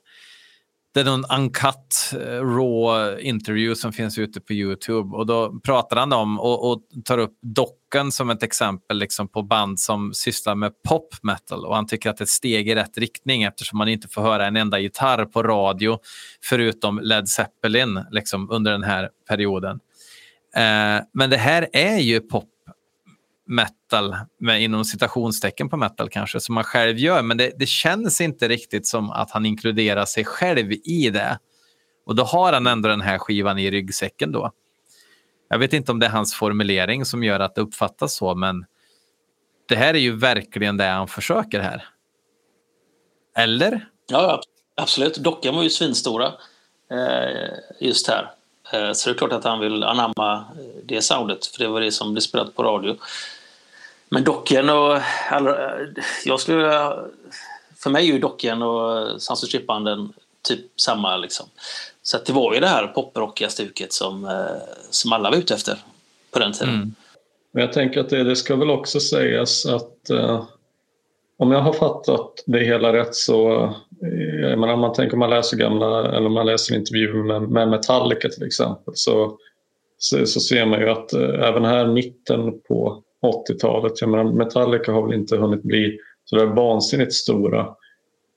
Det 0.94 1.00
är 1.00 1.06
någon 1.06 1.26
uncut, 1.26 2.14
eh, 2.14 2.44
raw 2.44 3.22
intervju 3.22 3.76
som 3.76 3.94
finns 3.94 4.18
ute 4.18 4.42
på 4.42 4.54
Youtube. 4.54 5.18
Och 5.18 5.26
då 5.26 5.60
pratar 5.60 5.98
han 5.98 6.14
om 6.14 6.40
och, 6.40 6.72
och 6.72 6.82
tar 7.06 7.18
upp 7.18 7.38
Docken 7.42 8.12
som 8.12 8.30
ett 8.30 8.44
exempel 8.44 8.98
liksom, 8.98 9.28
på 9.28 9.42
band 9.42 9.80
som 9.80 10.14
sysslar 10.14 10.56
med 10.56 10.84
pop 10.84 11.16
metal. 11.22 11.66
Och 11.66 11.76
han 11.76 11.88
tycker 11.88 12.10
att 12.10 12.18
det 12.18 12.22
är 12.22 12.26
ett 12.26 12.30
steg 12.30 12.70
i 12.70 12.76
rätt 12.76 12.98
riktning 12.98 13.44
eftersom 13.44 13.78
man 13.78 13.88
inte 13.88 14.08
får 14.08 14.22
höra 14.22 14.48
en 14.48 14.56
enda 14.56 14.80
gitarr 14.80 15.26
på 15.26 15.44
radio 15.44 16.00
förutom 16.44 17.00
Led 17.00 17.30
Zeppelin 17.30 18.06
liksom, 18.12 18.52
under 18.52 18.72
den 18.72 18.84
här 18.84 19.10
perioden. 19.30 19.80
Eh, 20.56 21.04
men 21.14 21.30
det 21.30 21.38
här 21.38 21.68
är 21.74 21.98
ju 21.98 22.20
pop 22.20 22.48
metal, 23.52 24.16
med, 24.40 24.62
inom 24.62 24.86
citationstecken 24.86 25.70
på 25.70 25.78
metal 25.78 26.10
kanske, 26.10 26.40
som 26.40 26.56
han 26.56 26.64
själv 26.64 26.98
gör. 26.98 27.22
Men 27.22 27.38
det, 27.38 27.52
det 27.60 27.68
känns 27.68 28.22
inte 28.22 28.48
riktigt 28.48 28.88
som 28.88 29.12
att 29.12 29.32
han 29.32 29.46
inkluderar 29.46 30.06
sig 30.06 30.26
själv 30.26 30.72
i 30.72 31.10
det. 31.10 31.40
Och 32.06 32.16
då 32.16 32.24
har 32.24 32.54
han 32.54 32.68
ändå 32.68 32.90
den 32.90 33.02
här 33.02 33.18
skivan 33.18 33.60
i 33.60 33.72
ryggsäcken 33.72 34.32
då. 34.32 34.52
Jag 35.50 35.60
vet 35.60 35.74
inte 35.74 35.92
om 35.92 36.00
det 36.00 36.06
är 36.06 36.10
hans 36.10 36.36
formulering 36.36 37.06
som 37.06 37.24
gör 37.24 37.40
att 37.40 37.56
det 37.56 37.62
uppfattas 37.62 38.16
så, 38.16 38.36
men 38.36 38.66
det 39.68 39.76
här 39.76 39.94
är 39.94 40.00
ju 40.00 40.16
verkligen 40.16 40.78
det 40.78 40.86
han 40.86 41.08
försöker 41.08 41.60
här. 41.60 41.88
Eller? 43.38 43.90
Ja, 44.08 44.42
absolut. 44.76 45.18
Dockan 45.18 45.56
var 45.56 45.64
ju 45.64 45.70
svinstora 45.70 46.34
eh, 46.92 47.50
just 47.80 48.08
här. 48.08 48.32
Eh, 48.74 48.92
så 48.94 49.10
det 49.10 49.16
är 49.16 49.18
klart 49.18 49.34
att 49.34 49.44
han 49.44 49.60
vill 49.60 49.84
anamma 49.84 50.34
eh, 50.36 50.84
det 50.84 51.02
soundet, 51.02 51.46
för 51.46 51.60
det 51.60 51.68
var 51.68 51.82
det 51.82 51.92
som 51.92 52.14
blev 52.14 52.22
spelat 52.22 52.56
på 52.56 52.64
radio. 52.64 52.96
Men 54.12 54.24
docken 54.24 54.70
och... 54.70 54.98
Alla, 55.30 55.72
jag 56.26 56.40
skulle... 56.40 56.94
För 57.84 57.90
mig 57.90 58.10
är 58.10 58.14
ju 58.14 58.20
docken 58.20 58.62
och 58.62 59.22
Sans 59.22 59.44
och 59.44 59.50
typ 60.42 60.80
samma. 60.82 61.18
Liksom. 61.18 61.46
Så 62.02 62.18
att 62.18 62.26
det 62.26 62.34
var 62.34 62.54
ju 62.54 62.60
det 62.60 62.68
här 62.68 62.88
poprockiga 62.88 63.50
stuket 63.50 63.94
som, 63.94 64.26
eh, 64.26 64.76
som 64.90 65.14
alla 65.14 65.30
var 65.30 65.38
ute 65.38 65.54
efter 65.54 65.78
på 66.32 66.40
den 66.40 66.54
tiden. 66.54 66.74
Mm. 66.74 66.96
Men 67.52 67.62
jag 67.62 67.74
tänker 67.74 68.00
att 68.00 68.10
det, 68.10 68.24
det 68.24 68.36
ska 68.36 68.56
väl 68.56 68.70
också 68.70 69.00
sägas 69.00 69.66
att 69.66 70.10
eh, 70.10 70.44
om 71.38 71.52
jag 71.52 71.62
har 71.62 71.74
fattat 71.74 72.44
det 72.46 72.60
hela 72.60 72.94
rätt 72.94 73.16
så, 73.16 73.64
eh, 74.04 74.50
jag 74.50 74.60
menar, 74.60 74.74
om 74.74 74.80
man 74.80 74.94
tänker 74.94 75.14
om 75.14 75.20
man 75.20 75.30
läser 75.30 75.58
gamla 75.58 76.16
eller 76.16 76.26
om 76.26 76.34
man 76.34 76.46
läser 76.46 76.76
intervjuer 76.76 77.24
med, 77.24 77.42
med 77.42 77.70
Metallica 77.70 78.30
till 78.30 78.48
exempel 78.48 78.94
så, 78.98 79.38
så, 79.98 80.26
så 80.26 80.40
ser 80.40 80.66
man 80.66 80.80
ju 80.80 80.90
att 80.90 81.14
eh, 81.14 81.48
även 81.48 81.66
här 81.66 81.88
mitten 81.88 82.62
på 82.68 83.04
80-talet, 83.22 84.02
jag 84.02 84.10
menar, 84.10 84.24
Metallica 84.32 84.92
har 84.92 85.08
väl 85.08 85.20
inte 85.20 85.38
hunnit 85.38 85.64
bli 85.64 86.00
så 86.26 86.36
där 86.36 86.46
vansinnigt 86.46 87.14
stora 87.14 87.76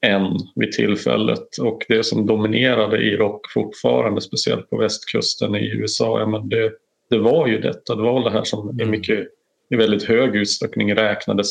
än 0.07 0.39
vid 0.55 0.73
tillfället 0.73 1.59
och 1.61 1.85
det 1.89 2.05
som 2.05 2.27
dominerade 2.27 2.99
i 2.99 3.17
rock 3.17 3.51
fortfarande, 3.53 4.21
speciellt 4.21 4.71
på 4.71 4.77
västkusten 4.77 5.55
i 5.55 5.69
USA, 5.69 6.21
ja, 6.21 6.27
men 6.27 6.49
det, 6.49 6.73
det 7.11 7.19
var 7.19 7.47
ju 7.47 7.61
detta. 7.61 7.95
Det 7.95 8.03
var 8.03 8.25
det 8.25 8.31
här 8.31 8.45
som 8.45 8.81
i, 8.81 8.85
mycket, 8.85 9.29
i 9.71 9.77
väldigt 9.77 10.03
hög 10.03 10.37
utsträckning 10.37 10.95
räknades 10.95 11.51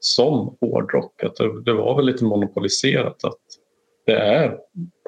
som 0.00 0.56
hårdrock. 0.60 1.22
Att 1.22 1.36
det, 1.36 1.62
det 1.62 1.72
var 1.72 1.96
väl 1.96 2.06
lite 2.06 2.24
monopoliserat 2.24 3.24
att 3.24 3.40
det 4.06 4.16
är 4.16 4.58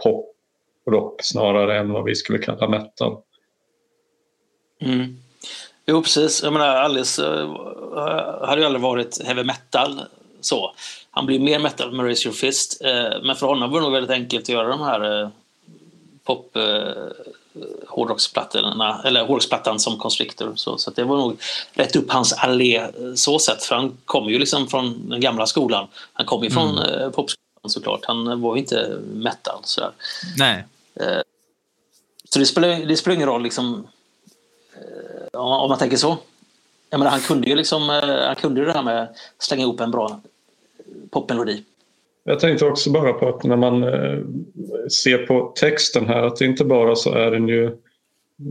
poprock 0.03 1.21
snarare 1.23 1.79
än 1.79 1.93
vad 1.93 2.05
vi 2.05 2.15
skulle 2.15 2.39
kalla 2.39 2.69
metal. 2.69 3.23
Mm. 4.81 5.17
Jo, 5.87 6.03
precis. 6.03 6.43
Jag 6.43 6.53
menar, 6.53 6.67
Alice 6.67 7.23
uh, 7.23 8.47
hade 8.47 8.61
ju 8.61 8.67
aldrig 8.67 8.83
varit 8.83 9.25
heavy 9.25 9.45
metal 9.45 10.03
så. 10.41 10.75
Han 11.11 11.27
blir 11.27 11.41
mer 11.41 11.59
metal 11.59 11.93
med 11.93 12.05
Raise 12.05 12.29
Your 12.29 12.37
Fist. 12.37 12.83
Uh, 12.85 13.23
men 13.23 13.37
för 13.37 13.47
honom 13.47 13.71
var 13.71 13.79
det 13.79 13.85
nog 13.85 13.93
väldigt 13.93 14.11
enkelt 14.11 14.43
att 14.43 14.49
göra 14.49 14.69
de 14.69 14.81
här 14.81 15.23
uh, 15.23 15.29
pop 16.25 16.57
hårdrocksplattorna, 17.87 19.03
eller 19.05 19.21
hårdrocksplattan 19.21 19.79
som 19.79 19.99
Constrictor. 19.99 20.53
Så, 20.57 20.79
så 20.79 20.91
det 20.91 21.05
var 21.05 21.17
nog 21.17 21.41
rätt 21.73 21.97
upp 21.97 22.11
hans 22.11 22.33
allé 22.33 22.87
så 23.15 23.39
sett. 23.39 23.65
För 23.65 23.75
han 23.75 23.97
kommer 24.05 24.31
ju 24.31 24.39
liksom 24.39 24.69
från 24.69 25.09
den 25.09 25.21
gamla 25.21 25.47
skolan. 25.47 25.89
Han 26.13 26.27
kom 26.27 26.45
ju 26.45 26.51
från 26.51 26.79
mm. 26.79 27.13
popskolan 27.13 27.71
såklart. 27.71 28.01
Han 28.05 28.41
var 28.41 28.57
ju 28.57 28.61
inte 28.61 28.99
metal 29.13 29.59
sådär. 29.63 29.91
Nej. 30.37 30.65
Så 32.31 32.39
det 32.39 32.47
spelar, 32.47 32.69
det 32.69 32.97
spelar 32.97 33.15
ingen 33.15 33.29
roll 33.29 33.43
liksom 33.43 33.87
om 35.37 35.69
man, 35.69 35.79
tänker 35.79 35.97
så. 35.97 36.17
Jag 36.91 36.99
menar, 36.99 37.11
han 37.11 37.21
kunde 37.21 37.49
ju 37.49 37.57
liksom, 37.57 37.83
eh, 37.83 38.27
han 38.27 38.35
kunde 38.35 38.61
ju 38.61 38.67
det 38.67 38.73
här 38.73 38.83
med 38.83 39.03
att 39.03 39.17
slänga 39.39 39.63
ihop 39.63 39.81
en 39.81 39.91
bra 39.91 40.21
popmelodi. 41.11 41.63
Jag 42.25 42.41
tänkte 42.41 42.65
också 42.65 42.91
bara 42.91 43.13
på 43.13 43.29
att 43.29 43.45
när 43.45 43.57
man 43.57 43.83
eh, 43.83 44.19
ser 45.03 45.27
på 45.27 45.53
texten 45.61 46.07
här 46.07 46.23
att 46.23 46.41
inte 46.41 46.65
bara 46.65 46.97
så 46.97 47.13
är 47.13 47.31
den 47.31 47.49
ju 47.49 47.65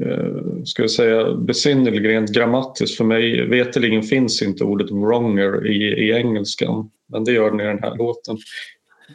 eh, 0.03 0.63
ska 0.65 0.83
jag 0.83 0.91
säga 0.91 1.33
besynnerlig 1.33 2.09
rent 2.09 2.29
grammatiskt. 2.29 2.97
För 2.97 3.03
mig 3.03 3.47
veterligen 3.49 4.03
finns 4.03 4.41
inte 4.41 4.63
ordet 4.63 4.91
wronger 4.91 5.67
i, 5.67 6.07
i 6.07 6.11
engelskan. 6.11 6.89
Men 7.07 7.23
det 7.23 7.31
gör 7.31 7.51
den 7.51 7.59
i 7.59 7.63
den 7.63 7.83
här 7.83 7.95
låten. 7.95 8.37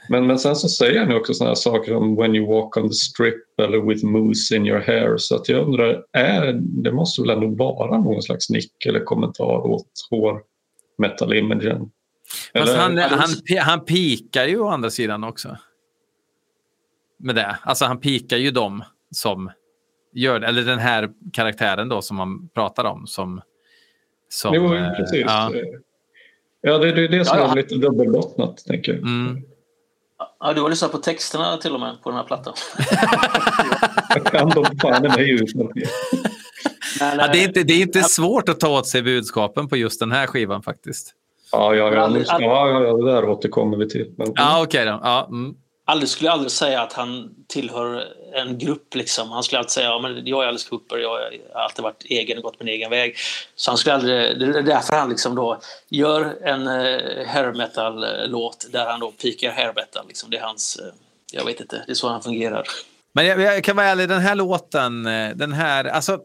Men, 0.09 0.27
men 0.27 0.39
sen 0.39 0.57
så 0.57 0.69
säger 0.69 1.01
han 1.01 1.17
också 1.17 1.35
sådana 1.35 1.57
saker 1.57 1.93
som 1.93 2.17
when 2.17 2.35
you 2.35 2.47
walk 2.47 2.77
on 2.77 2.89
the 2.89 2.95
strip 2.95 3.61
eller 3.63 3.89
with 3.89 4.05
moose 4.05 4.57
in 4.57 4.67
your 4.67 4.81
hair. 4.81 5.17
Så 5.17 5.37
att 5.37 5.49
jag 5.49 5.67
undrar, 5.67 6.05
är, 6.13 6.53
det 6.53 6.93
måste 6.93 7.23
väl 7.23 7.31
ändå 7.31 7.65
vara 7.65 7.99
någon 7.99 8.23
slags 8.23 8.51
nick 8.51 8.87
eller 8.87 9.01
kommentar 9.01 9.67
åt 9.67 9.87
hår 10.11 10.43
metal 10.99 11.35
imagen? 11.35 11.91
Fast 12.55 12.77
han, 12.77 12.99
han, 12.99 13.29
han 13.59 13.85
pikar 13.85 14.47
ju 14.47 14.59
å 14.59 14.69
andra 14.69 14.91
sidan 14.91 15.25
också. 15.25 15.57
Med 17.19 17.35
det. 17.35 17.57
Alltså 17.63 17.85
han 17.85 18.01
pikar 18.01 18.37
ju 18.37 18.51
dem 18.51 18.85
som 19.11 19.51
gör 20.15 20.41
eller 20.41 20.63
den 20.63 20.79
här 20.79 21.11
karaktären 21.33 21.89
då 21.89 22.03
som 22.03 22.17
man 22.17 22.49
pratar 22.49 22.85
om. 22.85 23.07
Som, 23.07 23.41
som, 24.29 24.55
jo, 24.55 24.69
precis. 24.97 25.25
Ja, 25.27 25.53
ja 26.61 26.79
det, 26.79 26.93
det 26.93 27.05
är 27.05 27.09
det 27.09 27.25
som 27.25 27.39
ja. 27.39 27.53
är 27.53 27.57
lite 27.57 27.75
dubbelbottnat, 27.75 28.65
tänker 28.65 28.93
jag. 28.93 29.03
Mm. 29.03 29.43
Ja, 30.41 30.53
du 30.53 30.61
har 30.61 30.71
lyssnat 30.71 30.93
på 30.93 30.99
texterna 30.99 31.57
till 31.57 31.75
och 31.75 31.81
med 31.81 32.03
på 32.03 32.11
den 32.11 32.17
här 32.17 32.25
plattan. 32.25 32.55
jag 34.15 34.25
kan 34.25 34.49
dem 34.49 34.65
fan 34.83 35.05
i 35.05 35.09
mig 35.09 35.31
utan 35.31 35.69
ja, 37.01 37.29
det, 37.33 37.39
är 37.39 37.49
inte, 37.49 37.63
det 37.63 37.73
är 37.73 37.81
inte 37.83 38.03
svårt 38.03 38.49
att 38.49 38.61
ta 38.61 38.79
åt 38.79 38.87
sig 38.87 39.03
budskapen 39.03 39.69
på 39.69 39.77
just 39.77 40.01
den 40.01 40.13
här 40.13 40.27
skivan 40.27 40.63
faktiskt. 40.63 41.15
Ja, 41.53 41.75
ja, 41.75 41.85
ja, 41.85 41.91
nu, 41.91 41.97
Aldrig- 41.99 42.27
ja, 42.29 42.41
ja, 42.41 42.83
ja, 42.83 42.93
det 42.93 43.13
där 43.13 43.29
återkommer 43.29 43.77
vi 43.77 43.89
till. 43.89 44.15
Men, 44.19 44.33
Ja, 44.35 44.63
okej 44.63 44.85
då. 44.85 45.01
Ja, 45.03 45.27
mm. 45.31 45.55
aldrig 45.85 46.09
skulle 46.09 46.29
jag 46.29 46.33
aldrig 46.33 46.51
säga 46.51 46.83
att 46.83 46.93
han 46.93 47.31
tillhör 47.49 48.05
en 48.33 48.59
grupp. 48.59 48.95
Liksom. 48.95 49.31
Han 49.31 49.43
skulle 49.43 49.59
alltid 49.59 49.71
säga 49.71 49.87
ja, 49.87 49.99
men 49.99 50.27
jag 50.27 50.45
är 50.45 50.49
Alice 50.49 50.69
Cooper, 50.69 50.97
jag 50.97 51.09
har 51.09 51.63
alltid 51.63 51.83
varit 51.83 52.05
egen 52.05 52.39
och 52.39 52.43
gått 52.43 52.61
min 52.61 52.69
egen 52.69 52.91
väg. 52.91 53.17
Så 53.55 53.71
han 53.71 53.79
skulle 53.79 53.95
aldrig, 53.95 54.39
det 54.39 54.59
är 54.59 54.63
därför 54.63 54.97
han 54.97 55.11
liksom 55.11 55.35
då 55.35 55.61
gör 55.89 56.39
en 56.43 56.67
eh, 56.67 56.75
uh, 56.75 57.27
hair 57.27 57.53
metal-låt 57.53 58.65
eh, 58.65 58.71
där 58.71 58.87
han 58.87 59.01
då 59.01 59.11
pikar 59.11 59.51
hair 59.51 59.73
metal. 59.77 60.09
Liksom. 60.09 60.31
Det 60.31 60.37
är 60.37 60.43
hans, 60.43 60.77
eh, 60.77 60.93
jag 61.33 61.45
vet 61.45 61.61
inte, 61.61 61.83
det 61.87 61.93
är 61.93 61.95
så 61.95 62.09
han 62.09 62.23
fungerar. 62.23 62.65
Men 63.13 63.27
jag, 63.27 63.41
jag 63.41 63.65
kan 63.65 63.77
vara 63.77 63.87
ärlig, 63.87 64.09
den 64.09 64.21
här 64.21 64.35
låten, 64.35 65.03
den 65.35 65.53
här, 65.53 65.85
alltså 65.85 66.19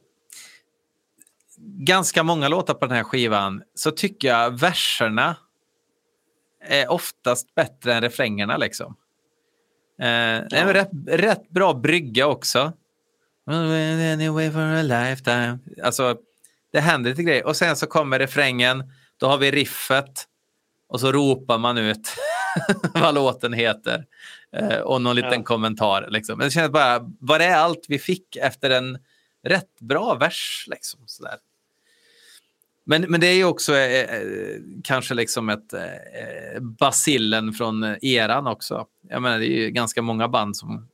ganska 1.68 2.24
många 2.24 2.48
låtar 2.48 2.74
på 2.74 2.86
den 2.86 2.96
här 2.96 3.04
skivan 3.04 3.64
så 3.76 3.92
tycker 3.92 4.28
jag 4.28 4.60
verserna 4.60 5.36
är 6.68 6.92
oftast 6.92 7.56
bättre 7.56 7.94
än 7.94 8.02
refrängerna 8.02 8.58
liksom. 8.58 8.96
Eh, 10.00 10.08
är 10.08 10.56
en 10.56 10.74
rätt, 10.74 10.90
rätt 11.08 11.50
bra 11.50 11.74
brygga 11.74 12.28
också. 12.28 12.74
Anyway 13.48 14.52
for 14.52 14.60
a 14.62 14.82
lifetime. 14.82 15.60
Alltså, 15.84 16.18
det 16.72 16.80
händer 16.80 17.10
lite 17.10 17.24
grejer. 17.24 17.46
Och 17.46 17.56
sen 17.58 17.76
så 17.76 17.88
kommer 17.88 18.20
refrängen, 18.20 18.84
då 19.18 19.28
har 19.28 19.38
vi 19.38 19.52
riffet 19.52 20.26
och 20.90 21.00
så 21.00 21.12
ropar 21.12 21.58
man 21.58 21.78
ut 21.78 22.14
vad 22.94 23.16
låten 23.16 23.54
heter. 23.54 24.06
Eh, 24.58 24.78
och 24.78 25.02
någon 25.02 25.16
liten 25.16 25.32
Ja. 25.34 25.44
kommentar. 25.44 26.08
Liksom. 26.10 26.38
Men 26.38 26.48
Det 26.48 26.52
känns 26.52 26.72
bara, 26.72 27.00
var 27.20 27.40
det 27.40 27.58
allt 27.58 27.86
vi 27.88 28.00
fick 28.00 28.36
efter 28.36 28.70
en 28.70 28.98
rätt 29.48 29.80
bra 29.80 30.14
vers? 30.16 30.66
Liksom, 30.70 31.00
sådär. 31.06 31.36
Men, 32.86 33.02
men 33.02 33.20
det 33.20 33.28
är 33.28 33.34
ju 33.34 33.46
också 33.46 33.76
eh, 33.76 34.02
eh, 34.02 34.20
kanske 34.84 35.14
liksom 35.14 35.50
ett 35.50 35.74
eh, 35.74 36.62
basillen 36.62 37.54
från 37.54 37.84
eh, 37.84 37.96
eran 38.02 38.48
också. 38.48 38.86
Jag 39.10 39.22
menar, 39.22 39.40
det 39.40 39.46
är 39.46 39.62
ju 39.62 39.70
ganska 39.70 40.02
många 40.02 40.28
band 40.28 40.58
som 40.58 40.88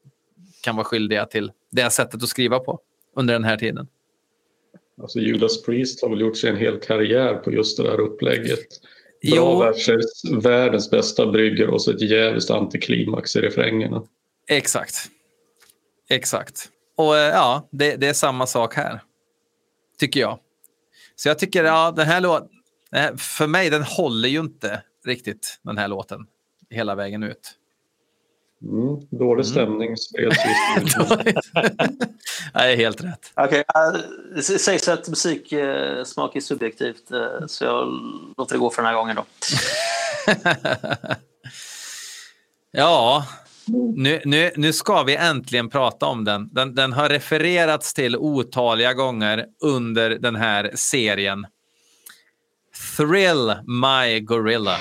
kan 0.64 0.76
vara 0.76 0.86
skyldiga 0.86 1.26
till 1.26 1.52
det 1.72 1.90
sättet 1.90 2.24
att 2.24 2.30
skriva 2.30 2.60
på 2.60 2.80
under 3.16 3.34
den 3.34 3.44
här 3.44 3.58
tiden. 3.58 3.88
Alltså 5.02 5.20
Judas 5.20 5.64
Priest 5.64 6.02
har 6.02 6.10
väl 6.10 6.22
gjort 6.22 6.38
sig 6.38 6.50
en 6.50 6.58
hel 6.58 6.80
karriär 6.80 7.34
på 7.34 7.52
just 7.52 7.78
det 7.78 7.84
där 7.84 8.00
upplägget. 8.00 8.68
Bra 9.22 9.36
Jo. 9.36 9.60
verser, 9.60 10.00
världens 10.42 10.90
bästa 10.90 11.28
brygger 11.28 11.70
och 11.70 11.82
så 11.82 11.92
ett 11.92 12.02
jävligt 12.02 12.50
antiklimax 12.50 13.36
i 13.36 13.42
refrängerna. 13.42 14.04
Exakt. 14.48 14.96
Exakt. 16.10 16.70
Och 16.96 17.18
eh, 17.18 17.30
ja, 17.30 17.68
det, 17.72 17.96
det 17.96 18.08
är 18.08 18.14
samma 18.14 18.48
sak 18.48 18.76
här. 18.76 19.02
Tycker 20.00 20.20
jag. 20.20 20.40
Så 21.22 21.30
jag 21.30 21.40
tycker, 21.40 21.64
ja, 21.64 21.92
den 21.92 22.08
här 22.08 22.22
låten, 22.22 22.50
för 23.18 23.48
mig, 23.48 23.70
den 23.70 23.84
håller 23.84 24.30
ju 24.30 24.40
inte 24.40 24.82
riktigt, 25.06 25.60
den 25.62 25.78
här 25.78 25.88
låten, 25.88 26.20
hela 26.70 26.96
vägen 26.96 27.24
ut. 27.24 27.52
Mm, 28.62 29.08
dålig 29.10 29.46
stämning 29.46 29.98
spreds 29.98 30.38
just 30.46 31.16
nu. 31.16 31.34
Nej, 32.54 32.76
helt 32.76 33.04
rätt. 33.04 33.34
Eh, 33.36 34.02
det 34.36 34.42
sägs 34.42 34.88
att 34.88 35.08
musiksmak 35.08 36.36
är 36.36 36.42
subjektivt 36.42 37.12
eh, 37.12 37.46
så 37.48 37.64
jag 37.64 37.88
låter 38.38 38.56
det 38.56 38.60
gå 38.60 38.70
för 38.70 38.82
den 38.82 38.90
här 38.90 38.96
gången 38.96 39.16
då. 39.16 39.26
Ja, 42.74 43.26
nu, 43.96 44.22
nu, 44.26 44.52
nu 44.56 44.74
ska 44.74 45.04
vi 45.04 45.16
äntligen 45.16 45.70
prata 45.70 46.06
om 46.06 46.24
den. 46.24 46.50
den. 46.54 46.76
Den 46.76 46.94
har 46.94 47.10
refererats 47.10 47.94
till 47.94 48.16
otaliga 48.18 48.94
gånger 48.94 49.46
under 49.64 50.10
den 50.10 50.36
här 50.36 50.72
serien. 50.76 51.46
Thrill 52.98 53.54
My 53.66 54.20
Gorilla. 54.20 54.78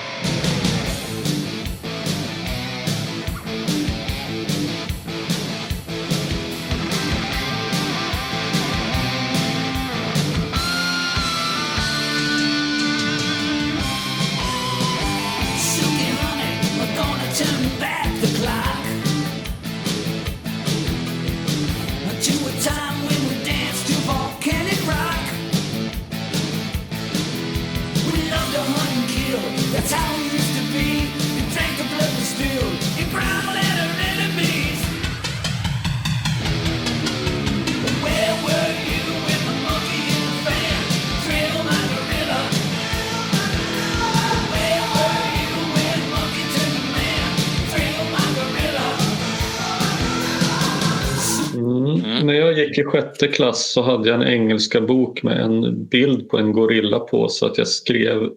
Gick 52.71 52.85
i 52.85 52.89
sjätte 52.89 53.27
klass 53.27 53.71
så 53.71 53.81
hade 53.81 54.09
jag 54.09 54.21
en 54.21 54.27
engelska 54.27 54.81
bok 54.81 55.23
med 55.23 55.41
en 55.41 55.85
bild 55.85 56.29
på 56.29 56.37
en 56.37 56.51
gorilla 56.51 56.99
på 56.99 57.29
så 57.29 57.45
att 57.45 57.57
jag 57.57 57.67
skrev 57.67 58.29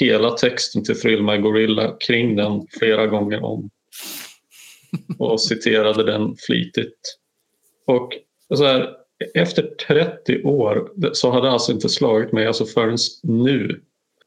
hela 0.00 0.30
texten 0.30 0.84
till 0.84 1.00
Thrill 1.00 1.22
My 1.22 1.38
Gorilla 1.38 1.96
kring 2.00 2.36
den 2.36 2.66
flera 2.78 3.06
gånger 3.06 3.44
om. 3.44 3.70
Och 5.18 5.40
citerade 5.40 6.04
den 6.04 6.36
flitigt. 6.46 7.18
Och 7.86 8.12
så 8.54 8.64
här, 8.64 8.90
efter 9.34 9.62
30 9.62 10.42
år 10.42 10.90
så 11.12 11.30
hade 11.30 11.46
det 11.46 11.52
alltså 11.52 11.72
inte 11.72 11.88
slagit 11.88 12.32
mig 12.32 12.46
alltså 12.46 12.64
förrän 12.64 12.98
nu. 13.22 13.80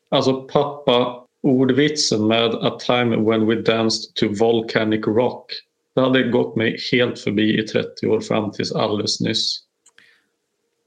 Alltså 0.10 0.34
pappa 0.42 1.26
ordvitsen 1.44 2.28
med 2.28 2.56
A 2.56 2.78
time 2.86 3.18
when 3.18 3.48
we 3.48 3.56
danced 3.56 4.16
to 4.16 4.28
volcanic 4.46 5.08
rock. 5.08 5.52
Det 5.96 6.02
hade 6.02 6.24
gått 6.24 6.56
mig 6.56 6.78
helt 6.92 7.20
förbi 7.20 7.60
i 7.60 7.64
30 7.64 8.08
år 8.08 8.20
fram 8.20 8.52
tills 8.52 8.72
alldeles 8.72 9.22
nyss. 9.22 9.60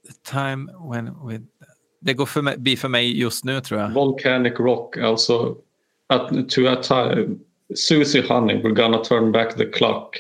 The 0.06 0.30
time 0.30 0.72
when 0.92 1.28
we... 1.28 1.40
Det 2.00 2.14
går 2.14 2.26
förbi 2.26 2.76
för 2.76 2.88
mig 2.88 3.20
just 3.20 3.44
nu 3.44 3.61
tror 3.61 3.80
jag. 3.80 3.90
Volcanic 3.90 4.52
Rock, 4.59 4.96
alltså 4.96 5.56
at, 6.09 6.28
to 6.48 6.66
a 6.66 6.76
time, 6.82 7.36
Susie 7.74 8.22
Honey, 8.28 8.62
we're 8.62 8.74
gonna 8.74 8.98
turn 8.98 9.32
back 9.32 9.56
the 9.56 9.66
clock 9.66 10.16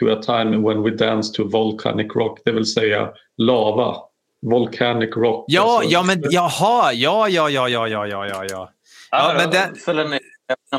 to 0.00 0.08
a 0.08 0.22
time 0.22 0.62
when 0.62 0.82
we 0.82 0.90
dance 0.90 1.32
to 1.32 1.44
volcanic 1.44 2.14
rock, 2.14 2.40
det 2.44 2.52
vill 2.52 2.66
säga 2.66 3.12
lava. 3.36 3.96
Volcanic 4.42 5.16
rock. 5.16 5.44
Ja, 5.48 5.76
alltså. 5.76 5.90
ja 5.90 6.02
men 6.02 6.22
jaha, 6.30 6.92
ja, 6.92 7.28
ja, 7.28 7.50
ja, 7.50 7.68
ja, 7.68 7.88
ja, 7.88 8.06
ja, 8.06 8.26
ja. 8.26 8.44
ja, 8.44 8.68
ja 9.10 9.34
men 9.38 9.50
den... 9.50 9.74
Föll 9.74 9.96
ner 9.96 10.20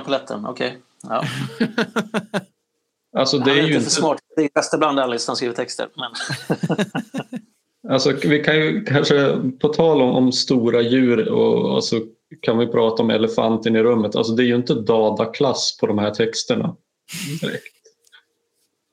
på 0.03 0.11
lätten, 0.11 0.45
okej. 0.45 0.67
Okay. 0.67 0.79
Ja. 1.09 1.23
alltså 3.13 3.37
det 3.37 3.51
är 3.51 3.55
är 3.55 3.67
ju 3.67 3.73
inte 3.73 3.83
för 3.83 3.91
smart. 3.91 4.19
Det 4.35 4.43
är 4.43 4.49
bästa 4.55 4.77
bland 4.77 4.99
Alice 4.99 5.23
när 5.23 5.31
han 5.31 5.35
skriver 5.35 5.55
texter. 5.55 5.89
Men... 5.95 6.11
Alltså, 7.89 8.13
vi 8.23 8.43
kan 8.43 8.55
ju 8.55 8.83
kanske, 8.85 9.37
på 9.61 9.67
tal 9.67 10.01
om, 10.01 10.09
om 10.09 10.31
stora 10.31 10.81
djur, 10.81 11.29
och, 11.29 11.75
alltså, 11.75 12.01
kan 12.41 12.57
vi 12.57 12.67
prata 12.67 13.03
om 13.03 13.09
elefanten 13.09 13.75
i 13.75 13.83
rummet. 13.83 14.15
Alltså, 14.15 14.33
det 14.33 14.43
är 14.43 14.45
ju 14.45 14.55
inte 14.55 14.73
Dada-klass 14.73 15.77
på 15.79 15.87
de 15.87 15.97
här 15.97 16.11
texterna. 16.11 16.75
Direkt. 17.41 17.63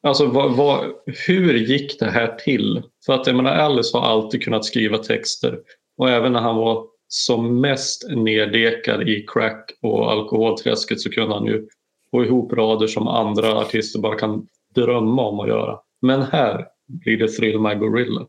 Alltså, 0.03 0.27
vad, 0.27 0.57
vad, 0.57 0.85
hur 1.27 1.55
gick 1.55 1.99
det 1.99 2.11
här 2.11 2.37
till? 2.37 2.83
För 3.07 3.13
att 3.13 3.27
jag 3.27 3.37
menar, 3.37 3.53
Alice 3.53 3.97
har 3.97 4.07
alltid 4.07 4.43
kunnat 4.43 4.65
skriva 4.65 4.99
texter. 4.99 5.59
Och 5.97 6.11
även 6.11 6.33
när 6.33 6.41
han 6.41 6.57
var 6.57 6.87
som 7.09 7.61
mest 7.61 8.05
neddekad 8.09 9.09
i 9.09 9.27
crack 9.27 9.71
och 9.83 10.13
alkoholträsket 10.13 11.01
så 11.01 11.11
kunde 11.11 11.35
han 11.35 11.47
ju 11.47 11.69
få 12.11 12.25
ihop 12.25 12.53
rader 12.53 12.87
som 12.87 13.09
andra 13.09 13.55
artister 13.55 14.01
bara 14.01 14.19
kan 14.19 14.47
drömma 14.75 15.23
om 15.23 15.41
att 15.41 15.49
göra. 15.49 15.79
Men 16.03 16.23
här 16.23 16.67
blir 16.87 17.19
det 17.19 17.29
Thrill 17.29 17.61
My 17.61 17.75
Gorilla. 17.75 18.27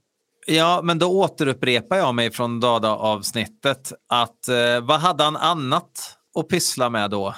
Ja, 0.47 0.81
men 0.83 0.99
då 0.99 1.07
återupprepar 1.07 1.97
jag 1.97 2.15
mig 2.15 2.31
från 2.31 2.59
Dada-avsnittet. 2.59 3.93
Att 4.09 4.47
eh, 4.47 4.81
vad 4.81 4.99
hade 4.99 5.23
han 5.23 5.37
annat 5.37 6.17
att 6.39 6.47
pyssla 6.47 6.89
med 6.89 7.09
då? 7.09 7.35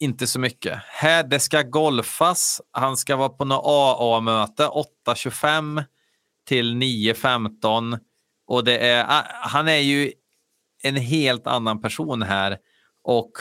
Inte 0.00 0.26
så 0.26 0.40
mycket. 0.40 0.78
Här, 0.86 1.22
det 1.22 1.40
ska 1.40 1.62
golfas. 1.62 2.60
Han 2.70 2.96
ska 2.96 3.16
vara 3.16 3.28
på 3.28 3.44
något 3.44 3.64
AA-möte 4.00 4.70
8.25 5.06 5.84
till 6.46 6.74
9.15. 6.74 7.98
Och 8.46 8.64
det 8.64 8.78
är, 8.78 9.00
eh, 9.00 9.24
han 9.42 9.68
är 9.68 9.78
ju 9.78 10.12
en 10.82 10.96
helt 10.96 11.46
annan 11.46 11.80
person 11.80 12.22
här. 12.22 12.58
Och 13.04 13.32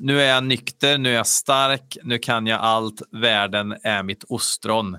nu 0.00 0.20
är 0.20 0.34
jag 0.34 0.44
nykter, 0.44 0.98
nu 0.98 1.08
är 1.08 1.14
jag 1.14 1.26
stark, 1.26 1.98
nu 2.02 2.18
kan 2.18 2.46
jag 2.46 2.60
allt. 2.60 3.02
Världen 3.12 3.76
är 3.82 4.02
mitt 4.02 4.24
ostron. 4.28 4.98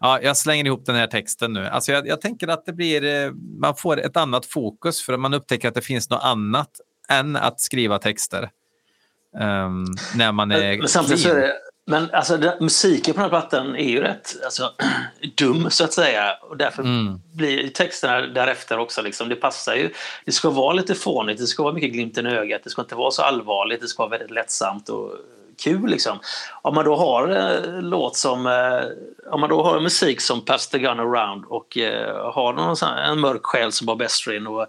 Ja, 0.00 0.20
jag 0.22 0.36
slänger 0.36 0.64
ihop 0.64 0.86
den 0.86 0.96
här 0.96 1.06
texten 1.06 1.52
nu. 1.52 1.66
Alltså 1.66 1.92
jag, 1.92 2.06
jag 2.06 2.20
tänker 2.20 2.48
att 2.48 2.66
det 2.66 2.72
blir, 2.72 3.04
eh, 3.04 3.32
man 3.60 3.76
får 3.76 4.00
ett 4.00 4.16
annat 4.16 4.46
fokus 4.46 5.02
för 5.02 5.12
att 5.12 5.20
man 5.20 5.34
upptäcker 5.34 5.68
att 5.68 5.74
det 5.74 5.80
finns 5.80 6.10
något 6.10 6.22
annat 6.22 6.70
än 7.08 7.36
att 7.36 7.60
skriva 7.60 7.98
texter. 7.98 8.50
Ehm, 9.40 9.84
när 10.14 10.32
man 10.32 10.50
är 10.50 10.78
Men 10.78 10.88
samtidigt 10.88 11.22
så 11.22 11.28
är 11.28 11.34
det, 11.34 11.54
men 11.88 12.10
alltså, 12.12 12.36
den, 12.36 12.52
musiken 12.60 13.14
på 13.14 13.20
den 13.20 13.30
här 13.30 13.40
plattan 13.40 13.76
är 13.76 13.88
ju 13.88 14.00
rätt 14.00 14.36
alltså, 14.44 14.72
dum 15.34 15.70
så 15.70 15.84
att 15.84 15.92
säga. 15.92 16.34
Och 16.42 16.56
därför 16.56 16.82
Mm. 16.82 17.20
blir 17.32 17.68
texterna 17.68 18.20
därefter 18.20 18.78
också. 18.78 19.02
Liksom, 19.02 19.28
det 19.28 19.36
passar 19.36 19.74
ju. 19.74 19.92
Det 20.24 20.32
ska 20.32 20.50
vara 20.50 20.72
lite 20.72 20.94
fånigt, 20.94 21.40
det 21.40 21.46
ska 21.46 21.62
vara 21.62 21.74
mycket 21.74 21.92
glimten 21.92 22.26
i 22.26 22.30
ögat. 22.30 22.60
Det 22.64 22.70
ska 22.70 22.82
inte 22.82 22.94
vara 22.94 23.10
så 23.10 23.22
allvarligt, 23.22 23.80
det 23.80 23.88
ska 23.88 24.02
vara 24.02 24.10
väldigt 24.10 24.30
lättsamt 24.30 24.88
och 24.88 25.12
kul. 25.64 25.90
Liksom. 25.90 26.18
Om 26.62 26.74
man 26.74 26.84
då 26.84 26.96
har 26.96 27.28
eh, 27.28 27.82
låt 27.82 28.16
som... 28.16 28.46
Eh, 28.46 29.32
om 29.32 29.40
man 29.40 29.50
då 29.50 29.62
har 29.62 29.80
musik 29.80 30.20
som 30.20 30.40
Pass 30.40 30.68
the 30.68 30.78
gun 30.78 31.00
around 31.00 31.44
och 31.44 31.78
eh, 31.78 32.32
har 32.32 32.52
någon 32.52 32.76
sån, 32.76 32.88
en 32.88 33.20
mörk 33.20 33.46
själ 33.46 33.72
som 33.72 33.86
Bob 33.86 34.02
Estrin 34.02 34.46
och 34.46 34.66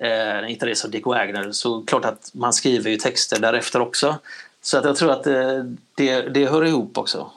eh, 0.00 0.38
en 0.38 0.48
gitarrist 0.48 0.80
som 0.80 0.90
Dick 0.90 1.06
Wagner 1.06 1.52
så 1.52 1.82
klart 1.82 2.04
att 2.04 2.30
man 2.34 2.52
skriver 2.52 2.90
ju 2.90 2.96
texter 2.96 3.40
därefter 3.40 3.80
också. 3.80 4.18
Så 4.62 4.78
att 4.78 4.84
jag 4.84 4.96
tror 4.96 5.10
att 5.10 5.26
eh, 5.26 5.64
det, 5.96 6.20
det 6.20 6.46
hör 6.46 6.64
ihop 6.64 6.98
också. 6.98 7.30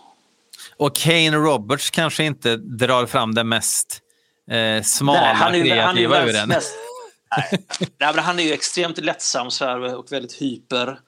Och 0.77 0.95
Kane 0.95 1.31
Roberts 1.31 1.89
kanske 1.89 2.23
inte 2.23 2.57
drar 2.57 3.05
fram 3.05 3.35
det 3.35 3.43
mest 3.43 4.01
eh, 4.51 4.83
smala, 4.83 5.33
han 5.33 5.53
är 5.55 5.57
ju, 5.57 5.79
han 5.79 5.97
är 5.97 6.07
kreativa 6.07 6.21
ur 6.21 6.25
mest, 6.25 6.39
den. 6.39 6.49
mest, 6.49 6.73
nej. 7.37 7.65
nej, 7.97 8.11
men 8.15 8.23
han 8.23 8.39
är 8.39 8.43
ju 8.43 8.53
extremt 8.53 8.97
lättsam 8.97 9.49
och 9.97 10.11
väldigt 10.11 10.33
hyper. 10.33 10.99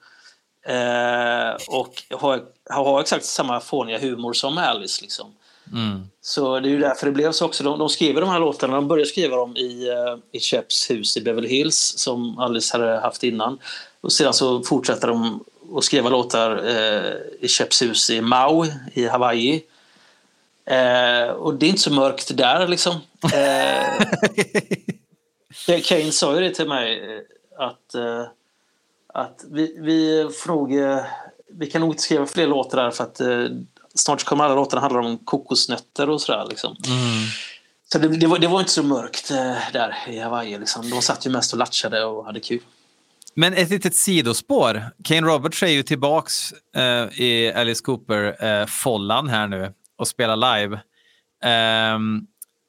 Eh, 0.66 1.56
och 1.68 2.02
har, 2.10 2.42
har 2.70 3.00
exakt 3.00 3.24
samma 3.24 3.60
fåniga 3.60 3.98
humor 3.98 4.32
som 4.32 4.58
Alice. 4.58 5.02
Liksom. 5.02 5.34
Mm. 5.72 6.08
Så 6.20 6.60
det 6.60 6.68
är 6.68 6.70
ju 6.70 6.78
därför 6.78 7.06
det 7.06 7.12
blev 7.12 7.32
så 7.32 7.46
också. 7.46 7.64
De, 7.64 7.78
de 7.78 7.88
skriver 7.88 8.20
de 8.20 8.30
här 8.30 8.40
låtarna, 8.40 8.74
de 8.74 8.88
började 8.88 9.08
skriva 9.08 9.36
dem 9.36 9.56
i, 9.56 9.90
uh, 9.90 10.18
i 10.32 10.40
Cheps 10.40 10.90
hus 10.90 11.16
i 11.16 11.20
Beverly 11.20 11.48
Hills 11.48 11.94
som 11.96 12.38
Alice 12.38 12.76
hade 12.76 13.00
haft 13.00 13.22
innan. 13.22 13.58
Och 14.00 14.12
sedan 14.12 14.34
så 14.34 14.62
fortsätter 14.62 15.08
de 15.08 15.44
att 15.76 15.84
skriva 15.84 16.08
låtar 16.08 16.66
eh, 16.66 17.12
i 17.40 17.48
Cheps 17.48 17.82
hus 17.82 18.10
i 18.10 18.20
Maui 18.20 18.72
i 18.92 19.06
Hawaii. 19.06 19.62
Eh, 20.66 21.28
och 21.28 21.54
det 21.54 21.66
är 21.66 21.70
inte 21.70 21.82
så 21.82 21.92
mörkt 21.92 22.36
där 22.36 22.68
liksom. 22.68 23.00
Eh, 25.68 25.80
Kane 25.80 26.12
sa 26.12 26.34
ju 26.34 26.40
det 26.40 26.54
till 26.54 26.68
mig 26.68 27.14
eh, 27.14 27.66
att, 27.66 27.94
eh, 27.94 28.24
att 29.14 29.44
vi, 29.50 29.76
vi 29.80 30.28
får 30.32 30.48
nog, 30.48 30.74
eh, 30.74 31.04
vi 31.52 31.70
kan 31.70 31.80
nog 31.80 31.90
inte 31.90 32.02
skriva 32.02 32.26
fler 32.26 32.46
låtar 32.46 32.82
där 32.82 32.90
för 32.90 33.04
att 33.04 33.20
eh, 33.20 33.44
snart 33.94 34.24
kommer 34.24 34.44
alla 34.44 34.54
låtarna 34.54 34.80
handla 34.80 35.00
om 35.00 35.18
kokosnötter 35.18 36.10
och 36.10 36.20
sådär. 36.20 36.46
Liksom. 36.48 36.76
Så 37.92 37.98
det, 37.98 38.08
det, 38.08 38.26
var, 38.26 38.38
det 38.38 38.46
var 38.46 38.60
inte 38.60 38.72
så 38.72 38.82
mörkt 38.82 39.28
där 39.72 39.96
i 40.08 40.18
Hawaii. 40.18 40.58
Liksom. 40.58 40.90
De 40.90 41.02
satt 41.02 41.26
ju 41.26 41.30
mest 41.30 41.52
och 41.52 41.58
latchade 41.58 42.04
och 42.04 42.24
hade 42.24 42.40
kul. 42.40 42.60
Men 43.38 43.54
ett 43.54 43.70
litet 43.70 43.94
sidospår. 43.94 44.82
Kane 45.04 45.26
Roberts 45.26 45.62
är 45.62 45.66
ju 45.66 45.82
tillbaks 45.82 46.52
eh, 46.76 47.20
i 47.20 47.52
Alice 47.56 47.84
Cooper-follan 47.84 49.26
eh, 49.26 49.32
här 49.32 49.48
nu 49.48 49.72
och 49.98 50.08
spelar 50.08 50.58
live. 50.58 50.80
Eh, 51.44 51.98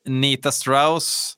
Nita 0.08 0.52
Strauss 0.52 1.34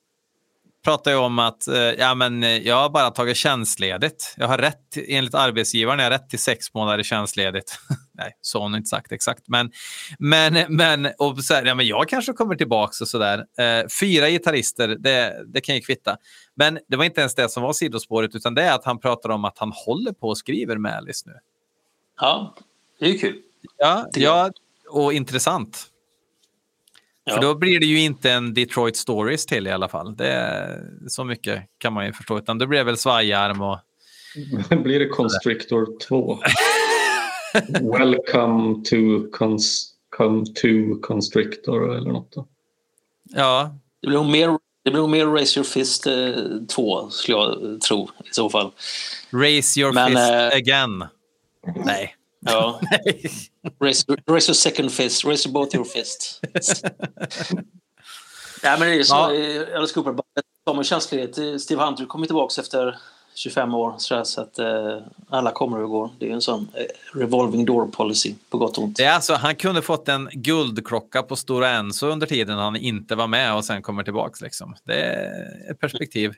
pratar 0.83 1.11
ju 1.11 1.17
om 1.17 1.39
att 1.39 1.67
eh, 1.67 1.75
ja, 1.77 2.15
men, 2.15 2.43
eh, 2.43 2.57
jag 2.57 2.75
har 2.75 2.89
bara 2.89 3.11
tagit 3.11 3.37
tjänstledigt. 3.37 4.35
Jag 4.37 4.47
har 4.47 4.57
rätt, 4.57 4.97
enligt 5.07 5.35
arbetsgivaren, 5.35 5.99
jag 5.99 6.05
har 6.05 6.11
rätt 6.11 6.29
till 6.29 6.39
sex 6.39 6.73
månader 6.73 7.03
tjänstledigt. 7.03 7.79
Nej, 8.21 8.37
så 8.41 8.57
har 8.57 8.63
hon 8.63 8.75
inte 8.75 8.89
sagt 8.89 9.11
exakt. 9.11 9.43
Men, 9.47 9.71
men, 10.19 10.75
men, 10.75 11.07
och 11.17 11.43
så 11.43 11.53
här, 11.53 11.65
ja, 11.65 11.75
men 11.75 11.87
jag 11.87 12.09
kanske 12.09 12.33
kommer 12.33 12.55
tillbaka 12.55 12.93
och 13.01 13.07
sådär. 13.07 13.45
Eh, 13.57 13.87
fyra 13.99 14.29
gitarrister, 14.29 14.87
det, 14.87 15.43
det 15.47 15.61
kan 15.61 15.75
ju 15.75 15.81
kvitta. 15.81 16.17
Men 16.55 16.79
det 16.87 16.97
var 16.97 17.05
inte 17.05 17.21
ens 17.21 17.35
det 17.35 17.49
som 17.49 17.63
var 17.63 17.73
sidospåret, 17.73 18.35
utan 18.35 18.55
det 18.55 18.63
är 18.63 18.73
att 18.73 18.85
han 18.85 18.99
pratar 18.99 19.29
om 19.29 19.45
att 19.45 19.57
han 19.57 19.71
håller 19.71 20.11
på 20.11 20.27
och 20.27 20.37
skriver 20.37 20.77
med 20.77 20.95
Alice 20.95 21.23
nu. 21.29 21.33
Ja, 22.19 22.55
det 22.99 23.05
är 23.05 23.09
ju 23.09 23.17
kul. 23.17 23.41
Ja, 23.77 24.09
ja 24.13 24.51
och 24.89 25.13
intressant. 25.13 25.87
Ja. 27.23 27.33
För 27.33 27.41
då 27.41 27.55
blir 27.55 27.79
det 27.79 27.85
ju 27.85 27.99
inte 28.01 28.31
en 28.31 28.53
Detroit 28.53 28.97
Stories 28.97 29.45
till 29.45 29.67
i 29.67 29.71
alla 29.71 29.89
fall. 29.89 30.15
Det 30.15 30.27
är, 30.27 30.83
så 31.07 31.23
mycket 31.23 31.63
kan 31.77 31.93
man 31.93 32.05
ju 32.05 32.13
förstå. 32.13 32.37
Utan 32.37 32.57
det 32.57 32.67
blir 32.67 32.83
väl 32.83 32.97
svajarm 32.97 33.61
och... 33.61 33.79
blir 34.83 34.99
det 34.99 35.07
Constrictor 35.07 35.99
2. 36.07 36.39
Welcome 37.81 38.83
to, 38.83 39.27
cons 39.37 39.93
come 40.17 40.45
to 40.45 40.99
Constrictor 41.01 41.95
eller 41.97 42.11
något. 42.11 42.31
Då. 42.31 42.47
Ja, 43.23 43.75
Det 44.01 44.07
blir 44.07 44.17
nog 44.17 44.25
mer, 44.29 44.47
det 44.83 44.91
blir 44.91 45.01
nog 45.01 45.09
mer 45.09 45.25
Raise 45.25 45.59
Your 45.59 45.65
Fist 45.65 46.07
2, 46.69 47.09
skulle 47.09 47.37
jag 47.37 47.81
tro 47.81 48.09
i 48.25 48.33
så 48.33 48.49
fall. 48.49 48.71
raise 49.31 49.79
your 49.79 49.93
Men, 49.93 50.07
fist 50.07 50.19
eh, 50.31 50.47
again. 50.57 51.05
Nej. 51.85 52.15
Ja. 52.39 52.79
raise, 53.83 54.05
raise 54.29 54.49
your 54.49 54.55
second 54.55 54.91
fist, 54.91 55.25
raise 55.25 55.49
both 55.49 55.75
your 55.75 55.85
fists. 55.85 56.41
Nej, 58.63 58.79
men 58.79 58.87
det 58.87 58.95
är 58.95 59.03
så. 59.03 59.15
Ja. 59.15 59.33
Ja. 59.33 59.77
Alice 59.77 59.93
Cooper 59.93 60.15
kommer 60.63 60.83
känslighet. 60.83 61.61
Steve 61.61 61.83
Hunter 61.83 62.05
kommer 62.05 62.25
tillbaka 62.25 62.61
efter 62.61 62.97
25 63.43 63.73
år. 63.73 63.93
Så, 63.97 64.41
att 64.41 64.59
eh, 64.59 64.97
alla 65.29 65.51
kommer 65.51 65.83
och 65.83 65.89
går. 65.89 66.09
Det 66.19 66.29
är 66.29 66.33
en 66.33 66.41
sån 66.41 66.67
eh, 66.73 67.19
revolving 67.19 67.65
door 67.65 67.87
policy 67.87 68.33
på 68.49 68.57
gott 68.57 68.77
och 68.77 68.83
ont. 68.83 68.97
Det 68.97 69.03
är 69.03 69.13
alltså, 69.13 69.33
han 69.33 69.55
kunde 69.55 69.81
fått 69.81 70.09
en 70.09 70.29
guldklocka 70.31 71.23
på 71.23 71.35
Stora 71.35 71.69
Enso 71.69 72.07
under 72.07 72.27
tiden 72.27 72.57
han 72.57 72.75
inte 72.75 73.15
var 73.15 73.27
med 73.27 73.55
och 73.55 73.65
sen 73.65 73.81
kommer 73.81 74.03
tillbaka. 74.03 74.45
Liksom. 74.45 74.75
Det 74.83 75.01
är 75.01 75.71
ett 75.71 75.79
perspektiv. 75.79 76.33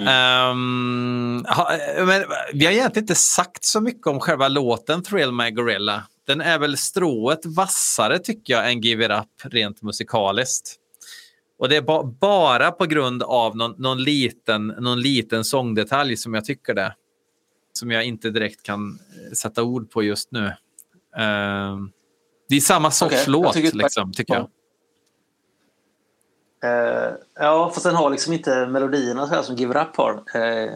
Ehm, 0.00 1.44
ha, 1.48 1.70
men, 2.06 2.24
vi 2.54 2.64
har 2.64 2.72
egentligen 2.72 3.04
inte 3.04 3.14
sagt 3.14 3.64
så 3.64 3.80
mycket 3.80 4.06
om 4.06 4.20
själva 4.20 4.48
låten 4.48 5.02
Thrill 5.02 5.32
My 5.32 5.50
Gorilla. 5.50 6.02
Den 6.26 6.40
är 6.40 6.58
väl 6.58 6.76
strået 6.76 7.46
vassare 7.46 8.18
tycker 8.18 8.54
jag 8.54 8.70
än 8.70 8.80
Give 8.80 9.04
It 9.04 9.10
Up 9.10 9.52
rent 9.52 9.82
musikaliskt. 9.82 10.76
Och 11.58 11.68
det 11.68 11.76
är 11.76 11.82
ba 11.82 12.02
bara 12.02 12.70
på 12.70 12.86
grund 12.86 13.22
av 13.22 13.56
någon, 13.56 13.74
någon, 13.78 14.02
liten, 14.02 14.66
någon 14.66 15.00
liten 15.00 15.44
sångdetalj 15.44 16.16
som 16.16 16.34
jag 16.34 16.44
tycker 16.44 16.74
det. 16.74 16.94
Som 17.72 17.90
jag 17.90 18.04
inte 18.04 18.30
direkt 18.30 18.62
kan 18.62 18.98
eh, 19.28 19.32
sätta 19.32 19.62
ord 19.62 19.90
på 19.90 20.02
just 20.02 20.32
nu. 20.32 20.52
Ehm, 21.16 21.90
det 22.48 22.56
är 22.56 22.60
samma 22.60 22.90
sorts 22.90 23.14
jag 23.14 23.28
låt, 23.28 23.52
tycker- 23.52 23.78
liksom, 23.78 24.12
tycker 24.12 24.34
jag. 24.34 24.48
Eh, 26.64 27.12
ja, 27.34 27.70
fast 27.74 27.86
den 27.86 27.94
har 27.94 28.10
liksom 28.10 28.32
inte 28.32 28.66
melodierna 28.66 29.26
så 29.26 29.34
här 29.34 29.42
som 29.42 29.56
Give 29.56 29.70
It 29.80 29.86
Up 29.88 29.96
har. 29.96 30.22
Eh, 30.34 30.70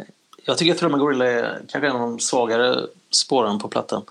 jag 0.44 0.58
tycker 0.58 0.72
att 0.72 0.78
Thrill 0.78 0.92
My 0.92 0.98
Gorilla 0.98 1.26
är 1.26 1.60
kanske 1.68 1.88
en 1.88 1.96
av 1.96 2.00
de 2.00 2.18
svagare 2.18 2.86
spåren 3.10 3.58
på 3.58 3.68
plattan. 3.68 4.02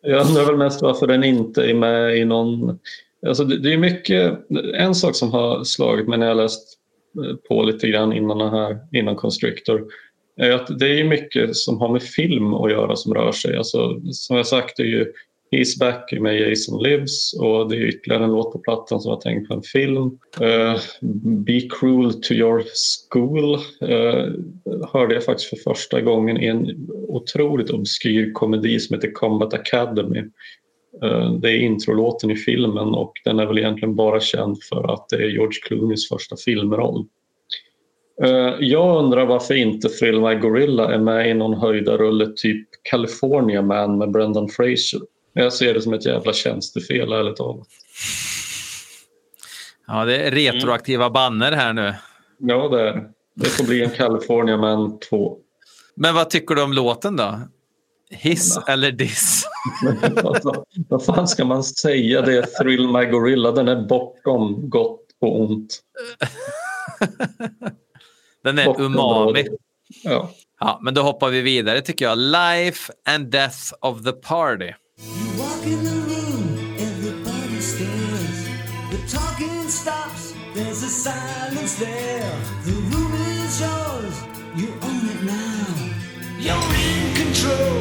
Jag 0.00 0.26
undrar 0.26 0.44
väl 0.44 0.56
mest 0.56 0.82
varför 0.82 1.06
den 1.06 1.24
inte 1.24 1.62
är 1.62 1.74
med 1.74 2.16
i 2.16 2.24
någon... 2.24 2.78
Alltså 3.26 3.44
det, 3.44 3.58
det 3.58 3.72
är 3.72 3.78
mycket... 3.78 4.38
En 4.74 4.94
sak 4.94 5.16
som 5.16 5.32
har 5.32 5.64
slagit 5.64 6.08
mig 6.08 6.18
när 6.18 6.26
jag 6.26 6.36
läst 6.36 6.78
eh, 7.24 7.36
på 7.48 7.62
lite 7.62 7.88
grann 7.88 8.12
innan, 8.12 8.38
den 8.38 8.50
här, 8.50 8.78
innan 8.92 9.16
Constrictor 9.16 9.84
är 10.36 10.50
att 10.50 10.78
det 10.78 11.00
är 11.00 11.04
mycket 11.04 11.56
som 11.56 11.80
har 11.80 11.88
med 11.88 12.02
film 12.02 12.54
att 12.54 12.70
göra 12.70 12.96
som 12.96 13.14
rör 13.14 13.32
sig. 13.32 13.56
Alltså, 13.56 14.00
som 14.12 14.36
jag 14.36 14.46
sagt, 14.46 14.76
det 14.76 14.82
är 14.82 14.86
ju 14.86 15.12
He's 15.54 15.78
Back 15.78 16.12
med 16.20 16.40
Jason 16.40 16.82
Lives 16.82 17.32
och 17.32 17.70
det 17.70 17.76
är 17.76 17.86
ytterligare 17.86 18.24
en 18.24 18.30
låt 18.30 18.52
på 18.52 18.58
plattan 18.58 19.00
som 19.00 19.10
var 19.10 19.20
tänkt 19.20 19.48
på 19.48 19.54
en 19.54 19.62
film. 19.62 20.04
Uh, 20.40 20.80
Be 21.20 21.60
Cruel 21.60 22.12
to 22.22 22.32
Your 22.32 22.64
School 23.10 23.54
uh, 23.54 24.34
hörde 24.92 25.14
jag 25.14 25.24
faktiskt 25.24 25.50
för 25.50 25.56
första 25.56 26.00
gången 26.00 26.40
i 26.40 26.46
en 26.46 26.88
otroligt 27.08 27.70
obskyr 27.70 28.32
komedi 28.32 28.80
som 28.80 28.94
heter 28.94 29.12
Combat 29.12 29.54
Academy. 29.54 30.22
Eh, 31.02 31.32
det 31.32 31.50
är 31.50 31.56
introlåten 31.58 32.30
i 32.30 32.36
filmen 32.36 32.88
och 32.88 33.12
den 33.24 33.38
är 33.38 33.46
väl 33.46 33.58
egentligen 33.58 33.94
bara 33.96 34.20
känd 34.20 34.62
för 34.62 34.92
att 34.94 35.08
det 35.08 35.16
är 35.16 35.28
George 35.28 35.58
Clooneys 35.62 36.08
första 36.08 36.36
filmroll. 36.36 37.06
Eh, 38.22 38.54
Jag 38.60 39.04
undrar 39.04 39.26
varför 39.26 39.54
inte 39.54 39.88
Thrill 39.88 40.20
My 40.20 40.34
Gorilla 40.34 40.94
är 40.94 40.98
med 40.98 41.30
i 41.30 41.34
någon 41.34 41.54
höjdarrulle 41.60 42.32
typ 42.36 42.68
California 42.82 43.62
Man 43.62 43.98
med 43.98 44.10
Brendan 44.10 44.48
Fraser. 44.48 45.00
Jag 45.32 45.52
ser 45.52 45.74
det 45.74 45.82
som 45.82 45.92
ett 45.94 46.06
jävla 46.06 46.32
tjänstefel 46.32 47.12
ärligt 47.12 47.36
talat. 47.36 47.66
Ja, 49.86 50.04
det 50.04 50.16
är 50.16 50.30
retroaktiva 50.30 51.10
banner 51.10 51.52
här 51.52 51.72
nu. 51.72 51.94
Ja, 52.38 52.68
det 52.68 52.80
är 52.80 52.84
det. 52.84 53.04
Det 53.36 53.48
får 53.48 53.64
bli 53.64 53.84
en 53.84 53.90
California 53.90 54.56
Man 54.56 54.98
2. 54.98 55.36
Men 55.96 56.14
vad 56.14 56.30
tycker 56.30 56.54
du 56.54 56.62
om 56.62 56.72
låten 56.72 57.16
då? 57.16 57.40
Hiss 58.10 58.58
eller 58.68 58.92
diss? 58.92 59.43
alltså, 60.24 60.64
vad 60.88 61.04
fan 61.04 61.28
ska 61.28 61.44
man 61.44 61.64
säga? 61.64 62.22
Det 62.22 62.38
är 62.38 62.42
Thrill 62.42 62.88
My 62.88 63.04
Gorilla. 63.04 63.52
Den 63.52 63.68
är 63.68 63.86
bortom 63.86 64.70
gott 64.70 65.00
och 65.20 65.40
ont. 65.40 65.80
Den 68.44 68.58
är 68.58 68.64
Bortom 68.64 68.84
umami. 68.84 69.46
Ja. 70.04 70.30
Ja, 70.60 70.78
men 70.82 70.94
då 70.94 71.02
hoppar 71.02 71.30
vi 71.30 71.40
vidare 71.40 71.80
tycker 71.80 72.04
jag. 72.04 72.18
Life 72.18 72.92
and 73.08 73.30
Death 73.30 73.58
of 73.80 74.02
the 74.02 74.12
Party. 74.12 74.64
You 74.64 74.72
walk 75.38 75.66
in 75.66 75.84
the 75.84 75.90
room, 75.90 76.58
everybody 76.78 77.60
stares. 77.60 78.46
The 78.90 78.98
talking 79.16 79.68
stops, 79.68 80.34
there's 80.54 80.82
a 80.82 80.88
silence 80.88 81.78
there. 81.84 82.32
The 82.64 82.72
room 82.72 83.12
is 83.44 83.60
yours, 83.60 84.14
You 84.56 84.68
own 84.82 85.08
it 85.14 85.22
now. 85.24 85.66
You're 86.38 86.54
in 86.54 87.14
control, 87.14 87.73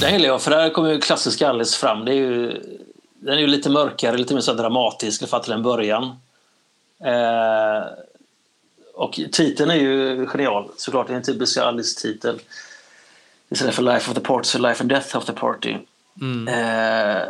Den 0.00 0.12
gillar 0.12 0.28
jag, 0.28 0.42
för 0.42 0.50
där 0.50 0.70
kommer 0.70 0.92
ju 0.92 1.00
klassiska 1.00 1.48
Alice 1.48 1.78
fram. 1.78 2.04
Det 2.04 2.12
är 2.12 2.14
ju, 2.14 2.62
den 3.14 3.34
är 3.34 3.38
ju 3.38 3.46
lite 3.46 3.70
mörkare, 3.70 4.16
lite 4.16 4.34
mer 4.34 4.40
så 4.40 4.52
dramatisk, 4.52 5.22
i 5.22 5.26
alla 5.30 5.42
till 5.42 5.52
en 5.52 5.62
början. 5.62 6.04
Eh, 7.04 7.86
och 8.94 9.20
titeln 9.32 9.70
är 9.70 9.74
ju 9.74 10.26
genial, 10.26 10.70
såklart. 10.76 11.06
Det 11.06 11.12
är 11.12 11.16
en 11.16 11.22
typisk 11.22 11.56
Alice-titel. 11.56 12.40
Istället 13.48 13.74
för 13.74 13.82
Life 13.82 14.10
of 14.10 14.14
the 14.16 14.20
Party, 14.20 14.44
så 14.44 14.58
Life 14.58 14.80
and 14.80 14.90
Death 14.90 15.16
of 15.16 15.24
the 15.24 15.32
Party. 15.32 15.70
Eh, 16.48 17.22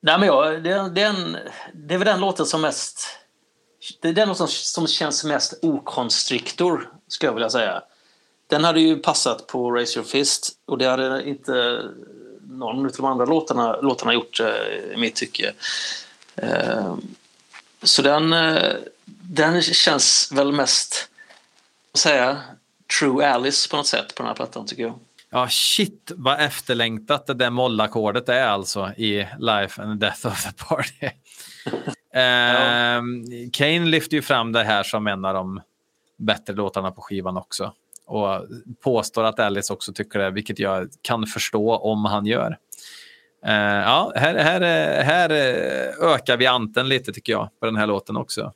nej 0.00 0.18
men 0.18 0.22
ja, 0.22 0.44
det, 0.44 0.88
det, 0.88 1.02
är 1.02 1.08
en, 1.08 1.36
det 1.72 1.94
är 1.94 1.98
väl 1.98 2.06
den 2.06 2.20
låten 2.20 2.46
som 2.46 2.60
mest... 2.62 3.06
Det 4.00 4.08
är 4.08 4.12
den 4.12 4.28
låten 4.28 4.48
som 4.48 4.86
känns 4.86 5.24
mest 5.24 5.54
okonstriktor, 5.62 6.90
skulle 7.08 7.28
jag 7.28 7.34
vilja 7.34 7.50
säga. 7.50 7.82
Den 8.46 8.64
hade 8.64 8.80
ju 8.80 8.96
passat 8.96 9.46
på 9.46 9.70
Raise 9.70 9.98
Your 9.98 10.08
Fist 10.08 10.52
och 10.66 10.78
det 10.78 10.86
hade 10.86 11.28
inte 11.28 11.82
någon 12.50 12.86
av 12.86 12.92
de 12.96 13.04
andra 13.04 13.24
låtarna, 13.24 13.80
låtarna 13.80 14.14
gjort 14.14 14.40
eh, 14.40 14.94
i 14.94 14.96
mitt 14.96 15.14
tycke. 15.14 15.52
Eh, 16.36 16.94
så 17.82 18.02
den, 18.02 18.32
eh, 18.32 18.72
den 19.22 19.62
känns 19.62 20.32
väl 20.32 20.52
mest, 20.52 21.08
vad 21.92 21.98
säger 21.98 22.24
jag, 22.24 22.36
True 22.98 23.28
Alice 23.28 23.70
på 23.70 23.76
något 23.76 23.86
sätt 23.86 24.14
på 24.14 24.22
den 24.22 24.28
här 24.28 24.34
plattan 24.34 24.66
tycker 24.66 24.82
jag. 24.82 24.98
Ja, 25.30 25.48
shit 25.48 26.12
vad 26.16 26.40
efterlängtat 26.40 27.26
det 27.26 27.34
där 27.34 27.50
mollackordet 27.50 28.28
är 28.28 28.46
alltså 28.46 28.92
i 28.96 29.26
Life 29.38 29.82
and 29.82 30.00
Death 30.00 30.26
of 30.26 30.44
the 30.44 30.64
Party. 30.64 31.08
Ehm, 32.14 33.24
Kane 33.52 33.86
lyfter 33.86 34.16
ju 34.16 34.22
fram 34.22 34.52
det 34.52 34.64
här 34.64 34.82
som 34.82 35.06
en 35.06 35.24
av 35.24 35.34
de 35.34 35.60
bättre 36.16 36.52
låtarna 36.52 36.90
på 36.90 37.02
skivan 37.02 37.36
också. 37.36 37.72
Och 38.06 38.46
påstår 38.84 39.24
att 39.24 39.40
Alice 39.40 39.72
också 39.72 39.92
tycker 39.92 40.18
det, 40.18 40.30
vilket 40.30 40.58
jag 40.58 40.88
kan 41.02 41.26
förstå 41.26 41.76
om 41.76 42.04
han 42.04 42.26
gör. 42.26 42.58
Eh, 43.46 43.52
ja, 43.54 44.12
här, 44.14 44.34
här, 44.34 44.60
här 45.02 45.30
eh, 45.30 46.12
ökar 46.14 46.36
vi 46.36 46.46
anten 46.46 46.88
lite 46.88 47.12
tycker 47.12 47.32
jag 47.32 47.48
på 47.60 47.66
den 47.66 47.76
här 47.76 47.86
låten 47.86 48.16
också. 48.16 48.52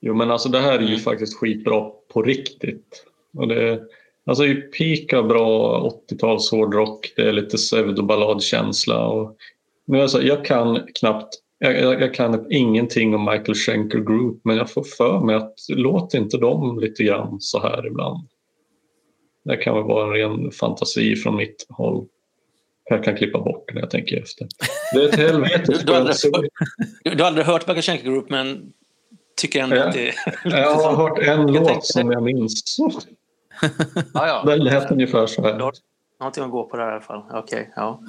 Jo 0.00 0.14
men 0.14 0.30
alltså 0.30 0.48
det 0.48 0.60
här 0.60 0.72
är 0.72 0.80
ju 0.80 0.86
Mm. 0.86 1.00
faktiskt 1.00 1.36
skitbra 1.38 1.90
på 2.12 2.22
riktigt. 2.22 3.04
Och 3.36 3.48
det, 3.48 3.80
alltså 4.26 4.44
ju 4.44 4.60
pika 4.62 5.22
bra 5.22 5.80
80-tals 6.10 6.50
hårdrock, 6.50 7.12
det 7.16 7.22
är 7.22 7.32
lite 7.32 7.56
pseudoballadkänsla. 7.56 9.06
Och, 9.06 9.36
men 9.86 10.00
alltså, 10.00 10.22
jag 10.22 10.44
kan 10.44 10.86
knappt, 10.94 11.34
jag, 11.58 11.80
jag, 11.80 12.02
jag 12.02 12.14
kan 12.14 12.46
ingenting 12.50 13.14
om 13.14 13.24
Michael 13.24 13.54
Schenker 13.54 13.98
Group 13.98 14.40
men 14.44 14.56
jag 14.56 14.70
får 14.70 14.84
för 14.84 15.20
mig 15.20 15.36
att 15.36 15.54
låt 15.68 16.14
inte 16.14 16.36
dem 16.36 16.80
lite 16.80 17.04
grann 17.04 17.40
så 17.40 17.60
här 17.60 17.86
ibland. 17.86 18.28
Det 19.44 19.56
kan 19.56 19.74
väl 19.74 19.84
vara 19.84 20.04
en 20.06 20.12
ren 20.12 20.50
fantasi 20.50 21.16
från 21.16 21.36
mitt 21.36 21.66
håll. 21.68 22.06
Jag 22.90 23.04
kan 23.04 23.16
klippa 23.16 23.38
bort 23.38 23.74
när 23.74 23.80
jag 23.80 23.90
tänker 23.90 24.22
efter. 24.22 24.46
Det 24.92 24.98
är 24.98 25.08
ett 25.08 25.14
helvete. 25.16 25.62
Du, 25.66 25.78
du, 25.84 25.92
har 25.92 25.98
aldrig, 26.00 26.16
du, 27.04 27.10
du 27.14 27.22
har 27.22 27.28
aldrig 27.28 27.46
hört 27.46 27.84
Schenker 27.84 28.04
Group 28.04 28.30
men 28.30 28.72
tycker 29.36 29.62
ändå 29.62 29.76
Ja. 29.76 29.84
att 29.88 29.92
det 29.94 30.08
är... 30.08 30.14
Jag 30.44 30.74
har 30.74 30.96
hört 30.96 31.18
en 31.18 31.26
Jag 31.26 31.50
låt 31.54 31.84
som 31.84 32.12
jag 32.12 32.22
minns. 32.22 32.76
Ja. 34.14 34.42
Den 34.46 34.58
lät 34.58 34.90
ungefär 34.90 35.26
så 35.26 35.42
här. 35.42 35.58
Du 35.58 35.64
har 35.64 35.72
någonting 36.20 36.44
att 36.44 36.50
gå 36.50 36.64
på 36.64 36.76
där 36.76 36.88
i 36.88 36.92
alla 36.92 37.00
fall. 37.00 37.22
Okej, 37.32 37.72
ja. 37.76 38.02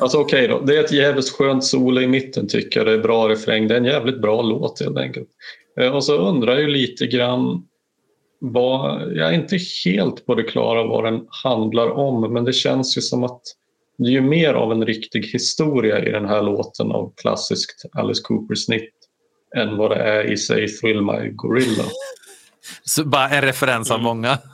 Alltså 0.00 0.18
okej 0.18 0.48
då, 0.48 0.60
det 0.60 0.76
är 0.76 0.84
ett 0.84 0.92
jävligt 0.92 1.30
skönt 1.30 1.64
solo 1.64 2.00
i 2.00 2.06
mitten 2.06 2.48
tycker 2.48 2.80
jag. 2.80 2.86
Det 2.86 2.92
är 2.92 2.98
bra 2.98 3.28
refräng. 3.28 3.68
Det 3.68 3.74
är 3.74 3.78
en 3.78 3.84
jävligt 3.84 4.20
bra 4.20 4.42
låt 4.42 4.80
helt 4.80 4.98
enkelt. 4.98 5.28
Eh, 5.80 5.94
Och 5.96 6.04
så 6.04 6.16
undrar 6.16 6.52
jag 6.52 6.60
ju 6.60 6.68
lite 6.68 7.06
grann 7.06 7.66
vad, 8.52 9.12
jag 9.16 9.28
är 9.28 9.32
inte 9.32 9.58
helt 9.84 10.26
på 10.26 10.34
det 10.34 10.42
klara 10.42 10.86
vad 10.86 11.04
den 11.04 11.26
handlar 11.44 11.90
om 11.90 12.32
men 12.32 12.44
det 12.44 12.52
känns 12.52 12.96
ju 12.96 13.00
som 13.00 13.24
att 13.24 13.40
det 13.98 14.08
är 14.08 14.12
ju 14.12 14.20
mer 14.20 14.54
av 14.54 14.72
en 14.72 14.86
riktig 14.86 15.22
historia 15.22 16.04
i 16.04 16.10
den 16.10 16.24
här 16.24 16.42
låten 16.42 16.92
av 16.92 17.12
klassiskt 17.16 17.84
Alice 17.92 18.22
Cooper-snitt 18.24 18.92
än 19.56 19.76
vad 19.76 19.90
det 19.90 19.96
är 19.96 20.32
i 20.32 20.36
sig 20.36 20.68
Thrill 20.68 21.02
My 21.02 21.28
Gorilla. 21.28 21.84
Så 22.84 23.04
bara 23.04 23.28
en 23.28 23.42
referens 23.42 23.90
av 23.90 24.00
många. 24.00 24.38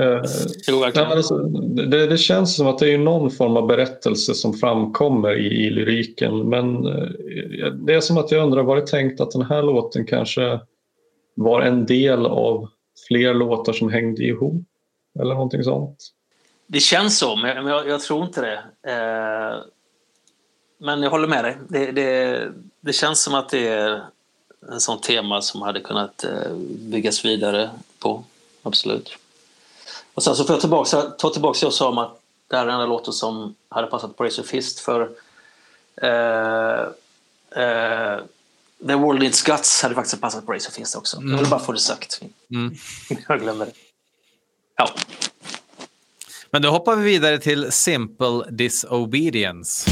Eh, 0.00 0.22
Jo, 0.68 0.84
Nej, 0.94 1.04
alltså, 1.04 1.38
det, 1.74 2.06
det 2.06 2.18
känns 2.18 2.56
som 2.56 2.66
att 2.66 2.78
det 2.78 2.94
är 2.94 2.98
någon 2.98 3.30
form 3.30 3.56
av 3.56 3.66
berättelse 3.66 4.34
som 4.34 4.54
framkommer 4.54 5.38
i, 5.38 5.66
i 5.66 5.70
lyriken 5.70 6.48
men 6.48 6.86
eh, 6.86 7.72
det 7.72 7.94
är 7.94 8.00
som 8.00 8.18
att 8.18 8.30
jag 8.30 8.44
undrar 8.44 8.62
var 8.62 8.76
det 8.76 8.86
tänkt 8.86 9.20
att 9.20 9.30
den 9.30 9.42
här 9.42 9.62
låten 9.62 10.06
kanske 10.06 10.60
var 11.34 11.62
en 11.62 11.86
del 11.86 12.26
av 12.26 12.68
fler 13.08 13.34
låtar 13.34 13.72
som 13.72 13.92
hängde 13.92 14.22
ihop 14.22 14.64
eller 15.20 15.34
någonting 15.34 15.64
sånt. 15.64 16.10
Det 16.66 16.80
känns 16.80 17.18
så, 17.18 17.36
men 17.36 17.56
jag, 17.56 17.68
jag, 17.68 17.88
jag 17.88 18.00
tror 18.00 18.24
inte 18.24 18.40
det. 18.40 18.90
Eh, 18.92 19.62
men 20.78 21.02
jag 21.02 21.10
håller 21.10 21.28
med 21.28 21.44
dig. 21.44 21.56
Det, 21.68 21.92
det, 21.92 22.52
det 22.80 22.92
känns 22.92 23.22
som 23.22 23.34
att 23.34 23.48
det 23.48 23.68
är 23.68 24.02
en 24.72 24.80
sån 24.80 25.00
tema 25.00 25.42
som 25.42 25.62
hade 25.62 25.80
kunnat 25.80 26.24
eh, 26.24 26.52
byggas 26.78 27.24
vidare 27.24 27.70
på. 27.98 28.24
Absolut. 28.62 29.16
Och 30.14 30.22
sen 30.22 30.34
så 30.34 30.44
får 30.44 30.54
jag 30.54 30.60
tillbaka, 30.60 31.02
ta 31.02 31.30
tillbaka 31.30 31.58
det 31.60 31.66
jag 31.66 31.72
sa 31.72 31.88
om 31.88 31.98
att 31.98 32.20
det 32.48 32.56
här 32.56 32.62
är 32.62 32.66
den 32.66 32.74
enda 32.74 32.86
låten 32.86 33.12
som 33.12 33.54
hade 33.68 33.86
passat 33.86 34.16
på 34.16 34.24
Razor 34.24 34.42
Fist 34.42 34.80
för 34.80 35.10
eh, 36.02 36.80
eh, 37.64 38.18
The 38.86 38.94
World 38.94 39.20
Needs 39.20 39.42
Guts 39.42 39.82
hade 39.82 39.94
faktiskt 39.94 40.20
passat 40.20 40.46
på 40.46 40.52
Razor 40.52 40.70
Fist 40.70 40.96
också. 40.96 41.22
Jag 41.22 41.38
vill 41.38 41.50
bara 41.50 41.60
få 41.60 41.72
det 41.72 41.78
sagt. 41.78 42.20
Mm. 42.54 42.74
jag 43.28 43.40
glömmer 43.40 43.66
det. 43.66 43.72
Ja. 44.76 44.90
Men 46.50 46.62
då 46.62 46.70
hoppar 46.70 46.96
vi 46.96 47.04
vidare 47.04 47.38
till 47.38 47.72
Simple 47.72 48.50
Disobedience. 48.50 49.90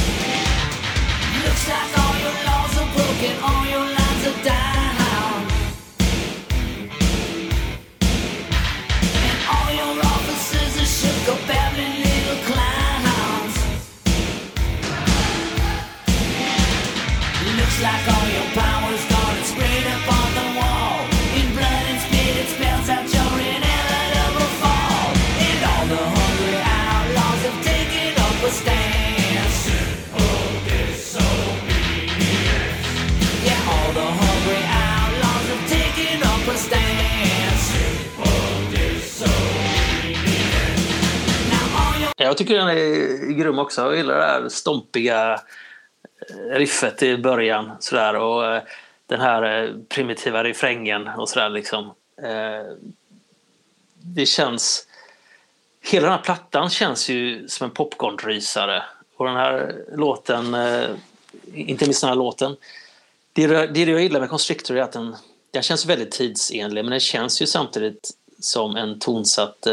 Jag 42.22 42.36
tycker 42.36 42.58
den 42.58 42.68
är 42.68 43.32
grym 43.32 43.58
också. 43.58 43.80
Jag 43.80 43.96
gillar 43.96 44.18
det 44.18 44.24
här 44.24 44.48
stompiga 44.48 45.32
eh, 45.32 46.56
riffet 46.56 47.02
i 47.02 47.16
början 47.16 47.70
sådär, 47.80 48.14
och 48.14 48.46
eh, 48.46 48.62
den 49.06 49.20
här 49.20 49.42
eh, 49.42 49.70
primitiva 49.88 50.44
refrängen 50.44 51.08
och 51.08 51.28
sådär. 51.28 51.48
Liksom. 51.48 51.94
Det 53.94 54.26
känns... 54.26 54.86
Hela 55.80 56.06
den 56.06 56.16
här 56.16 56.22
plattan 56.22 56.70
känns 56.70 57.08
ju 57.08 57.48
som 57.48 57.64
en 57.64 57.70
popcornrysare. 57.70 58.82
Och 59.16 59.26
den 59.26 59.36
här 59.36 59.74
låten, 59.94 60.56
inte 61.54 61.84
minst 61.84 62.00
den 62.00 62.08
här 62.08 62.16
låten, 62.16 62.56
det, 63.32 63.46
det 63.46 63.66
det 63.66 63.90
jag 63.90 64.02
gillar 64.02 64.20
med 64.20 64.30
Constrictor 64.30 64.76
är 64.76 64.82
att 64.82 64.92
den, 64.92 65.16
den 65.50 65.62
känns 65.62 65.86
väldigt 65.86 66.10
tidsenlig 66.10 66.84
men 66.84 66.90
den 66.90 67.00
känns 67.00 67.42
ju 67.42 67.46
samtidigt 67.46 68.10
som 68.40 68.76
en 68.76 68.98
tonsatt 68.98 69.66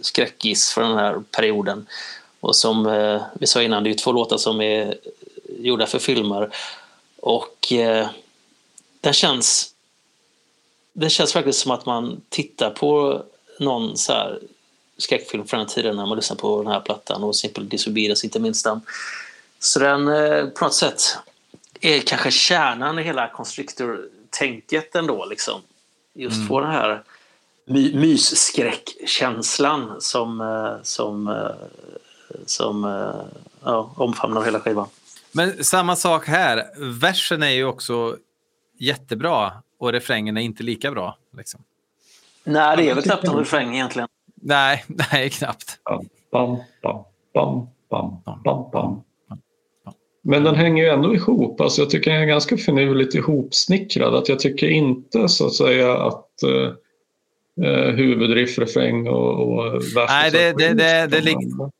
skräckis 0.00 0.72
från 0.72 0.88
den 0.88 0.98
här 0.98 1.22
perioden. 1.30 1.86
Och 2.40 2.56
som 2.56 2.86
eh, 2.86 3.22
vi 3.34 3.46
sa 3.46 3.62
innan, 3.62 3.82
det 3.82 3.88
är 3.88 3.92
ju 3.92 3.98
två 3.98 4.12
låtar 4.12 4.36
som 4.36 4.60
är 4.60 4.94
gjorda 5.58 5.86
för 5.86 5.98
filmer. 5.98 6.50
Och 7.20 7.72
eh, 7.72 8.08
den 9.00 9.12
känns... 9.12 9.74
Det 10.92 11.10
känns 11.10 11.32
faktiskt 11.32 11.60
som 11.60 11.70
att 11.70 11.86
man 11.86 12.20
tittar 12.28 12.70
på 12.70 13.22
någon 13.58 13.96
så 13.96 14.12
här 14.12 14.38
skräckfilm 14.98 15.46
från 15.46 15.58
den 15.58 15.68
tiden 15.68 15.96
när 15.96 16.06
man 16.06 16.16
lyssnar 16.16 16.36
på 16.36 16.62
den 16.62 16.72
här 16.72 16.80
plattan 16.80 17.24
och 17.24 17.36
Simple 17.36 17.64
Disobedience 17.64 18.26
inte 18.26 18.40
minst 18.40 18.64
den. 18.64 18.80
Så 19.58 19.78
den 19.78 20.08
eh, 20.08 20.46
på 20.46 20.64
något 20.64 20.74
sätt 20.74 21.02
är 21.80 22.00
kanske 22.00 22.30
kärnan 22.30 22.98
i 22.98 23.02
hela 23.02 23.28
Constrictor-tänket 23.28 24.94
ändå. 24.94 25.24
Liksom. 25.24 25.60
Just 26.14 26.48
få 26.48 26.60
den 26.60 26.70
här 26.70 27.02
my 27.70 27.94
mysskräckkänslan 27.94 30.00
som, 30.00 30.40
eh, 30.40 30.72
som, 30.82 31.28
eh, 31.28 31.50
som 32.46 32.84
eh, 32.84 33.14
ja, 33.64 33.92
omfamnar 33.96 34.44
hela 34.44 34.60
skivan. 34.60 34.86
Men 35.32 35.64
samma 35.64 35.96
sak 35.96 36.26
här. 36.26 36.64
Versen 37.00 37.42
är 37.42 37.50
ju 37.50 37.64
också 37.64 38.16
jättebra 38.78 39.52
och 39.78 39.92
refrängen 39.92 40.36
är 40.36 40.40
inte 40.40 40.62
lika 40.62 40.90
bra. 40.90 41.16
Liksom. 41.36 41.60
Nej, 42.44 42.76
det 42.76 42.90
är 42.90 42.94
väl 42.94 43.04
knappt 43.04 43.24
en 43.24 43.36
refräng 43.36 43.74
egentligen. 43.74 44.08
Nej, 44.34 44.84
nej, 45.12 45.30
knappt. 45.30 45.78
Bam, 45.84 46.08
bam, 46.32 46.58
bam, 46.82 47.04
bam, 47.90 48.22
bam, 48.24 48.42
bam, 48.42 48.70
bam. 48.72 49.02
Men 50.22 50.44
den 50.44 50.54
hänger 50.54 50.84
ju 50.84 50.90
ändå 50.90 51.14
ihop. 51.14 51.60
Alltså 51.60 51.82
jag 51.82 51.90
tycker 51.90 52.10
den 52.10 52.22
är 52.22 52.26
ganska 52.26 52.56
finurligt 52.56 53.14
ihopsnickrad. 53.14 54.14
Att 54.14 54.28
jag 54.28 54.38
tycker 54.38 54.68
inte 54.68 55.28
så 55.28 55.46
att 55.46 55.54
säga 55.54 55.98
att 55.98 56.26
uh, 57.64 57.90
huvudriff, 57.96 58.58
refräng 58.58 59.08
och, 59.08 59.48
och 59.58 59.74
vers... 59.74 60.06
Nej, 60.08 60.30
det- 60.30 60.52
det- 60.58 60.74
det- 60.74 61.06
det 61.06 61.20
lig- 61.20 61.36
lig- 61.36 61.70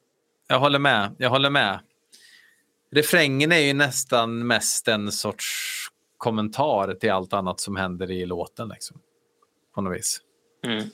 Jag 0.48 0.58
håller 0.60 0.78
med. 0.78 1.14
Jag 1.18 1.30
håller 1.30 1.50
med. 1.50 1.78
Refrängen 2.92 3.52
är 3.52 3.58
ju 3.58 3.72
nästan 3.72 4.46
mest 4.46 4.88
en 4.88 5.12
sorts 5.12 5.46
kommentar 6.16 6.94
till 6.94 7.10
allt 7.10 7.32
annat 7.32 7.60
som 7.60 7.76
händer 7.76 8.10
i 8.10 8.26
låten. 8.26 8.68
Liksom. 8.68 8.96
På 9.74 9.80
något 9.80 9.96
vis. 9.96 10.20
Mm. 10.66 10.84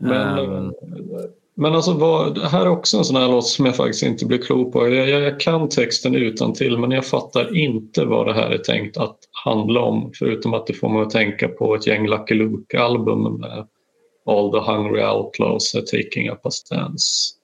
Men, 0.00 0.38
Ehm, 0.38 0.72
men 1.54 1.74
alltså, 1.74 1.92
vad, 1.92 2.34
det 2.34 2.48
här 2.48 2.60
är 2.60 2.68
också 2.68 2.98
en 2.98 3.04
sån 3.04 3.16
här 3.16 3.28
låt 3.28 3.46
som 3.46 3.66
jag 3.66 3.76
faktiskt 3.76 4.02
inte 4.02 4.26
blir 4.26 4.38
klok 4.38 4.72
på. 4.72 4.88
Jag, 4.88 5.08
jag, 5.08 5.20
jag 5.20 5.40
kan 5.40 5.68
texten 5.68 6.14
utan 6.14 6.52
till 6.52 6.78
men 6.78 6.90
jag 6.90 7.06
fattar 7.06 7.56
inte 7.56 8.04
vad 8.04 8.26
det 8.26 8.34
här 8.34 8.50
är 8.50 8.58
tänkt 8.58 8.96
att 8.96 9.16
handla 9.44 9.80
om. 9.80 10.12
Förutom 10.18 10.54
att 10.54 10.66
det 10.66 10.74
får 10.74 10.88
mig 10.88 11.02
att 11.02 11.10
tänka 11.10 11.48
på 11.48 11.74
ett 11.74 11.86
gäng 11.86 12.06
Lucky 12.06 12.34
Luke-album 12.34 13.40
med 13.40 13.66
All 14.26 14.52
the 14.52 14.58
Hungry 14.58 15.02
Outlaws 15.02 15.74
are 15.74 15.82
taking 15.82 16.30
up 16.30 16.46
a 16.46 16.50
stance. 16.50 17.34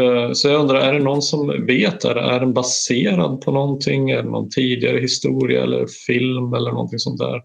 Eh, 0.00 0.32
så 0.32 0.48
jag 0.48 0.60
undrar, 0.60 0.80
är 0.80 0.92
det 0.92 0.98
någon 0.98 1.22
som 1.22 1.66
vet? 1.66 2.04
Är, 2.04 2.16
är 2.16 2.40
den 2.40 2.54
baserad 2.54 3.40
på 3.40 3.52
någonting? 3.52 4.10
Är 4.10 4.22
det 4.22 4.30
någon 4.30 4.50
tidigare 4.50 4.98
historia 4.98 5.62
eller 5.62 5.86
film 5.86 6.54
eller 6.54 6.70
någonting 6.70 6.98
sånt 6.98 7.18
där? 7.18 7.42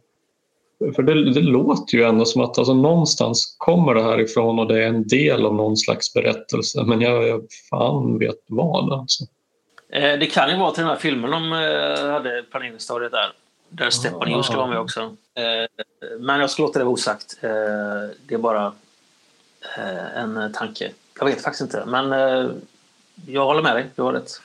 För 0.95 1.03
det, 1.03 1.33
det 1.33 1.41
låter 1.41 1.97
ju 1.97 2.03
ändå 2.03 2.25
som 2.25 2.41
att 2.41 2.57
alltså, 2.57 2.73
någonstans 2.73 3.55
kommer 3.57 3.93
det 3.93 4.03
här 4.03 4.19
ifrån 4.19 4.59
och 4.59 4.67
det 4.67 4.83
är 4.83 4.87
en 4.87 5.07
del 5.07 5.45
av 5.45 5.55
någon 5.55 5.77
slags 5.77 6.13
berättelse. 6.13 6.83
Men 6.83 7.01
jag, 7.01 7.27
jag 7.27 7.41
fan 7.69 8.19
vet 8.19 8.35
vad 8.47 8.93
alltså. 8.93 9.23
Eh, 9.93 10.19
det 10.19 10.25
kan 10.25 10.49
ju 10.49 10.57
vara 10.57 10.71
till 10.71 10.81
den 10.81 10.89
här 10.89 10.99
filmen 10.99 11.31
de 11.31 11.53
eh, 11.53 12.11
hade 12.11 12.43
planeringsstadiet 12.51 13.11
där. 13.11 13.31
Där 13.71 13.89
Stepan 13.89 14.31
Hughes 14.31 14.45
ska 14.45 14.57
vara 14.57 14.67
med 14.67 14.79
också. 14.79 15.01
Eh, 15.35 15.85
Men 16.19 16.39
jag 16.39 16.49
ska 16.49 16.61
låta 16.63 16.79
det 16.79 16.85
vara 16.85 16.93
osagt. 16.93 17.37
Eh, 17.41 17.49
Det 18.25 18.33
är 18.33 18.37
bara 18.37 18.73
eh, 19.77 20.17
en 20.17 20.53
tanke. 20.53 20.91
Jag 21.19 21.25
vet 21.25 21.41
faktiskt 21.41 21.61
inte. 21.61 21.83
Men 21.87 22.11
jag 23.27 23.45
håller 23.45 23.61
med 23.61 23.75
dig. 23.75 23.89
Du 23.95 24.01
har 24.01 24.13
rätt. 24.13 24.41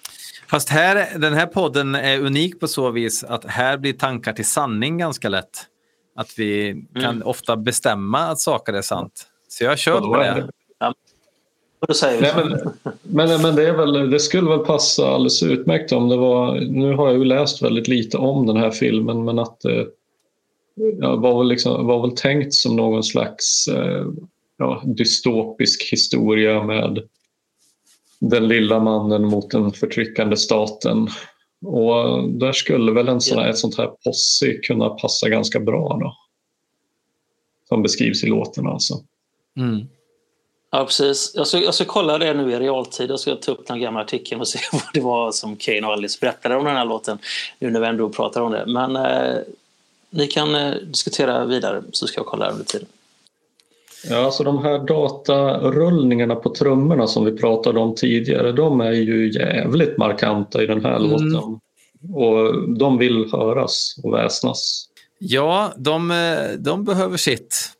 Fast 0.46 0.68
här, 0.68 1.18
den 1.18 1.34
här 1.34 1.46
podden 1.46 1.94
är 1.94 2.20
unik 2.20 2.60
på 2.60 2.68
så 2.68 2.90
vis 2.90 3.24
att 3.24 3.44
här 3.44 3.76
blir 3.76 3.92
tankar 3.92 4.32
till 4.32 4.46
sanning 4.46 4.98
ganska 4.98 5.28
lätt. 5.28 5.66
Att 6.16 6.38
vi 6.38 6.84
kan 7.00 7.22
ofta 7.22 7.56
bestämma 7.56 8.18
att 8.18 8.40
saker 8.40 8.72
är 8.72 8.82
sant. 8.82 9.26
Så 9.48 9.64
jag 9.64 9.78
då 9.86 10.00
på 10.00 10.16
det. 10.16 10.50
Och 11.78 11.86
då 11.88 11.94
säger 11.94 12.20
Nej, 12.22 12.32
men, 12.34 13.28
men, 13.28 13.42
men 13.42 13.56
det, 13.56 13.68
är 13.68 13.72
väl, 13.72 14.10
det 14.10 14.20
skulle 14.20 14.50
väl 14.50 14.58
passa 14.58 15.08
alldeles 15.08 15.42
utmärkt 15.42 15.92
om 15.92 16.08
det 16.08 16.16
var... 16.16 16.60
Nu 16.60 16.94
har 16.94 17.06
jag 17.08 17.18
ju 17.18 17.24
läst 17.24 17.62
väldigt 17.62 17.88
lite 17.88 18.18
om 18.18 18.46
den 18.46 18.56
här 18.56 18.70
filmen 18.70 19.24
men 19.24 19.38
att 19.38 19.60
det 19.60 19.86
ja, 21.00 21.16
var, 21.16 21.38
väl 21.38 21.48
liksom, 21.48 21.86
var 21.86 22.02
väl 22.02 22.16
tänkt 22.16 22.54
som 22.54 22.76
någon 22.76 23.04
slags 23.04 23.68
eh, 23.68 24.06
ja, 24.56 24.82
dystopisk 24.84 25.92
historia 25.92 26.62
med 26.62 27.02
den 28.18 28.48
lilla 28.48 28.80
mannen 28.80 29.24
mot 29.24 29.50
den 29.50 29.72
förtryckande 29.72 30.36
staten. 30.36 31.08
Och 31.64 32.28
där 32.28 32.52
skulle 32.52 32.92
väl 32.92 33.08
en 33.08 33.20
sån 33.20 33.38
här, 33.38 33.50
ett 33.50 33.58
sånt 33.58 33.78
här 33.78 33.90
posse 34.04 34.52
kunna 34.52 34.88
passa 34.88 35.28
ganska 35.28 35.60
bra 35.60 35.98
då. 36.00 36.16
Som 37.68 37.82
beskrivs 37.82 38.24
i 38.24 38.26
låten 38.26 38.66
alltså. 38.66 38.94
Mm. 39.56 39.86
Ja, 40.76 40.84
precis. 40.84 41.32
Jag 41.34 41.46
ska, 41.46 41.58
jag 41.58 41.74
ska 41.74 41.84
kolla 41.84 42.18
det 42.18 42.34
nu 42.34 42.52
i 42.52 42.58
realtid. 42.58 43.10
Jag 43.10 43.20
ska 43.20 43.36
ta 43.36 43.52
upp 43.52 43.66
den 43.66 43.80
gamla 43.80 44.00
artikeln 44.00 44.40
och 44.40 44.48
se 44.48 44.58
vad 44.72 44.82
det 44.94 45.00
var 45.00 45.32
som 45.32 45.56
Kane 45.56 45.86
och 45.86 45.92
Alice 45.92 46.18
berättade 46.20 46.56
om 46.56 46.64
den 46.64 46.76
här 46.76 46.84
låten. 46.84 47.18
Nu 47.58 47.70
när 47.70 47.80
vi 47.80 47.86
ändå 47.86 48.08
pratar 48.08 48.40
om 48.40 48.52
det. 48.52 48.64
Men 48.66 48.96
eh, 48.96 49.36
ni 50.10 50.26
kan 50.26 50.54
eh, 50.54 50.74
diskutera 50.74 51.44
vidare 51.44 51.82
så 51.92 52.06
ska 52.06 52.18
jag 52.18 52.26
kolla 52.26 52.50
under 52.50 52.64
tiden. 52.64 52.86
Ja, 54.08 54.24
alltså 54.24 54.42
de 54.44 54.64
här 54.64 54.78
datarullningarna 54.78 56.34
på 56.34 56.54
trummorna 56.54 57.06
som 57.06 57.24
vi 57.24 57.32
pratade 57.32 57.80
om 57.80 57.94
tidigare, 57.94 58.52
de 58.52 58.80
är 58.80 58.92
ju 58.92 59.32
jävligt 59.32 59.98
markanta 59.98 60.62
i 60.62 60.66
den 60.66 60.84
här 60.84 60.96
Mm. 60.96 61.10
låten. 61.10 61.60
Och 62.14 62.68
de 62.78 62.98
vill 62.98 63.28
höras 63.32 63.94
och 64.02 64.14
väsnas. 64.14 64.86
Ja, 65.18 65.72
de, 65.76 66.10
eh, 66.10 66.50
de 66.58 66.84
behöver 66.84 67.16
sitt. 67.16 67.70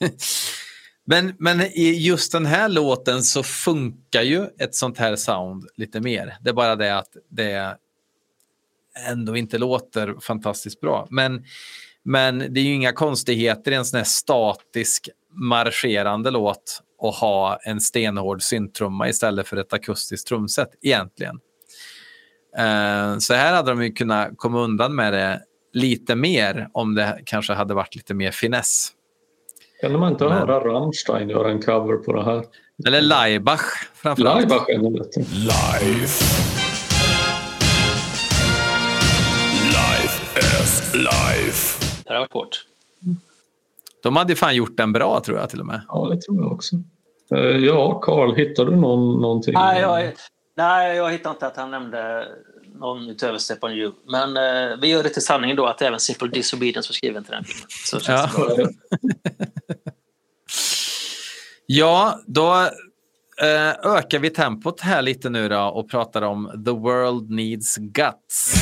men, 1.06 1.34
men 1.38 1.60
i 1.60 2.06
just 2.06 2.32
den 2.32 2.46
här 2.46 2.68
låten 2.68 3.22
så 3.22 3.42
funkar 3.42 4.22
ju 4.22 4.46
ett 4.58 4.74
sånt 4.74 4.98
här 4.98 5.16
sound 5.16 5.66
lite 5.76 6.00
mer. 6.00 6.36
Det 6.40 6.50
är 6.50 6.54
bara 6.54 6.76
det 6.76 6.98
att 6.98 7.16
det 7.30 7.76
ändå 9.08 9.36
inte 9.36 9.58
låter 9.58 10.14
fantastiskt 10.20 10.80
bra. 10.80 11.06
Men, 11.10 11.44
men 12.02 12.38
det 12.38 12.60
är 12.60 12.64
ju 12.64 12.72
inga 12.72 12.92
konstigheter 12.92 13.72
i 13.72 13.74
en 13.74 13.84
sån 13.84 13.96
här 13.96 14.04
statisk 14.04 15.08
marscherande 15.30 16.30
låt 16.30 16.82
och 16.98 17.14
ha 17.14 17.56
en 17.56 17.80
stenhård 17.80 18.42
synttrumma 18.42 19.08
istället 19.08 19.48
för 19.48 19.56
ett 19.56 19.72
akustiskt 19.72 20.28
trumset 20.28 20.68
egentligen. 20.82 21.40
Eh, 22.58 23.18
så 23.18 23.34
här 23.34 23.54
hade 23.54 23.70
de 23.70 23.84
ju 23.84 23.92
kunnat 23.92 24.30
komma 24.36 24.60
undan 24.60 24.94
med 24.94 25.12
det 25.12 25.42
lite 25.72 26.14
mer 26.14 26.68
om 26.72 26.94
det 26.94 27.20
kanske 27.24 27.52
hade 27.52 27.74
varit 27.74 27.96
lite 27.96 28.14
mer 28.14 28.30
finess. 28.30 28.92
Kan 29.80 30.00
man 30.00 30.12
inte 30.12 30.24
Men- 30.24 30.32
höra 30.32 30.60
Rammstein 30.60 31.28
göra 31.30 31.50
en 31.50 31.62
cover 31.62 31.96
på 31.96 32.12
det 32.12 32.24
här? 32.24 32.44
Eller 32.86 33.00
Laibach 33.00 33.60
framförallt. 33.94 34.38
Laibach 34.50 34.68
är 34.68 34.74
ännu 34.74 34.90
bättre. 34.90 35.20
Life. 35.22 36.24
Life 39.64 40.38
is 40.62 40.94
life. 40.94 41.84
Det 42.04 42.12
här 42.12 42.18
varit 42.20 42.32
hårt. 42.32 42.64
De 44.02 44.16
hade 44.16 44.36
fan 44.36 44.56
gjort 44.56 44.76
den 44.76 44.92
bra 44.92 45.20
tror 45.20 45.38
jag 45.38 45.50
till 45.50 45.60
och 45.60 45.66
med. 45.66 45.80
Ja, 45.88 46.08
det 46.10 46.20
tror 46.20 46.36
jag 46.42 46.52
också. 46.52 46.76
Eh, 47.34 47.38
Ja, 47.40 47.98
Carl, 48.00 48.34
hittar 48.36 48.64
du 48.64 48.76
någon, 48.76 49.20
någonting? 49.20 49.54
Nej, 49.54 49.80
jag, 49.80 50.12
nej, 50.56 50.96
jag 50.96 51.10
hittar 51.12 51.30
inte 51.30 51.46
att 51.46 51.56
han 51.56 51.70
nämnde 51.70 52.28
någon 52.78 53.08
utöver 53.10 53.38
Stepan 53.38 53.70
Hugh. 53.72 53.94
Men 54.08 54.36
eh, 54.36 54.76
vi 54.80 54.88
gör 54.88 55.02
det 55.02 55.08
till 55.08 55.24
sanningen 55.24 55.56
då 55.56 55.66
att 55.66 55.82
även 55.82 56.00
Simple 56.00 56.28
Disobedience 56.28 56.88
var 56.88 56.94
skriven 56.94 57.24
till 57.24 57.32
den 57.32 57.44
filmen. 57.44 57.66
Så 57.68 58.00
känns 58.00 58.30
Ja. 58.36 58.54
det. 58.56 58.68
Ja, 61.66 62.20
då 62.26 62.54
eh, 63.42 63.70
ökar 63.96 64.18
vi 64.18 64.30
tempot 64.30 64.80
här 64.80 65.02
lite 65.02 65.30
nu 65.30 65.48
då 65.48 65.60
och 65.60 65.90
pratar 65.90 66.22
om 66.22 66.62
The 66.66 66.70
World 66.70 67.30
Needs 67.30 67.76
Guts. 67.76 68.54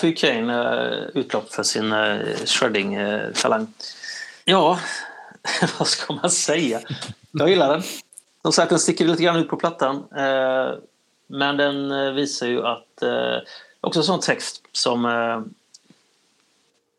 Fick 0.00 0.18
Kane 0.18 1.10
utlopp 1.14 1.52
för 1.52 1.62
sin 1.62 1.92
eh, 1.92 2.18
shredding-talang. 2.44 3.66
ja, 4.44 4.78
vad 5.78 5.88
ska 5.88 6.12
man 6.12 6.30
säga? 6.30 6.80
Jag 7.32 7.48
gillar 7.48 7.72
den. 7.72 7.82
Som 8.42 8.52
sagt, 8.52 8.70
den 8.70 8.78
sticker 8.78 9.04
lite 9.04 9.22
grann 9.22 9.36
ut 9.36 9.48
på 9.48 9.56
plattan. 9.56 9.96
Eh, 10.16 10.74
men 11.26 11.56
den 11.56 11.90
eh, 11.90 12.12
visar 12.12 12.46
ju 12.46 12.66
att... 12.66 13.02
också 13.80 14.00
en 14.00 14.04
sån 14.04 14.20
text 14.20 14.62
som 14.72 15.04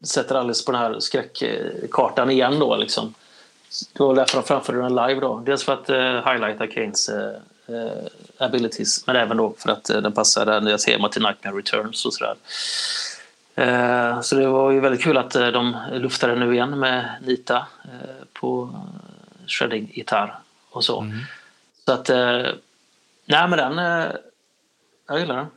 sätter 0.03 0.35
alldeles 0.35 0.65
på 0.65 0.71
den 0.71 0.81
här 0.81 0.99
skräckkartan 0.99 2.29
igen 2.29 2.59
då 2.59 2.75
liksom. 2.75 3.13
Det 3.93 4.03
var 4.03 4.15
därför 4.15 4.37
de 4.37 4.43
framförde 4.43 4.81
den 4.81 4.95
live 4.95 5.19
då. 5.19 5.39
Dels 5.39 5.63
för 5.63 5.73
att 5.73 5.89
highlighta 6.25 6.67
Kanes 6.67 7.09
abilities, 8.37 9.07
men 9.07 9.15
även 9.15 9.37
då 9.37 9.55
för 9.57 9.69
att 9.69 9.89
eh, 9.89 10.01
den 10.01 10.11
passar 10.11 10.45
det 10.45 10.59
nya 10.59 10.77
temat 10.77 11.11
till 11.11 11.21
Nightmare 11.21 11.57
Returns 11.57 12.05
och 12.05 12.13
sådär. 12.13 12.35
Eh, 13.55 14.21
så 14.21 14.35
det 14.35 14.47
var 14.47 14.71
ju 14.71 14.79
väldigt 14.79 15.03
kul 15.03 15.17
att 15.17 15.35
eh, 15.35 15.47
de 15.47 15.77
luftade 15.93 16.35
nu 16.35 16.53
igen 16.53 16.79
med 16.79 17.09
Nita 17.25 17.57
eh, 17.83 18.25
på 18.33 18.79
shredding-gitarr 19.47 20.39
och 20.69 20.83
så. 20.83 21.01
Mm. 21.01 21.17
Så 21.85 21.91
att, 21.91 22.09
eh, 22.09 22.45
nej 23.25 23.47
men 23.49 23.51
den, 23.51 23.77
jag 25.07 25.19
gillar 25.19 25.35
den. 25.35 25.47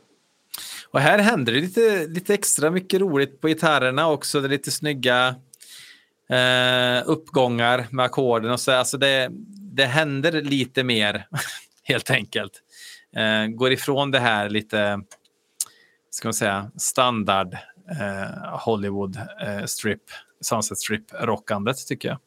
Och 0.91 0.99
här 1.01 1.19
händer 1.19 1.53
det 1.53 1.59
lite, 1.59 2.07
lite 2.07 2.33
extra 2.33 2.71
mycket 2.71 3.01
roligt 3.01 3.41
på 3.41 3.47
gitarrerna 3.47 4.07
också. 4.07 4.41
Det 4.41 4.47
är 4.47 4.49
lite 4.49 4.71
snygga 4.71 5.35
eh, 6.29 7.03
uppgångar 7.05 7.87
med 7.89 8.05
ackorden 8.05 8.51
och 8.51 8.59
så. 8.59 8.71
Alltså 8.71 8.97
det, 8.97 9.27
det 9.75 9.85
händer 9.85 10.31
lite 10.41 10.83
mer 10.83 11.27
helt 11.85 12.11
enkelt. 12.11 12.61
Eh, 13.15 13.47
går 13.47 13.71
ifrån 13.71 14.11
det 14.11 14.19
här 14.19 14.49
lite, 14.49 15.01
ska 16.09 16.27
man 16.27 16.33
säga, 16.33 16.71
standard 16.77 17.53
eh, 17.99 18.59
Hollywood 18.59 19.17
eh, 19.41 19.65
strip, 19.65 20.01
Sunset 20.41 20.77
strip-rockandet 20.77 21.87
tycker 21.87 22.09
jag. 22.09 22.17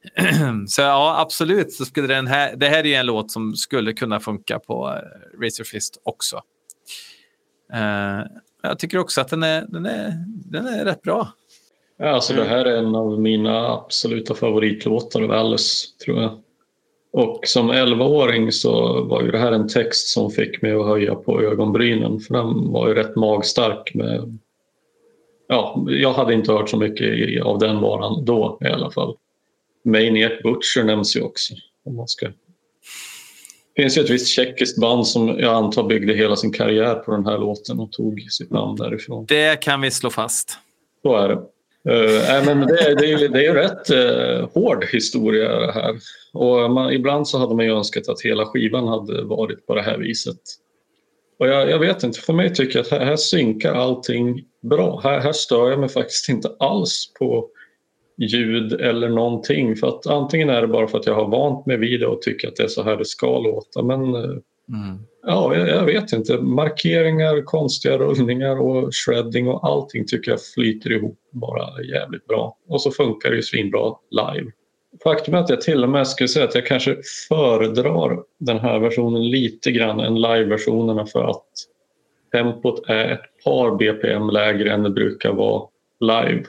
så 0.68 0.82
ja, 0.82 1.20
absolut. 1.20 1.72
Så 1.72 1.84
skulle 1.84 2.06
den 2.06 2.26
här, 2.26 2.56
det 2.56 2.68
här 2.68 2.86
är 2.86 3.00
en 3.00 3.06
låt 3.06 3.30
som 3.30 3.56
skulle 3.56 3.92
kunna 3.92 4.20
funka 4.20 4.58
på 4.58 4.88
uh, 4.88 5.42
Razor 5.42 5.64
Fist 5.64 6.00
också. 6.02 6.42
Eh, 7.72 8.20
jag 8.62 8.78
tycker 8.78 8.98
också 8.98 9.20
att 9.20 9.28
den 9.28 9.42
är, 9.42 9.66
den 9.68 9.86
är, 9.86 10.24
den 10.26 10.66
är 10.66 10.84
rätt 10.84 11.02
bra. 11.02 11.28
Ja, 11.96 12.08
alltså 12.08 12.34
Det 12.34 12.44
här 12.44 12.64
är 12.64 12.78
en 12.78 12.94
av 12.94 13.20
mina 13.20 13.68
absoluta 13.68 14.34
favoritlåtar 14.34 15.22
av 15.22 15.30
Alice, 15.30 15.86
tror 16.04 16.22
jag. 16.22 16.42
Och 17.12 17.40
som 17.46 17.72
11-åring 17.72 18.52
så 18.52 19.04
var 19.04 19.22
ju 19.22 19.30
det 19.30 19.38
här 19.38 19.52
en 19.52 19.68
text 19.68 20.08
som 20.08 20.30
fick 20.30 20.62
mig 20.62 20.72
att 20.72 20.86
höja 20.86 21.14
på 21.14 21.42
ögonbrynen 21.42 22.20
för 22.20 22.34
den 22.34 22.72
var 22.72 22.88
ju 22.88 22.94
rätt 22.94 23.16
magstark. 23.16 23.94
Med, 23.94 24.38
ja, 25.48 25.84
jag 25.88 26.12
hade 26.12 26.34
inte 26.34 26.52
hört 26.52 26.68
så 26.68 26.76
mycket 26.76 27.42
av 27.42 27.58
den 27.58 27.80
varan 27.80 28.24
då 28.24 28.58
i 28.60 28.66
alla 28.66 28.90
fall. 28.90 29.16
Maniac 29.84 30.42
Butcher 30.42 30.84
nämns 30.84 31.16
ju 31.16 31.22
också. 31.22 31.54
Om 31.84 31.96
man 31.96 32.08
ska... 32.08 32.26
Det 33.74 33.82
finns 33.82 33.98
ju 33.98 34.02
ett 34.02 34.10
visst 34.10 34.28
tjeckiskt 34.28 34.80
band 34.80 35.06
som 35.06 35.28
jag 35.28 35.54
antar 35.54 35.82
byggde 35.82 36.14
hela 36.14 36.36
sin 36.36 36.52
karriär 36.52 36.94
på 36.94 37.12
den 37.12 37.26
här 37.26 37.38
låten 37.38 37.80
och 37.80 37.92
tog 37.92 38.26
sitt 38.30 38.50
namn 38.50 38.76
därifrån. 38.76 39.26
Det 39.28 39.60
kan 39.60 39.80
vi 39.80 39.90
slå 39.90 40.10
fast. 40.10 40.58
Så 41.02 41.16
är 41.16 41.28
det. 41.28 41.42
Uh, 41.88 42.44
men 42.46 42.60
det, 42.60 42.94
det, 42.94 43.12
är 43.12 43.28
det 43.28 43.38
är 43.38 43.42
ju 43.42 43.54
rätt 43.54 43.90
uh, 43.90 44.48
hård 44.54 44.84
historia 44.84 45.58
det 45.58 45.72
här. 45.72 45.96
Och 46.32 46.70
man, 46.70 46.92
ibland 46.92 47.28
så 47.28 47.38
hade 47.38 47.54
man 47.54 47.64
ju 47.64 47.72
önskat 47.72 48.08
att 48.08 48.20
hela 48.20 48.46
skivan 48.46 48.88
hade 48.88 49.24
varit 49.24 49.66
på 49.66 49.74
det 49.74 49.82
här 49.82 49.98
viset. 49.98 50.40
Och 51.38 51.48
jag, 51.48 51.70
jag 51.70 51.78
vet 51.78 52.02
inte, 52.02 52.20
för 52.20 52.32
mig 52.32 52.54
tycker 52.54 52.78
jag 52.78 52.84
att 52.84 52.90
här, 52.90 53.04
här 53.04 53.16
synkar 53.16 53.74
allting 53.74 54.44
bra. 54.62 55.00
Här, 55.04 55.20
här 55.20 55.32
stör 55.32 55.70
jag 55.70 55.80
mig 55.80 55.88
faktiskt 55.88 56.28
inte 56.28 56.56
alls 56.58 57.12
på 57.18 57.48
ljud 58.16 58.72
eller 58.72 59.08
någonting. 59.08 59.76
För 59.76 59.88
att 59.88 60.06
antingen 60.06 60.50
är 60.50 60.60
det 60.60 60.68
bara 60.68 60.88
för 60.88 60.98
att 60.98 61.06
jag 61.06 61.14
har 61.14 61.28
vant 61.28 61.66
mig 61.66 61.76
vid 61.76 62.00
det 62.00 62.06
och 62.06 62.22
tycker 62.22 62.48
att 62.48 62.56
det 62.56 62.62
är 62.62 62.68
så 62.68 62.82
här 62.82 62.96
det 62.96 63.04
ska 63.04 63.38
låta. 63.38 63.82
Men 63.82 64.14
uh, 64.14 64.38
mm. 64.72 64.98
ja, 65.22 65.56
jag, 65.56 65.68
jag, 65.68 65.84
vet 65.84 66.12
inte. 66.12 66.38
Markeringar, 66.38 67.42
konstiga 67.42 67.98
rullningar 67.98 68.60
och 68.60 68.90
shredding 68.92 69.48
och 69.48 69.64
allting 69.64 70.06
tycker 70.06 70.30
jag 70.30 70.42
flyter 70.42 70.92
ihop 70.92 71.18
bara 71.32 71.82
jävligt 71.82 72.26
bra. 72.26 72.56
Och 72.68 72.82
så 72.82 72.90
funkar 72.90 73.30
det 73.30 73.36
ju 73.36 73.42
svinbra 73.42 73.94
live. 74.10 74.50
Faktum 75.02 75.34
är 75.34 75.38
att 75.38 75.50
jag 75.50 75.60
till 75.60 75.84
och 75.84 75.90
med 75.90 76.08
skulle 76.08 76.28
säga 76.28 76.44
att 76.44 76.54
jag 76.54 76.66
kanske 76.66 76.96
föredrar 77.28 78.22
den 78.38 78.58
här 78.58 78.78
versionen 78.78 79.30
lite 79.30 79.72
grann 79.72 80.00
än 80.00 80.14
live-versionerna 80.14 81.06
för 81.06 81.24
att 81.24 81.46
tempot 82.32 82.88
är 82.88 83.08
ett 83.08 83.44
par 83.44 83.76
BPM 83.76 84.30
lägre 84.30 84.72
än 84.72 84.82
det 84.82 84.90
brukar 84.90 85.32
vara 85.32 85.68
live. 86.00 86.44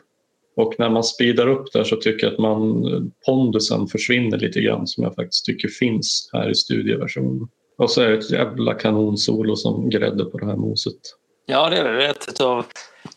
Och 0.55 0.75
när 0.77 0.89
man 0.89 1.03
speedar 1.03 1.47
upp 1.47 1.71
där 1.73 1.83
så 1.83 1.95
tycker 1.95 2.27
jag 2.27 2.33
att 2.33 2.39
man, 2.39 2.83
pondusen 3.25 3.87
försvinner 3.87 4.37
lite 4.37 4.61
grann 4.61 4.87
som 4.87 5.03
jag 5.03 5.15
faktiskt 5.15 5.45
tycker 5.45 5.67
finns 5.67 6.29
här 6.33 6.49
i 6.49 6.55
studieversionen. 6.55 7.47
Och 7.77 7.91
så 7.91 8.01
är 8.01 8.09
det 8.09 8.17
ett 8.17 8.31
jävla 8.31 8.73
kanonsolo 8.73 9.55
som 9.55 9.89
grädde 9.89 10.25
på 10.25 10.37
det 10.37 10.45
här 10.45 10.55
moset. 10.55 10.97
Ja, 11.45 11.69
det 11.69 11.77
är 11.77 11.93
det. 11.93 12.07
Ett 12.07 12.41
av 12.41 12.65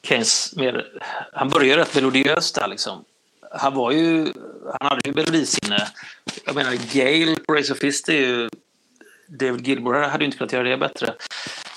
Keynes 0.03 0.57
mer... 0.57 0.87
Han 1.33 1.49
börjar 1.49 1.77
rätt 1.77 1.95
melodiöst 1.95 2.55
där 2.55 2.69
liksom 2.69 3.05
han 3.55 3.75
var 3.75 3.93
ju, 3.93 4.33
han 4.81 4.89
hade 4.89 5.09
ju 5.09 5.15
melodisinne. 5.15 5.89
Jag 6.47 6.55
menar, 6.55 6.73
Gale 6.95 7.37
på 7.37 7.55
Race 7.55 7.73
of 7.73 7.79
Fist 7.79 8.09
är 8.09 8.13
ju... 8.13 8.49
David 9.27 9.69
Gilmour 9.69 9.95
hade 9.95 10.25
ju 10.25 10.27
inte 10.27 10.39
kunnat 10.39 10.53
göra 10.53 10.69
det 10.69 10.77
bättre. 10.77 11.15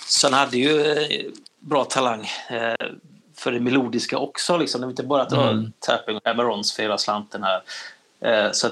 Så 0.08 0.28
han 0.28 0.40
hade 0.40 0.58
ju 0.58 0.82
eh, 0.82 1.32
bra 1.60 1.84
talang 1.84 2.22
eh, 2.50 2.88
för 3.38 3.52
det 3.52 3.60
melodiska 3.60 4.18
också. 4.18 4.58
Liksom. 4.58 4.82
Det 4.82 4.88
var 4.88 4.92
inte 4.92 5.04
bara 5.04 5.22
att 5.22 5.32
mm. 5.32 5.72
tapping 5.80 6.16
och 6.16 6.28
Amarons 6.28 6.74
för 6.74 6.84
hela 6.84 6.98
slanten 6.98 7.44
här. 7.44 7.62
Eh, 8.22 8.52
så 8.52 8.68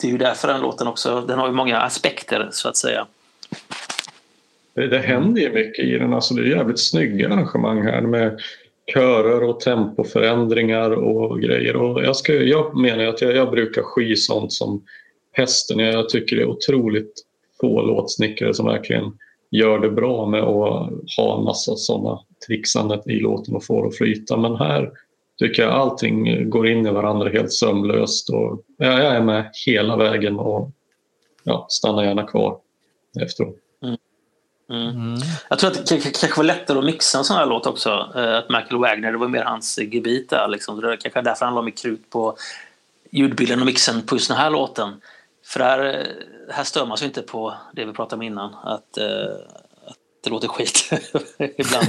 det 0.00 0.06
är 0.06 0.10
ju 0.10 0.18
därför 0.18 0.48
den 0.48 0.60
låten 0.60 0.86
också, 0.86 1.20
den 1.20 1.38
har 1.38 1.46
ju 1.46 1.52
många 1.52 1.78
aspekter 1.78 2.48
så 2.52 2.68
att 2.68 2.76
säga. 2.76 3.06
Det, 4.74 4.88
det 4.88 4.98
händer 4.98 5.40
ju 5.40 5.52
mycket 5.52 5.84
i 5.84 5.98
den. 5.98 6.14
Alltså 6.14 6.34
det 6.34 6.42
är 6.42 6.56
jävligt 6.56 6.80
snygga 6.80 7.28
arrangemang 7.28 7.82
här 7.82 8.00
med 8.00 8.40
körer 8.94 9.42
och 9.42 9.60
tempoförändringar 9.60 10.90
och 10.90 11.40
grejer. 11.40 11.76
Och 11.76 12.04
jag, 12.04 12.16
ska, 12.16 12.32
jag 12.32 12.76
menar 12.76 13.04
att 13.04 13.20
jag, 13.20 13.36
jag 13.36 13.50
brukar 13.50 13.82
sky 13.82 14.16
sånt 14.16 14.52
som 14.52 14.82
hästen. 15.32 15.78
Jag 15.78 16.08
tycker 16.08 16.36
det 16.36 16.42
är 16.42 16.48
otroligt 16.48 17.12
få 17.60 17.82
låtsnickare 17.82 18.54
som 18.54 18.66
verkligen 18.66 19.18
gör 19.50 19.78
det 19.78 19.90
bra 19.90 20.26
med 20.26 20.40
att 20.40 20.90
ha 21.16 21.38
en 21.38 21.44
massa 21.44 21.76
sådana 21.76 22.20
trixandet 22.46 23.06
i 23.06 23.20
låten 23.20 23.54
och 23.54 23.64
få 23.64 23.82
det 23.82 23.88
att 23.88 23.96
flyta. 23.96 24.36
Men 24.36 24.56
här 24.56 24.90
tycker 25.38 25.62
jag 25.62 25.72
allting 25.72 26.50
går 26.50 26.68
in 26.68 26.86
i 26.86 26.90
varandra 26.90 27.28
helt 27.28 27.52
sömlöst 27.52 28.30
och 28.30 28.62
jag 28.76 29.00
är 29.00 29.20
med 29.20 29.50
hela 29.66 29.96
vägen 29.96 30.38
och 30.38 30.70
ja, 31.42 31.66
stannar 31.68 32.04
gärna 32.04 32.22
kvar 32.22 32.58
efteråt. 33.20 33.56
Mm. 33.82 33.96
Mm. 34.70 35.20
Jag 35.48 35.58
tror 35.58 35.70
att 35.70 35.86
det 35.86 36.20
kanske 36.20 36.36
var 36.36 36.44
lättare 36.44 36.78
att 36.78 36.84
mixa 36.84 37.18
en 37.18 37.24
sån 37.24 37.36
här 37.36 37.46
låt 37.46 37.66
också. 37.66 38.12
Eh, 38.14 38.36
att 38.36 38.48
Michael 38.48 38.80
Wagner, 38.80 39.12
det 39.12 39.18
var 39.18 39.28
mer 39.28 39.44
hans 39.44 39.78
gebit 39.78 40.30
där. 40.30 40.48
Liksom. 40.48 40.80
Det 40.80 40.96
kanske 40.96 41.22
därför 41.22 41.44
han 41.44 41.54
la 41.54 41.62
mycket 41.62 41.82
krut 41.82 42.10
på 42.10 42.36
ljudbilden 43.10 43.60
och 43.60 43.66
mixen 43.66 44.06
på 44.06 44.14
just 44.14 44.28
den 44.28 44.36
här 44.36 44.50
låten. 44.50 45.00
För 45.46 45.60
här, 45.60 45.84
eh, 45.84 46.54
här 46.54 46.64
stör 46.64 46.86
man 46.86 46.98
sig 46.98 47.06
inte 47.06 47.22
på 47.22 47.54
det 47.72 47.84
vi 47.84 47.92
pratade 47.92 48.16
om 48.16 48.22
innan. 48.22 48.54
Att, 48.54 48.98
att 48.98 49.63
det 50.24 50.30
låter 50.30 50.48
skit 50.48 50.90
ibland. 51.58 51.86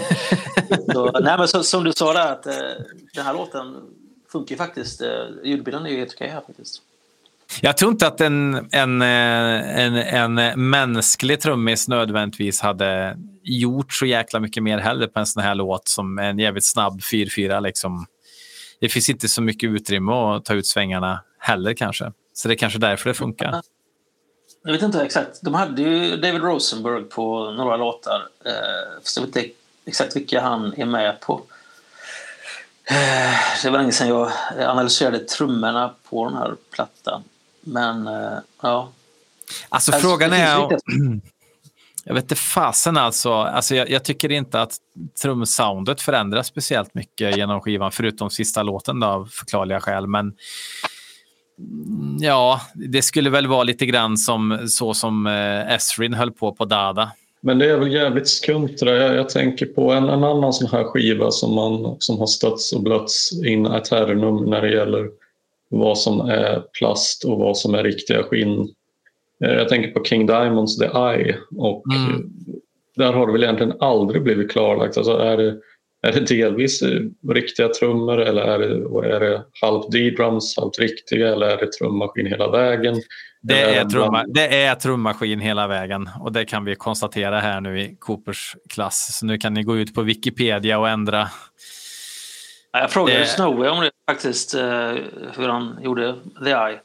så, 0.93 1.19
nej, 1.19 1.37
men 1.37 1.47
så, 1.47 1.63
som 1.63 1.83
du 1.83 1.93
sa 1.93 2.13
där, 2.13 2.31
att 2.31 2.47
uh, 2.47 2.53
den 3.13 3.25
här 3.25 3.33
låten 3.33 3.75
funkar 4.31 4.55
faktiskt. 4.55 5.01
Uh, 5.01 5.07
ljudbilden 5.43 5.85
är 5.85 5.89
ju 5.89 5.97
helt 5.97 6.13
okej 6.13 6.29
här 6.29 6.41
faktiskt. 6.41 6.81
Jag 7.61 7.77
tror 7.77 7.91
inte 7.91 8.07
att 8.07 8.21
en, 8.21 8.67
en, 8.71 9.01
eh, 9.01 9.79
en, 9.79 10.37
en 10.37 10.69
mänsklig 10.69 11.41
trummis 11.41 11.87
nödvändigtvis 11.87 12.61
hade 12.61 13.17
gjort 13.43 13.93
så 13.93 14.05
jäkla 14.05 14.39
mycket 14.39 14.63
mer 14.63 14.77
heller 14.77 15.07
på 15.07 15.19
en 15.19 15.25
sån 15.25 15.43
här 15.43 15.55
låt 15.55 15.87
som 15.87 16.19
en 16.19 16.39
jävligt 16.39 16.65
snabb 16.65 16.99
4-4. 16.99 17.61
Liksom. 17.61 18.05
Det 18.79 18.89
finns 18.89 19.09
inte 19.09 19.27
så 19.27 19.41
mycket 19.41 19.69
utrymme 19.69 20.11
att 20.11 20.45
ta 20.45 20.53
ut 20.53 20.67
svängarna 20.67 21.23
heller 21.39 21.73
kanske. 21.73 22.11
Så 22.33 22.47
det 22.47 22.53
är 22.53 22.57
kanske 22.57 22.79
därför 22.79 23.09
det 23.09 23.13
funkar. 23.13 23.61
Jag 24.65 24.71
vet 24.71 24.81
inte 24.81 25.03
exakt. 25.03 25.39
De 25.41 25.53
hade 25.53 25.81
ju 25.81 26.17
David 26.17 26.41
Rosenberg 26.41 27.03
på 27.03 27.51
några 27.51 27.77
låtar. 27.77 28.27
Eh, 28.45 28.51
jag 29.15 29.21
vet 29.21 29.35
inte 29.35 29.49
exakt 29.85 30.15
vilka 30.15 30.41
han 30.41 30.73
är 30.77 30.85
med 30.85 31.19
på. 31.19 31.41
Eh, 32.83 33.63
det 33.63 33.69
var 33.69 33.77
länge 33.77 33.91
sedan 33.91 34.07
jag 34.07 34.31
analyserade 34.57 35.19
trummorna 35.19 35.93
på 36.09 36.25
den 36.25 36.37
här 36.37 36.55
plattan. 36.71 37.23
Men 37.61 38.05
ja. 38.61 38.91
Alltså, 39.69 39.91
alltså 39.91 39.91
frågan 39.91 40.33
är... 40.33 40.69
Jag 42.07 42.13
vet 42.13 42.23
inte 42.23 42.35
fasen 42.35 42.97
alltså. 42.97 43.33
alltså 43.33 43.75
jag, 43.75 43.89
jag, 43.89 44.03
tycker 44.03 44.31
inte 44.31 44.61
att 44.61 44.77
trumsoundet 45.21 46.01
förändras 46.01 46.47
speciellt 46.47 46.93
mycket 46.93 47.37
genom 47.37 47.61
skivan, 47.61 47.91
förutom 47.91 48.29
sista 48.29 48.63
låten 48.63 48.99
då, 48.99 49.07
av 49.07 49.25
förklarliga 49.25 49.81
skäl. 49.81 50.07
Men 50.07 50.33
ja, 52.19 52.61
det 52.73 53.01
skulle 53.01 53.29
väl 53.29 53.47
vara 53.47 53.63
lite 53.63 53.85
grann 53.85 54.17
som 54.17 54.59
så 54.67 54.93
som 54.93 55.27
eh, 55.27 55.73
Esrin 55.75 56.13
höll 56.13 56.31
på 56.31 56.51
på 56.51 56.65
Dada. 56.65 57.11
Men 57.41 57.59
det 57.59 57.65
är 57.69 57.77
väl 57.77 57.91
jävligt 57.93 58.27
skumt 58.27 58.75
det 58.79 58.85
där. 58.85 58.93
Jag, 59.01 59.15
jag 59.15 59.29
tänker 59.29 59.65
på 59.65 59.91
en, 59.91 60.03
en 60.09 60.23
annan 60.23 60.53
sån 60.53 60.67
här 60.71 60.83
skiva 60.83 61.31
som, 61.31 61.55
man, 61.55 61.95
som 61.99 62.19
har 62.19 62.27
stötts 62.27 62.73
och 62.73 62.81
blötts 62.83 63.43
in 63.45 63.65
eternum 63.65 64.49
när 64.49 64.61
det 64.61 64.71
gäller 64.71 65.09
vad 65.69 65.97
som 65.97 66.19
är 66.21 66.63
plast 66.79 67.23
och 67.25 67.37
vad 67.39 67.57
som 67.57 67.75
är 67.75 67.83
riktiga 67.83 68.23
skinn. 68.23 68.69
Eh, 69.43 69.51
Jag 69.53 69.69
tänker 69.69 69.91
på 69.91 70.03
King 70.05 70.25
Diamonds 70.27 70.77
The 70.77 70.85
Eye 70.85 71.35
och 71.57 71.83
Mm. 71.95 72.29
där 72.95 73.13
har 73.13 73.25
det 73.27 73.33
väl 73.33 73.43
egentligen 73.43 73.73
aldrig 73.79 74.23
blivit 74.23 74.51
klarlagt. 74.51 74.97
Alltså 74.97 75.17
är, 75.17 75.37
det, 75.37 75.57
är 76.07 76.11
det 76.11 76.19
delvis 76.19 76.81
eh, 76.81 77.01
riktiga 77.29 77.67
trummor 77.69 78.21
eller 78.21 78.41
är 78.41 78.59
det, 78.59 79.09
är 79.15 79.19
det 79.19 79.43
halvt 79.61 79.91
D-drums, 79.91 80.57
halvt 80.57 80.79
riktiga 80.79 81.33
eller 81.33 81.47
är 81.47 81.57
det 81.57 81.71
trummaskin 81.71 82.25
hela 82.27 82.51
vägen? 82.51 82.95
Det 83.41 83.61
är, 83.61 83.85
trumma, 83.85 84.09
bland- 84.09 84.33
det 84.33 84.63
är 84.63 84.75
trummaskin 84.75 85.39
hela 85.39 85.67
vägen 85.67 86.09
och 86.19 86.31
det 86.31 86.45
kan 86.45 86.65
vi 86.65 86.75
konstatera 86.75 87.39
här 87.39 87.61
nu 87.61 87.81
i 87.81 87.95
Coopers 87.99 88.55
klass. 88.69 89.17
Så 89.19 89.25
nu 89.25 89.37
kan 89.37 89.53
ni 89.53 89.63
gå 89.63 89.77
ut 89.77 89.93
på 89.95 90.01
Wikipedia 90.01 90.79
och 90.79 90.89
ändra. 90.89 91.27
Ja, 92.71 92.79
Jag 92.79 92.91
frågade 92.91 93.19
Det- 93.19 93.25
Snowy 93.25 93.67
om 93.67 93.81
det 93.83 93.91
faktiskt, 94.11 94.53
eh, 94.55 94.91
hur 95.37 95.47
han 95.47 95.79
gjorde 95.83 96.15
The 96.43 96.49
Eye. 96.49 96.79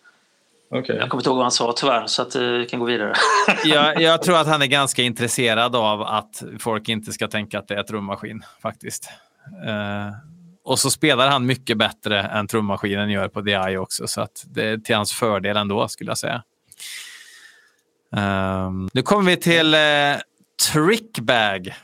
Okej. 0.74 0.96
Jag 0.96 1.10
kommer 1.10 1.20
inte 1.20 1.28
ihåg 1.28 1.36
vad 1.36 1.44
han 1.44 1.52
sa 1.52 1.72
tyvärr, 1.76 2.06
så 2.06 2.22
att 2.22 2.34
eh, 2.34 2.42
vi 2.42 2.66
kan 2.66 2.80
gå 2.80 2.86
vidare. 2.86 3.14
Jag, 3.64 4.00
jag 4.00 4.22
tror 4.22 4.36
att 4.36 4.46
han 4.46 4.62
är 4.62 4.66
ganska 4.66 5.02
intresserad 5.02 5.76
av 5.76 6.02
att 6.02 6.42
folk 6.58 6.88
inte 6.88 7.12
ska 7.12 7.28
tänka 7.28 7.58
att 7.58 7.68
det 7.68 7.74
är 7.74 7.82
trummaskin 7.82 8.42
faktiskt. 8.62 9.10
Eh, 9.66 10.14
och 10.64 10.78
så 10.78 10.90
spelar 10.90 11.28
han 11.28 11.46
mycket 11.46 11.78
bättre 11.78 12.22
än 12.22 12.46
trummaskinen 12.46 13.10
gör 13.10 13.28
på 13.28 13.40
Eye 13.40 13.78
också, 13.78 14.06
så 14.06 14.20
att 14.20 14.44
det 14.46 14.64
är 14.64 14.78
till 14.78 14.96
hans 14.96 15.12
fördel 15.12 15.56
ändå 15.56 15.88
skulle 15.88 16.10
jag 16.10 16.18
säga. 16.18 16.42
Ehm, 18.16 18.88
nu 18.92 19.02
kommer 19.02 19.30
vi 19.30 19.36
till 19.36 19.74
uh, 19.74 20.20
Trickbag. 20.72 21.74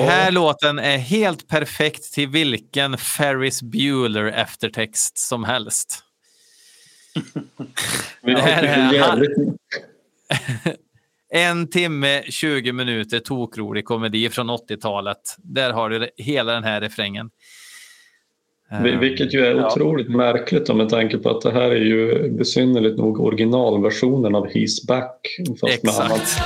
Den 0.00 0.08
här 0.08 0.30
låten 0.30 0.78
är 0.78 0.98
helt 0.98 1.48
perfekt 1.48 2.12
till 2.12 2.28
vilken 2.28 2.98
Ferris 2.98 3.62
Bueller 3.62 4.24
eftertext 4.24 5.18
som 5.18 5.44
helst. 5.44 6.04
det 8.22 8.40
här 8.40 8.62
är- 8.62 9.30
En 11.32 11.66
timme, 11.70 12.22
20 12.28 12.72
minuter 12.72 13.18
tokrolig 13.18 13.84
komedi 13.84 14.28
från 14.30 14.50
80-talet. 14.50 15.16
Där 15.38 15.72
har 15.72 15.90
du 15.90 16.08
hela 16.16 16.52
den 16.52 16.64
här 16.64 16.80
refrängen. 16.80 17.30
vil- 18.82 18.98
vilket 18.98 19.34
ju 19.34 19.46
är 19.46 19.54
Ja. 19.54 19.66
otroligt 19.72 20.10
märkligt 20.10 20.68
om 20.68 20.76
med 20.78 20.88
tanke 20.88 21.18
på 21.18 21.30
att 21.30 21.40
det 21.42 21.52
här 21.52 21.70
är 21.70 21.80
ju 21.84 22.30
besynnerligt 22.30 22.98
nog 22.98 23.20
originalversionen 23.20 24.34
av 24.34 24.46
He's 24.46 24.86
Back. 24.88 25.20
Fast 25.60 25.82
med 25.82 25.94
annat 25.94 26.38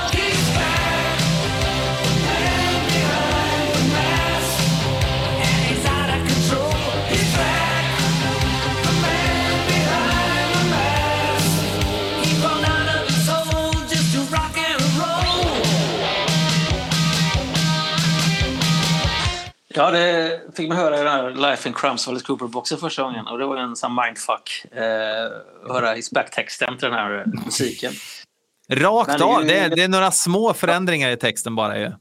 Ja, 19.76 19.90
det 19.90 20.40
fick 20.56 20.68
man 20.68 20.76
höra 20.76 20.94
i 20.94 20.98
den 20.98 21.08
här 21.12 21.30
Life 21.50 21.68
in 21.68 21.74
Crumbs 21.74 22.08
Alice 22.08 22.24
Cooper-boxen 22.26 22.78
första 22.78 23.02
gången. 23.02 23.26
Och 23.26 23.38
det 23.38 23.46
var 23.46 23.56
en 23.56 23.76
sån 23.76 23.94
mindfuck. 23.94 24.64
Eh, 24.72 25.24
att 25.64 25.72
höra 25.72 25.92
His 25.94 26.10
Back-texten 26.10 26.78
till 26.78 26.88
den 26.88 26.98
här 26.98 27.18
eh, 27.18 27.44
musiken. 27.44 27.92
Rakt 28.68 29.08
Men 29.08 29.18
det 29.18 29.24
är 29.24 29.28
av. 29.36 29.42
ju- 29.42 29.48
Det 29.48 29.58
är, 29.58 29.68
det 29.76 29.82
är 29.82 29.88
några 29.88 30.10
små 30.10 30.54
förändringar 30.54 31.10
i 31.10 31.16
texten 31.16 31.56
bara. 31.56 31.78
Ju. 31.78 31.84
Eh, 31.84 31.92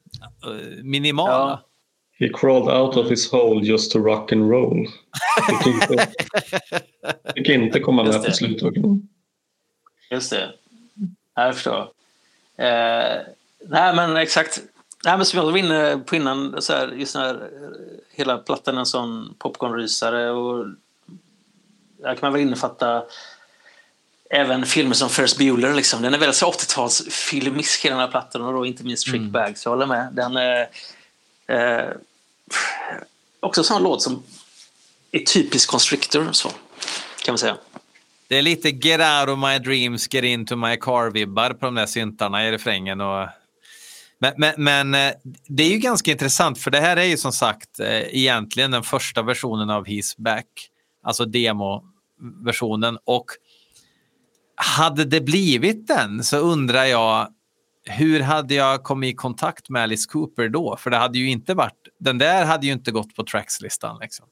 Minimala. 0.84 1.32
Ja. 1.34 1.62
He 2.20 2.30
crawled 2.34 2.70
out 2.82 2.98
of 2.98 3.12
his 3.12 3.32
hole 3.32 3.66
just 3.66 3.91
to 3.91 4.00
rock 4.00 4.32
and 4.32 4.52
roll. 4.52 4.88
Fick 5.50 5.68
inte, 5.74 6.08
fick 7.36 7.50
inte 7.50 7.80
komma 7.80 8.04
med 8.04 8.24
på 8.26 8.32
slutet. 8.32 8.74
Just 10.12 10.30
det. 10.32 10.52
Ja, 11.36 11.45
Jag 11.45 11.54
förstår. 11.54 11.80
Eh, 12.58 13.22
nej, 13.68 13.95
men 13.95 14.18
exakt. 14.18 14.62
Nej, 15.06 15.18
men 15.18 15.26
som 15.26 15.38
jag 15.38 15.46
var 15.46 15.58
inne 15.58 15.98
på 16.06 16.16
innan, 16.16 16.62
så 16.62 16.74
här, 16.74 16.88
just 16.88 17.16
eh, 17.16 17.34
hela 18.12 18.38
plattan 18.38 18.76
är 18.76 18.80
en 18.80 18.86
sån 18.86 19.36
popcornrysare. 19.40 20.32
Och 20.32 20.66
där 21.98 22.16
kan 22.16 22.20
man 22.22 22.34
väl 22.34 22.42
innefatta 22.42 23.04
även 24.30 24.66
filmer 24.66 24.94
som 24.94 25.10
Ferris 25.10 25.38
Bueller. 25.38 25.74
Liksom. 25.74 26.02
Den 26.02 26.14
är 26.14 26.18
väldigt 26.18 26.36
så 26.36 26.52
80-talsfilmisk, 26.52 27.84
hela 27.84 27.96
den 27.96 28.06
här 28.06 28.12
plattan. 28.12 28.42
Och 28.42 28.54
då 28.54 28.66
inte 28.66 28.84
minst 28.84 29.08
Trickbag, 29.08 29.58
så 29.58 29.68
jag 29.68 29.72
håller 29.72 29.86
med. 29.86 30.10
Den 30.14 30.38
är 30.38 30.68
eh, 31.48 31.90
också 33.40 33.62
en 33.62 33.66
sån 33.66 33.84
låt 33.84 34.02
som 34.02 34.24
är 35.12 35.20
typisk 35.20 35.70
Constrictor, 35.70 36.30
så 36.32 36.50
kan 37.26 37.32
man 37.34 37.38
säga. 37.38 37.58
Det 38.28 38.38
är 38.38 38.42
lite 38.42 38.70
get 38.70 39.00
out 39.00 39.30
of 39.30 39.40
my 39.40 39.60
dreams, 39.60 40.14
get 40.14 40.24
into 40.24 40.56
my 40.56 40.76
car-vibbar 40.78 41.54
på 41.54 41.66
de 41.66 41.76
där 41.76 41.86
syntarna 41.86 42.48
i 42.48 42.52
refrängen. 42.52 43.02
Och... 43.02 43.28
Men, 44.24 44.34
men, 44.38 44.54
men 44.58 44.94
eh, 45.08 45.14
det 45.48 45.64
är 45.64 45.70
ju 45.70 45.78
ganska 45.78 46.12
intressant 46.12 46.60
för 46.60 46.72
det 46.72 46.80
här 46.80 46.98
är 46.98 47.04
ju 47.04 47.18
som 47.18 47.32
sagt 47.32 47.80
eh, 47.80 48.16
egentligen 48.18 48.72
den 48.72 48.84
första 48.84 49.22
versionen 49.22 49.70
av 49.70 49.86
He's 49.86 50.14
Back. 50.18 50.45
Alltså 51.04 51.26
demo-versionen. 51.26 52.98
Och 53.06 53.26
hade 54.56 55.06
det 55.06 55.22
blivit 55.22 55.88
den 55.88 56.24
så 56.24 56.38
undrar 56.38 56.84
jag 56.84 57.28
hur 57.86 58.20
hade 58.20 58.54
jag 58.54 58.84
kommit 58.84 59.14
i 59.14 59.16
kontakt 59.16 59.70
med 59.70 59.84
Alice 59.84 60.10
Cooper 60.10 60.50
då? 60.50 60.78
För 60.78 60.90
det 60.90 60.98
hade 60.98 61.18
ju 61.20 61.30
inte 61.30 61.54
varit, 61.54 61.88
den 62.00 62.18
där 62.18 62.45
hade 62.45 62.66
ju 62.68 62.74
inte 62.74 62.91
gått 62.91 63.16
på 63.16 63.24
trackslistan. 63.24 63.98
Liksom. 64.02 64.26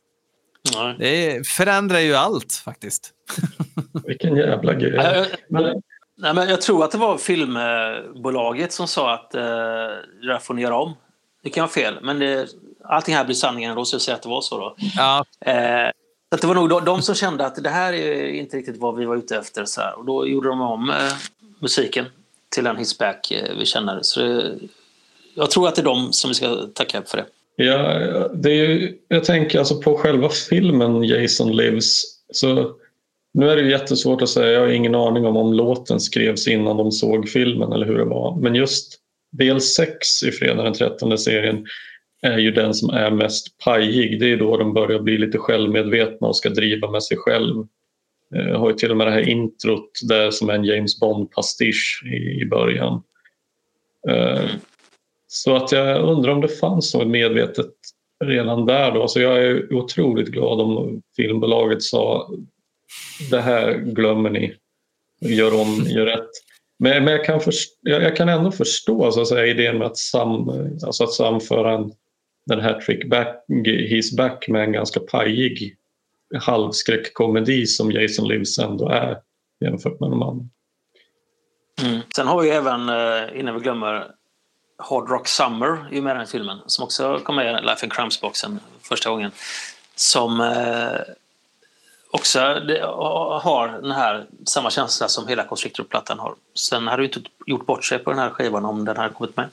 Nej. 0.76 0.95
Det 0.99 1.47
förändrar 1.47 1.99
ju 1.99 2.13
allt 2.15 2.53
faktiskt. 2.53 3.11
Vilken 4.05 4.35
jävla 4.35 4.73
grej. 4.73 4.93
Ja, 4.95 5.15
jag- 5.15 5.27
Men, 5.49 5.81
Nej, 6.17 6.33
men 6.33 6.49
jag 6.49 6.61
tror 6.61 6.83
att 6.83 6.91
det 6.91 6.97
var 6.97 7.17
filmbolaget 7.17 8.73
som 8.73 8.88
sa 8.88 9.13
att 9.13 9.35
eh, 9.35 9.41
det 10.21 10.27
där 10.27 10.39
får 10.39 10.53
ni 10.53 10.61
göra 10.61 10.77
om. 10.77 10.93
Det 11.43 11.49
kan 11.49 11.61
vara 11.61 11.71
fel, 11.71 11.99
men 12.01 12.19
det, 12.19 12.47
allting 12.83 13.15
här 13.15 13.25
blir 13.25 13.35
sanningen 13.35 13.75
då, 13.75 13.85
så 13.85 13.95
jag 13.95 14.01
säger 14.01 14.15
att 14.15 14.23
det 14.23 14.29
var 14.29 14.41
så. 14.41 14.57
Då. 14.57 14.75
Ja, 14.97 15.25
Eh, 15.45 15.91
så 16.29 16.35
att 16.35 16.41
det 16.41 16.47
var 16.47 16.55
nog 16.55 16.69
de, 16.69 16.85
de 16.85 17.01
som 17.01 17.15
kände 17.15 17.45
att 17.45 17.63
det 17.63 17.69
här 17.69 17.93
är 17.93 18.27
inte 18.27 18.57
riktigt 18.57 18.77
vad 18.77 18.95
vi 18.95 19.05
var 19.05 19.15
ute 19.15 19.38
efter. 19.38 19.65
Så 19.65 19.81
här. 19.81 19.99
Och 19.99 20.05
då 20.05 20.27
gjorde 20.27 20.49
de 20.49 20.61
om 20.61 20.89
eh, 20.89 20.95
musiken 21.59 22.05
till 22.49 22.63
den 22.63 22.77
hitsback 22.77 23.31
eh, 23.31 23.57
vi 23.57 23.65
känner. 23.65 23.99
Så 24.01 24.19
det, 24.19 24.55
jag 25.35 25.51
tror 25.51 25.67
att 25.67 25.75
det 25.75 25.81
är 25.81 25.85
de 25.85 26.13
som 26.13 26.29
vi 26.29 26.33
ska 26.33 26.67
tacka 26.73 27.01
för 27.05 27.17
det. 27.17 27.25
ja, 27.55 27.77
det 28.33 28.51
är 28.51 28.93
jag 29.07 29.23
tänker 29.23 29.59
alltså 29.59 29.81
på 29.81 29.97
själva 29.97 30.29
filmen 30.29 31.03
Jason 31.03 31.55
Lives. 31.55 32.03
Så 32.33 32.75
nu 33.33 33.49
är 33.49 33.55
det 33.55 33.61
ju 33.61 33.71
jättesvårt 33.71 34.21
att 34.21 34.29
säga. 34.29 34.51
Jag 34.51 34.59
har 34.59 34.67
ingen 34.67 34.95
aning 34.95 35.25
om 35.25 35.37
om 35.37 35.53
låten 35.53 35.99
skrevs 35.99 36.47
innan 36.47 36.77
de 36.77 36.91
såg 36.91 37.29
filmen 37.29 37.71
eller 37.71 37.85
hur 37.85 37.97
det 37.97 38.05
var. 38.05 38.35
Men 38.35 38.55
just 38.55 38.97
del 39.31 39.61
6 39.61 40.23
i 40.23 40.31
Fredag 40.31 40.63
den 40.63 40.73
13 40.73 41.17
serien 41.17 41.65
är 42.21 42.37
ju 42.37 42.51
den 42.51 42.73
som 42.73 42.89
är 42.89 43.11
mest 43.11 43.57
pajig. 43.57 44.19
Det 44.19 44.31
är 44.31 44.37
då 44.37 44.57
de 44.57 44.73
börjar 44.73 44.99
bli 44.99 45.17
lite 45.17 45.37
självmedvetna 45.37 46.27
och 46.27 46.37
ska 46.37 46.49
driva 46.49 46.91
med 46.91 47.03
sig 47.03 47.17
själv. 47.17 47.65
Jag 48.29 48.59
har 48.59 48.69
ju 48.69 48.75
till 48.75 48.91
och 48.91 48.97
med 48.97 49.07
det 49.07 49.11
här 49.11 49.29
introt 49.29 49.99
där 50.09 50.31
som 50.31 50.49
är 50.49 50.53
en 50.53 50.65
James 50.65 50.99
Bond-pastisch 50.99 52.03
i, 52.41 52.45
början. 52.45 53.03
Eh, 54.09 54.49
så 55.27 55.55
att 55.55 55.71
jag 55.71 56.03
undrar 56.03 56.31
om 56.31 56.41
det 56.41 56.47
fanns 56.47 56.93
något 56.93 57.07
medvetet 57.07 57.71
redan 58.23 58.65
där 58.65 58.91
då. 58.91 59.07
Så 59.07 59.21
jag 59.21 59.43
är 59.43 59.73
otroligt 59.73 60.27
glad 60.27 60.61
om 60.61 61.01
filmbolaget 61.15 61.83
sa 61.83 62.29
det 63.30 63.41
här 63.41 63.73
glömmer 63.73 64.30
ni. 64.30 64.55
Gör 65.22 65.61
om, 65.61 65.85
gör 65.88 66.05
rätt. 66.05 66.30
Men, 66.80 67.03
men 67.03 67.13
jag, 67.13 67.26
kan 67.26 67.41
först, 67.41 67.69
jag, 67.81 68.03
jag 68.03 68.15
kan 68.15 68.30
ändå 68.30 68.51
förstå 68.51 69.11
så 69.11 69.22
att 69.22 69.27
säga, 69.27 69.45
idén 69.45 69.77
med 69.77 69.88
att, 69.88 69.97
sam, 69.97 70.49
alltså 70.85 71.03
att 71.03 71.13
samföra 71.13 71.73
en, 71.73 71.91
den 72.45 72.59
här 72.59 72.81
Trick 72.81 73.09
back, 73.09 73.45
He's 73.65 74.18
back 74.18 74.47
med 74.47 74.63
en 74.63 74.72
ganska 74.72 74.99
pajig 74.99 75.76
halvskräckkomedi 76.39 77.68
som 77.68 77.91
Jason 77.91 78.27
Lives 78.27 78.59
ändå 78.59 78.89
är 78.89 79.18
jämfört 79.65 79.99
med 79.99 80.09
de 80.09 80.22
andra. 80.22 80.45
Mm. 81.84 82.01
Sen 82.15 82.27
har 82.27 82.41
vi 82.41 82.49
även, 82.49 82.89
eh, 82.89 83.39
innan 83.39 83.55
vi 83.55 83.61
glömmer, 83.61 84.11
Hard 84.77 85.09
Rock 85.09 85.27
Summer 85.27 85.88
i 85.91 86.01
med 86.01 86.15
den 86.15 86.27
filmen 86.27 86.57
som 86.65 86.84
också 86.84 87.19
kom 87.23 87.35
med 87.35 87.45
i 87.45 87.65
Life 87.65 87.85
and 87.85 87.93
Crumbs-boxen 87.93 88.59
första 88.81 89.09
gången. 89.09 89.31
Som 89.95 90.41
eh, 90.41 91.13
också 92.11 92.39
det, 92.67 92.81
har 93.41 93.81
den 93.81 93.91
här 93.91 94.25
samma 94.47 94.69
känsla 94.69 95.07
som 95.07 95.27
hela 95.27 95.43
Constrictor-plattan 95.43 96.19
har. 96.19 96.33
Sen 96.55 96.88
hade 96.88 97.01
du 97.01 97.05
inte 97.05 97.21
gjort 97.45 97.65
bort 97.65 97.85
sig 97.85 97.99
på 97.99 98.09
den 98.09 98.19
här 98.19 98.29
skivan 98.29 98.65
om 98.65 98.85
den 98.85 98.97
hade 98.97 99.13
kommit 99.13 99.38
med. 99.38 99.49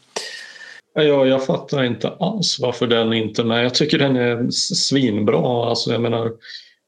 Ja, 0.94 1.26
jag 1.26 1.46
fattar 1.46 1.84
inte 1.84 2.08
alls 2.08 2.58
varför 2.60 2.86
den 2.86 3.12
inte 3.12 3.42
är 3.42 3.46
med. 3.46 3.64
Jag 3.64 3.74
tycker 3.74 3.98
den 3.98 4.16
är 4.16 4.50
svinbra. 4.50 5.68
Alltså, 5.68 5.92
jag 5.92 6.00
menar, 6.00 6.32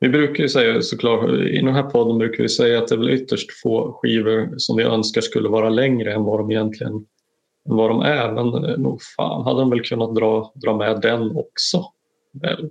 vi 0.01 0.09
brukar 0.09 0.43
ju 0.43 0.49
säga 0.49 0.83
såklart, 0.83 1.31
i 1.31 1.63
den 1.63 1.75
här 1.75 1.83
podden 1.83 2.19
brukar 2.19 2.43
vi 2.43 2.49
säga 2.49 2.79
att 2.79 2.89
det 2.89 2.95
är 2.95 2.99
väl 2.99 3.11
ytterst 3.11 3.61
få 3.63 3.99
skivor 4.03 4.55
som 4.57 4.77
vi 4.77 4.83
önskar 4.83 5.21
skulle 5.21 5.49
vara 5.49 5.69
längre 5.69 6.15
än 6.15 6.25
vad 6.25 6.41
de 6.41 6.51
egentligen 6.51 7.07
än 7.69 7.77
vad 7.77 7.91
de 7.91 8.01
är. 8.01 8.33
Men 8.33 8.65
eh, 8.65 8.79
nog 8.79 9.03
fan 9.17 9.45
hade 9.45 9.61
de 9.61 9.71
väl 9.71 9.83
kunnat 9.83 10.15
dra, 10.15 10.53
dra 10.55 10.77
med 10.77 11.01
den 11.01 11.37
också. 11.37 11.85
Väl? 12.43 12.71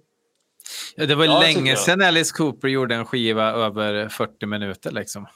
Ja, 0.96 1.06
det 1.06 1.16
var 1.16 1.26
Ja, 1.26 1.40
länge 1.40 1.76
sedan 1.76 2.02
Alice 2.02 2.34
Cooper 2.38 2.68
gjorde 2.68 2.96
en 2.96 3.06
skiva 3.06 3.52
över 3.52 4.10
40 4.10 4.46
minuter. 4.46 4.92
Liksom. 4.92 5.28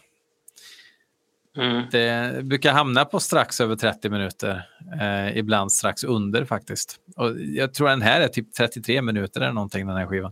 Mm. 1.58 1.84
Det 1.92 2.44
brukar 2.46 2.72
hamna 2.74 3.06
på 3.06 3.20
strax 3.20 3.62
över 3.62 3.76
30 3.76 4.10
minuter. 4.10 4.64
Eh, 5.02 5.38
ibland 5.38 5.72
strax 5.72 6.04
under 6.04 6.46
faktiskt. 6.46 6.96
Och 7.16 7.32
jag 7.40 7.74
tror 7.74 7.90
den 7.90 8.02
här 8.02 8.22
är 8.22 8.28
typ 8.28 8.54
33 8.54 9.02
minuter 9.02 9.42
eller 9.42 9.54
någonting, 9.54 9.88
den 9.88 9.98
här 9.98 10.06
skivan. 10.08 10.32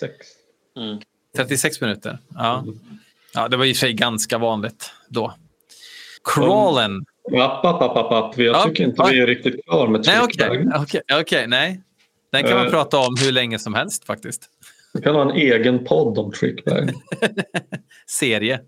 Sex. 0.00 0.12
Mm. 0.76 0.98
36 1.36 1.80
minuter. 1.80 2.18
Ja. 2.34 2.64
ja, 3.34 3.48
det 3.48 3.56
var 3.56 3.64
i 3.64 3.72
och 3.72 3.76
för 3.76 3.80
sig 3.80 3.92
ganska 3.92 4.38
vanligt 4.38 4.90
då. 5.08 5.34
Crawlen. 6.24 7.04
App, 7.40 7.64
app, 7.64 7.82
app, 7.82 7.96
app, 7.96 8.12
app. 8.12 8.38
Jag 8.38 8.56
Ja, 8.56 8.64
tycker 8.64 8.84
inte 8.84 8.94
ja. 9.02 9.06
vi 9.12 9.20
är 9.20 9.26
riktigt 9.26 9.64
klara 9.64 9.90
med 9.90 10.02
Nej, 10.06 10.20
okej. 10.22 10.48
Trickbag. 10.48 10.82
okej, 10.82 11.00
okej, 11.20 11.46
nej. 11.46 11.82
Den 12.36 12.44
kan 12.44 12.56
man 12.56 12.66
Eh. 12.66 12.72
prata 12.72 12.98
om 12.98 13.14
hur 13.24 13.32
länge 13.32 13.58
som 13.58 13.74
helst 13.74 14.04
faktiskt. 14.04 14.42
Vi 14.94 15.02
kan 15.02 15.14
ha 15.14 15.22
en 15.30 15.36
egen 15.36 15.84
podd 15.84 16.18
om 16.18 16.32
Trickbag. 16.32 16.90
Serie. 18.06 18.60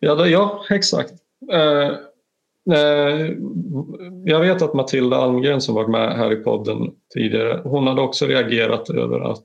Ja, 0.00 0.14
det, 0.14 0.28
ja 0.28 0.64
exakt. 0.70 1.12
Eh, 1.52 1.88
eh, 2.78 3.30
jag 4.24 4.40
vet 4.40 4.62
att 4.62 4.74
Matilda 4.74 5.16
Almgren 5.16 5.60
som 5.60 5.74
varit 5.74 5.90
med 5.90 6.16
här 6.16 6.32
i 6.32 6.36
podden 6.36 6.90
tidigare, 7.14 7.60
hon 7.64 7.86
hade 7.86 8.00
också 8.00 8.26
reagerat 8.26 8.90
över 8.90 9.20
att 9.32 9.44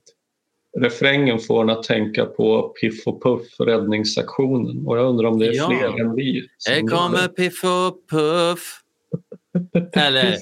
refrängen 0.78 1.40
får 1.40 1.62
en 1.62 1.70
att 1.70 1.84
tänka 1.84 2.26
på 2.26 2.62
Piff 2.70 3.08
och 3.08 3.24
Puff, 3.24 3.60
räddningsaktionen. 3.60 4.88
Och 4.88 4.98
jag 4.98 5.06
undrar 5.06 5.28
om 5.30 5.40
det 5.40 5.48
är 5.48 5.54
Ja. 5.54 5.68
fler 5.68 6.02
än 6.02 6.16
vi. 6.16 6.48
Här 6.70 6.80
kommer. 6.88 7.28
Piff 7.28 7.64
och 7.64 8.10
Puff. 8.10 8.79
Eller... 9.94 10.38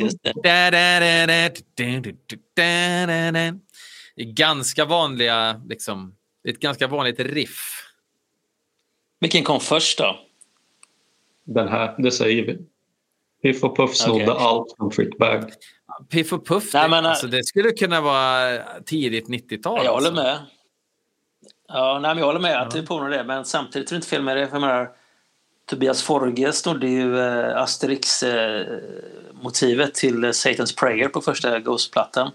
Du, 1.75 2.01
du, 2.01 2.17
du. 2.25 2.37
Det 4.15 4.23
är 4.23 4.33
ganska 4.33 4.85
vanliga, 4.85 5.61
liksom, 5.69 6.15
det 6.43 6.49
är 6.49 6.53
ett 6.53 6.59
ganska 6.59 6.87
vanligt 6.87 7.19
riff. 7.19 7.83
Vilken 9.19 9.43
kom 9.43 9.59
först 9.59 9.97
då? 9.97 10.19
Den 11.43 11.67
här, 11.67 11.95
det 11.97 12.11
säger 12.11 12.45
vi. 12.45 12.57
Piff 13.41 13.63
och 13.63 13.77
Puff 13.77 13.95
snodde 13.95 14.31
Okej. 14.31 14.45
allt 14.45 14.75
från 14.77 14.91
Trickbag. 14.91 15.51
Piff 16.09 16.33
och 16.33 16.47
Puff, 16.47 16.73
Nej, 16.73 16.83
det, 16.83 16.89
men, 16.89 17.05
alltså, 17.05 17.27
det 17.27 17.43
skulle 17.43 17.71
kunna 17.71 18.01
vara 18.01 18.59
tidigt 18.85 19.27
90-tal. 19.27 19.85
Jag 19.85 19.93
håller 19.93 20.07
alltså. 20.07 20.23
med. 20.23 20.39
Ja, 21.67 21.99
nej, 22.01 22.09
men 22.09 22.17
jag 22.17 22.25
håller 22.25 22.39
med 22.39 22.61
att 22.61 22.71
det 22.71 22.79
är 22.79 22.85
på 22.85 23.01
med 23.01 23.11
det. 23.11 23.23
Men 23.23 23.45
samtidigt 23.45 23.91
är 23.91 23.95
det 23.95 23.95
inte 23.95 24.07
fel 24.07 24.23
med 24.23 24.37
det. 24.37 24.47
För 24.47 24.55
jag 24.55 24.61
menar, 24.61 24.89
Tobias 25.69 26.03
Forge 26.03 26.53
snodde 26.53 26.87
ju 26.87 27.19
eh, 27.19 27.61
Asterix-motivet 27.61 29.93
till 29.93 30.23
eh, 30.23 30.29
Satan's 30.29 30.79
Prayer 30.79 31.07
på 31.07 31.21
första 31.21 31.59
Ghost-plattan. 31.59 32.31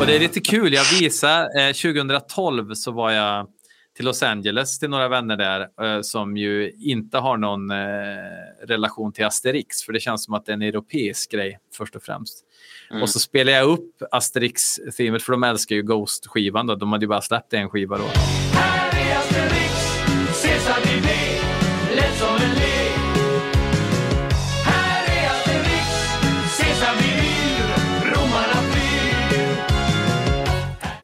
Och 0.00 0.06
det 0.06 0.16
är 0.16 0.20
lite 0.20 0.40
kul, 0.40 0.72
jag 0.72 0.84
visade, 1.00 1.68
eh, 1.68 1.72
2012 1.72 2.74
så 2.74 2.92
var 2.92 3.10
jag 3.10 3.46
till 3.96 4.04
Los 4.04 4.22
Angeles 4.22 4.78
till 4.78 4.90
några 4.90 5.08
vänner 5.08 5.36
där 5.36 5.60
eh, 5.60 6.02
som 6.02 6.36
ju 6.36 6.72
inte 6.78 7.18
har 7.18 7.36
någon 7.36 7.70
eh, 7.70 7.76
relation 8.66 9.12
till 9.12 9.24
Asterix, 9.24 9.82
för 9.82 9.92
det 9.92 10.00
känns 10.00 10.24
som 10.24 10.34
att 10.34 10.46
det 10.46 10.52
är 10.52 10.54
en 10.54 10.62
europeisk 10.62 11.30
grej 11.30 11.58
först 11.74 11.96
och 11.96 12.02
främst. 12.02 12.44
Och 13.02 13.08
så 13.08 13.18
spelade 13.18 13.56
jag 13.56 13.68
upp 13.68 14.02
Asterix-teamet, 14.10 15.22
för 15.22 15.32
de 15.32 15.42
älskar 15.42 15.76
ju 15.76 15.82
Ghost-skivan. 15.82 16.66
Då. 16.66 16.74
De 16.74 16.92
hade 16.92 17.04
ju 17.04 17.08
bara 17.08 17.20
släppt 17.20 17.52
en 17.52 17.70
skiva 17.70 17.98
då. 17.98 18.04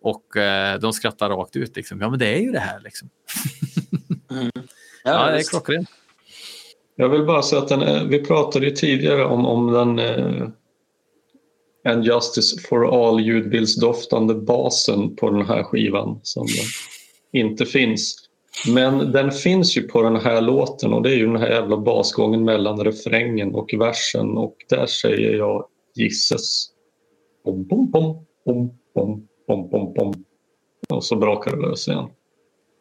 Och 0.08 0.36
eh, 0.36 0.78
de 0.78 0.92
skrattar 0.92 1.30
rakt 1.30 1.56
ut. 1.56 1.76
Liksom. 1.76 2.00
Ja, 2.00 2.10
men 2.10 2.18
det 2.18 2.26
är 2.26 2.40
ju 2.40 2.52
det 2.52 2.58
här. 2.58 2.80
Liksom. 2.80 3.08
Ja, 5.04 5.30
det 5.30 5.38
är 5.38 5.50
klockrent. 5.50 5.88
Jag 6.96 7.08
vill 7.08 7.26
bara 7.26 7.42
säga 7.42 7.62
att 7.62 7.68
den 7.68 7.82
är, 7.82 8.04
vi 8.04 8.24
pratade 8.24 8.66
ju 8.66 8.70
tidigare 8.70 9.24
om, 9.24 9.46
om 9.46 9.72
den 9.72 9.98
eh, 9.98 10.48
And 11.84 12.04
Justice 12.04 12.60
for 12.68 13.08
All 13.08 13.20
ljudbildsdoftande 13.20 14.34
basen 14.34 15.16
på 15.16 15.30
den 15.30 15.46
här 15.46 15.62
skivan 15.62 16.20
som 16.22 16.42
eh, 16.42 17.40
inte 17.40 17.66
finns. 17.66 18.28
Men 18.68 19.12
den 19.12 19.30
finns 19.30 19.76
ju 19.76 19.82
på 19.82 20.02
den 20.02 20.16
här 20.16 20.40
låten 20.40 20.92
och 20.92 21.02
det 21.02 21.10
är 21.10 21.16
ju 21.16 21.26
den 21.26 21.36
här 21.36 21.50
jävla 21.50 21.76
basgången 21.76 22.44
mellan 22.44 22.84
refrängen 22.84 23.54
och 23.54 23.74
versen 23.78 24.36
och 24.36 24.56
där 24.68 24.86
säger 24.86 25.34
jag 25.34 25.66
gisses. 25.94 26.68
Bom, 27.44 27.66
bom, 27.66 27.90
bom, 27.90 28.26
bom, 28.44 28.78
bom, 28.94 29.27
bom, 29.48 29.68
bom, 29.70 29.92
bom. 29.94 30.14
Och 30.88 31.04
så 31.04 31.16
brakar 31.16 31.56
det 31.56 31.62
lös 31.68 31.88
igen. 31.88 32.08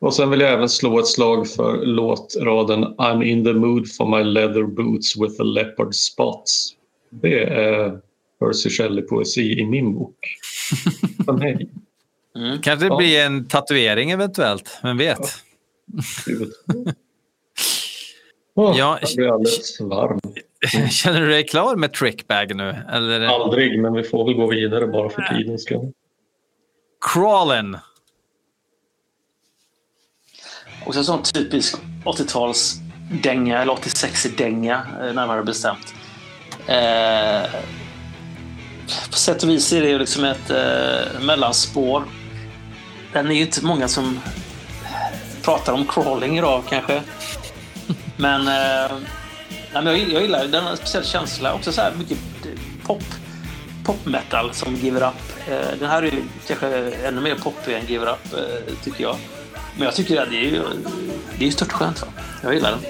Och 0.02 0.14
sen 0.14 0.30
vill 0.30 0.40
jag 0.42 0.54
även 0.54 0.70
slå 0.70 1.00
ett 1.00 1.08
slag 1.08 1.48
för 1.50 1.86
låtraden 1.86 2.84
I'm 2.86 3.24
in 3.24 3.46
the 3.46 3.54
mood 3.54 3.92
for 3.98 4.18
my 4.18 4.24
leather 4.24 4.64
boots 4.64 5.18
with 5.18 5.38
the 5.38 5.44
leopard 5.44 5.96
spots. 5.96 6.70
Det 7.10 7.44
är 7.44 8.00
Percy 8.40 8.70
Shelley-poesi 8.70 9.60
i 9.60 9.66
min 9.66 9.94
bok. 9.96 10.16
För 11.26 11.34
mig. 11.34 11.70
Kanske 12.64 12.86
det 12.86 12.90
Ja. 12.94 12.98
blir 12.98 13.20
en 13.26 13.48
tatuering 13.48 14.12
eventuellt, 14.12 14.80
vem 14.84 14.98
vet? 14.98 15.20
Gud. 16.26 16.52
Åh, 18.56 18.76
Ja. 18.78 19.00
jag 19.02 19.10
blir 19.16 19.28
alldeles 19.34 19.82
varm. 19.82 20.20
Känner 20.92 21.22
du 21.22 21.28
dig 21.28 21.46
klar 21.48 21.76
med 21.76 21.94
Trickbag 21.94 22.56
nu? 22.56 22.76
Eller 22.92 23.22
Aldrig, 23.22 23.82
men 23.82 23.94
vi 23.94 24.04
får 24.04 24.26
väl 24.26 24.34
gå 24.34 24.48
vidare 24.48 24.88
bara 24.88 25.10
för 25.10 25.22
tidens 25.38 25.64
skull. 25.64 25.92
Crawlen? 27.02 27.78
Också 30.86 31.00
en 31.00 31.06
sån 31.06 31.24
typisk 31.24 31.76
80-talsdänga, 32.06 33.62
eller 33.62 33.74
86-dänga 33.74 34.86
eh, 35.02 35.14
närmare 35.14 35.44
bestämt. 35.44 35.94
Eh, 36.68 37.50
på 39.12 39.18
sätt 39.18 39.44
och 39.44 39.50
vis 39.50 39.74
är 39.74 39.82
det 39.82 39.90
ju 39.90 40.00
liksom 40.00 40.24
ett 40.24 40.50
eh, 40.50 41.22
mellanspår. 41.22 42.04
Den 43.14 43.28
är 43.28 43.36
ju 43.36 43.42
inte 43.42 43.66
många 43.66 43.88
som 43.88 44.20
pratar 45.42 45.74
om 45.74 45.88
crawling 45.88 46.38
idag 46.38 46.64
kanske. 46.70 47.04
Men, 48.18 48.42
eh, 48.42 48.98
nej, 49.74 49.84
men 49.84 49.86
jag, 49.86 49.98
jag 49.98 50.22
gillar 50.22 50.40
den. 50.40 50.52
speciella 50.52 50.76
speciell 50.76 51.06
känsla. 51.06 51.54
Också 51.54 51.72
så 51.72 51.82
här 51.82 51.94
mycket 51.98 52.18
pop, 52.84 53.04
popmetal 53.88 54.54
som 54.54 54.76
Give 54.76 54.98
It 54.98 55.04
Up. 55.04 55.48
Eh, 55.48 55.80
den 55.80 55.90
här 55.90 56.04
är 56.04 56.12
ju 56.12 56.24
kanske 56.48 56.92
ännu 56.92 57.22
mer 57.22 57.36
poppig 57.36 57.74
än 57.74 57.86
Give 57.86 58.04
It 58.04 58.10
Up, 58.10 58.34
eh, 58.40 58.76
tycker 58.84 59.04
jag. 59.04 59.16
Men 59.76 59.86
jag 59.86 59.96
tycker 59.96 60.22
att 60.22 60.30
det 60.30 60.38
är 60.38 60.52
ju, 60.52 60.64
det 61.40 61.48
är 61.48 61.52
stört 61.52 61.72
skönt. 61.72 62.02
Va? 62.02 62.08
Jag 62.44 62.54
gillar 62.54 62.72
den. 62.72 62.82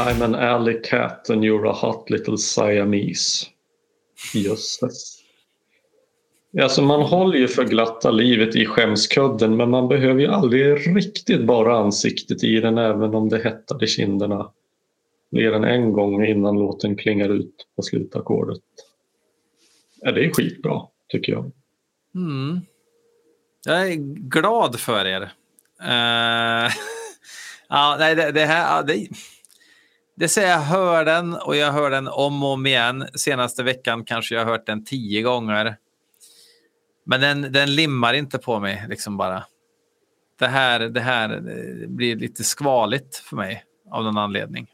I'm 0.00 0.22
an 0.22 0.34
alley 0.34 0.80
cat 0.82 1.30
and 1.30 1.44
you're 1.44 1.66
a 1.66 1.72
hot 1.72 2.10
little 2.10 2.38
Siamese. 2.38 3.46
Jösses. 4.34 5.16
Alltså 6.60 6.82
man 6.82 7.02
håller 7.02 7.38
ju 7.38 7.48
för 7.48 7.64
glatta 7.64 8.10
livet 8.10 8.56
i 8.56 8.66
skämskudden 8.66 9.56
men 9.56 9.70
man 9.70 9.88
behöver 9.88 10.20
ju 10.20 10.26
aldrig 10.26 10.96
riktigt 10.96 11.44
bara 11.44 11.78
ansiktet 11.78 12.44
i 12.44 12.60
den 12.60 12.78
även 12.78 13.14
om 13.14 13.28
det 13.28 13.38
hettar 13.38 13.84
i 13.84 13.86
kinderna 13.86 14.50
mer 15.30 15.52
än 15.52 15.64
en 15.64 15.92
gång 15.92 16.24
innan 16.24 16.58
låten 16.58 16.96
klingar 16.96 17.28
ut 17.28 17.66
på 17.76 17.82
slutackordet. 17.82 18.62
Ja, 20.00 20.12
det 20.12 20.24
är 20.24 20.30
skitbra 20.30 20.82
tycker 21.08 21.32
jag. 21.32 21.50
Mm. 22.14 22.60
Jag 23.66 23.92
är 23.92 23.94
glad 24.28 24.80
för 24.80 25.06
er. 25.06 25.22
Uh, 25.82 26.70
ja, 27.68 27.96
nej, 27.98 28.14
det, 28.14 28.32
det 28.32 28.44
här... 28.46 28.82
Det, 28.82 29.08
det 30.20 30.28
säger 30.28 30.50
jag 30.50 30.60
hör 30.60 31.04
den 31.04 31.34
och 31.34 31.56
jag 31.56 31.72
hör 31.72 31.90
den 31.90 32.08
om 32.08 32.42
och 32.42 32.48
om 32.48 32.66
igen. 32.66 33.08
Senaste 33.14 33.62
veckan 33.62 34.04
kanske 34.04 34.34
jag 34.34 34.44
har 34.44 34.52
hört 34.52 34.66
den 34.66 34.84
tio 34.84 35.22
gånger. 35.22 35.76
Men 37.04 37.20
den, 37.20 37.52
den 37.52 37.74
limmar 37.74 38.14
inte 38.14 38.38
på 38.38 38.60
mig 38.60 38.86
liksom 38.88 39.16
bara. 39.16 39.44
Det 40.38 40.46
här, 40.46 40.80
det 40.80 41.00
här 41.00 41.30
eh, 41.30 41.88
blir 41.88 42.16
lite 42.16 42.44
skvaligt 42.44 43.16
för 43.16 43.36
mig 43.36 43.64
av 43.90 44.04
någon 44.04 44.18
anledning. 44.18 44.70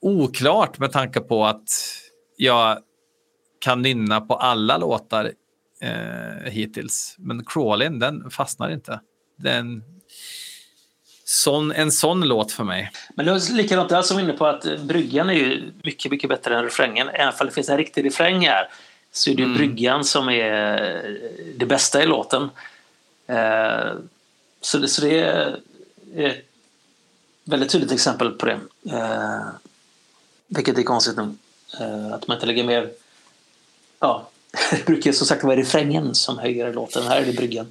Oklart 0.00 0.78
med 0.78 0.92
tanke 0.92 1.20
på 1.20 1.44
att 1.44 1.68
jag 2.36 2.78
kan 3.58 3.82
nynna 3.82 4.20
på 4.20 4.34
alla 4.34 4.78
låtar 4.78 5.32
eh, 5.80 6.50
hittills. 6.50 7.16
Men 7.18 7.44
Crawlin, 7.44 7.98
den 7.98 8.30
fastnar 8.30 8.70
inte. 8.70 9.00
Den, 9.38 9.84
sån, 11.32 11.72
en 11.72 11.92
sån 11.92 12.20
låt 12.20 12.52
för 12.52 12.64
mig. 12.64 12.90
Men 13.14 13.26
det 13.26 13.32
är 13.32 13.52
likadant 13.52 13.88
där 13.88 14.02
som 14.02 14.18
inne 14.18 14.32
på 14.32 14.46
att 14.46 14.80
bryggan 14.80 15.30
är 15.30 15.34
ju 15.34 15.72
mycket, 15.82 16.10
mycket 16.10 16.30
bättre 16.30 16.56
än 16.56 16.64
refrängen. 16.64 17.08
Även 17.08 17.34
om 17.40 17.46
det 17.46 17.52
finns 17.52 17.68
en 17.68 17.76
riktig 17.76 18.04
refräng 18.04 18.46
här 18.46 18.68
så 19.12 19.30
är 19.30 19.34
det 19.34 19.42
mm. 19.42 19.56
bryggan 19.56 20.04
som 20.04 20.28
är 20.28 21.20
det 21.56 21.66
bästa 21.66 22.02
i 22.02 22.06
låten. 22.06 22.50
Eh, 23.26 23.92
så, 24.60 24.78
det, 24.78 24.88
så 24.88 25.02
det 25.02 25.20
är 25.20 25.58
ett 26.16 26.44
väldigt 27.44 27.70
tydligt 27.70 27.92
exempel 27.92 28.30
på 28.30 28.46
det. 28.46 28.60
Eh, 28.90 29.46
vilket 30.46 30.78
är 30.78 30.82
konstigt 30.82 31.16
nog. 31.16 31.36
Eh, 31.80 32.12
att 32.12 32.26
man 32.26 32.36
inte 32.36 32.46
lägger 32.46 32.64
mer... 32.64 32.90
Ja, 33.98 34.28
det 34.70 34.86
brukar 34.86 35.12
som 35.12 35.26
sagt 35.26 35.44
vara 35.44 35.56
refrängen 35.56 36.14
som 36.14 36.38
höjer 36.38 36.72
låten. 36.72 37.06
Här 37.06 37.22
är 37.22 37.26
det 37.26 37.32
bryggan. 37.32 37.70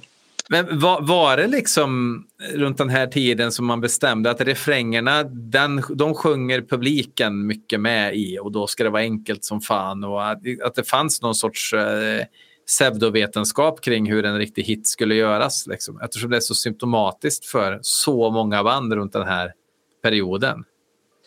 Men 0.52 0.78
var, 0.78 1.00
var, 1.00 1.36
det 1.36 1.46
liksom 1.46 2.22
runt 2.54 2.78
den 2.78 2.88
här 2.88 3.06
tiden 3.06 3.52
som 3.52 3.66
man 3.66 3.80
bestämde 3.80 4.30
att 4.30 4.40
refrängerna, 4.40 5.22
den, 5.24 5.82
de 5.94 6.14
sjunger 6.14 6.60
publiken 6.60 7.46
mycket 7.46 7.80
med 7.80 8.16
i 8.16 8.38
och 8.38 8.52
då 8.52 8.66
ska 8.66 8.84
det 8.84 8.90
vara 8.90 9.02
enkelt 9.02 9.44
som 9.44 9.60
fan 9.60 10.04
och 10.04 10.30
att, 10.30 10.38
att 10.64 10.74
det 10.74 10.84
fanns 10.84 11.22
någon 11.22 11.34
sorts 11.34 11.74
eh, 11.74 12.24
pseudovetenskap 12.66 13.80
kring 13.80 14.10
hur 14.10 14.24
en 14.24 14.38
riktig 14.38 14.62
hit 14.62 14.86
skulle 14.86 15.14
göras. 15.14 15.66
Liksom, 15.66 16.00
eftersom 16.00 16.30
det 16.30 16.36
är 16.36 16.40
så 16.40 16.54
symptomatiskt 16.54 17.46
för 17.46 17.78
så 17.82 18.30
många 18.30 18.64
band 18.64 18.92
runt 18.92 19.12
den 19.12 19.26
här 19.26 19.52
perioden. 20.02 20.64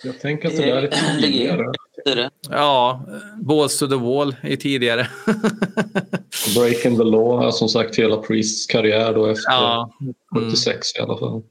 Jag 0.03 0.19
tänker 0.19 0.47
att 0.47 0.57
det 0.57 0.65
där 0.65 0.83
är 0.83 1.19
tidigare. 1.21 2.29
Ja, 2.49 3.05
Balls 3.41 3.79
to 3.79 3.87
the 3.87 3.95
Wall 3.95 4.35
är 4.41 4.55
tidigare. 4.55 5.07
Breaking 6.55 6.97
the 6.97 7.03
Law, 7.03 7.51
som 7.51 7.69
sagt 7.69 7.99
hela 7.99 8.17
Priests 8.17 8.67
karriär 8.67 9.13
då 9.13 9.25
efter 9.25 9.51
ja. 9.51 9.91
mm. 10.01 10.49
76 10.49 10.95
i 10.95 10.99
alla 10.99 11.17
fall. 11.17 11.41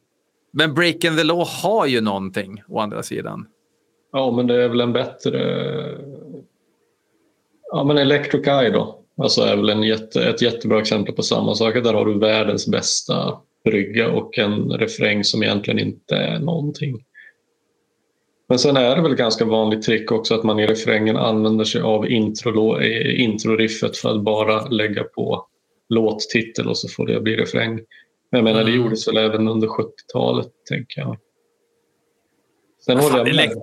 Men 0.50 0.74
Breaking 0.74 1.16
the 1.16 1.24
Law 1.24 1.48
har 1.62 1.86
ju 1.86 2.00
någonting 2.00 2.62
å 2.68 2.78
andra 2.78 3.02
sidan. 3.02 3.46
Ja, 4.12 4.30
men 4.30 4.46
det 4.46 4.64
är 4.64 4.68
väl 4.68 4.80
en 4.80 4.92
bättre... 4.92 5.38
Ja, 7.70 7.84
men 7.84 7.98
Electric 7.98 8.46
Eye 8.46 8.70
då. 8.70 9.00
Alltså 9.16 9.42
är 9.42 9.56
väl 9.56 9.70
en 9.70 9.82
jätte, 9.82 10.24
ett 10.24 10.42
jättebra 10.42 10.80
exempel 10.80 11.14
på 11.14 11.22
samma 11.22 11.54
sak. 11.54 11.74
Där 11.74 11.94
har 11.94 12.06
du 12.06 12.18
världens 12.18 12.68
bästa 12.68 13.38
brygga 13.64 14.10
och 14.10 14.38
en 14.38 14.70
refräng 14.70 15.24
som 15.24 15.42
egentligen 15.42 15.78
inte 15.78 16.16
är 16.16 16.38
någonting. 16.38 17.04
Men 18.48 18.58
sen 18.58 18.76
är 18.76 18.96
det 18.96 19.02
väl 19.02 19.14
ganska 19.14 19.44
vanligt 19.44 19.82
trick 19.82 20.12
också 20.12 20.34
att 20.34 20.44
man 20.44 20.60
i 20.60 20.66
refrängen 20.66 21.16
använder 21.16 21.64
sig 21.64 21.80
av 21.80 22.10
intro, 22.10 22.82
introriffet 23.02 23.96
för 23.96 24.14
att 24.14 24.22
bara 24.22 24.68
lägga 24.68 25.04
på 25.04 25.46
låttitel 25.88 26.68
och 26.68 26.78
så 26.78 26.88
får 26.88 27.06
det 27.06 27.20
bli 27.20 27.36
refräng. 27.36 27.74
Men 28.30 28.38
jag 28.38 28.44
menar, 28.44 28.60
mm. 28.60 28.72
det 28.72 28.78
gjordes 28.78 29.08
väl 29.08 29.16
även 29.16 29.48
under 29.48 29.68
70-talet, 29.68 30.48
tänker 30.68 31.00
jag. 31.00 31.18
Sen 32.86 32.98
håller 32.98 33.18
jag 33.18 33.36
med. 33.36 33.62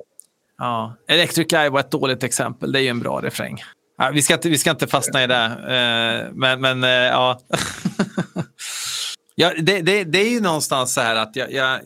Ja, 0.57 0.95
Electric 1.07 1.53
Eye 1.53 1.69
var 1.69 1.79
ett 1.79 1.91
dåligt 1.91 2.23
exempel. 2.23 2.71
Det 2.71 2.79
är 2.79 2.83
ju 2.83 2.87
en 2.87 2.99
bra 2.99 3.21
refräng. 3.21 3.57
Ja, 3.97 4.11
vi, 4.13 4.21
ska 4.21 4.33
inte, 4.33 4.49
vi 4.49 4.57
ska 4.57 4.71
inte 4.71 4.87
fastna 4.87 5.23
i 5.23 5.27
det. 5.27 5.45
Uh, 5.45 6.33
men, 6.33 6.61
men 6.61 6.83
uh, 6.83 6.89
ja. 6.89 7.39
ja 9.35 9.53
det, 9.57 9.81
det, 9.81 10.03
det, 10.03 10.19
är 10.19 10.29
ju 10.29 10.41
någonstans 10.41 10.93
så 10.93 11.01
här 11.01 11.15
att 11.15 11.35
jag, 11.35 11.51
jag 11.51 11.79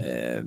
eh, 0.00 0.42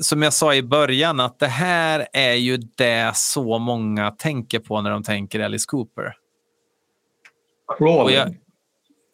som 0.00 0.22
jag 0.22 0.32
sa 0.32 0.54
i 0.54 0.62
början, 0.62 1.20
att 1.20 1.38
det 1.38 1.46
här 1.46 2.06
är 2.12 2.34
ju 2.34 2.56
det 2.56 3.16
så 3.16 3.58
många 3.58 4.10
tänker 4.10 4.58
på 4.58 4.80
när 4.80 4.90
de 4.90 5.02
tänker 5.02 5.40
Alice 5.40 5.66
Cooper. 5.68 6.12
Crawling? 7.78 8.16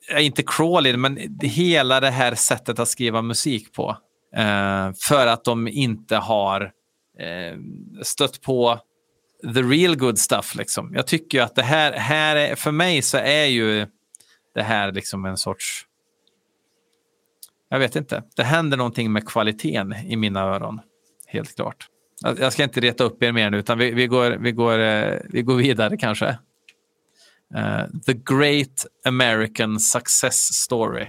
Jag, 0.08 0.22
inte 0.22 0.42
crawling, 0.42 1.00
men 1.00 1.38
hela 1.42 2.00
det 2.00 2.10
här 2.10 2.34
sättet 2.34 2.78
att 2.78 2.88
skriva 2.88 3.22
musik 3.22 3.72
på. 3.72 3.96
Eh, 4.36 4.90
för 5.08 5.26
att 5.26 5.44
de 5.44 5.68
inte 5.68 6.16
har 6.16 6.62
eh, 7.18 7.58
stött 8.02 8.40
på 8.40 8.80
the 9.54 9.62
real 9.62 9.96
good 9.96 10.18
stuff. 10.18 10.54
Liksom. 10.54 10.92
Jag 10.94 11.06
tycker 11.06 11.42
att 11.42 11.54
det 11.54 11.62
här, 11.62 11.92
här 11.92 12.36
är, 12.36 12.54
för 12.54 12.70
mig 12.70 13.02
så 13.02 13.18
är 13.18 13.44
ju 13.44 13.86
det 14.54 14.62
här 14.62 14.92
liksom 14.92 15.24
en 15.24 15.36
sorts 15.36 15.86
jag 17.70 17.78
vet 17.78 17.96
inte. 17.96 18.22
Det 18.36 18.42
händer 18.42 18.76
någonting 18.76 19.12
med 19.12 19.28
kvaliteten 19.28 19.94
i 20.06 20.16
mina 20.16 20.40
öron. 20.40 20.80
Helt 21.26 21.56
klart. 21.56 21.86
Jag 22.38 22.52
ska 22.52 22.62
inte 22.62 22.80
reta 22.80 23.04
upp 23.04 23.22
er 23.22 23.32
mer 23.32 23.50
nu, 23.50 23.58
utan 23.58 23.78
vi, 23.78 23.90
vi, 23.90 24.06
går, 24.06 24.30
vi, 24.30 24.52
går, 24.52 24.78
eh, 24.78 25.18
vi 25.28 25.42
går 25.42 25.54
vidare 25.56 25.96
kanske. 25.96 26.38
Uh, 27.56 27.86
the 28.06 28.12
Great 28.12 28.86
American 29.04 29.80
Success 29.80 30.54
Story. 30.54 31.06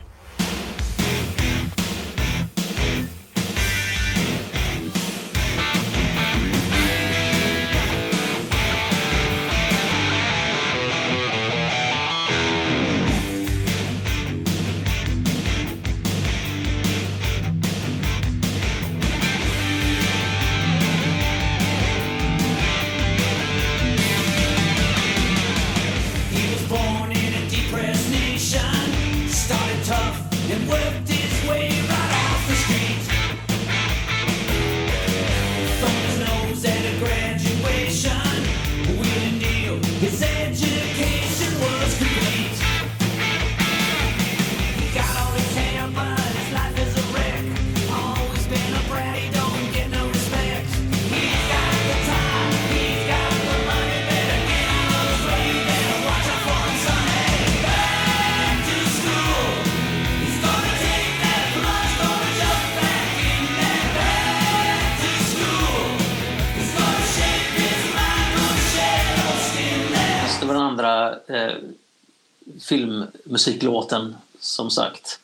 Filmmusiklåten, 72.72 74.15
som 74.39 74.72
sagt. 74.72 75.19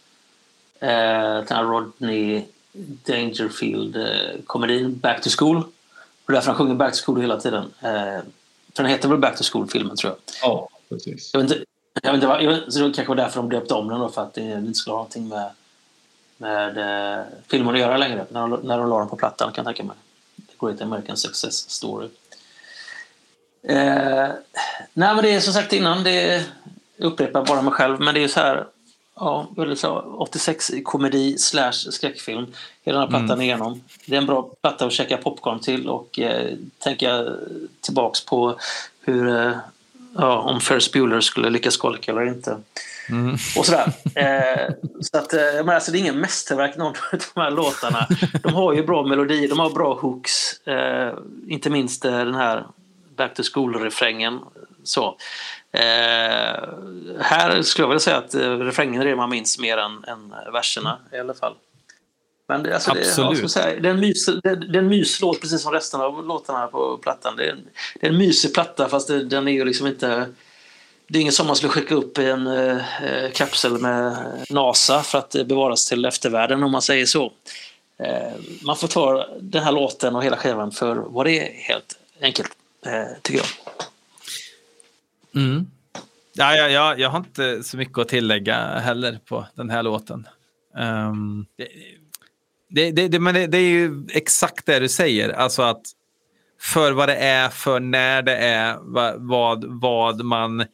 Eh, 0.79 0.89
den 1.47 1.47
här 1.49 1.63
Rodney 1.63 2.43
Dangerfield-komedin 3.05 4.85
eh, 4.85 4.89
Back 4.89 5.21
to 5.21 5.29
School. 5.37 5.57
Och 6.25 6.33
därför 6.33 6.47
han 6.47 6.55
sjunger 6.55 6.75
Back 6.75 6.93
to 6.93 6.99
School 7.05 7.21
hela 7.21 7.39
tiden. 7.39 7.63
Eh, 7.63 8.19
för 8.75 8.83
den 8.83 8.85
heter 8.85 9.09
väl 9.09 9.17
Back 9.17 9.37
to 9.37 9.43
School-filmen, 9.51 9.97
tror 9.97 10.13
jag. 10.13 10.19
Ja, 10.41 10.69
precis. 10.89 11.29
Jag 11.33 11.41
vet 11.41 11.51
inte, 11.51 11.65
jag 12.01 12.11
vet 12.11 12.23
inte, 12.23 12.37
jag 12.43 12.51
vet, 12.51 12.73
så 12.73 12.79
det 12.79 12.93
kanske 12.93 13.07
var 13.07 13.15
därför 13.15 13.41
de 13.41 13.49
döpte 13.49 13.73
om 13.73 13.87
den, 13.87 13.99
då, 13.99 14.09
för 14.09 14.21
att 14.21 14.33
det 14.33 14.41
inte 14.41 14.73
skulle 14.73 14.93
ha 14.93 14.97
någonting 14.97 15.27
med, 15.27 15.49
med 16.37 16.77
eh, 16.77 17.25
filmen 17.47 17.75
att 17.75 17.81
göra 17.81 17.97
längre. 17.97 18.25
När 18.29 18.41
de, 18.47 18.59
när 18.63 18.77
de 18.77 18.89
la 18.89 18.99
den 18.99 19.09
på 19.09 19.15
plattan, 19.15 19.51
kan 19.51 19.65
jag 19.65 19.75
tänka 19.75 19.83
mig. 19.83 19.95
Great 20.59 20.81
American 20.81 21.17
Success 21.17 21.69
Story. 21.69 22.09
Eh, 23.63 24.27
nej, 24.93 25.15
men 25.15 25.17
det 25.21 25.29
är 25.29 25.39
som 25.39 25.53
sagt 25.53 25.73
innan, 25.73 26.03
det 26.03 26.11
jag 26.11 26.43
upprepar 26.97 27.45
bara 27.45 27.61
mig 27.61 27.73
själv, 27.73 27.99
men 27.99 28.13
det 28.13 28.19
är 28.19 28.21
ju 28.21 28.27
så 28.27 28.39
här, 28.39 28.65
ja, 29.15 29.47
väldigt 29.55 29.79
så, 29.79 30.15
86 30.17 30.71
komedi 30.83 31.37
slash 31.37 31.71
skräckfilm. 31.71 32.45
Hela 32.83 32.99
den 32.99 33.11
här 33.11 33.19
plattan 33.19 33.41
igenom. 33.41 33.81
Det 34.05 34.15
är 34.15 34.17
en 34.17 34.25
bra 34.25 34.49
platta 34.61 34.85
att 34.85 34.93
käka 34.93 35.17
popcorn 35.17 35.59
till 35.59 35.89
och 35.89 36.19
eh, 36.19 36.53
tänka 36.79 37.25
tillbaks 37.81 38.25
på 38.25 38.59
hur, 39.01 39.27
eh, 39.27 39.57
ja, 40.17 40.37
om 40.37 40.61
Ferris 40.61 40.91
Bueller 40.91 41.21
skulle 41.21 41.49
lyckas 41.49 41.73
skolka 41.73 42.11
eller 42.11 42.25
inte. 42.25 42.57
Och 43.57 43.65
sådär. 43.65 43.91
Eh, 44.15 44.73
så 45.01 45.17
att, 45.17 45.33
eh, 45.33 45.39
men 45.55 45.69
alltså, 45.69 45.91
det 45.91 45.97
är 45.97 45.99
ingen 45.99 46.19
mästerverk 46.19 46.77
någon 46.77 46.87
av 46.87 47.19
de 47.33 47.41
här 47.41 47.51
låtarna. 47.51 48.07
De 48.43 48.53
har 48.53 48.73
ju 48.73 48.83
bra 48.83 49.03
melodier, 49.03 49.49
de 49.49 49.59
har 49.59 49.69
bra 49.69 49.93
hooks. 49.93 50.67
Eh, 50.67 51.13
inte 51.47 51.69
minst 51.69 52.05
eh, 52.05 52.17
den 52.17 52.35
här 52.35 52.65
Back 53.15 53.33
to 53.33 53.43
School-refrängen. 53.53 54.39
Så. 54.83 55.17
Eh, 55.71 55.81
här 57.19 57.61
skulle 57.61 57.83
jag 57.83 57.89
vilja 57.89 57.99
säga 57.99 58.17
att 58.17 58.35
eh, 58.35 58.57
refrängen 58.57 59.01
är 59.01 59.05
det 59.05 59.15
man 59.15 59.29
minns 59.29 59.59
mer 59.59 59.77
än, 59.77 60.03
än 60.03 60.33
verserna 60.53 60.99
i 61.13 61.17
alla 61.17 61.33
fall. 61.33 61.53
Men 62.47 62.63
det, 62.63 62.73
alltså, 62.73 62.91
det, 62.91 62.99
ja, 62.99 63.07
Absolut. 63.07 63.39
jag 63.41 63.51
säga, 63.51 63.79
det, 63.79 63.87
är 63.87 63.93
en 63.93 63.99
mys, 63.99 64.25
det, 64.25 64.55
det 64.55 64.77
är 64.77 64.81
en 64.81 64.87
myslåt 64.87 65.41
precis 65.41 65.61
som 65.61 65.73
resten 65.73 66.01
av 66.01 66.25
låtarna 66.25 66.67
på 66.67 66.97
plattan. 66.97 67.35
Det 67.35 67.45
är 67.45 67.51
en, 67.51 67.67
det 67.99 68.07
är 68.07 68.11
en 68.11 68.17
mysig 68.17 68.53
platta 68.53 68.89
fast 68.89 69.07
det, 69.07 69.23
den 69.23 69.47
är 69.47 69.51
ju 69.51 69.65
liksom 69.65 69.87
inte... 69.87 70.25
Det 71.09 71.17
är 71.17 71.21
ingen 71.21 71.33
som 71.33 71.47
man 71.47 71.55
skulle 71.55 71.71
skicka 71.71 71.95
upp 71.95 72.17
i 72.17 72.25
en 72.25 72.47
eh, 72.47 73.31
kapsel 73.33 73.77
med 73.77 74.17
NASA 74.49 75.03
för 75.03 75.17
att 75.17 75.35
eh, 75.35 75.43
bevaras 75.43 75.87
till 75.87 76.05
eftervärlden 76.05 76.63
om 76.63 76.71
man 76.71 76.81
säger 76.81 77.05
så. 77.05 77.31
Eh, 77.99 78.33
man 78.61 78.77
får 78.77 78.87
ta 78.87 79.27
den 79.39 79.63
här 79.63 79.71
låten 79.71 80.15
och 80.15 80.23
hela 80.23 80.37
skivan 80.37 80.71
för 80.71 80.95
vad 80.95 81.25
det 81.25 81.39
är 81.39 81.53
helt 81.53 81.99
enkelt, 82.21 82.51
eh, 82.85 83.03
tycker 83.21 83.39
jag. 83.39 83.47
Mm. 85.37 85.65
Ja, 86.33 86.55
ja, 86.55 86.69
ja, 86.69 86.95
jag 86.97 87.09
har 87.09 87.17
inte 87.17 87.63
så 87.63 87.77
mycket 87.77 87.97
att 87.97 88.07
tillägga 88.07 88.79
heller 88.79 89.19
på 89.25 89.47
den 89.55 89.69
här 89.69 89.83
låten. 89.83 90.27
Um, 90.75 91.45
det, 92.69 92.91
det, 92.91 93.07
det, 93.07 93.19
men 93.19 93.33
det, 93.33 93.47
det 93.47 93.57
är 93.57 93.69
ju 93.69 94.05
exakt 94.09 94.65
det 94.65 94.79
du 94.79 94.89
säger. 94.89 95.29
Alltså 95.29 95.61
att 95.61 95.81
för 96.59 96.91
vad 96.91 97.09
det 97.09 97.15
är, 97.15 97.49
för 97.49 97.79
när 97.79 98.21
det 98.21 98.37
är, 98.37 98.77
vad, 98.81 99.15
vad, 99.27 99.65
vad 99.81 100.25
man 100.25 100.59
eh, 100.59 100.67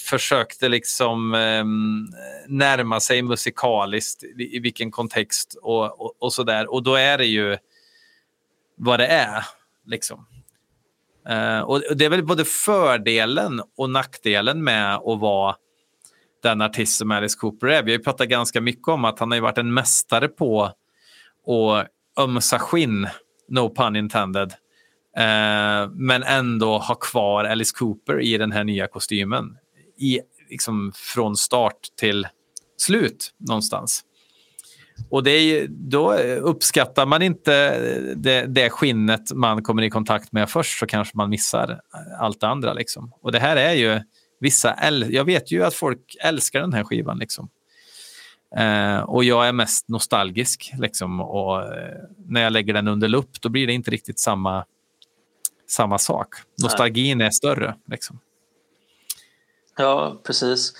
försökte 0.00 0.68
liksom 0.68 1.34
um, 1.34 2.08
närma 2.48 3.00
sig 3.00 3.22
musikaliskt, 3.22 4.24
i, 4.24 4.56
i 4.56 4.58
vilken 4.58 4.90
kontext 4.90 5.58
och, 5.62 6.00
och, 6.00 6.14
och 6.18 6.32
så 6.32 6.42
där. 6.42 6.72
Och 6.72 6.82
då 6.82 6.94
är 6.94 7.18
det 7.18 7.26
ju 7.26 7.56
vad 8.76 9.00
det 9.00 9.06
är. 9.06 9.44
Liksom. 9.86 10.26
Eh, 11.28 11.60
och 11.60 11.82
det 11.96 12.04
är 12.04 12.08
väl 12.08 12.24
både 12.24 12.44
fördelen 12.44 13.62
och 13.76 13.90
nackdelen 13.90 14.64
med 14.64 14.94
att 14.94 15.20
vara 15.20 15.56
den 16.42 16.62
artist 16.62 16.98
som 16.98 17.10
Alice 17.10 17.38
Cooper 17.38 17.66
är. 17.66 17.82
Vi 17.82 17.90
har 17.90 17.98
ju 17.98 18.04
pratat 18.04 18.28
ganska 18.28 18.60
mycket 18.60 18.88
om 18.88 19.04
att 19.04 19.18
han 19.18 19.30
har 19.30 19.36
ju 19.36 19.42
varit 19.42 19.58
en 19.58 19.74
mästare 19.74 20.28
på 20.28 20.62
att 20.62 21.88
ömsa 22.18 22.58
skinn, 22.58 23.08
no 23.48 23.74
pun 23.74 23.96
intended, 23.96 24.52
eh, 25.16 25.90
men 25.92 26.22
ändå 26.22 26.78
ha 26.78 26.94
kvar 26.94 27.44
Alice 27.44 27.72
Cooper 27.78 28.20
i 28.20 28.38
den 28.38 28.52
här 28.52 28.64
nya 28.64 28.86
kostymen. 28.86 29.56
I, 29.98 30.20
liksom, 30.50 30.92
från 30.94 31.36
start 31.36 31.78
till 32.00 32.26
slut 32.76 33.34
någonstans. 33.38 34.04
Och 35.10 35.22
det 35.22 35.30
är, 35.30 35.66
då 35.68 36.14
uppskattar 36.40 37.06
man 37.06 37.22
inte 37.22 37.78
det, 38.14 38.46
det 38.46 38.70
skinnet 38.70 39.32
man 39.32 39.62
kommer 39.62 39.82
i 39.82 39.90
kontakt 39.90 40.32
med 40.32 40.50
först 40.50 40.78
så 40.78 40.86
kanske 40.86 41.16
man 41.16 41.30
missar 41.30 41.80
allt 42.18 42.40
det 42.40 42.48
andra. 42.48 42.72
Liksom. 42.72 43.12
Och 43.20 43.32
det 43.32 43.38
här 43.38 43.56
är 43.56 43.72
ju 43.72 44.00
vissa... 44.40 44.92
Jag 45.10 45.24
vet 45.24 45.52
ju 45.52 45.64
att 45.64 45.74
folk 45.74 46.16
älskar 46.20 46.60
den 46.60 46.72
här 46.72 46.84
skivan. 46.84 47.18
Liksom. 47.18 47.48
Eh, 48.56 48.98
och 48.98 49.24
jag 49.24 49.48
är 49.48 49.52
mest 49.52 49.88
nostalgisk. 49.88 50.72
Liksom, 50.78 51.20
och 51.20 51.62
eh, 51.62 51.96
när 52.26 52.42
jag 52.42 52.52
lägger 52.52 52.72
den 52.72 52.88
under 52.88 53.08
lupp 53.08 53.40
då 53.40 53.48
blir 53.48 53.66
det 53.66 53.72
inte 53.72 53.90
riktigt 53.90 54.20
samma, 54.20 54.64
samma 55.68 55.98
sak. 55.98 56.28
Nostalgin 56.62 57.20
är 57.20 57.30
större. 57.30 57.74
Liksom. 57.90 58.18
Ja, 59.76 60.20
precis. 60.26 60.72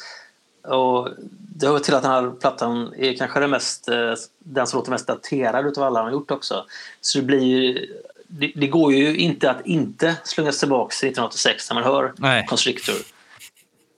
Och 0.64 1.08
det 1.56 1.66
hör 1.66 1.78
till 1.78 1.94
att 1.94 2.02
den 2.02 2.10
här 2.10 2.30
plattan 2.40 2.94
är 2.98 3.16
kanske 3.16 3.40
den, 3.40 3.50
mest, 3.50 3.88
eh, 3.88 4.14
den 4.38 4.66
som 4.66 4.78
låter 4.78 4.90
mest 4.90 5.06
daterad 5.06 5.66
utav 5.66 5.84
alla 5.84 5.98
han 5.98 6.06
har 6.06 6.12
gjort 6.12 6.30
också. 6.30 6.64
Så 7.00 7.18
det 7.18 7.24
blir 7.24 7.86
det, 8.26 8.52
det 8.56 8.66
går 8.66 8.92
ju 8.92 9.16
inte 9.16 9.50
att 9.50 9.66
inte 9.66 10.16
slungas 10.24 10.58
tillbaka 10.58 10.90
till 11.00 11.08
1986 11.08 11.70
när 11.70 11.74
man 11.74 11.84
hör 11.84 12.12
Nej. 12.16 12.46
Constrictor. 12.46 12.94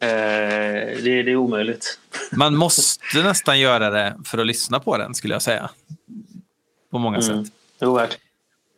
Eh, 0.01 0.09
det, 0.09 1.23
det 1.23 1.31
är 1.31 1.37
omöjligt. 1.37 1.99
Man 2.33 2.57
måste 2.57 3.23
nästan 3.23 3.61
göra 3.61 3.91
det 3.91 4.17
för 4.25 4.39
att 4.39 4.47
lyssna 4.47 4.81
på 4.81 4.97
den, 4.99 5.15
skulle 5.15 5.35
jag 5.35 5.43
säga. 5.43 5.71
På 6.91 6.99
många 6.99 7.19
Mm. 7.19 7.45
sätt. 7.45 7.53
Jo, 7.81 7.95
verkligen. 7.95 8.26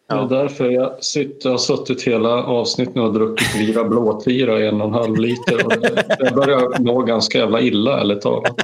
Det 0.08 0.14
är 0.14 0.28
därför 0.28 0.70
jag 0.70 1.04
sitter, 1.04 1.50
har 1.50 1.58
suttit 1.58 2.02
hela 2.02 2.28
avsnittet 2.44 2.96
och 2.96 3.12
druckit 3.14 3.56
Vira 3.56 3.84
blåtira 3.84 4.60
i 4.60 4.66
en 4.66 4.80
och 4.80 4.86
en 4.88 4.94
halv 4.94 5.16
liter. 5.16 5.64
Och 5.66 5.80
det- 5.80 6.04
jag 6.18 6.34
börjar 6.34 6.78
må 6.82 7.02
ganska 7.02 7.38
jävla 7.38 7.60
illa 7.60 8.00
ärligt 8.00 8.20
talat. 8.20 8.56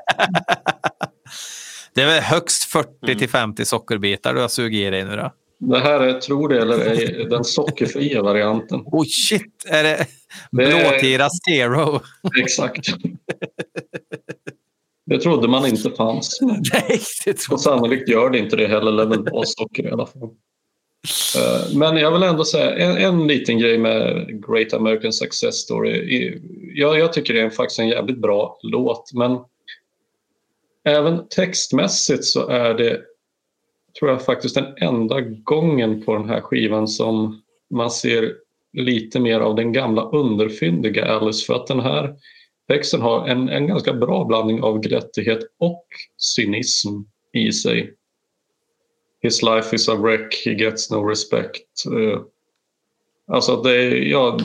Det 1.94 2.02
är 2.02 2.06
väl 2.06 2.20
högst 2.22 2.64
40 2.64 3.18
till 3.18 3.28
50 3.28 3.64
sockerbitar 3.64 4.34
du 4.34 4.40
har 4.40 4.48
sugit 4.48 4.78
i 4.86 4.90
dig 4.90 5.04
nu 5.04 5.16
då? 5.16 5.32
Det 5.58 5.78
här 5.78 6.00
är, 6.00 6.20
tror 6.20 6.48
det 6.48 6.60
eller 6.62 6.78
ej, 6.90 7.26
den 7.30 7.44
sockerfria 7.44 8.22
varianten. 8.22 8.80
Oh 8.84 9.04
shit, 9.04 9.64
är 9.68 9.82
det 9.82 10.06
Det 10.52 10.62
är- 10.64 10.90
blåtira 10.90 11.28
zero? 11.48 12.00
Exakt. 12.42 12.86
Det 15.06 15.18
trodde 15.20 15.48
man 15.48 15.66
inte 15.66 15.90
fanns. 15.90 16.38
Nej, 16.72 17.00
det 17.24 17.32
tror 17.34 17.54
Och 17.54 17.60
sannolikt 17.60 18.08
gör 18.08 18.30
det 18.30 18.38
inte 18.38 18.56
det 18.56 18.66
heller, 18.66 18.92
lär 18.92 19.06
väl 19.06 19.22
vara 19.32 19.44
socker 19.46 19.86
i 19.86 19.90
alla 19.90 20.06
fall. 20.06 20.30
Eh, 21.36 21.76
men 21.76 21.96
jag 21.96 22.12
vill 22.12 22.22
ändå 22.22 22.44
säga 22.44 22.74
en, 22.76 22.96
en 22.96 23.26
liten 23.26 23.58
grej 23.58 23.78
med 23.78 24.26
Great 24.48 24.72
American 24.72 25.12
Success 25.12 25.56
Story. 25.56 26.40
Jag, 26.74 26.98
jag 26.98 27.12
tycker 27.12 27.34
det 27.34 27.40
är 27.40 27.50
faktiskt 27.50 27.80
en 27.80 27.88
jävligt 27.88 28.18
bra 28.18 28.58
låt, 28.62 29.12
men 29.14 29.38
även 30.84 31.28
textmässigt 31.28 32.24
så 32.24 32.48
är 32.48 32.74
det, 32.74 33.00
tror 33.98 34.10
jag 34.10 34.24
faktiskt 34.24 34.54
den 34.54 34.74
enda 34.76 35.20
gången 35.20 36.02
på 36.02 36.14
den 36.14 36.28
här 36.28 36.40
skivan 36.40 36.88
som 36.88 37.42
man 37.70 37.90
ser 37.90 38.34
lite 38.72 39.20
mer 39.20 39.40
av 39.40 39.54
den 39.54 39.72
gamla 39.72 40.02
underfyndiga 40.02 41.04
Alice 41.04 41.46
för 41.46 41.54
att 41.54 41.66
den 41.66 41.80
här 41.80 42.14
texten 42.68 43.00
har 43.00 43.28
en, 43.28 43.48
en 43.48 43.66
ganska 43.66 43.92
bra 43.92 44.24
blandning 44.24 44.62
av 44.62 44.80
glättighet 44.80 45.40
och 45.58 45.86
cynism 46.16 46.88
i 47.32 47.52
sig. 47.52 47.94
His 49.24 49.42
life 49.42 49.76
is 49.76 49.88
a 49.88 49.96
wreck, 49.96 50.34
he 50.44 50.54
gets 50.54 50.90
no 50.90 51.08
respect. 51.08 51.86
Uh, 51.90 52.20
alltså 53.26 53.62
det 53.62 53.76
är, 53.76 53.96
ja, 53.96 54.38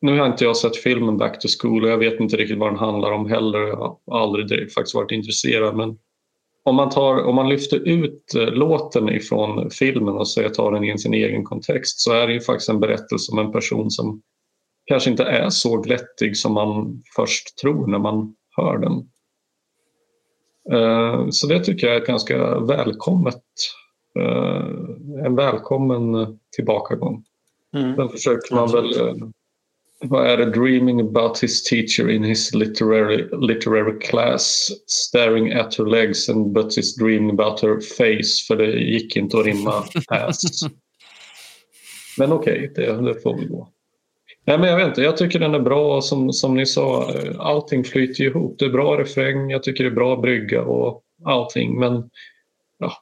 nu 0.00 0.18
har 0.18 0.26
inte 0.26 0.44
jag 0.44 0.56
sett 0.56 0.76
filmen 0.76 1.18
Back 1.18 1.40
to 1.40 1.48
School 1.60 1.84
och 1.84 1.90
jag 1.90 1.98
vet 1.98 2.20
inte 2.20 2.36
riktigt 2.36 2.58
vad 2.58 2.68
den 2.68 2.78
handlar 2.78 3.12
om 3.12 3.30
heller. 3.30 3.58
Jag 3.58 3.76
har 3.76 4.20
aldrig 4.20 4.48
direkt 4.48 4.74
faktiskt 4.74 4.94
varit 4.94 5.10
intresserad 5.10 5.76
men 5.76 5.98
om 6.64 6.76
man, 6.76 6.90
tar, 6.90 7.24
om 7.24 7.34
man 7.34 7.48
lyfter 7.48 7.88
ut 7.88 8.34
eh, 8.34 8.46
låten 8.46 9.08
ifrån 9.08 9.70
filmen 9.70 10.14
och 10.14 10.28
så 10.28 10.48
tar 10.48 10.72
den 10.72 10.84
i 10.84 10.98
sin 10.98 11.14
egen 11.14 11.44
kontext 11.44 12.00
så 12.00 12.12
är 12.12 12.26
det 12.26 12.32
ju 12.32 12.40
faktiskt 12.40 12.68
en 12.68 12.80
berättelse 12.80 13.32
om 13.32 13.38
en 13.38 13.52
person 13.52 13.90
som 13.90 14.22
kanske 14.86 15.10
inte 15.10 15.24
är 15.24 15.50
så 15.50 15.76
glättig 15.76 16.36
som 16.36 16.52
man 16.52 17.02
först 17.16 17.58
tror 17.58 17.86
när 17.86 17.98
man 17.98 18.34
hör 18.56 18.78
den. 18.78 19.10
Eh, 20.72 21.28
så 21.30 21.46
det 21.46 21.64
tycker 21.64 21.86
jag 21.86 21.96
är 21.96 22.00
ett 22.00 22.06
ganska 22.06 22.60
välkommet, 22.60 23.42
en 25.24 25.36
välkommen 25.36 26.38
tillbakagång. 26.56 27.24
Mm. 27.74 27.96
Sen 27.96 28.08
försöker 28.08 28.54
man 28.54 28.72
väl, 28.72 29.00
eh, 29.00 29.14
vad 30.00 30.26
är 30.26 30.36
det, 30.36 30.50
dreaming 30.50 31.00
about 31.00 31.42
his 31.42 31.62
teacher 31.62 32.10
in 32.10 32.24
his 32.24 32.54
literary, 32.54 33.28
literary 33.32 33.98
class, 34.00 34.68
staring 34.86 35.52
at 35.52 35.78
her 35.78 35.84
legs 35.84 36.28
and 36.28 36.52
but 36.52 36.78
is 36.78 36.96
dreaming 36.96 37.30
about 37.30 37.60
her 37.60 37.80
face, 37.80 38.46
för 38.46 38.56
det 38.56 38.80
gick 38.80 39.16
inte 39.16 39.38
att 39.38 39.46
rimma 39.46 39.84
ass. 40.08 40.60
Men 42.18 42.32
okej, 42.32 42.72
det, 42.74 43.02
det 43.02 43.20
får 43.20 43.36
väl 43.36 43.48
gå. 43.48 43.68
Nej, 44.46 44.58
men 44.58 44.68
jag 44.68 44.76
vet 44.76 44.88
inte, 44.88 45.02
jag 45.02 45.16
tycker 45.16 45.38
den 45.38 45.54
är 45.54 45.60
bra 45.60 46.00
som, 46.00 46.32
som 46.32 46.54
ni 46.54 46.66
sa, 46.66 47.14
eh, 47.14 47.40
allting 47.40 47.84
flyter 47.84 48.24
ihop. 48.24 48.58
Det 48.58 48.64
är 48.64 48.70
bra 48.70 48.98
refräng, 48.98 49.50
jag 49.50 49.62
tycker 49.62 49.84
det 49.84 49.90
är 49.90 49.94
bra 49.94 50.16
brygga 50.16 50.62
och 50.62 51.02
allting, 51.24 51.78
men 51.78 52.10
ja, 52.78 52.92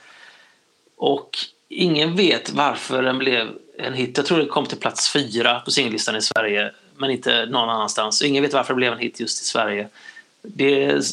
Och 0.97 1.39
ingen 1.69 2.17
vet 2.17 2.51
varför 2.51 3.03
den 3.03 3.19
blev 3.19 3.49
en 3.79 3.95
hit. 3.95 4.17
Jag 4.17 4.27
tror 4.27 4.39
det 4.39 4.47
kom 4.47 4.67
till 4.67 4.79
plats 4.79 5.13
fyra 5.13 5.61
på 5.61 5.71
singellistan 5.71 6.17
i 6.17 6.23
Sverige, 6.23 6.73
men 6.97 7.11
inte 7.11 7.47
någon 7.47 7.71
annanstans. 7.71 8.23
Ingen 8.23 8.43
vet 8.43 8.53
varför 8.53 8.75
det 8.75 8.77
blev 8.77 8.93
en 8.93 8.99
hit 8.99 9.21
just 9.21 9.43
i 9.43 9.45
Sverige. 9.45 9.89
Det 10.43 11.05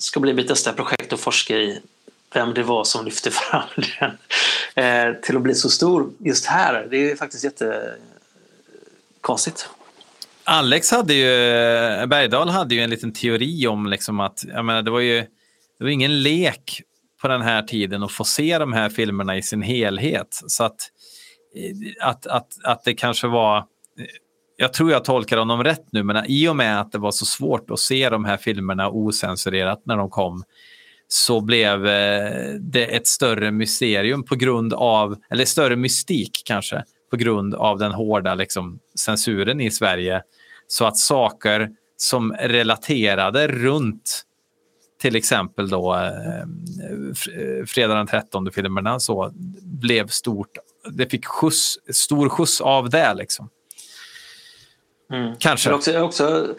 ska 0.00 0.20
bli 0.20 0.32
mitt 0.32 0.48
nästa 0.48 0.72
projekt 0.72 1.12
att 1.12 1.20
forska 1.20 1.56
i 1.56 1.80
vem 2.34 2.54
det 2.54 2.62
var 2.62 2.84
som 2.84 3.04
lyfte 3.04 3.30
fram 3.50 3.68
den 4.00 4.10
eh, 4.74 5.14
till 5.14 5.36
att 5.36 5.42
bli 5.42 5.54
så 5.54 5.70
stor 5.70 6.10
just 6.18 6.46
här. 6.46 6.86
Det 6.90 7.10
är 7.10 7.16
faktiskt 7.16 7.44
jättekonstigt. 7.44 9.68
Alex 10.44 10.90
hade 10.90 11.14
ju, 11.14 11.26
Bergdahl 12.06 12.48
hade 12.48 12.74
ju 12.74 12.80
en 12.80 12.90
liten 12.90 13.12
teori 13.12 13.66
om 13.66 13.86
liksom 13.86 14.20
att, 14.20 14.44
jag 14.48 14.64
menar, 14.64 14.82
det 14.82 14.90
var 14.90 15.00
ju 15.00 15.26
det 15.80 15.84
var 15.84 15.90
ingen 15.90 16.22
lek 16.22 16.82
på 17.22 17.28
den 17.28 17.42
här 17.42 17.62
tiden 17.62 18.02
att 18.02 18.12
få 18.12 18.24
se 18.24 18.58
de 18.58 18.72
här 18.72 18.88
filmerna 18.88 19.36
i 19.36 19.42
sin 19.42 19.62
helhet. 19.62 20.40
Så 20.46 20.64
att, 20.64 20.80
eh, 21.56 22.08
att, 22.08 22.26
att, 22.26 22.48
att 22.64 22.84
det 22.84 22.94
kanske 22.94 23.26
var, 23.26 23.64
jag 24.60 24.72
tror 24.72 24.90
jag 24.90 25.04
tolkar 25.04 25.36
honom 25.36 25.64
rätt 25.64 25.84
nu, 25.92 26.02
men 26.02 26.24
i 26.28 26.48
och 26.48 26.56
med 26.56 26.80
att 26.80 26.92
det 26.92 26.98
var 26.98 27.10
så 27.10 27.24
svårt 27.24 27.70
att 27.70 27.78
se 27.78 28.10
de 28.10 28.24
här 28.24 28.36
filmerna 28.36 28.90
osensurerat 28.90 29.82
när 29.84 29.96
de 29.96 30.10
kom, 30.10 30.42
så 31.08 31.40
blev 31.40 31.86
eh, 31.86 32.54
det 32.60 32.96
ett 32.96 33.06
större 33.06 33.50
mysterium 33.50 34.24
på 34.24 34.34
grund 34.34 34.74
av, 34.74 35.16
eller 35.30 35.44
större 35.44 35.76
mystik 35.76 36.42
kanske, 36.44 36.84
på 37.10 37.16
grund 37.16 37.54
av 37.54 37.78
den 37.78 37.92
hårda 37.92 38.34
liksom, 38.34 38.78
censuren 38.98 39.60
i 39.60 39.70
Sverige. 39.70 40.22
Så 40.66 40.84
att 40.84 40.98
saker 40.98 41.70
som 41.96 42.32
relaterade 42.32 43.48
runt 43.48 44.22
till 45.00 45.16
exempel 45.16 45.68
då 45.68 45.94
eh, 45.94 46.40
eh 46.40 47.64
Fredag 47.66 47.94
den 47.94 48.06
13 48.06 48.52
filmerna 48.52 49.00
så 49.00 49.30
blev 49.62 50.06
stort. 50.06 50.50
Det 50.90 51.10
fick 51.10 51.26
skjuts, 51.26 51.78
stor 51.92 52.28
skjuts 52.28 52.60
av 52.60 52.90
det 52.90 53.14
liksom. 53.14 53.50
Mm. 55.10 55.36
Kanske. 55.38 55.68
Men 55.68 55.76
också, 55.76 56.00
också, 56.00 56.54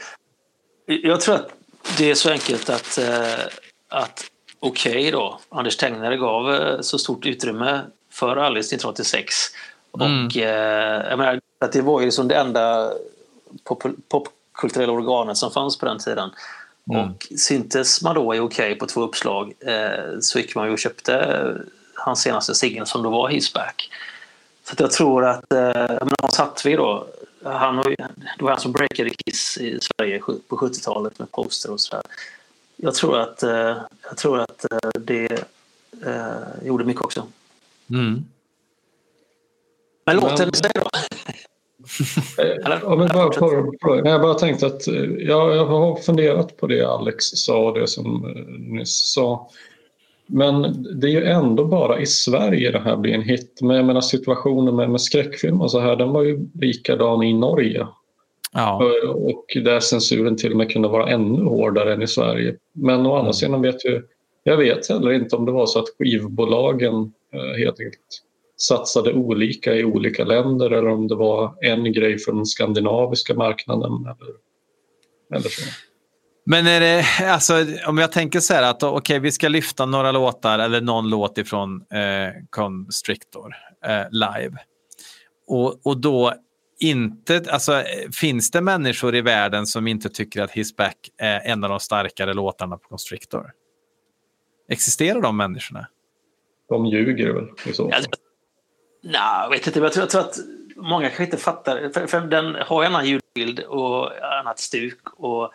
jag 0.85 1.21
tror 1.21 1.35
att 1.35 1.49
det 1.97 2.11
är 2.11 2.15
så 2.15 2.29
enkelt 2.29 2.69
att, 2.69 2.97
eh, 2.97 3.45
att 3.89 4.31
Okej 4.59 5.11
då, 5.11 5.39
Anders 5.49 5.77
Tegnare 5.77 6.17
gav 6.17 6.53
eh, 6.53 6.81
så 6.81 6.97
stort 6.97 7.25
utrymme 7.25 7.81
för 8.11 8.37
Alice 8.37 8.75
1986. 8.75 9.33
Mm. 10.01 10.25
Och 10.25 10.37
eh, 10.37 11.09
jag 11.09 11.17
menar, 11.17 11.39
att 11.59 11.71
det 11.71 11.81
var 11.81 11.99
ju 11.99 12.05
liksom 12.05 12.27
det 12.27 12.35
enda 12.35 12.91
pop, 13.63 13.83
popkulturella 14.09 14.93
organet 14.93 15.37
som 15.37 15.51
fanns 15.51 15.77
på 15.77 15.85
den 15.85 15.99
tiden. 15.99 16.29
Mm. 16.91 17.09
Och 17.09 17.27
syntes 17.39 18.01
man 18.01 18.15
då 18.15 18.35
i 18.35 18.39
Okej 18.39 18.75
på 18.75 18.85
två 18.85 19.01
uppslag 19.01 19.53
eh, 19.59 20.19
så 20.21 20.39
gick 20.39 20.55
man 20.55 20.67
ju 20.67 20.73
och 20.73 20.79
köpte 20.79 21.45
hans 21.93 22.21
senaste 22.21 22.55
singel 22.55 22.85
som 22.87 23.03
då 23.03 23.09
var 23.09 23.29
His 23.29 23.53
Back. 23.53 23.89
Så 24.63 24.73
att 24.73 24.79
jag 24.79 24.91
tror 24.91 25.25
att, 25.25 25.53
eh, 25.53 25.59
jag 25.59 25.89
menar, 25.89 26.21
Hans 26.21 26.37
Hattvi 26.37 26.75
då, 26.75 27.07
han 27.43 27.77
har 27.77 27.95
det 28.37 28.43
var 28.43 28.49
han 28.49 28.59
som 28.59 28.71
breakade 28.71 29.09
Kiss 29.09 29.57
i 29.57 29.79
Sverige 29.81 30.19
på 30.19 30.57
70-talet 30.57 31.19
med 31.19 31.31
poster 31.31 31.71
och 31.71 31.81
sådär. 31.81 32.03
Jag 32.75 32.95
tror 32.95 33.19
att, 33.19 33.43
eh, 33.43 33.77
jag 34.03 34.17
tror 34.17 34.39
att 34.39 34.71
eh, 34.71 34.89
det 34.99 35.45
eh, 36.05 36.65
gjorde 36.65 36.85
mycket 36.85 37.03
också. 37.03 37.27
Mm. 37.89 38.25
Men 40.05 40.15
låten 40.15 40.49
i 40.49 40.57
sig 40.57 40.71
då? 40.75 40.83
Ja, 42.63 42.95
men 42.95 43.07
bara, 43.07 44.09
jag 44.09 44.21
bara 44.21 44.33
tänkte 44.33 44.65
att 44.65 44.87
eh, 44.87 45.03
ja, 45.03 45.55
jag 45.55 45.65
har 45.65 45.95
funderat 45.95 46.57
på 46.57 46.67
det 46.67 46.83
Alex 46.83 47.25
sa 47.25 47.57
och 47.57 47.79
det 47.79 47.87
som 47.87 48.33
nyss 48.59 49.13
sa. 49.13 49.49
Men 50.33 50.83
det 50.99 51.07
är 51.07 51.11
ju 51.11 51.23
ändå 51.23 51.65
bara 51.65 51.99
i 51.99 52.05
Sverige 52.05 52.71
det 52.71 52.79
här 52.79 52.97
blir 52.97 53.13
en 53.13 53.21
hit. 53.21 53.59
Men 53.61 53.75
jag 53.75 53.85
menar 53.85 54.01
situationen 54.01 54.75
med, 54.75 54.89
med 54.89 55.01
skräckfilm 55.01 55.61
och 55.61 55.71
så 55.71 55.79
här, 55.79 55.95
den 55.95 56.09
var 56.09 56.23
ju 56.23 56.39
likadan 56.53 57.23
i 57.23 57.33
Norge. 57.33 57.87
Ja. 58.53 58.81
Eh, 59.03 59.09
Och 59.09 59.45
där 59.63 59.79
censuren 59.79 60.37
till 60.37 60.51
och 60.51 60.57
med 60.57 60.71
kunde 60.71 60.87
vara 60.87 61.09
ännu 61.09 61.43
hårdare 61.43 61.93
än 61.93 62.01
i 62.01 62.07
Sverige. 62.07 62.55
Men 62.73 63.05
å 63.05 63.15
andra 63.15 63.33
sidan 63.33 63.61
vet 63.61 63.85
ju, 63.85 64.01
jag 64.43 64.57
vet 64.57 64.89
heller 64.89 65.11
inte 65.11 65.35
om 65.35 65.45
det 65.45 65.51
var 65.51 65.65
så 65.65 65.79
att 65.79 65.89
skivbolagen 65.99 67.13
eh, 67.33 67.59
helt 67.59 67.79
enkelt 67.79 68.23
satsade 68.57 69.13
olika 69.13 69.75
i 69.75 69.85
olika 69.85 70.23
länder 70.23 70.71
eller 70.71 70.87
om 70.87 71.07
det 71.07 71.15
var 71.15 71.55
en 71.61 71.93
grej 71.93 72.17
för 72.17 72.31
den 72.31 72.45
skandinaviska 72.45 73.33
marknaden. 73.33 73.91
Eller, 73.91 74.33
eller 75.35 75.49
så. 75.49 75.61
Men 76.45 76.67
är 76.67 76.79
det, 76.79 77.05
alltså, 77.31 77.65
om 77.87 77.97
jag 77.97 78.11
tänker 78.11 78.39
så 78.39 78.53
här 78.53 78.63
att 78.63 78.83
okej, 78.83 79.19
vi 79.19 79.31
ska 79.31 79.47
lyfta 79.47 79.85
några 79.85 80.11
låtar 80.11 80.59
eller 80.59 80.81
någon 80.81 81.09
låt 81.09 81.37
ifrån 81.37 81.81
eh, 81.81 82.43
Constrictor 82.49 83.55
eh, 83.85 84.05
live. 84.11 84.57
Och, 85.47 85.87
och 85.87 86.01
då 86.01 86.33
inte, 86.79 87.43
alltså, 87.49 87.83
finns 88.13 88.51
det 88.51 88.61
människor 88.61 89.15
i 89.15 89.21
världen 89.21 89.67
som 89.67 89.87
inte 89.87 90.09
tycker 90.09 90.41
att 90.41 90.51
His 90.51 90.75
Back 90.75 90.97
är 91.17 91.39
en 91.39 91.63
av 91.63 91.69
de 91.69 91.79
starkare 91.79 92.33
låtarna 92.33 92.77
på 92.77 92.87
Constrictor? 92.87 93.51
Existerar 94.69 95.21
de 95.21 95.37
människorna? 95.37 95.87
De 96.69 96.85
ljuger 96.85 97.33
väl 97.33 97.49
i 97.65 97.73
så 97.73 97.89
fall. 97.89 98.01
Ja, 98.01 98.17
Nej, 99.03 99.43
jag 99.43 99.49
vet 99.49 99.67
inte. 99.67 99.79
Jag 99.79 99.93
tror, 99.93 100.03
jag 100.03 100.09
tror 100.09 100.21
att 100.21 100.37
många 100.75 101.07
kanske 101.07 101.23
inte 101.23 101.37
fattar. 101.37 101.89
För, 101.93 102.07
för 102.07 102.21
den 102.21 102.55
har 102.55 102.83
en 102.83 102.95
annan 102.95 103.05
ljudbild 103.07 103.59
och 103.59 104.25
annat 104.39 104.59
stuk. 104.59 104.99
Och 105.13 105.51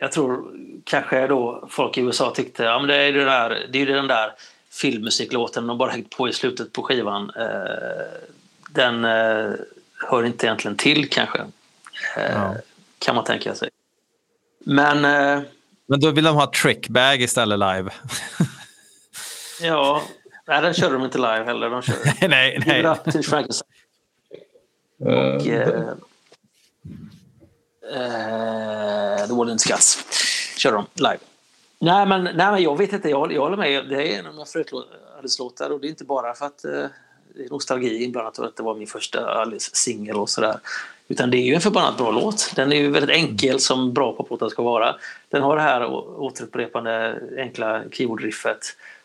jag 0.00 0.12
tror 0.12 0.52
kanske 0.84 1.26
då 1.26 1.68
folk 1.70 1.98
i 1.98 2.00
USA 2.00 2.32
tyckte 2.34 2.62
ja, 2.62 2.78
men 2.78 2.88
det 2.88 2.96
är 2.96 3.06
ju 3.06 3.12
den 3.12 3.26
där, 3.26 3.66
det 3.72 3.78
är 3.78 3.86
ju 3.86 3.92
den 3.94 4.06
där 4.06 4.32
filmmusiklåten 4.70 5.66
de 5.66 5.78
bara 5.78 5.90
hängt 5.90 6.16
på 6.16 6.28
i 6.28 6.32
slutet 6.32 6.72
på 6.72 6.82
skivan. 6.82 7.32
Eh, 7.36 8.20
den 8.70 9.04
eh, 9.04 9.52
hör 10.08 10.24
inte 10.24 10.46
egentligen 10.46 10.76
till 10.76 11.08
kanske. 11.08 11.38
Eh, 12.16 12.32
Ja. 12.32 12.56
Kan 12.98 13.14
man 13.14 13.24
tänka 13.24 13.54
sig. 13.54 13.70
Men 14.58 15.04
eh, 15.04 15.42
Men 15.86 16.00
då 16.00 16.10
vill 16.10 16.24
de 16.24 16.36
ha 16.36 16.52
Trickbag 16.52 17.22
istället 17.22 17.58
live. 17.58 17.90
ja, 19.60 20.02
nej, 20.46 20.62
den 20.62 20.74
körde 20.74 20.92
de 20.92 21.04
inte 21.04 21.18
live 21.18 21.44
heller. 21.44 21.70
De 21.70 21.82
körde 21.82 21.98
nej, 22.28 22.62
nej. 22.66 22.86
Up 22.86 23.04
to 23.12 23.22
Frankenstein. 23.22 23.70
Och 24.98 25.46
eh, 25.46 25.92
eh, 27.90 29.26
The 29.26 29.32
Wooden 29.32 29.58
Scuts 29.58 30.04
kör 30.56 30.72
de 30.72 30.86
live. 30.94 31.18
Nej 31.78 32.06
men, 32.06 32.24
nej, 32.24 32.34
men 32.36 32.62
jag 32.62 32.78
vet 32.78 32.92
inte, 32.92 33.08
jag, 33.08 33.32
jag 33.32 33.40
håller 33.40 33.56
med. 33.56 33.88
Det 33.88 34.14
är 34.14 34.18
en 34.18 34.26
av 34.26 34.32
mina 34.32 34.44
favoritlåtar 34.44 35.70
och 35.70 35.80
det 35.80 35.86
är 35.86 35.88
inte 35.88 36.04
bara 36.04 36.34
för 36.34 36.46
att 36.46 36.64
eh, 36.64 36.70
det 37.34 37.44
är 37.44 37.50
nostalgi 37.50 38.04
inblandat 38.04 38.38
och 38.38 38.46
att 38.46 38.56
det 38.56 38.62
var 38.62 38.74
min 38.74 38.86
första 38.86 39.26
Alice-singel 39.26 40.16
och 40.16 40.30
sådär. 40.30 40.56
Utan 41.08 41.30
det 41.30 41.36
är 41.36 41.42
ju 41.42 41.54
en 41.54 41.60
förbannat 41.60 41.96
bra 41.96 42.10
låt. 42.10 42.52
Den 42.56 42.72
är 42.72 42.76
ju 42.76 42.90
väldigt 42.90 43.16
enkel 43.16 43.60
som 43.60 43.92
bra 43.92 44.12
poplåtar 44.12 44.48
ska 44.48 44.62
vara. 44.62 44.96
Den 45.28 45.42
har 45.42 45.56
det 45.56 45.62
här 45.62 45.86
återupprepande 46.20 47.20
enkla 47.38 47.82
keyboardriffet. 47.92 48.58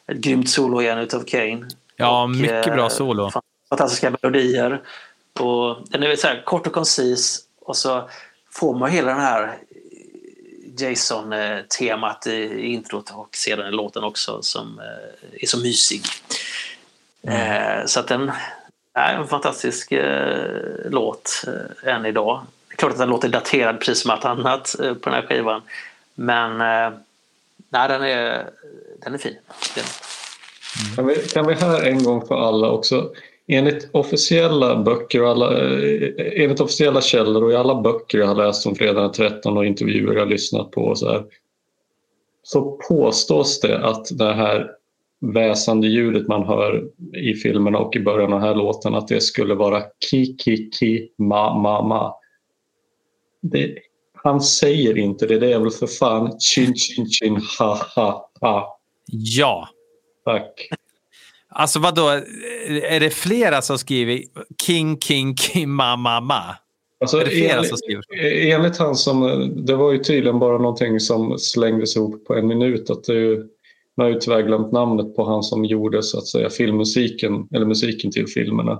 Ett 0.07 0.17
grymt 0.17 0.49
solo 0.49 0.81
igen 0.81 0.97
utav 0.97 1.23
Kane. 1.23 1.67
Ja, 1.95 2.23
Och, 2.23 2.29
mycket 2.29 2.73
bra 2.73 2.83
eh, 2.83 2.89
solo. 2.89 3.31
fantastiska 3.69 4.13
melodier. 4.21 4.81
Och 5.39 5.77
den 5.89 6.03
är 6.03 6.15
så 6.15 6.27
här 6.27 6.43
kort 6.45 6.67
och 6.67 6.73
koncis 6.73 7.39
och 7.61 7.77
så 7.77 8.09
får 8.55 8.75
man 8.75 8.91
hela 8.91 9.11
den 9.11 9.21
här 9.21 9.57
Jason-temat 10.77 12.27
i 12.27 12.65
introt 12.65 13.09
och 13.09 13.35
sedan 13.35 13.67
i 13.67 13.71
låten 13.71 14.03
också 14.03 14.41
som 14.41 14.79
eh, 14.79 15.41
är 15.43 15.47
så 15.47 15.59
mysig. 15.59 16.01
Eh, 17.27 17.85
Så 17.85 17.99
att 17.99 18.07
den, 18.07 18.31
Nej, 18.95 19.15
en 19.15 19.27
fantastisk 19.27 19.91
eh, 19.91 20.49
låt 20.85 21.43
eh, 21.47 21.93
än 21.93 22.05
idag. 22.05 22.41
Det 22.67 22.73
är 22.73 22.77
klart 22.77 22.91
att 22.91 22.97
den 22.97 23.09
låter 23.09 23.29
daterad 23.29 23.79
precis 23.79 24.01
som 24.01 24.11
allt 24.11 24.25
annat 24.25 24.79
eh, 24.79 24.93
på 24.93 25.09
den 25.09 25.13
här 25.13 25.27
skivan. 25.27 25.61
Men 26.15 26.51
eh, 26.51 26.99
nej, 27.69 27.87
den 27.87 28.03
är, 28.03 28.49
den 29.03 29.13
är 29.13 29.17
fin. 29.17 29.37
Den, 29.75 29.83
Kan 30.95 31.07
vi, 31.07 31.15
kan 31.15 31.47
vi 31.47 31.53
här 31.53 31.81
en 31.81 32.03
gång 32.03 32.27
för 32.27 32.47
alla 32.47 32.69
också 32.69 33.09
Enligt 33.47 33.89
officiella 33.91 34.83
böcker 34.83 35.23
och 35.23 35.29
alla, 35.29 35.57
eh, 35.57 36.43
enligt 36.43 36.59
officiella 36.59 37.01
källor 37.01 37.43
och 37.43 37.51
i 37.51 37.55
alla 37.55 37.81
böcker 37.81 38.17
jag 38.17 38.27
har 38.27 38.35
läst 38.35 38.65
om 38.65 38.75
fredagen 38.75 39.03
den 39.03 39.11
13 39.11 39.57
och 39.57 39.65
intervjuer 39.65 40.13
jag 40.13 40.21
har 40.21 40.29
lyssnat 40.29 40.71
på 40.71 40.81
och 40.81 40.99
så, 40.99 41.11
här, 41.11 41.25
så 42.43 42.79
påstås 42.87 43.59
det 43.59 43.85
att 43.85 44.17
det 44.17 44.33
här 44.33 44.71
väsande 45.21 45.87
ljudet 45.87 46.27
man 46.27 46.45
hör 46.45 46.83
i 47.15 47.33
filmerna 47.33 47.77
och 47.77 47.95
i 47.95 47.99
början 47.99 48.33
av 48.33 48.39
den 48.39 48.47
här 48.47 48.55
låten 48.55 48.95
att 48.95 49.07
det 49.07 49.21
skulle 49.21 49.55
vara 49.55 49.83
ki 50.09 50.37
ki 50.37 50.69
ki 50.69 51.09
ma 51.17 51.53
ma 51.59 51.81
ma. 51.81 52.15
Det, 53.41 53.75
han 54.13 54.41
säger 54.41 54.97
inte 54.97 55.25
det, 55.25 55.39
det 55.39 55.53
är 55.53 55.59
väl 55.59 55.71
för 55.71 55.87
fan 55.87 56.39
chin 56.39 56.73
chin 56.75 57.05
chin 57.09 57.41
ha 57.59 57.79
ha 57.95 58.31
ha. 58.41 58.79
Ja. 59.07 59.69
Tack. 60.25 60.69
Alltså 61.57 61.79
vadå, 61.79 62.07
är 62.83 62.99
det 62.99 63.09
flera 63.09 63.61
som 63.61 63.77
skriver 63.77 64.21
King, 64.65 64.99
King, 64.99 65.35
King, 65.37 65.69
ma, 65.69 65.95
ma, 65.95 66.19
ma? 66.21 66.41
Alltså, 66.99 67.17
Är 67.17 67.25
det 67.25 67.31
flera 67.31 67.53
enligt- 67.53 67.69
som 67.69 67.77
skriver? 67.77 68.03
Enligt 68.53 68.77
han 68.77 68.95
som, 68.95 69.51
det 69.65 69.75
var 69.75 69.91
ju 69.91 69.97
tydligen 69.97 70.39
bara 70.39 70.57
någonting 70.57 70.99
som 70.99 71.39
slängdes 71.39 71.95
ihop 71.95 72.25
på 72.25 72.35
en 72.35 72.47
minut. 72.47 72.89
Att 72.89 73.03
det 73.03 73.13
ju, 73.13 73.37
man 73.97 74.05
har 74.05 74.13
ju 74.13 74.19
tyvärr 74.19 74.41
glömt 74.41 74.71
namnet 74.71 75.15
på 75.15 75.25
han 75.25 75.43
som 75.43 75.65
gjorde 75.65 76.03
så 76.03 76.17
att 76.17 76.27
säga 76.27 76.49
filmmusiken, 76.49 77.47
eller 77.53 77.65
musiken 77.65 78.11
till 78.11 78.27
filmerna. 78.27 78.79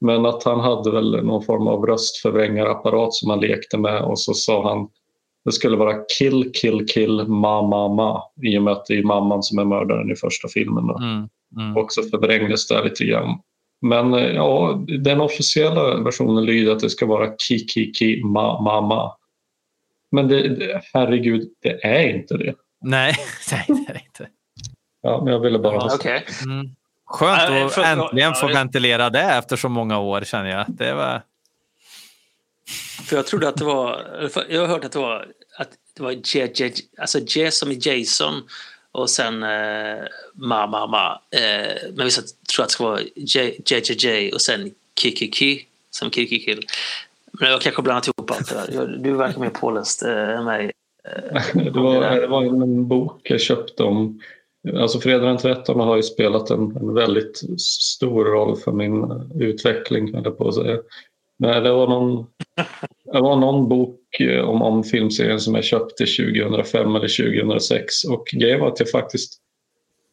Men 0.00 0.26
att 0.26 0.42
han 0.44 0.60
hade 0.60 0.90
väl 0.90 1.24
någon 1.24 1.44
form 1.44 1.66
av 1.66 1.86
röstförvrängarapparat 1.86 3.14
som 3.14 3.30
han 3.30 3.40
lekte 3.40 3.78
med 3.78 4.02
och 4.02 4.20
så 4.20 4.34
sa 4.34 4.68
han 4.74 4.88
det 5.44 5.52
skulle 5.52 5.76
vara 5.76 5.94
kill, 6.18 6.50
kill, 6.54 6.86
kill, 6.86 7.28
ma, 7.28 7.62
ma, 7.62 7.88
ma. 7.88 8.22
I 8.42 8.58
och 8.58 8.62
med 8.62 8.72
att 8.72 8.86
det 8.86 8.94
är 8.98 9.02
mamman 9.02 9.42
som 9.42 9.58
är 9.58 9.64
mördaren 9.64 10.10
i 10.10 10.16
första 10.16 10.48
filmen. 10.48 10.84
Mm, 10.84 11.28
mm. 11.56 11.76
Och 11.76 11.92
så 11.92 12.02
förvrängdes 12.02 12.68
det 12.68 12.84
lite 12.84 13.04
grann. 13.04 13.38
Men 13.82 14.14
eh, 14.14 14.20
ja, 14.20 14.84
den 14.98 15.20
officiella 15.20 16.02
versionen 16.02 16.44
lyder 16.44 16.72
att 16.72 16.80
det 16.80 16.90
ska 16.90 17.06
vara 17.06 17.36
ki, 17.38 17.58
ki, 17.68 17.92
ki, 17.94 18.24
ma, 18.24 18.62
ma, 18.62 18.80
ma. 18.80 19.16
Men 20.12 20.28
det, 20.28 20.48
det, 20.48 20.82
herregud, 20.92 21.48
det 21.62 21.84
är 21.84 22.08
inte 22.08 22.36
det. 22.36 22.54
Nej, 22.80 23.14
nej, 23.52 23.64
det 23.68 23.90
är 23.90 23.94
det 23.94 24.00
inte. 24.06 24.28
Ja, 25.02 25.20
men 25.24 25.32
jag 25.32 25.40
ville 25.40 25.58
bara 25.58 25.78
ha 25.78 25.90
sagt. 25.90 26.00
Okej. 26.00 26.26
Mm. 26.44 26.66
Skönt 27.10 27.66
att 27.66 27.74
för- 27.74 27.82
äntligen 27.82 28.34
få 28.34 28.50
ja, 28.50 28.54
ventilera 28.54 29.10
det 29.10 29.22
efter 29.22 29.56
så 29.56 29.68
många 29.68 29.98
år 29.98 30.20
känner 30.20 30.50
jag. 30.50 30.64
Det 30.68 30.94
var... 30.94 31.22
För 33.04 33.16
jag 33.16 33.26
trodde 33.26 33.48
att 33.48 33.56
det 33.56 33.64
var... 33.64 34.02
Jag 34.48 34.60
har 34.60 34.66
hört 34.68 34.84
att 34.84 34.92
det 34.92 34.98
var, 34.98 35.26
att 35.58 35.70
det 35.96 36.02
var 36.02 36.10
J, 36.10 36.52
J, 36.54 36.72
alltså 36.98 37.18
J 37.18 37.50
som 37.50 37.70
i 37.70 37.78
Jason 37.82 38.42
och 38.92 39.10
sen 39.10 39.42
eh, 39.42 40.04
Ma, 40.34 40.66
Ma, 40.66 40.86
Ma. 40.86 41.20
Eh, 41.40 41.76
men 41.94 42.04
vissa 42.04 42.22
tror 42.54 42.62
att 42.62 42.68
det 42.68 42.72
ska 42.72 42.84
vara 42.84 43.00
J, 43.14 43.60
J, 43.66 43.80
J, 43.80 44.32
och 44.32 44.40
sen 44.40 44.70
Kiki 45.00 45.66
som 45.90 46.10
Kiki 46.10 46.60
Men 47.32 47.50
jag 47.50 47.60
kanske 47.60 47.82
blandat 47.82 48.06
ihop 48.06 48.30
allt 48.30 48.48
det 48.48 48.54
där. 48.54 48.86
Du 48.86 49.12
verkar 49.12 49.40
mer 49.40 49.50
påläst 49.50 50.02
eh, 50.02 50.30
än 50.30 50.44
mig. 50.44 50.72
Det 51.54 51.80
var, 51.80 52.20
det 52.20 52.26
var 52.26 52.42
en 52.42 52.88
bok 52.88 53.20
jag 53.30 53.40
köpte 53.40 53.82
om... 53.82 54.20
Alltså 54.76 55.00
Fredag 55.00 55.26
den 55.26 55.38
13 55.38 55.80
har 55.80 55.96
ju 55.96 56.02
spelat 56.02 56.50
en, 56.50 56.76
en 56.76 56.94
väldigt 56.94 57.60
stor 57.60 58.24
roll 58.24 58.56
för 58.56 58.72
min 58.72 59.02
eh, 59.02 59.20
utveckling, 59.40 60.14
höll 60.14 60.24
jag 60.24 60.38
på 60.38 60.48
att 60.48 60.54
säga. 60.54 60.78
Men 61.38 61.62
det 61.62 61.72
var 61.72 61.88
någon, 61.88 62.26
det 63.12 63.20
var 63.20 63.36
någon 63.36 63.68
bok 63.68 64.20
eh, 64.20 64.40
om, 64.40 64.62
om 64.62 64.84
filmserien 64.84 65.40
som 65.40 65.54
jag 65.54 65.64
köpte 65.64 66.06
2005 66.06 66.96
eller 66.96 67.40
2006 67.42 68.04
och 68.04 68.26
grejen 68.32 68.60
var 68.60 68.68
att 68.68 68.80
jag 68.80 68.90
faktiskt 68.90 69.40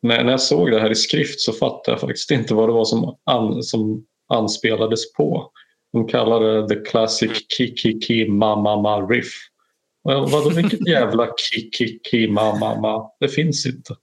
när, 0.01 0.23
när 0.23 0.31
jag 0.31 0.41
såg 0.41 0.71
det 0.71 0.79
här 0.79 0.91
i 0.91 0.95
skrift 0.95 1.39
så 1.39 1.53
fattade 1.53 1.91
jag 1.91 2.01
faktiskt 2.01 2.31
inte 2.31 2.53
vad 2.53 2.69
det 2.69 2.73
var 2.73 2.85
som, 2.85 3.17
an, 3.23 3.63
som 3.63 4.05
anspelades 4.27 5.13
på. 5.13 5.51
De 5.93 6.07
kallade 6.07 6.61
det 6.61 6.67
the 6.67 6.89
classic 6.89 7.47
ki-ki-ki 7.57 8.29
ma-ma-ma 8.29 9.07
riff. 9.09 9.31
Och 10.03 10.13
jag, 10.13 10.27
Vadå 10.27 10.49
vilket 10.49 10.87
jävla 10.87 11.27
ki-ki-ki 11.27 12.27
ma-ma-ma? 12.27 13.11
Det 13.19 13.27
finns 13.27 13.65
inte. 13.65 13.95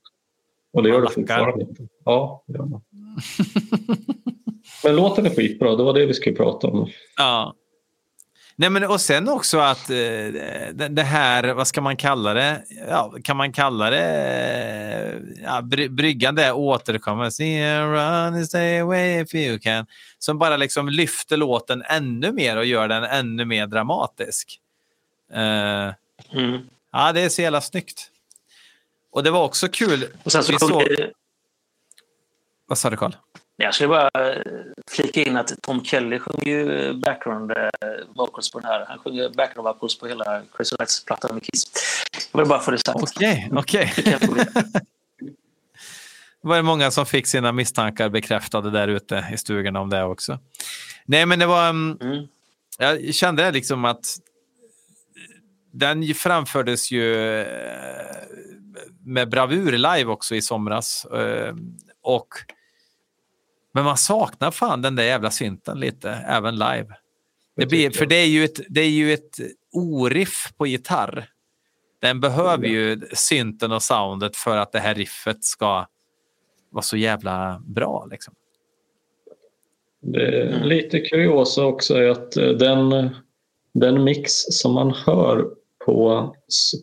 Och 0.72 0.82
det 0.82 0.88
gör 0.88 1.02
det 1.02 1.10
fortfarande 1.10 1.64
inte. 1.64 1.88
Ja, 2.04 2.44
det 2.46 2.52
gör 2.52 2.64
man. 2.64 2.80
Men 4.84 4.96
låten 4.96 5.26
är 5.26 5.30
skitbra, 5.30 5.76
det 5.76 5.82
var 5.82 5.94
det 5.94 6.06
vi 6.06 6.14
skulle 6.14 6.36
prata 6.36 6.66
om. 6.66 6.88
Ja. 7.16 7.54
Nej, 8.56 8.70
men 8.70 8.84
och 8.84 9.00
sen 9.00 9.28
också 9.28 9.58
att 9.58 9.90
eh, 9.90 9.96
det, 9.96 10.88
det 10.90 11.02
här, 11.02 11.54
vad 11.54 11.66
ska 11.68 11.80
man 11.80 11.96
kalla 11.96 12.34
det? 12.34 12.64
Ja, 12.88 13.14
kan 13.24 13.36
man 13.36 13.52
kalla 13.52 13.90
det 13.90 14.00
eh, 14.04 15.42
ja, 15.44 15.62
bry, 15.62 15.88
bryggan 15.88 16.34
där 16.34 16.52
återkommer. 16.52 17.30
See 17.30 17.80
run 17.82 17.96
and 17.98 18.46
stay 18.46 18.78
away 18.78 19.20
if 19.20 19.34
you 19.34 19.58
can. 19.58 19.86
Som 20.18 20.38
bara 20.38 20.56
liksom 20.56 20.88
lyfter 20.88 21.36
låten 21.36 21.82
ännu 21.88 22.32
mer 22.32 22.56
och 22.56 22.64
gör 22.64 22.88
den 22.88 23.04
ännu 23.04 23.44
mer 23.44 23.66
dramatisk. 23.66 24.60
Eh, 25.32 25.92
Mm. 26.32 26.60
ja, 26.92 27.12
det 27.12 27.20
är 27.20 27.28
så 27.28 27.42
jävla 27.42 27.60
snyggt. 27.60 28.10
Och 29.12 29.22
det 29.22 29.30
var 29.30 29.44
också 29.44 29.68
kul. 29.68 30.06
Och 30.22 30.32
sen 30.32 30.44
så 30.44 30.52
kom 30.52 30.68
såg- 30.68 31.10
Vad 32.66 32.78
sa 32.78 32.90
du 32.90 32.96
Carl? 32.96 33.12
Jag 33.56 33.74
skulle 33.74 33.88
bara 33.88 34.10
eh, 34.30 34.42
flika 34.90 35.22
in 35.22 35.36
att 35.36 35.62
Tom 35.62 35.84
Kelly 35.84 36.18
sjunger 36.18 36.46
ju 36.46 36.92
background 36.94 37.50
eh, 37.50 37.68
vocals 38.14 38.50
på 38.50 38.60
den 38.60 38.70
här. 38.70 38.84
Han 38.88 38.98
sjunger 38.98 39.28
background 39.28 39.68
vocals 39.68 39.98
på 39.98 40.06
hela 40.06 40.42
Crazy 40.56 40.76
Lights-plattan 40.78 41.34
med 41.34 41.44
Kiss. 41.44 41.64
Jag 42.32 42.40
vill 42.40 42.48
bara 42.48 42.60
få 42.60 42.70
det 42.70 42.78
sagt. 42.78 43.02
Okej, 43.02 43.50
okej. 43.52 43.92
Det 46.42 46.48
var 46.48 46.56
det 46.56 46.62
många 46.62 46.90
som 46.90 47.06
fick 47.06 47.26
sina 47.26 47.52
misstankar 47.52 48.08
bekräftade 48.08 48.70
där 48.70 48.88
ute 48.88 49.28
i 49.32 49.36
stugorna 49.36 49.80
om 49.80 49.90
det 49.90 50.04
också. 50.04 50.38
Nej, 51.06 51.26
men 51.26 51.38
det 51.38 51.46
var... 51.46 51.68
mm, 51.68 51.98
Mm. 52.00 52.26
Jag 52.78 53.14
kände 53.14 53.50
liksom 53.50 53.84
att 53.84 54.04
den 55.72 56.14
framfördes 56.14 56.90
ju 56.90 57.40
eh, 57.40 57.46
med 59.04 59.28
bravur 59.28 59.72
live 59.72 60.04
också 60.04 60.34
i 60.34 60.42
somras. 60.42 61.06
Och, 62.02 62.28
men 63.74 63.84
man 63.84 63.96
saknar 63.96 64.50
fan 64.50 64.82
den 64.82 64.96
där 64.96 65.04
jävla 65.04 65.30
synten 65.30 65.80
lite, 65.80 66.10
även 66.10 66.54
live. 66.54 66.86
Det 67.56 67.66
blir, 67.66 67.90
för 67.90 68.06
det 68.06 68.16
är 68.16 68.26
ju 68.26 68.44
ett, 68.44 68.60
det 68.68 68.80
är 68.80 68.90
ju 68.90 69.12
ett 69.12 69.40
oriff 69.72 70.52
på 70.56 70.66
gitarr. 70.66 71.28
Den 72.00 72.20
behöver 72.20 72.66
ju 72.66 73.00
synten 73.12 73.72
och 73.72 73.82
soundet 73.82 74.36
för 74.36 74.56
att 74.56 74.72
det 74.72 74.78
här 74.78 74.94
riffet 74.94 75.44
ska 75.44 75.86
vara 76.70 76.82
så 76.82 76.96
jävla 76.96 77.62
bra. 77.66 78.06
Liksom. 78.10 78.34
Det 80.00 80.42
är 80.42 80.64
lite 80.64 81.00
kuriosa 81.00 81.64
också 81.64 81.94
är 81.94 82.08
att 82.08 82.36
eh, 82.36 82.48
den, 82.48 83.08
den 83.74 84.04
mix 84.04 84.32
som 84.32 84.72
man 84.74 84.90
hör 84.90 85.44
på, 85.86 86.34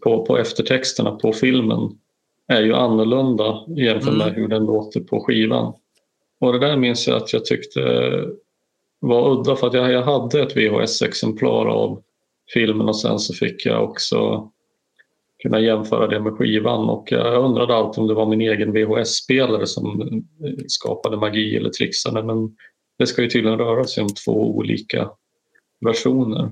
på, 0.03 0.25
på 0.25 0.37
eftertexterna 0.37 1.11
på 1.11 1.33
filmen 1.33 1.99
är 2.47 2.61
ju 2.61 2.73
annorlunda 2.73 3.65
jämfört 3.67 4.13
med 4.13 4.27
Mm. 4.27 4.41
hur 4.41 4.47
den 4.47 4.65
låter 4.65 4.99
på 4.99 5.19
skivan. 5.19 5.73
Och 6.41 6.53
det 6.53 6.59
där 6.59 6.77
minns 6.77 7.07
jag 7.07 7.17
att 7.17 7.33
jag 7.33 7.45
tyckte 7.45 7.81
var 8.99 9.31
udda 9.31 9.55
för 9.55 9.67
att 9.67 9.73
jag, 9.73 9.91
jag 9.91 10.03
hade 10.03 10.41
ett 10.41 10.57
VHS-exemplar 10.57 11.65
av 11.65 12.03
filmen 12.53 12.87
och 12.87 12.99
sen 12.99 13.19
så 13.19 13.33
fick 13.33 13.65
jag 13.65 13.83
också 13.83 14.49
kunna 15.43 15.59
jämföra 15.59 16.07
det 16.07 16.19
med 16.19 16.33
skivan 16.33 16.89
och 16.89 17.11
jag 17.11 17.43
undrade 17.43 17.75
alltid 17.75 18.01
om 18.01 18.07
det 18.07 18.13
var 18.13 18.25
min 18.25 18.41
egen 18.41 18.71
VHS-spelare 18.71 19.67
som 19.67 20.01
eh, 20.01 20.53
skapade 20.67 21.17
magi 21.17 21.57
eller 21.57 21.69
trixade 21.69 22.23
men 22.23 22.55
det 22.97 23.07
ska 23.07 23.21
ju 23.21 23.29
tydligen 23.29 23.59
röra 23.59 23.83
sig 23.83 24.03
om 24.03 24.09
två 24.09 24.55
olika 24.57 25.09
versioner. 25.85 26.51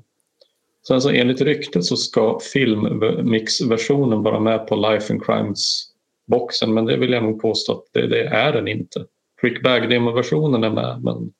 Sen 0.88 1.02
så 1.02 1.10
enligt 1.10 1.42
ryktet 1.42 1.86
så 1.86 1.98
ska 1.98 2.40
filmmixversionen 2.54 4.24
vara 4.24 4.40
med 4.40 4.68
på 4.68 4.76
Life 4.76 5.14
and 5.14 5.24
Crimes-boxen 5.26 6.74
men 6.74 6.86
det 6.86 6.98
vill 6.98 7.12
jag 7.12 7.24
nog 7.24 7.42
påstå 7.42 7.74
att 7.74 7.84
det, 7.94 8.08
det 8.08 8.24
är 8.24 8.54
den 8.54 8.68
inte. 8.68 9.06
Trick 9.42 9.64
Bag-demo-versionen 9.64 10.64
är 10.64 10.70
med 10.70 11.04
men 11.04 11.32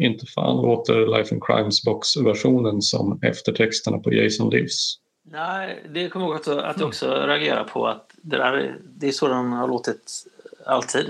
inte 0.00 0.26
fan 0.26 0.56
låter 0.56 1.18
Life 1.18 1.34
and 1.34 1.42
Crimes-box-versionen 1.44 2.82
som 2.82 3.18
eftertexterna 3.22 3.98
på 3.98 4.12
Jason 4.12 4.50
Lives. 4.50 4.94
Nej, 5.30 5.82
det 5.88 6.08
kommer 6.08 6.26
jag 6.26 6.48
ihåg 6.48 6.58
att, 6.64 6.78
jag 6.80 6.88
också 6.88 7.10
reagerar 7.10 7.64
på. 7.64 7.86
att 7.86 8.10
Det, 8.22 8.36
där, 8.36 8.76
det 8.84 9.08
är 9.08 9.12
så 9.12 9.28
den 9.28 9.52
har 9.52 9.68
låtit 9.68 10.26
alltid. 10.66 11.06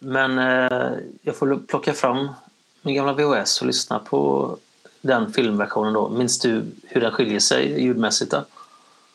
Men 0.00 0.38
eh, 0.38 0.92
jag 1.22 1.36
får 1.36 1.66
plocka 1.66 1.92
fram 1.92 2.28
min 2.82 2.94
gamla 2.94 3.12
VHS 3.12 3.60
och 3.60 3.66
lyssna 3.66 3.98
på 3.98 4.56
den 5.00 5.32
filmversionen. 5.32 5.92
Då. 5.92 6.08
Minns 6.08 6.38
du 6.38 6.62
hur 6.82 7.00
den 7.00 7.10
skiljer 7.10 7.40
sig 7.40 7.82
ljudmässigt? 7.82 8.30
Då? 8.30 8.44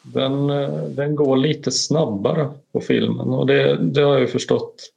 Den, 0.01 0.49
eh, 0.49 0.83
den 0.83 1.15
går 1.15 1.37
lite 1.37 1.71
snabbare 1.71 2.49
på 2.71 2.81
filmen 2.81 3.29
och 3.29 3.47
det, 3.47 3.77
det 3.77 4.01
har 4.01 4.11
jag 4.11 4.21
ju 4.21 4.27
förstått 4.27 4.91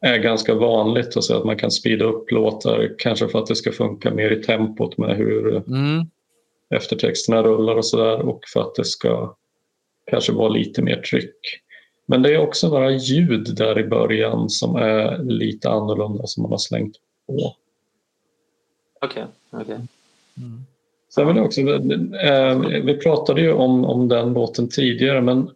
är 0.00 0.18
ganska 0.18 0.54
vanligt. 0.54 1.16
Alltså 1.16 1.36
att 1.36 1.44
man 1.44 1.56
kan 1.56 1.70
speeda 1.70 2.04
upp 2.04 2.30
låtar, 2.30 2.94
kanske 2.98 3.28
för 3.28 3.38
att 3.38 3.46
det 3.46 3.56
ska 3.56 3.72
funka 3.72 4.10
mer 4.10 4.30
i 4.30 4.42
tempot 4.42 4.98
med 4.98 5.16
hur 5.16 5.56
Mm. 5.56 6.06
eftertexterna 6.70 7.42
rullar 7.42 7.76
och 7.76 7.86
sådär 7.86 8.18
och 8.18 8.40
för 8.52 8.60
att 8.60 8.74
det 8.74 8.84
ska 8.84 9.34
kanske 10.10 10.32
vara 10.32 10.48
lite 10.48 10.82
mer 10.82 10.96
tryck. 10.96 11.40
Men 12.06 12.22
det 12.22 12.34
är 12.34 12.38
också 12.38 12.68
några 12.68 12.90
ljud 12.90 13.54
där 13.56 13.78
i 13.78 13.84
början 13.84 14.50
som 14.50 14.76
är 14.76 15.18
lite 15.18 15.70
annorlunda 15.70 16.26
som 16.26 16.42
man 16.42 16.50
har 16.50 16.58
slängt 16.58 16.96
på. 17.26 17.54
Okej, 19.00 19.24
okej. 19.50 19.78
Sen 21.14 21.26
vill 21.26 21.36
jag 21.36 21.46
också, 21.46 21.60
eh, 21.60 22.58
vi 22.84 22.96
pratade 23.02 23.40
ju 23.40 23.52
om, 23.52 23.84
om 23.84 24.08
den 24.08 24.32
låten 24.32 24.68
tidigare 24.68 25.20
men 25.20 25.50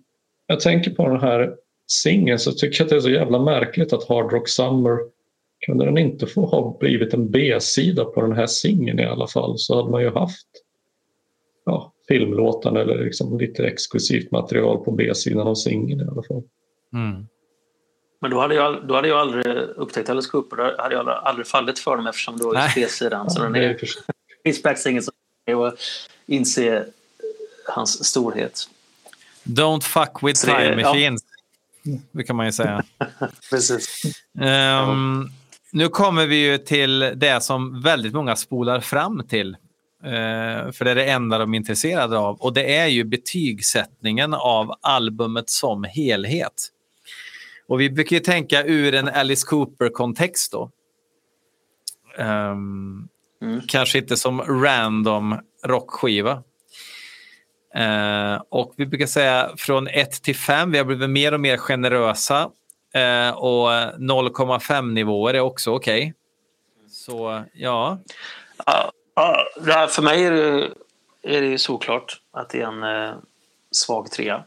jag 0.46 0.60
tänker 0.60 0.90
på 0.90 1.08
den 1.08 1.20
här 1.20 1.56
singeln 1.90 2.38
så 2.38 2.52
tycker 2.52 2.80
jag 2.80 2.84
att 2.84 2.90
det 2.90 2.96
är 2.96 3.00
så 3.00 3.10
jävla 3.10 3.38
märkligt 3.38 3.92
att 3.92 4.08
Hard 4.08 4.32
Rock 4.32 4.48
Summer 4.48 4.98
kunde 5.66 5.84
den 5.84 5.98
inte 5.98 6.26
få 6.26 6.46
ha 6.46 6.76
blivit 6.80 7.14
en 7.14 7.30
B-sida 7.30 8.04
på 8.04 8.20
den 8.20 8.32
här 8.32 8.46
singeln 8.46 8.98
i 8.98 9.04
alla 9.04 9.26
fall 9.26 9.58
så 9.58 9.76
hade 9.76 9.90
man 9.90 10.02
ju 10.02 10.10
haft 10.10 10.46
ja, 11.64 11.92
filmlåten 12.08 12.76
eller 12.76 13.04
liksom 13.04 13.38
lite 13.38 13.66
exklusivt 13.66 14.30
material 14.30 14.84
på 14.84 14.90
B-sidan 14.90 15.46
av 15.46 15.54
singeln 15.54 16.00
i 16.00 16.04
alla 16.04 16.22
fall. 16.22 16.42
Mm. 16.92 17.26
Men 18.20 18.30
då 18.30 18.40
hade, 18.40 18.54
jag, 18.54 18.88
då 18.88 18.94
hade 18.94 19.08
jag 19.08 19.18
aldrig 19.18 19.46
upptäckt 19.56 20.10
Alice 20.10 20.30
Cooper. 20.30 20.56
Då 20.56 20.62
hade 20.78 20.94
jag 20.94 21.08
aldrig, 21.08 21.46
fallit 21.46 21.78
för 21.78 21.96
dem 21.96 22.06
eftersom 22.06 22.36
det 22.36 22.44
var 22.44 22.54
just 22.54 22.74
B-sidan. 22.74 23.30
Så 23.30 23.42
den 23.42 23.54
är 23.54 23.60
är 23.60 23.74
för- 23.74 23.88
Pitchback-singeln 24.44 25.02
som 25.02 25.14
och 25.56 25.72
inse 26.26 26.84
hans 27.66 28.04
storhet. 28.04 28.68
Don't 29.44 29.80
fuck 29.80 30.22
with 30.22 30.44
time 30.44 30.82
machines. 30.82 31.24
Det 32.12 32.22
kan 32.22 32.36
man 32.36 32.46
ju 32.46 32.52
säga. 32.52 32.84
Precis. 33.50 34.02
Ehm, 34.40 35.28
Nu 35.72 35.88
kommer 35.88 36.26
vi 36.26 36.36
ju 36.50 36.58
till 36.58 36.98
det 36.98 37.42
som 37.42 37.82
väldigt 37.82 38.12
många 38.12 38.36
spolar 38.36 38.80
fram 38.80 39.26
till. 39.28 39.56
Eh, 40.04 40.72
för 40.72 40.84
det 40.84 40.90
är 40.90 40.94
det 40.94 41.04
enda 41.10 41.38
de 41.38 41.54
är 41.54 41.56
intresserade 41.58 42.18
av. 42.18 42.36
Och 42.36 42.52
det 42.52 42.76
är 42.76 42.86
ju 42.86 43.04
betygssättningen 43.04 44.34
av 44.34 44.74
albumet 44.82 45.50
som 45.50 45.84
helhet. 45.84 46.68
Och 47.68 47.80
vi 47.80 47.90
brukar 47.90 48.16
ju 48.16 48.20
tänka 48.20 48.64
ur 48.64 48.94
en 48.94 49.08
Alice 49.08 49.46
Cooper-kontext 49.46 50.52
då. 50.52 50.70
Ehm, 52.18 53.08
Mm. 53.42 53.60
Kanske 53.68 53.98
inte 53.98 54.16
som 54.16 54.40
random 54.42 55.38
rockskiva. 55.64 56.42
Eh, 57.74 58.42
och 58.48 58.74
vi 58.76 58.86
brukar 58.86 59.06
säga 59.06 59.50
från 59.56 59.88
1 59.88 60.22
till 60.22 60.36
5. 60.36 60.70
Vi 60.70 60.78
har 60.78 60.84
blivit 60.84 61.10
mer 61.10 61.34
och 61.34 61.40
mer 61.40 61.56
generösa. 61.56 62.50
Eh, 62.94 63.30
och 63.30 63.68
0,5 63.98 64.92
nivåer 64.92 65.34
är 65.34 65.40
också 65.40 65.70
okej. 65.70 66.14
Så 66.90 67.44
ja, 67.52 67.98
Ja, 68.66 68.92
ja, 69.66 69.86
för 69.90 70.02
mig 70.02 70.24
är 70.24 70.30
det, 70.30 70.70
är 71.22 71.40
det 71.40 71.46
ju 71.46 71.58
såklart 71.58 72.20
att 72.32 72.50
det 72.50 72.60
är 72.60 72.66
en 72.66 72.82
eh, 72.82 73.14
svag 73.70 74.10
trea. 74.10 74.44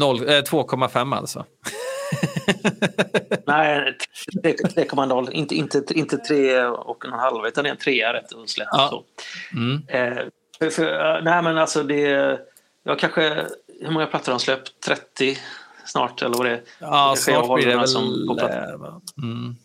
noll- 0.00 0.28
eh, 0.28 0.42
2,5 0.42 1.14
alltså. 1.16 1.44
Nej, 3.46 3.96
3,0. 4.42 5.30
Inte, 5.30 5.54
inte, 5.54 5.84
inte 5.94 6.16
3 6.18 6.64
och 6.64 7.04
en 7.04 7.12
halv, 7.12 7.46
utan 7.46 7.64
det 7.64 7.70
är 7.70 7.72
en 7.74 7.76
trea 7.78 8.12
rätt 8.12 8.32
och 8.32 8.50
slätt. 8.50 8.68
Ja. 8.70 8.88
Så. 8.90 9.04
Mm. 9.56 9.82
Eh, 9.88 10.24
för, 10.58 11.16
eh, 11.16 11.22
nej, 11.22 11.42
men 11.42 11.58
alltså 11.58 11.82
det... 11.82 12.40
Jag 12.82 12.98
kanske... 12.98 13.46
Hur 13.80 13.90
många 13.90 14.06
plattor 14.06 14.26
har 14.26 14.32
han 14.32 14.40
släppt? 14.40 14.80
30 14.80 15.38
snart, 15.84 16.22
eller 16.22 16.36
vad 16.36 16.46
det 16.46 16.52
är? 16.52 16.62
Ja, 16.78 17.14
snart 17.18 17.54
blir 17.54 17.66
det 17.66 17.76
väl... 17.76 17.88
som 17.88 18.26
på 18.28 18.34
plats. 18.34 18.54
Mm. 19.22 19.56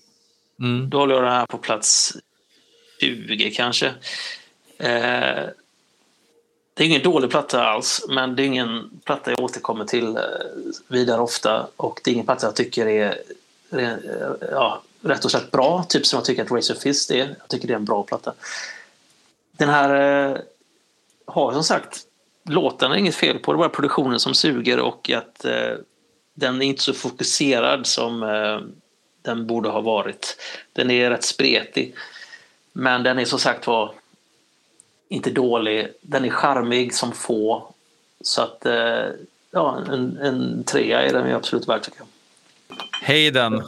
Mm. 0.60 0.90
Då 0.90 0.98
håller 0.98 1.16
jag 1.16 1.24
den 1.24 1.34
här 1.34 1.45
på 1.45 1.57
plats 1.57 2.18
20 3.02 3.52
kanske. 3.52 3.88
Eh, 4.78 5.45
det 6.74 6.84
är 6.84 6.88
ingen 6.88 7.02
dålig 7.02 7.30
platta 7.30 7.66
alls, 7.68 8.06
men 8.10 8.36
det 8.36 8.44
är 8.44 8.45
ingen 8.45 8.90
platta 9.03 9.32
jag 9.32 9.40
återkommer 9.40 9.86
till 9.86 10.18
eh, 10.18 10.24
vidare 10.88 11.22
ofta. 11.22 11.68
Och 11.76 12.02
det 12.03 12.11
är 12.11 12.14
ingen 12.14 12.26
platta 12.26 12.48
jag 12.48 12.56
tycker 12.56 12.88
är 12.88 13.18
eh, 13.72 13.91
ja, 14.52 14.82
rätt 15.02 15.26
och 15.26 15.32
slätt 15.32 15.52
bra, 15.52 15.86
typ 15.90 16.06
som 16.06 16.18
jag 16.18 16.26
tycker 16.26 16.44
att 16.44 16.52
Razor 16.52 16.76
Fist 16.76 17.11
är. 17.11 17.36
Jag 17.40 17.48
tycker 17.48 17.68
det 17.68 17.74
är 17.74 17.78
en 17.78 17.86
bra 17.86 18.03
platta. 18.03 18.34
Den 19.52 19.70
här 19.70 20.41
har 21.30 21.54
som 21.54 21.64
sagt, 21.64 22.00
är 22.92 22.96
inget 22.96 23.16
fel 23.16 23.40
på, 23.40 23.54
det 23.54 23.56
är 23.56 23.58
bara 23.58 23.70
produktionen 23.70 24.20
som 24.20 24.34
suger 24.34 24.80
och 24.80 25.10
att 25.10 25.46
eh, 25.46 25.74
den 26.34 26.62
är 26.62 26.66
inte 26.66 26.84
så 26.84 26.94
fokuserad 26.94 27.88
som 27.88 28.24
eh, 28.24 28.60
den 29.22 29.48
borde 29.48 29.70
ha 29.70 29.82
varit. 29.82 30.38
Den 30.74 30.92
är 30.92 31.10
rätt 31.10 31.24
spretig. 31.24 31.96
Men 32.74 33.04
den 33.04 33.20
är 33.20 33.26
som 33.26 33.40
sagt 33.40 33.68
var 33.68 33.94
inte 35.10 35.30
dålig. 35.30 35.88
Den 36.02 36.26
är 36.26 36.30
charmig 36.30 36.94
som 36.94 37.12
få. 37.12 37.74
Så 38.22 38.42
att 38.42 38.66
eh, 38.66 39.06
ja, 39.52 39.84
en, 39.88 40.18
en 40.18 40.64
trea 40.64 41.02
är 41.02 41.14
den 41.14 41.28
ju 41.28 41.34
absolut 41.34 41.68
värd 41.68 41.82
tycker 41.84 42.00
jag. 42.00 42.08
Hayden. 43.08 43.64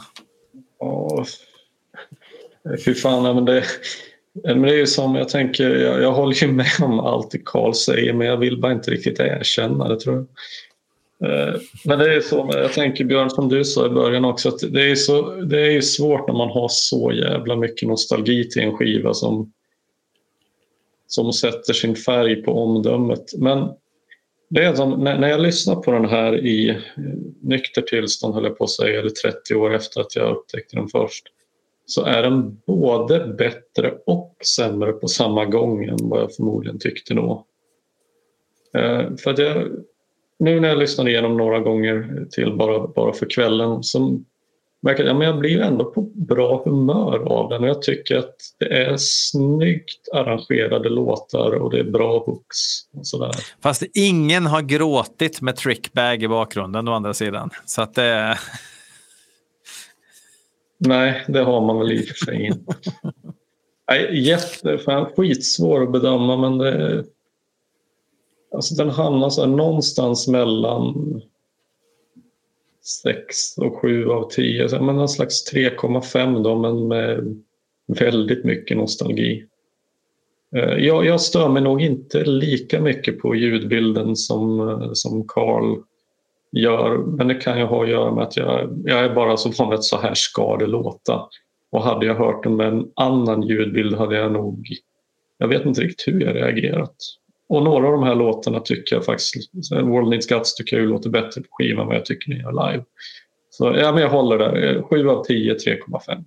Ja, 0.78 1.24
fy 2.84 2.94
fan, 2.94 3.22
men 3.22 3.44
det, 3.44 3.64
Eh, 4.34 4.56
men 4.56 4.62
det 4.62 4.74
är 4.74 4.78
ju 4.78 4.86
som 4.86 5.14
jag 5.14 5.28
tänker, 5.28 5.70
jag, 5.70 6.02
jag 6.02 6.12
håller 6.12 6.42
ju 6.42 6.52
med 6.52 6.70
om 6.82 7.00
allt 7.00 7.30
det 7.30 7.44
Carl 7.44 7.74
säger 7.74 8.12
men 8.12 8.26
jag 8.26 8.36
vill 8.36 8.60
bara 8.60 8.72
inte 8.72 8.90
riktigt 8.90 9.20
erkänna 9.20 9.88
det 9.88 10.00
tror 10.00 10.14
jag. 10.14 10.26
Eh, 11.22 11.54
men 11.84 11.98
det 11.98 12.14
är 12.14 12.20
så, 12.20 12.50
jag 12.52 12.72
tänker 12.72 13.04
Björn 13.04 13.30
som 13.30 13.48
du 13.48 13.64
sa 13.64 13.86
i 13.86 13.90
början 13.90 14.24
också, 14.24 14.48
att 14.48 14.72
det 14.72 14.90
är, 14.90 14.94
så, 14.94 15.30
det 15.30 15.60
är 15.60 15.70
ju 15.70 15.82
svårt 15.82 16.28
när 16.28 16.34
man 16.34 16.50
har 16.50 16.68
så 16.68 17.12
jävla 17.12 17.56
mycket 17.56 17.88
nostalgi 17.88 18.48
till 18.48 18.62
en 18.62 18.76
skiva 18.76 19.14
som, 19.14 19.52
som 21.06 21.32
sätter 21.32 21.72
sin 21.72 21.96
färg 21.96 22.42
på 22.42 22.52
omdömet. 22.52 23.24
Men 23.38 23.68
det 24.50 24.64
är 24.64 24.74
som, 24.74 24.90
när, 24.90 25.28
jag 25.28 25.40
lyssnar 25.40 25.76
på 25.76 25.92
den 25.92 26.04
här 26.04 26.46
i 26.46 26.78
nykter 27.42 27.82
tillstånd, 27.82 28.34
höll 28.34 28.44
jag 28.44 28.58
på 28.58 28.64
att 28.64 28.70
säga, 28.70 29.00
eller 29.00 29.10
30 29.10 29.54
år 29.54 29.74
efter 29.74 30.00
att 30.00 30.16
jag 30.16 30.36
upptäckte 30.36 30.76
den 30.76 30.88
först, 30.88 31.24
så 31.92 32.04
är 32.04 32.22
den 32.22 32.60
både 32.66 33.34
bättre 33.38 33.94
och 34.06 34.36
sämre 34.56 34.92
på 34.92 35.08
samma 35.08 35.44
gång 35.44 35.84
än 35.84 35.96
vad 36.00 36.20
jag 36.20 36.34
förmodligen 36.34 36.78
tyckte 36.78 37.14
då. 37.14 37.46
Eh, 38.76 39.16
för 39.16 39.30
att 39.30 39.38
jag, 39.38 39.68
nu 40.38 40.60
när 40.60 40.68
jag 40.68 40.78
lyssnade 40.78 41.10
igenom 41.10 41.36
några 41.36 41.58
gånger 41.58 42.26
till 42.30 42.56
bara, 42.56 42.86
bara 42.86 43.12
för 43.12 43.26
kvällen 43.30 43.82
så 43.82 44.20
märker 44.82 45.04
jag 45.04 45.16
att 45.16 45.24
jag 45.24 45.38
blir 45.38 45.60
ändå 45.60 45.84
på 45.84 46.02
bra 46.02 46.62
humör 46.64 47.18
av 47.18 47.48
den 47.48 47.62
och 47.62 47.68
jag 47.68 47.82
tycker 47.82 48.16
att 48.16 48.36
det 48.58 48.82
är 48.82 48.96
snyggt 48.98 50.08
arrangerade 50.12 50.88
låtar 50.88 51.54
och 51.54 51.70
det 51.70 51.78
är 51.78 51.90
bra 51.90 52.18
hooks 52.18 52.58
och 52.96 53.06
sådär. 53.06 53.32
Fast 53.62 53.82
ingen 53.94 54.46
har 54.46 54.62
gråtit 54.62 55.40
med 55.40 55.56
trickbag 55.56 56.22
i 56.22 56.28
bakgrunden 56.28 56.88
å 56.88 56.92
andra 56.92 57.14
sidan. 57.14 57.50
Så 57.64 57.82
att 57.82 57.94
det... 57.94 58.14
Eh, 58.14 58.36
Nej, 60.86 61.24
det 61.28 61.40
har 61.40 61.60
man 61.60 61.78
väl 61.78 61.92
i 61.92 62.02
och 62.02 62.06
för 62.06 62.14
sig 62.14 62.46
inte. 62.46 62.74
Nej, 63.90 64.28
jätte, 64.28 64.78
fan, 64.78 65.06
skitsvår 65.16 65.82
att 65.82 65.92
bedöma 65.92 66.36
men 66.36 66.58
det, 66.58 67.04
alltså 68.54 68.74
den 68.74 68.90
hamnar 68.90 69.30
så 69.30 69.40
här 69.40 69.48
någonstans 69.48 70.28
mellan 70.28 71.20
6 73.02 73.58
och 73.58 73.80
7 73.80 74.08
av 74.08 74.30
10. 74.30 74.68
Så, 74.68 74.82
men 74.82 74.96
någon 74.96 75.08
slags 75.08 75.52
3,5 75.54 76.42
då 76.42 76.58
men 76.58 76.88
med 76.88 77.42
väldigt 77.86 78.44
mycket 78.44 78.76
nostalgi. 78.76 79.46
Eh, 80.56 80.74
jag, 80.74 81.06
jag 81.06 81.20
stör 81.20 81.48
mig 81.48 81.62
nog 81.62 81.82
inte 81.82 82.24
lika 82.24 82.80
mycket 82.80 83.18
på 83.18 83.34
ljudbilden 83.34 84.16
som, 84.16 84.68
eh, 84.68 84.90
som 84.92 85.28
Carl 85.28 85.82
gör. 86.52 86.98
Men 86.98 87.28
det 87.28 87.34
kan 87.34 87.58
ju 87.58 87.64
ha 87.64 87.82
att 87.82 87.90
göra 87.90 88.14
med 88.14 88.24
att 88.24 88.36
jag, 88.36 88.82
jag 88.84 88.98
är 88.98 89.14
bara 89.14 89.36
så 89.36 89.50
van 89.58 89.72
att 89.72 89.84
så 89.84 89.98
här 89.98 90.14
ska 90.14 90.56
det 90.56 90.66
låta. 90.66 91.22
Och 91.72 91.82
hade 91.82 92.06
jag 92.06 92.14
hört 92.14 92.42
den 92.42 92.56
med 92.56 92.68
en 92.68 92.86
annan 92.96 93.42
ljudbild 93.42 93.94
hade 93.94 94.16
jag 94.16 94.32
nog... 94.32 94.66
Jag 95.38 95.48
vet 95.48 95.66
inte 95.66 95.80
riktigt 95.80 96.14
hur 96.14 96.20
jag 96.20 96.36
reagerat. 96.36 96.96
Och 97.48 97.62
några 97.62 97.86
av 97.86 97.92
de 97.92 98.02
här 98.02 98.14
låtarna 98.14 98.60
tycker 98.60 98.96
jag 98.96 99.04
faktiskt... 99.04 99.34
World 99.72 100.08
Needs 100.08 100.26
Guts 100.26 100.54
tycker 100.54 100.78
jag 100.78 100.88
låter 100.88 101.10
bättre 101.10 101.40
på 101.40 101.48
skivan 101.50 101.80
än 101.80 101.86
vad 101.86 101.96
jag 101.96 102.04
tycker 102.04 102.30
ni 102.30 102.40
gör 102.40 102.70
live. 102.70 102.84
Så 103.50 103.64
ja, 103.78 103.92
men 103.92 104.02
jag 104.02 104.10
håller 104.10 104.38
där. 104.38 104.82
7 104.82 105.08
av 105.08 105.24
10, 105.24 105.54
3,5. 105.54 106.24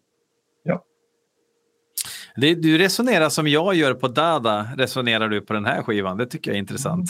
Det, 2.35 2.55
du 2.55 2.77
resonerar 2.77 3.29
som 3.29 3.47
jag 3.47 3.75
gör 3.75 3.93
på 3.93 4.07
Dada, 4.07 4.67
resonerar 4.77 5.29
du 5.29 5.41
på 5.41 5.53
den 5.53 5.65
här 5.65 5.83
skivan. 5.83 6.17
Det 6.17 6.25
tycker 6.25 6.51
jag 6.51 6.55
är 6.55 6.59
intressant. 6.59 7.09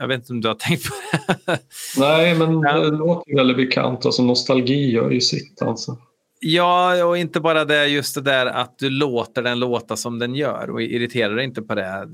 Jag 0.00 0.08
vet 0.08 0.18
inte 0.18 0.32
om 0.32 0.40
du 0.40 0.48
har 0.48 0.54
tänkt 0.54 0.88
på 0.88 0.94
det. 1.12 1.58
Nej, 1.98 2.34
men 2.34 2.60
det 2.60 2.90
låter 2.90 3.36
väldigt 3.36 3.56
bekant. 3.56 4.06
Alltså, 4.06 4.22
nostalgi 4.22 4.90
gör 4.90 5.10
ju 5.10 5.20
sitt 5.20 5.62
alltså. 5.62 5.98
Ja, 6.40 7.04
och 7.04 7.18
inte 7.18 7.40
bara 7.40 7.64
det, 7.64 7.86
just 7.86 8.14
det 8.14 8.20
där 8.20 8.46
att 8.46 8.78
du 8.78 8.90
låter 8.90 9.42
den 9.42 9.58
låta 9.58 9.96
som 9.96 10.18
den 10.18 10.34
gör 10.34 10.70
och 10.70 10.82
irriterar 10.82 11.36
dig 11.36 11.44
inte 11.44 11.62
på 11.62 11.74
det. 11.74 12.08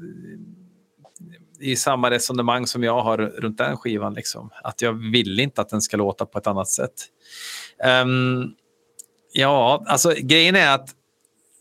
i 1.60 1.76
samma 1.76 2.10
resonemang 2.10 2.66
som 2.66 2.82
jag 2.84 3.02
har 3.02 3.18
runt 3.18 3.58
den 3.58 3.76
skivan. 3.76 4.14
Liksom. 4.14 4.50
Att 4.62 4.82
jag 4.82 4.92
vill 5.10 5.40
inte 5.40 5.60
att 5.60 5.68
den 5.68 5.82
ska 5.82 5.96
låta 5.96 6.26
på 6.26 6.38
ett 6.38 6.46
annat 6.46 6.68
sätt. 6.68 6.94
Ehm, 7.84 8.50
ja, 9.32 9.84
alltså 9.86 10.14
grejen 10.18 10.56
är 10.56 10.74
att 10.74 10.88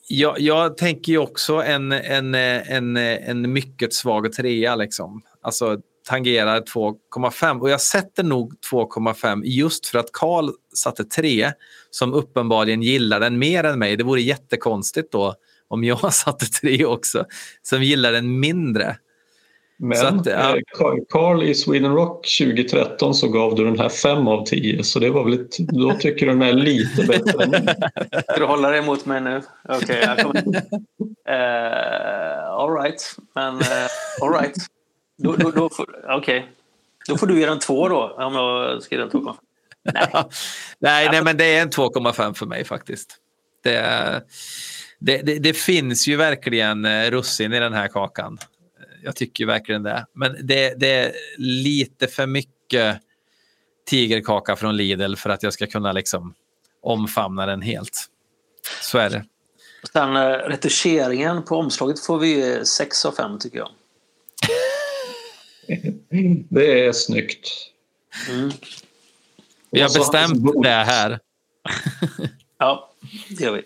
jag, 0.08 0.40
jag 0.40 0.78
tänker 0.78 1.12
ju 1.12 1.18
också 1.18 1.54
en, 1.64 1.92
en, 1.92 2.36
en, 2.36 2.98
en 2.98 3.54
mycket 3.54 3.94
svag 3.94 4.34
trea. 4.34 4.76
Liksom. 4.76 5.22
Alltså 5.42 5.78
tangerar 6.04 6.62
2,5 6.62 7.60
och 7.60 7.70
jag 7.70 7.82
sätter 7.82 8.24
nog 8.24 8.54
2,5 8.72 9.42
just 9.44 9.88
för 9.88 10.00
att 10.00 10.12
Karl 10.12 10.50
satte 10.76 11.04
3 11.04 11.52
som 11.90 12.14
uppenbarligen 12.14 12.82
gillar 12.82 13.20
den 13.20 13.40
mer 13.40 13.64
än 13.64 13.80
mig. 13.80 13.98
Det 13.98 14.04
vore 14.04 14.22
jättekonstigt 14.22 15.12
då 15.12 15.36
om 15.68 15.84
jag 15.84 16.14
satte 16.14 16.46
3 16.46 16.86
också 16.86 17.26
som 17.62 17.84
gillar 17.84 18.12
den 18.12 18.40
mindre. 18.40 18.98
Men 19.78 19.98
Så 19.98 20.06
att, 20.06 20.26
ja. 20.26 20.56
eh, 20.56 20.62
Carl- 20.78 21.06
Carl 21.10 21.44
i 21.44 21.56
Sweden 21.56 21.94
Rock 21.96 22.28
2013 22.40 23.14
så 23.14 23.28
gav 23.28 23.56
du 23.56 23.66
den 23.66 23.80
här 23.80 23.90
5 23.90 24.28
av 24.28 24.46
10 24.46 24.84
så 24.84 25.00
det 25.00 25.10
var 25.10 25.24
väl 25.24 25.34
ett, 25.34 25.58
då 25.58 25.94
tycker 25.94 26.26
du 26.26 26.32
den 26.32 26.42
är 26.42 26.54
lite 26.54 27.04
bättre 27.04 27.44
än. 27.44 27.52
Ska 28.24 28.34
du 28.38 28.46
hålla 28.46 28.70
dig 28.70 28.80
emot 28.80 29.06
mig 29.06 29.22
nu? 29.22 29.42
Okej, 29.70 30.00
jag 30.02 30.18
kommer... 30.18 30.48
uh, 30.48 31.30
all 32.50 32.84
right. 32.84 33.16
Men 33.36 33.56
uh, 33.56 33.88
all 34.22 34.34
right. 34.42 34.56
Då, 35.24 35.36
då, 35.36 35.52
då, 35.52 35.70
får, 35.70 36.06
okej. 36.10 36.52
då 37.08 37.18
får 37.18 37.28
du 37.28 37.40
ge 37.40 37.46
den 37.46 37.60
två 37.60 37.90
då, 37.90 38.16
om 38.18 38.36
jag 38.36 38.84
ska 38.84 38.96
ge 38.96 39.02
den 39.02 39.10
2,5. 39.10 39.36
nej, 40.80 41.10
nej, 41.12 41.24
men 41.24 41.38
det 41.38 41.46
är 41.46 41.62
en 41.62 41.70
2,5 41.70 42.34
för 42.34 42.46
mig 42.46 42.64
faktiskt. 42.66 43.18
Det, 43.64 43.82
det, 45.00 45.18
det, 45.18 45.40
det 45.40 45.54
finns 45.54 46.08
ju 46.08 46.16
verkligen 46.16 46.86
eh, 46.86 47.12
russin 47.12 47.54
i 47.54 47.60
den 47.60 47.74
här 47.74 47.88
kakan. 47.88 48.38
Jag 49.04 49.16
tycker 49.16 49.46
verkligen 49.46 49.84
det. 49.84 50.06
Men 50.14 50.36
det, 50.48 50.74
det 50.80 50.94
är 50.94 51.12
lite 51.38 52.08
för 52.08 52.28
mycket 52.28 53.00
tigerkaka 53.90 54.56
från 54.56 54.78
Lidl 54.78 55.16
för 55.16 55.30
att 55.30 55.44
jag 55.44 55.54
ska 55.54 55.68
kunna 55.68 55.92
liksom 55.92 56.34
omfamna 56.82 57.46
den 57.46 57.62
helt. 57.62 58.06
Så 58.82 58.98
är 58.98 59.10
det. 59.10 59.26
Sen 59.94 60.16
uh, 60.16 60.50
retuscheringen 60.50 61.44
på 61.44 61.58
omslaget 61.58 62.00
får 62.00 62.20
vi 62.20 62.36
ge 62.36 62.66
6 62.66 63.06
av 63.06 63.12
5 63.12 63.40
tycker 63.40 63.58
jag. 63.58 63.70
Det 66.50 66.86
är 66.86 66.92
snyggt. 66.92 67.50
Vi 69.72 69.82
har 69.82 69.90
bestämt 69.90 70.64
det 70.64 70.70
här. 70.70 71.20
Ja, 72.58 72.94
det 73.30 73.44
gör 73.44 73.52
vi. 73.52 73.64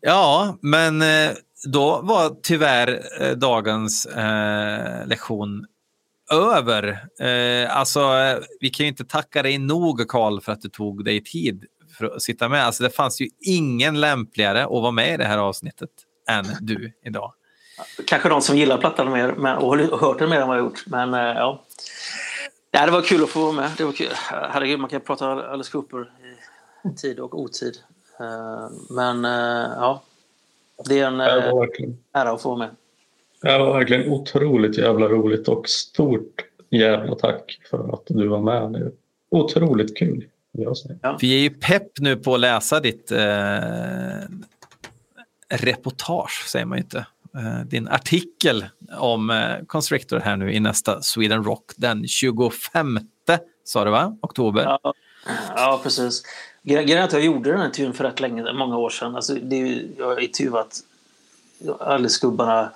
Ja, 0.00 0.58
men 0.60 1.02
eh, 1.02 1.30
då 1.66 2.00
var 2.02 2.36
tyvärr 2.42 3.02
eh, 3.20 3.32
dagens 3.36 4.06
eh, 4.06 5.06
lektion 5.06 5.66
över. 6.32 7.06
Eh, 7.20 7.76
alltså, 7.76 8.00
eh, 8.00 8.38
vi 8.60 8.70
kan 8.70 8.86
ju 8.86 8.88
inte 8.88 9.04
tacka 9.04 9.42
dig 9.42 9.58
nog, 9.58 10.08
Karl, 10.08 10.40
för 10.40 10.52
att 10.52 10.60
du 10.60 10.68
tog 10.68 11.04
dig 11.04 11.24
tid 11.24 11.64
för 11.98 12.06
att 12.06 12.22
sitta 12.22 12.48
med. 12.48 12.64
Alltså, 12.64 12.82
det 12.82 12.90
fanns 12.90 13.20
ju 13.20 13.28
ingen 13.40 14.00
lämpligare 14.00 14.64
att 14.64 14.70
vara 14.70 14.90
med 14.90 15.14
i 15.14 15.16
det 15.16 15.24
här 15.24 15.38
avsnittet 15.38 15.90
än 16.28 16.44
du 16.60 16.92
idag. 17.04 17.32
Kanske 18.06 18.28
de 18.28 18.42
som 18.42 18.56
gillar 18.56 18.78
plattan 18.78 19.12
mer 19.12 19.32
men, 19.32 19.56
och 19.56 19.76
har 19.76 19.98
hört 19.98 20.18
den 20.18 20.30
mer 20.30 20.40
än 20.40 20.48
vad 20.48 20.56
jag 20.56 20.62
har 20.62 20.68
gjort. 20.68 20.84
Men 20.86 21.14
eh, 21.14 21.20
ja. 21.20 21.64
ja, 22.70 22.86
det 22.86 22.92
var 22.92 23.02
kul 23.02 23.22
att 23.22 23.28
få 23.30 23.40
vara 23.40 23.52
med. 23.52 23.70
Det 23.76 23.84
var 23.84 23.92
kul. 23.92 24.08
Herregud, 24.30 24.80
man 24.80 24.90
kan 24.90 25.00
prata 25.00 25.26
alldeles 25.26 25.68
grupper 25.68 26.10
i 26.84 26.96
tid 26.96 27.20
och 27.20 27.40
otid. 27.40 27.76
Eh, 28.20 28.68
Men 28.90 29.24
eh, 29.24 29.70
ja, 29.76 30.02
det 30.88 31.00
är 31.00 31.06
en 31.06 31.20
ära 31.20 32.30
att 32.30 32.42
få 32.42 32.48
vara 32.48 32.58
med. 32.58 32.70
det 33.42 33.58
var 33.58 33.78
verkligen 33.78 34.12
otroligt 34.12 34.78
jävla 34.78 35.08
roligt 35.08 35.48
och 35.48 35.68
stort 35.68 36.44
jävla 36.70 37.14
tack 37.14 37.60
för 37.70 37.94
att 37.94 38.02
du 38.06 38.28
var 38.28 38.40
med. 38.40 38.72
Det 38.72 38.78
är 38.78 38.92
otroligt 39.30 39.96
kul. 39.96 40.24
säger. 40.76 41.18
Vi 41.20 41.34
är 41.34 41.40
ju 41.40 41.50
pepp 41.50 41.98
nu 42.00 42.16
på 42.16 42.34
att 42.34 42.40
läsa 42.40 42.80
ditt 42.80 43.12
eh, 43.12 43.58
reportage, 45.48 46.44
säger 46.48 46.66
man 46.66 46.78
ju 46.78 46.82
inte. 46.82 47.06
Eh, 47.36 47.60
din 47.66 47.88
artikel 47.88 48.64
om 48.98 49.30
eh, 49.30 49.64
Constrictor 49.66 50.18
här 50.18 50.36
nu 50.36 50.52
i 50.52 50.60
nästa 50.60 51.02
Sweden 51.02 51.44
Rock 51.44 51.70
den 51.76 52.08
25 52.08 52.98
sa 53.64 53.84
du 53.84 53.90
va? 53.90 54.16
Oktober. 54.22 54.62
Ja, 54.62 54.94
ja 55.56 55.80
precis. 55.82 56.22
Gre- 56.62 56.82
Grejen 56.82 56.98
är 56.98 57.02
att 57.02 57.12
jag 57.12 57.24
gjorde 57.24 57.50
den 57.50 57.58
här 57.58 57.66
intervjun 57.66 57.94
för 57.94 58.04
rätt 58.04 58.20
länge, 58.20 58.52
många 58.52 58.76
år 58.76 58.90
sedan. 58.90 59.16
Alltså, 59.16 59.34
det 59.34 59.56
är 59.56 59.86
jag 59.98 60.06
har 60.06 60.20
intervjuat 60.20 60.80
Alice-gubbarna 61.80 62.70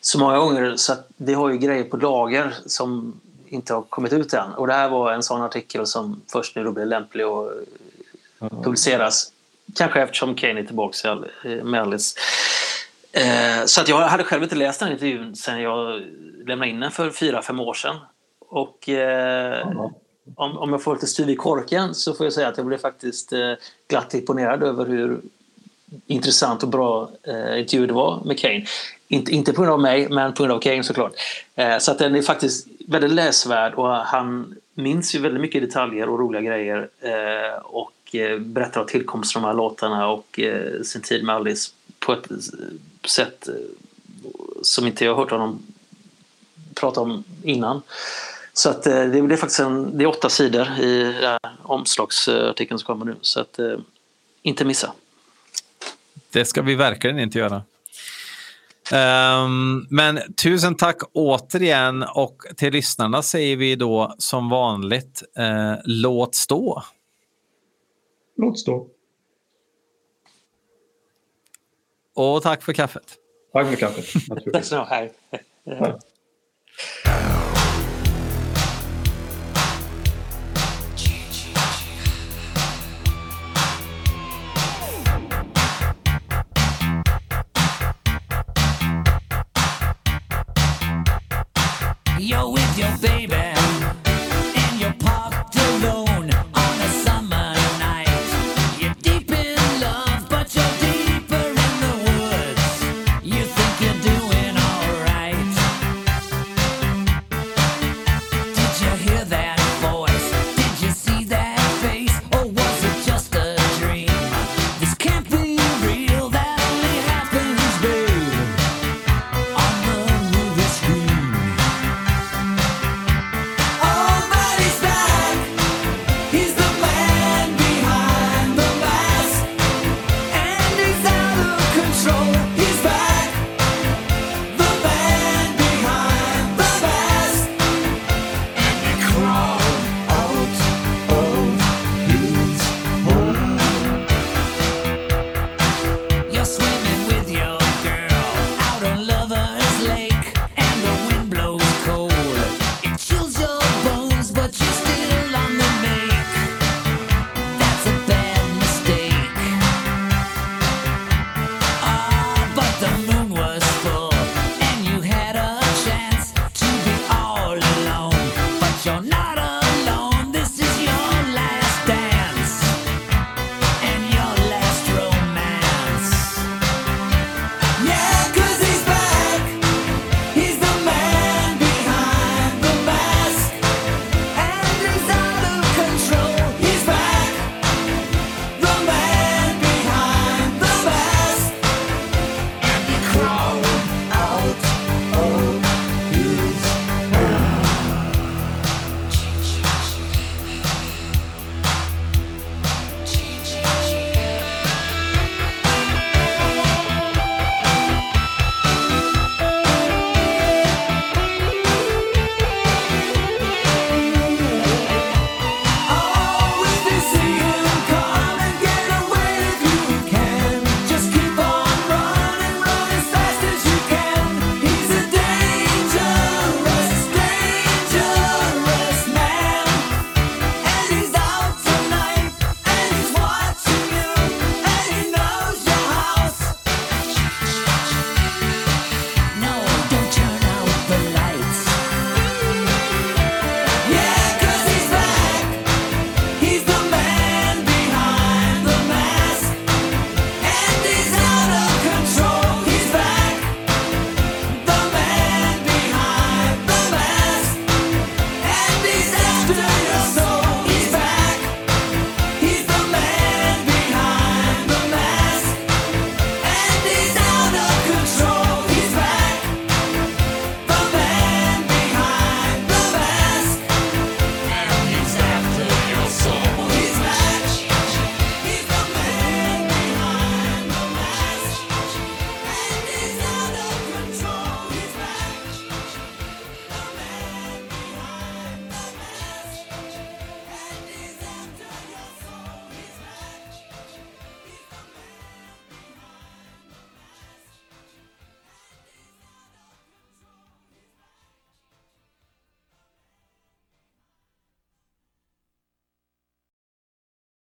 så 0.00 0.18
många 0.18 0.38
gånger 0.38 0.76
så 0.76 0.92
att 0.92 1.08
vi 1.16 1.34
har 1.34 1.50
ju 1.50 1.58
grejer 1.58 1.84
på 1.84 1.96
lager 1.96 2.54
som 2.66 3.20
inte 3.48 3.74
har 3.74 3.82
kommit 3.82 4.12
ut 4.12 4.32
än. 4.32 4.52
Och 4.52 4.66
det 4.66 4.72
här 4.72 4.88
var 4.88 5.12
en 5.12 5.22
sån 5.22 5.42
artikel 5.42 5.86
som 5.86 6.22
först 6.32 6.56
nu 6.56 6.64
då 6.64 6.72
blir 6.72 6.84
lämplig 6.86 7.24
att 7.24 7.50
publiceras. 8.64 9.32
Kanske 9.74 10.02
eftersom 10.02 10.34
Kane 10.34 10.60
är 10.60 10.64
tillbaka 10.64 11.18
eh, 11.44 11.64
med 11.64 11.80
Alice. 11.82 12.18
Eh, 13.12 13.64
så 13.66 13.80
att 13.80 13.88
jag 13.88 13.96
hade 13.96 14.24
själv 14.24 14.42
inte 14.42 14.54
läst 14.54 14.80
den 14.80 14.92
intervjun 14.92 15.36
sen 15.36 15.62
jag 15.62 16.02
lämnade 16.46 16.70
in 16.70 16.80
den 16.80 16.90
för 16.90 17.10
fyra, 17.10 17.42
fem 17.42 17.60
år 17.60 17.74
sedan. 17.74 17.96
Och 18.48 18.88
eh, 18.88 19.68
om, 20.36 20.58
om 20.58 20.70
jag 20.70 20.82
får 20.82 20.94
lite 20.94 21.06
styv 21.06 21.30
i 21.30 21.36
korken 21.36 21.94
så 21.94 22.14
får 22.14 22.26
jag 22.26 22.32
säga 22.32 22.48
att 22.48 22.56
jag 22.56 22.66
blev 22.66 22.78
faktiskt 22.78 23.32
eh, 23.32 23.52
glatt 23.88 24.14
imponerad 24.14 24.62
över 24.62 24.86
hur 24.86 25.20
intressant 26.06 26.62
och 26.62 26.68
bra 26.68 27.10
eh, 27.22 27.60
intervju 27.60 27.86
det 27.86 27.92
var 27.92 28.24
med 28.24 28.38
Kane. 28.38 28.64
Inte, 29.08 29.32
inte 29.32 29.52
på 29.52 29.62
grund 29.62 29.72
av 29.72 29.80
mig, 29.80 30.08
men 30.08 30.34
på 30.34 30.42
grund 30.42 30.52
av 30.52 30.60
Kane 30.60 30.84
såklart. 30.84 31.12
Eh, 31.54 31.78
så 31.78 31.92
att 31.92 31.98
den 31.98 32.14
är 32.14 32.22
faktiskt 32.22 32.66
väldigt 32.88 33.12
läsvärd 33.12 33.74
och 33.74 33.88
han 33.88 34.54
minns 34.74 35.14
ju 35.14 35.18
väldigt 35.18 35.40
mycket 35.40 35.62
detaljer 35.62 36.08
och 36.08 36.18
roliga 36.18 36.42
grejer 36.42 36.88
eh, 37.00 37.58
och 37.62 38.14
eh, 38.14 38.38
berättar 38.38 38.80
om 38.80 38.86
tillkomsten 38.86 39.44
av 39.44 39.48
de 39.48 39.48
här 39.48 39.56
låtarna 39.56 40.08
och 40.08 40.40
eh, 40.40 40.82
sin 40.82 41.02
tid 41.02 41.24
med 41.24 41.34
Alice 41.34 41.70
på 41.98 42.12
ett 42.12 42.26
sätt 43.10 43.48
eh, 43.48 43.54
som 44.62 44.86
inte 44.86 45.04
jag 45.04 45.14
har 45.14 45.22
hört 45.22 45.30
honom 45.30 45.62
prata 46.74 47.00
om 47.00 47.24
innan. 47.42 47.82
Så 48.52 48.70
att, 48.70 48.86
eh, 48.86 48.92
det, 48.92 49.26
det 49.26 49.34
är 49.34 49.36
faktiskt 49.36 49.60
en, 49.60 49.98
det 49.98 50.04
är 50.04 50.08
åtta 50.08 50.28
sidor 50.28 50.68
i 50.80 51.14
omslagsartikeln 51.62 52.78
som 52.78 52.86
kommer 52.86 53.04
nu. 53.04 53.16
Så 53.20 53.40
att, 53.40 53.58
eh, 53.58 53.78
inte 54.42 54.64
missa. 54.64 54.92
Det 56.30 56.44
ska 56.44 56.62
vi 56.62 56.74
verkligen 56.74 57.18
inte 57.18 57.38
göra. 57.38 57.62
Ehm, 58.92 59.86
men 59.90 60.20
tusen 60.42 60.74
tack 60.74 61.02
återigen 61.12 62.02
och 62.02 62.42
till 62.56 62.72
lyssnarna 62.72 63.22
säger 63.22 63.56
vi 63.56 63.76
då 63.76 64.14
som 64.18 64.48
vanligt 64.50 65.22
eh, 65.36 65.74
låt 65.84 66.34
stå. 66.34 66.82
Låt 68.36 68.58
stå. 68.58 68.86
Och 72.18 72.42
tack 72.42 72.62
för 72.62 72.72
kaffet. 72.72 73.16
Tack 73.52 73.66
för 73.66 73.76
kaffet. 73.76 74.04
Tack 74.52 74.64
så 74.64 74.84
mycket. 74.84 75.14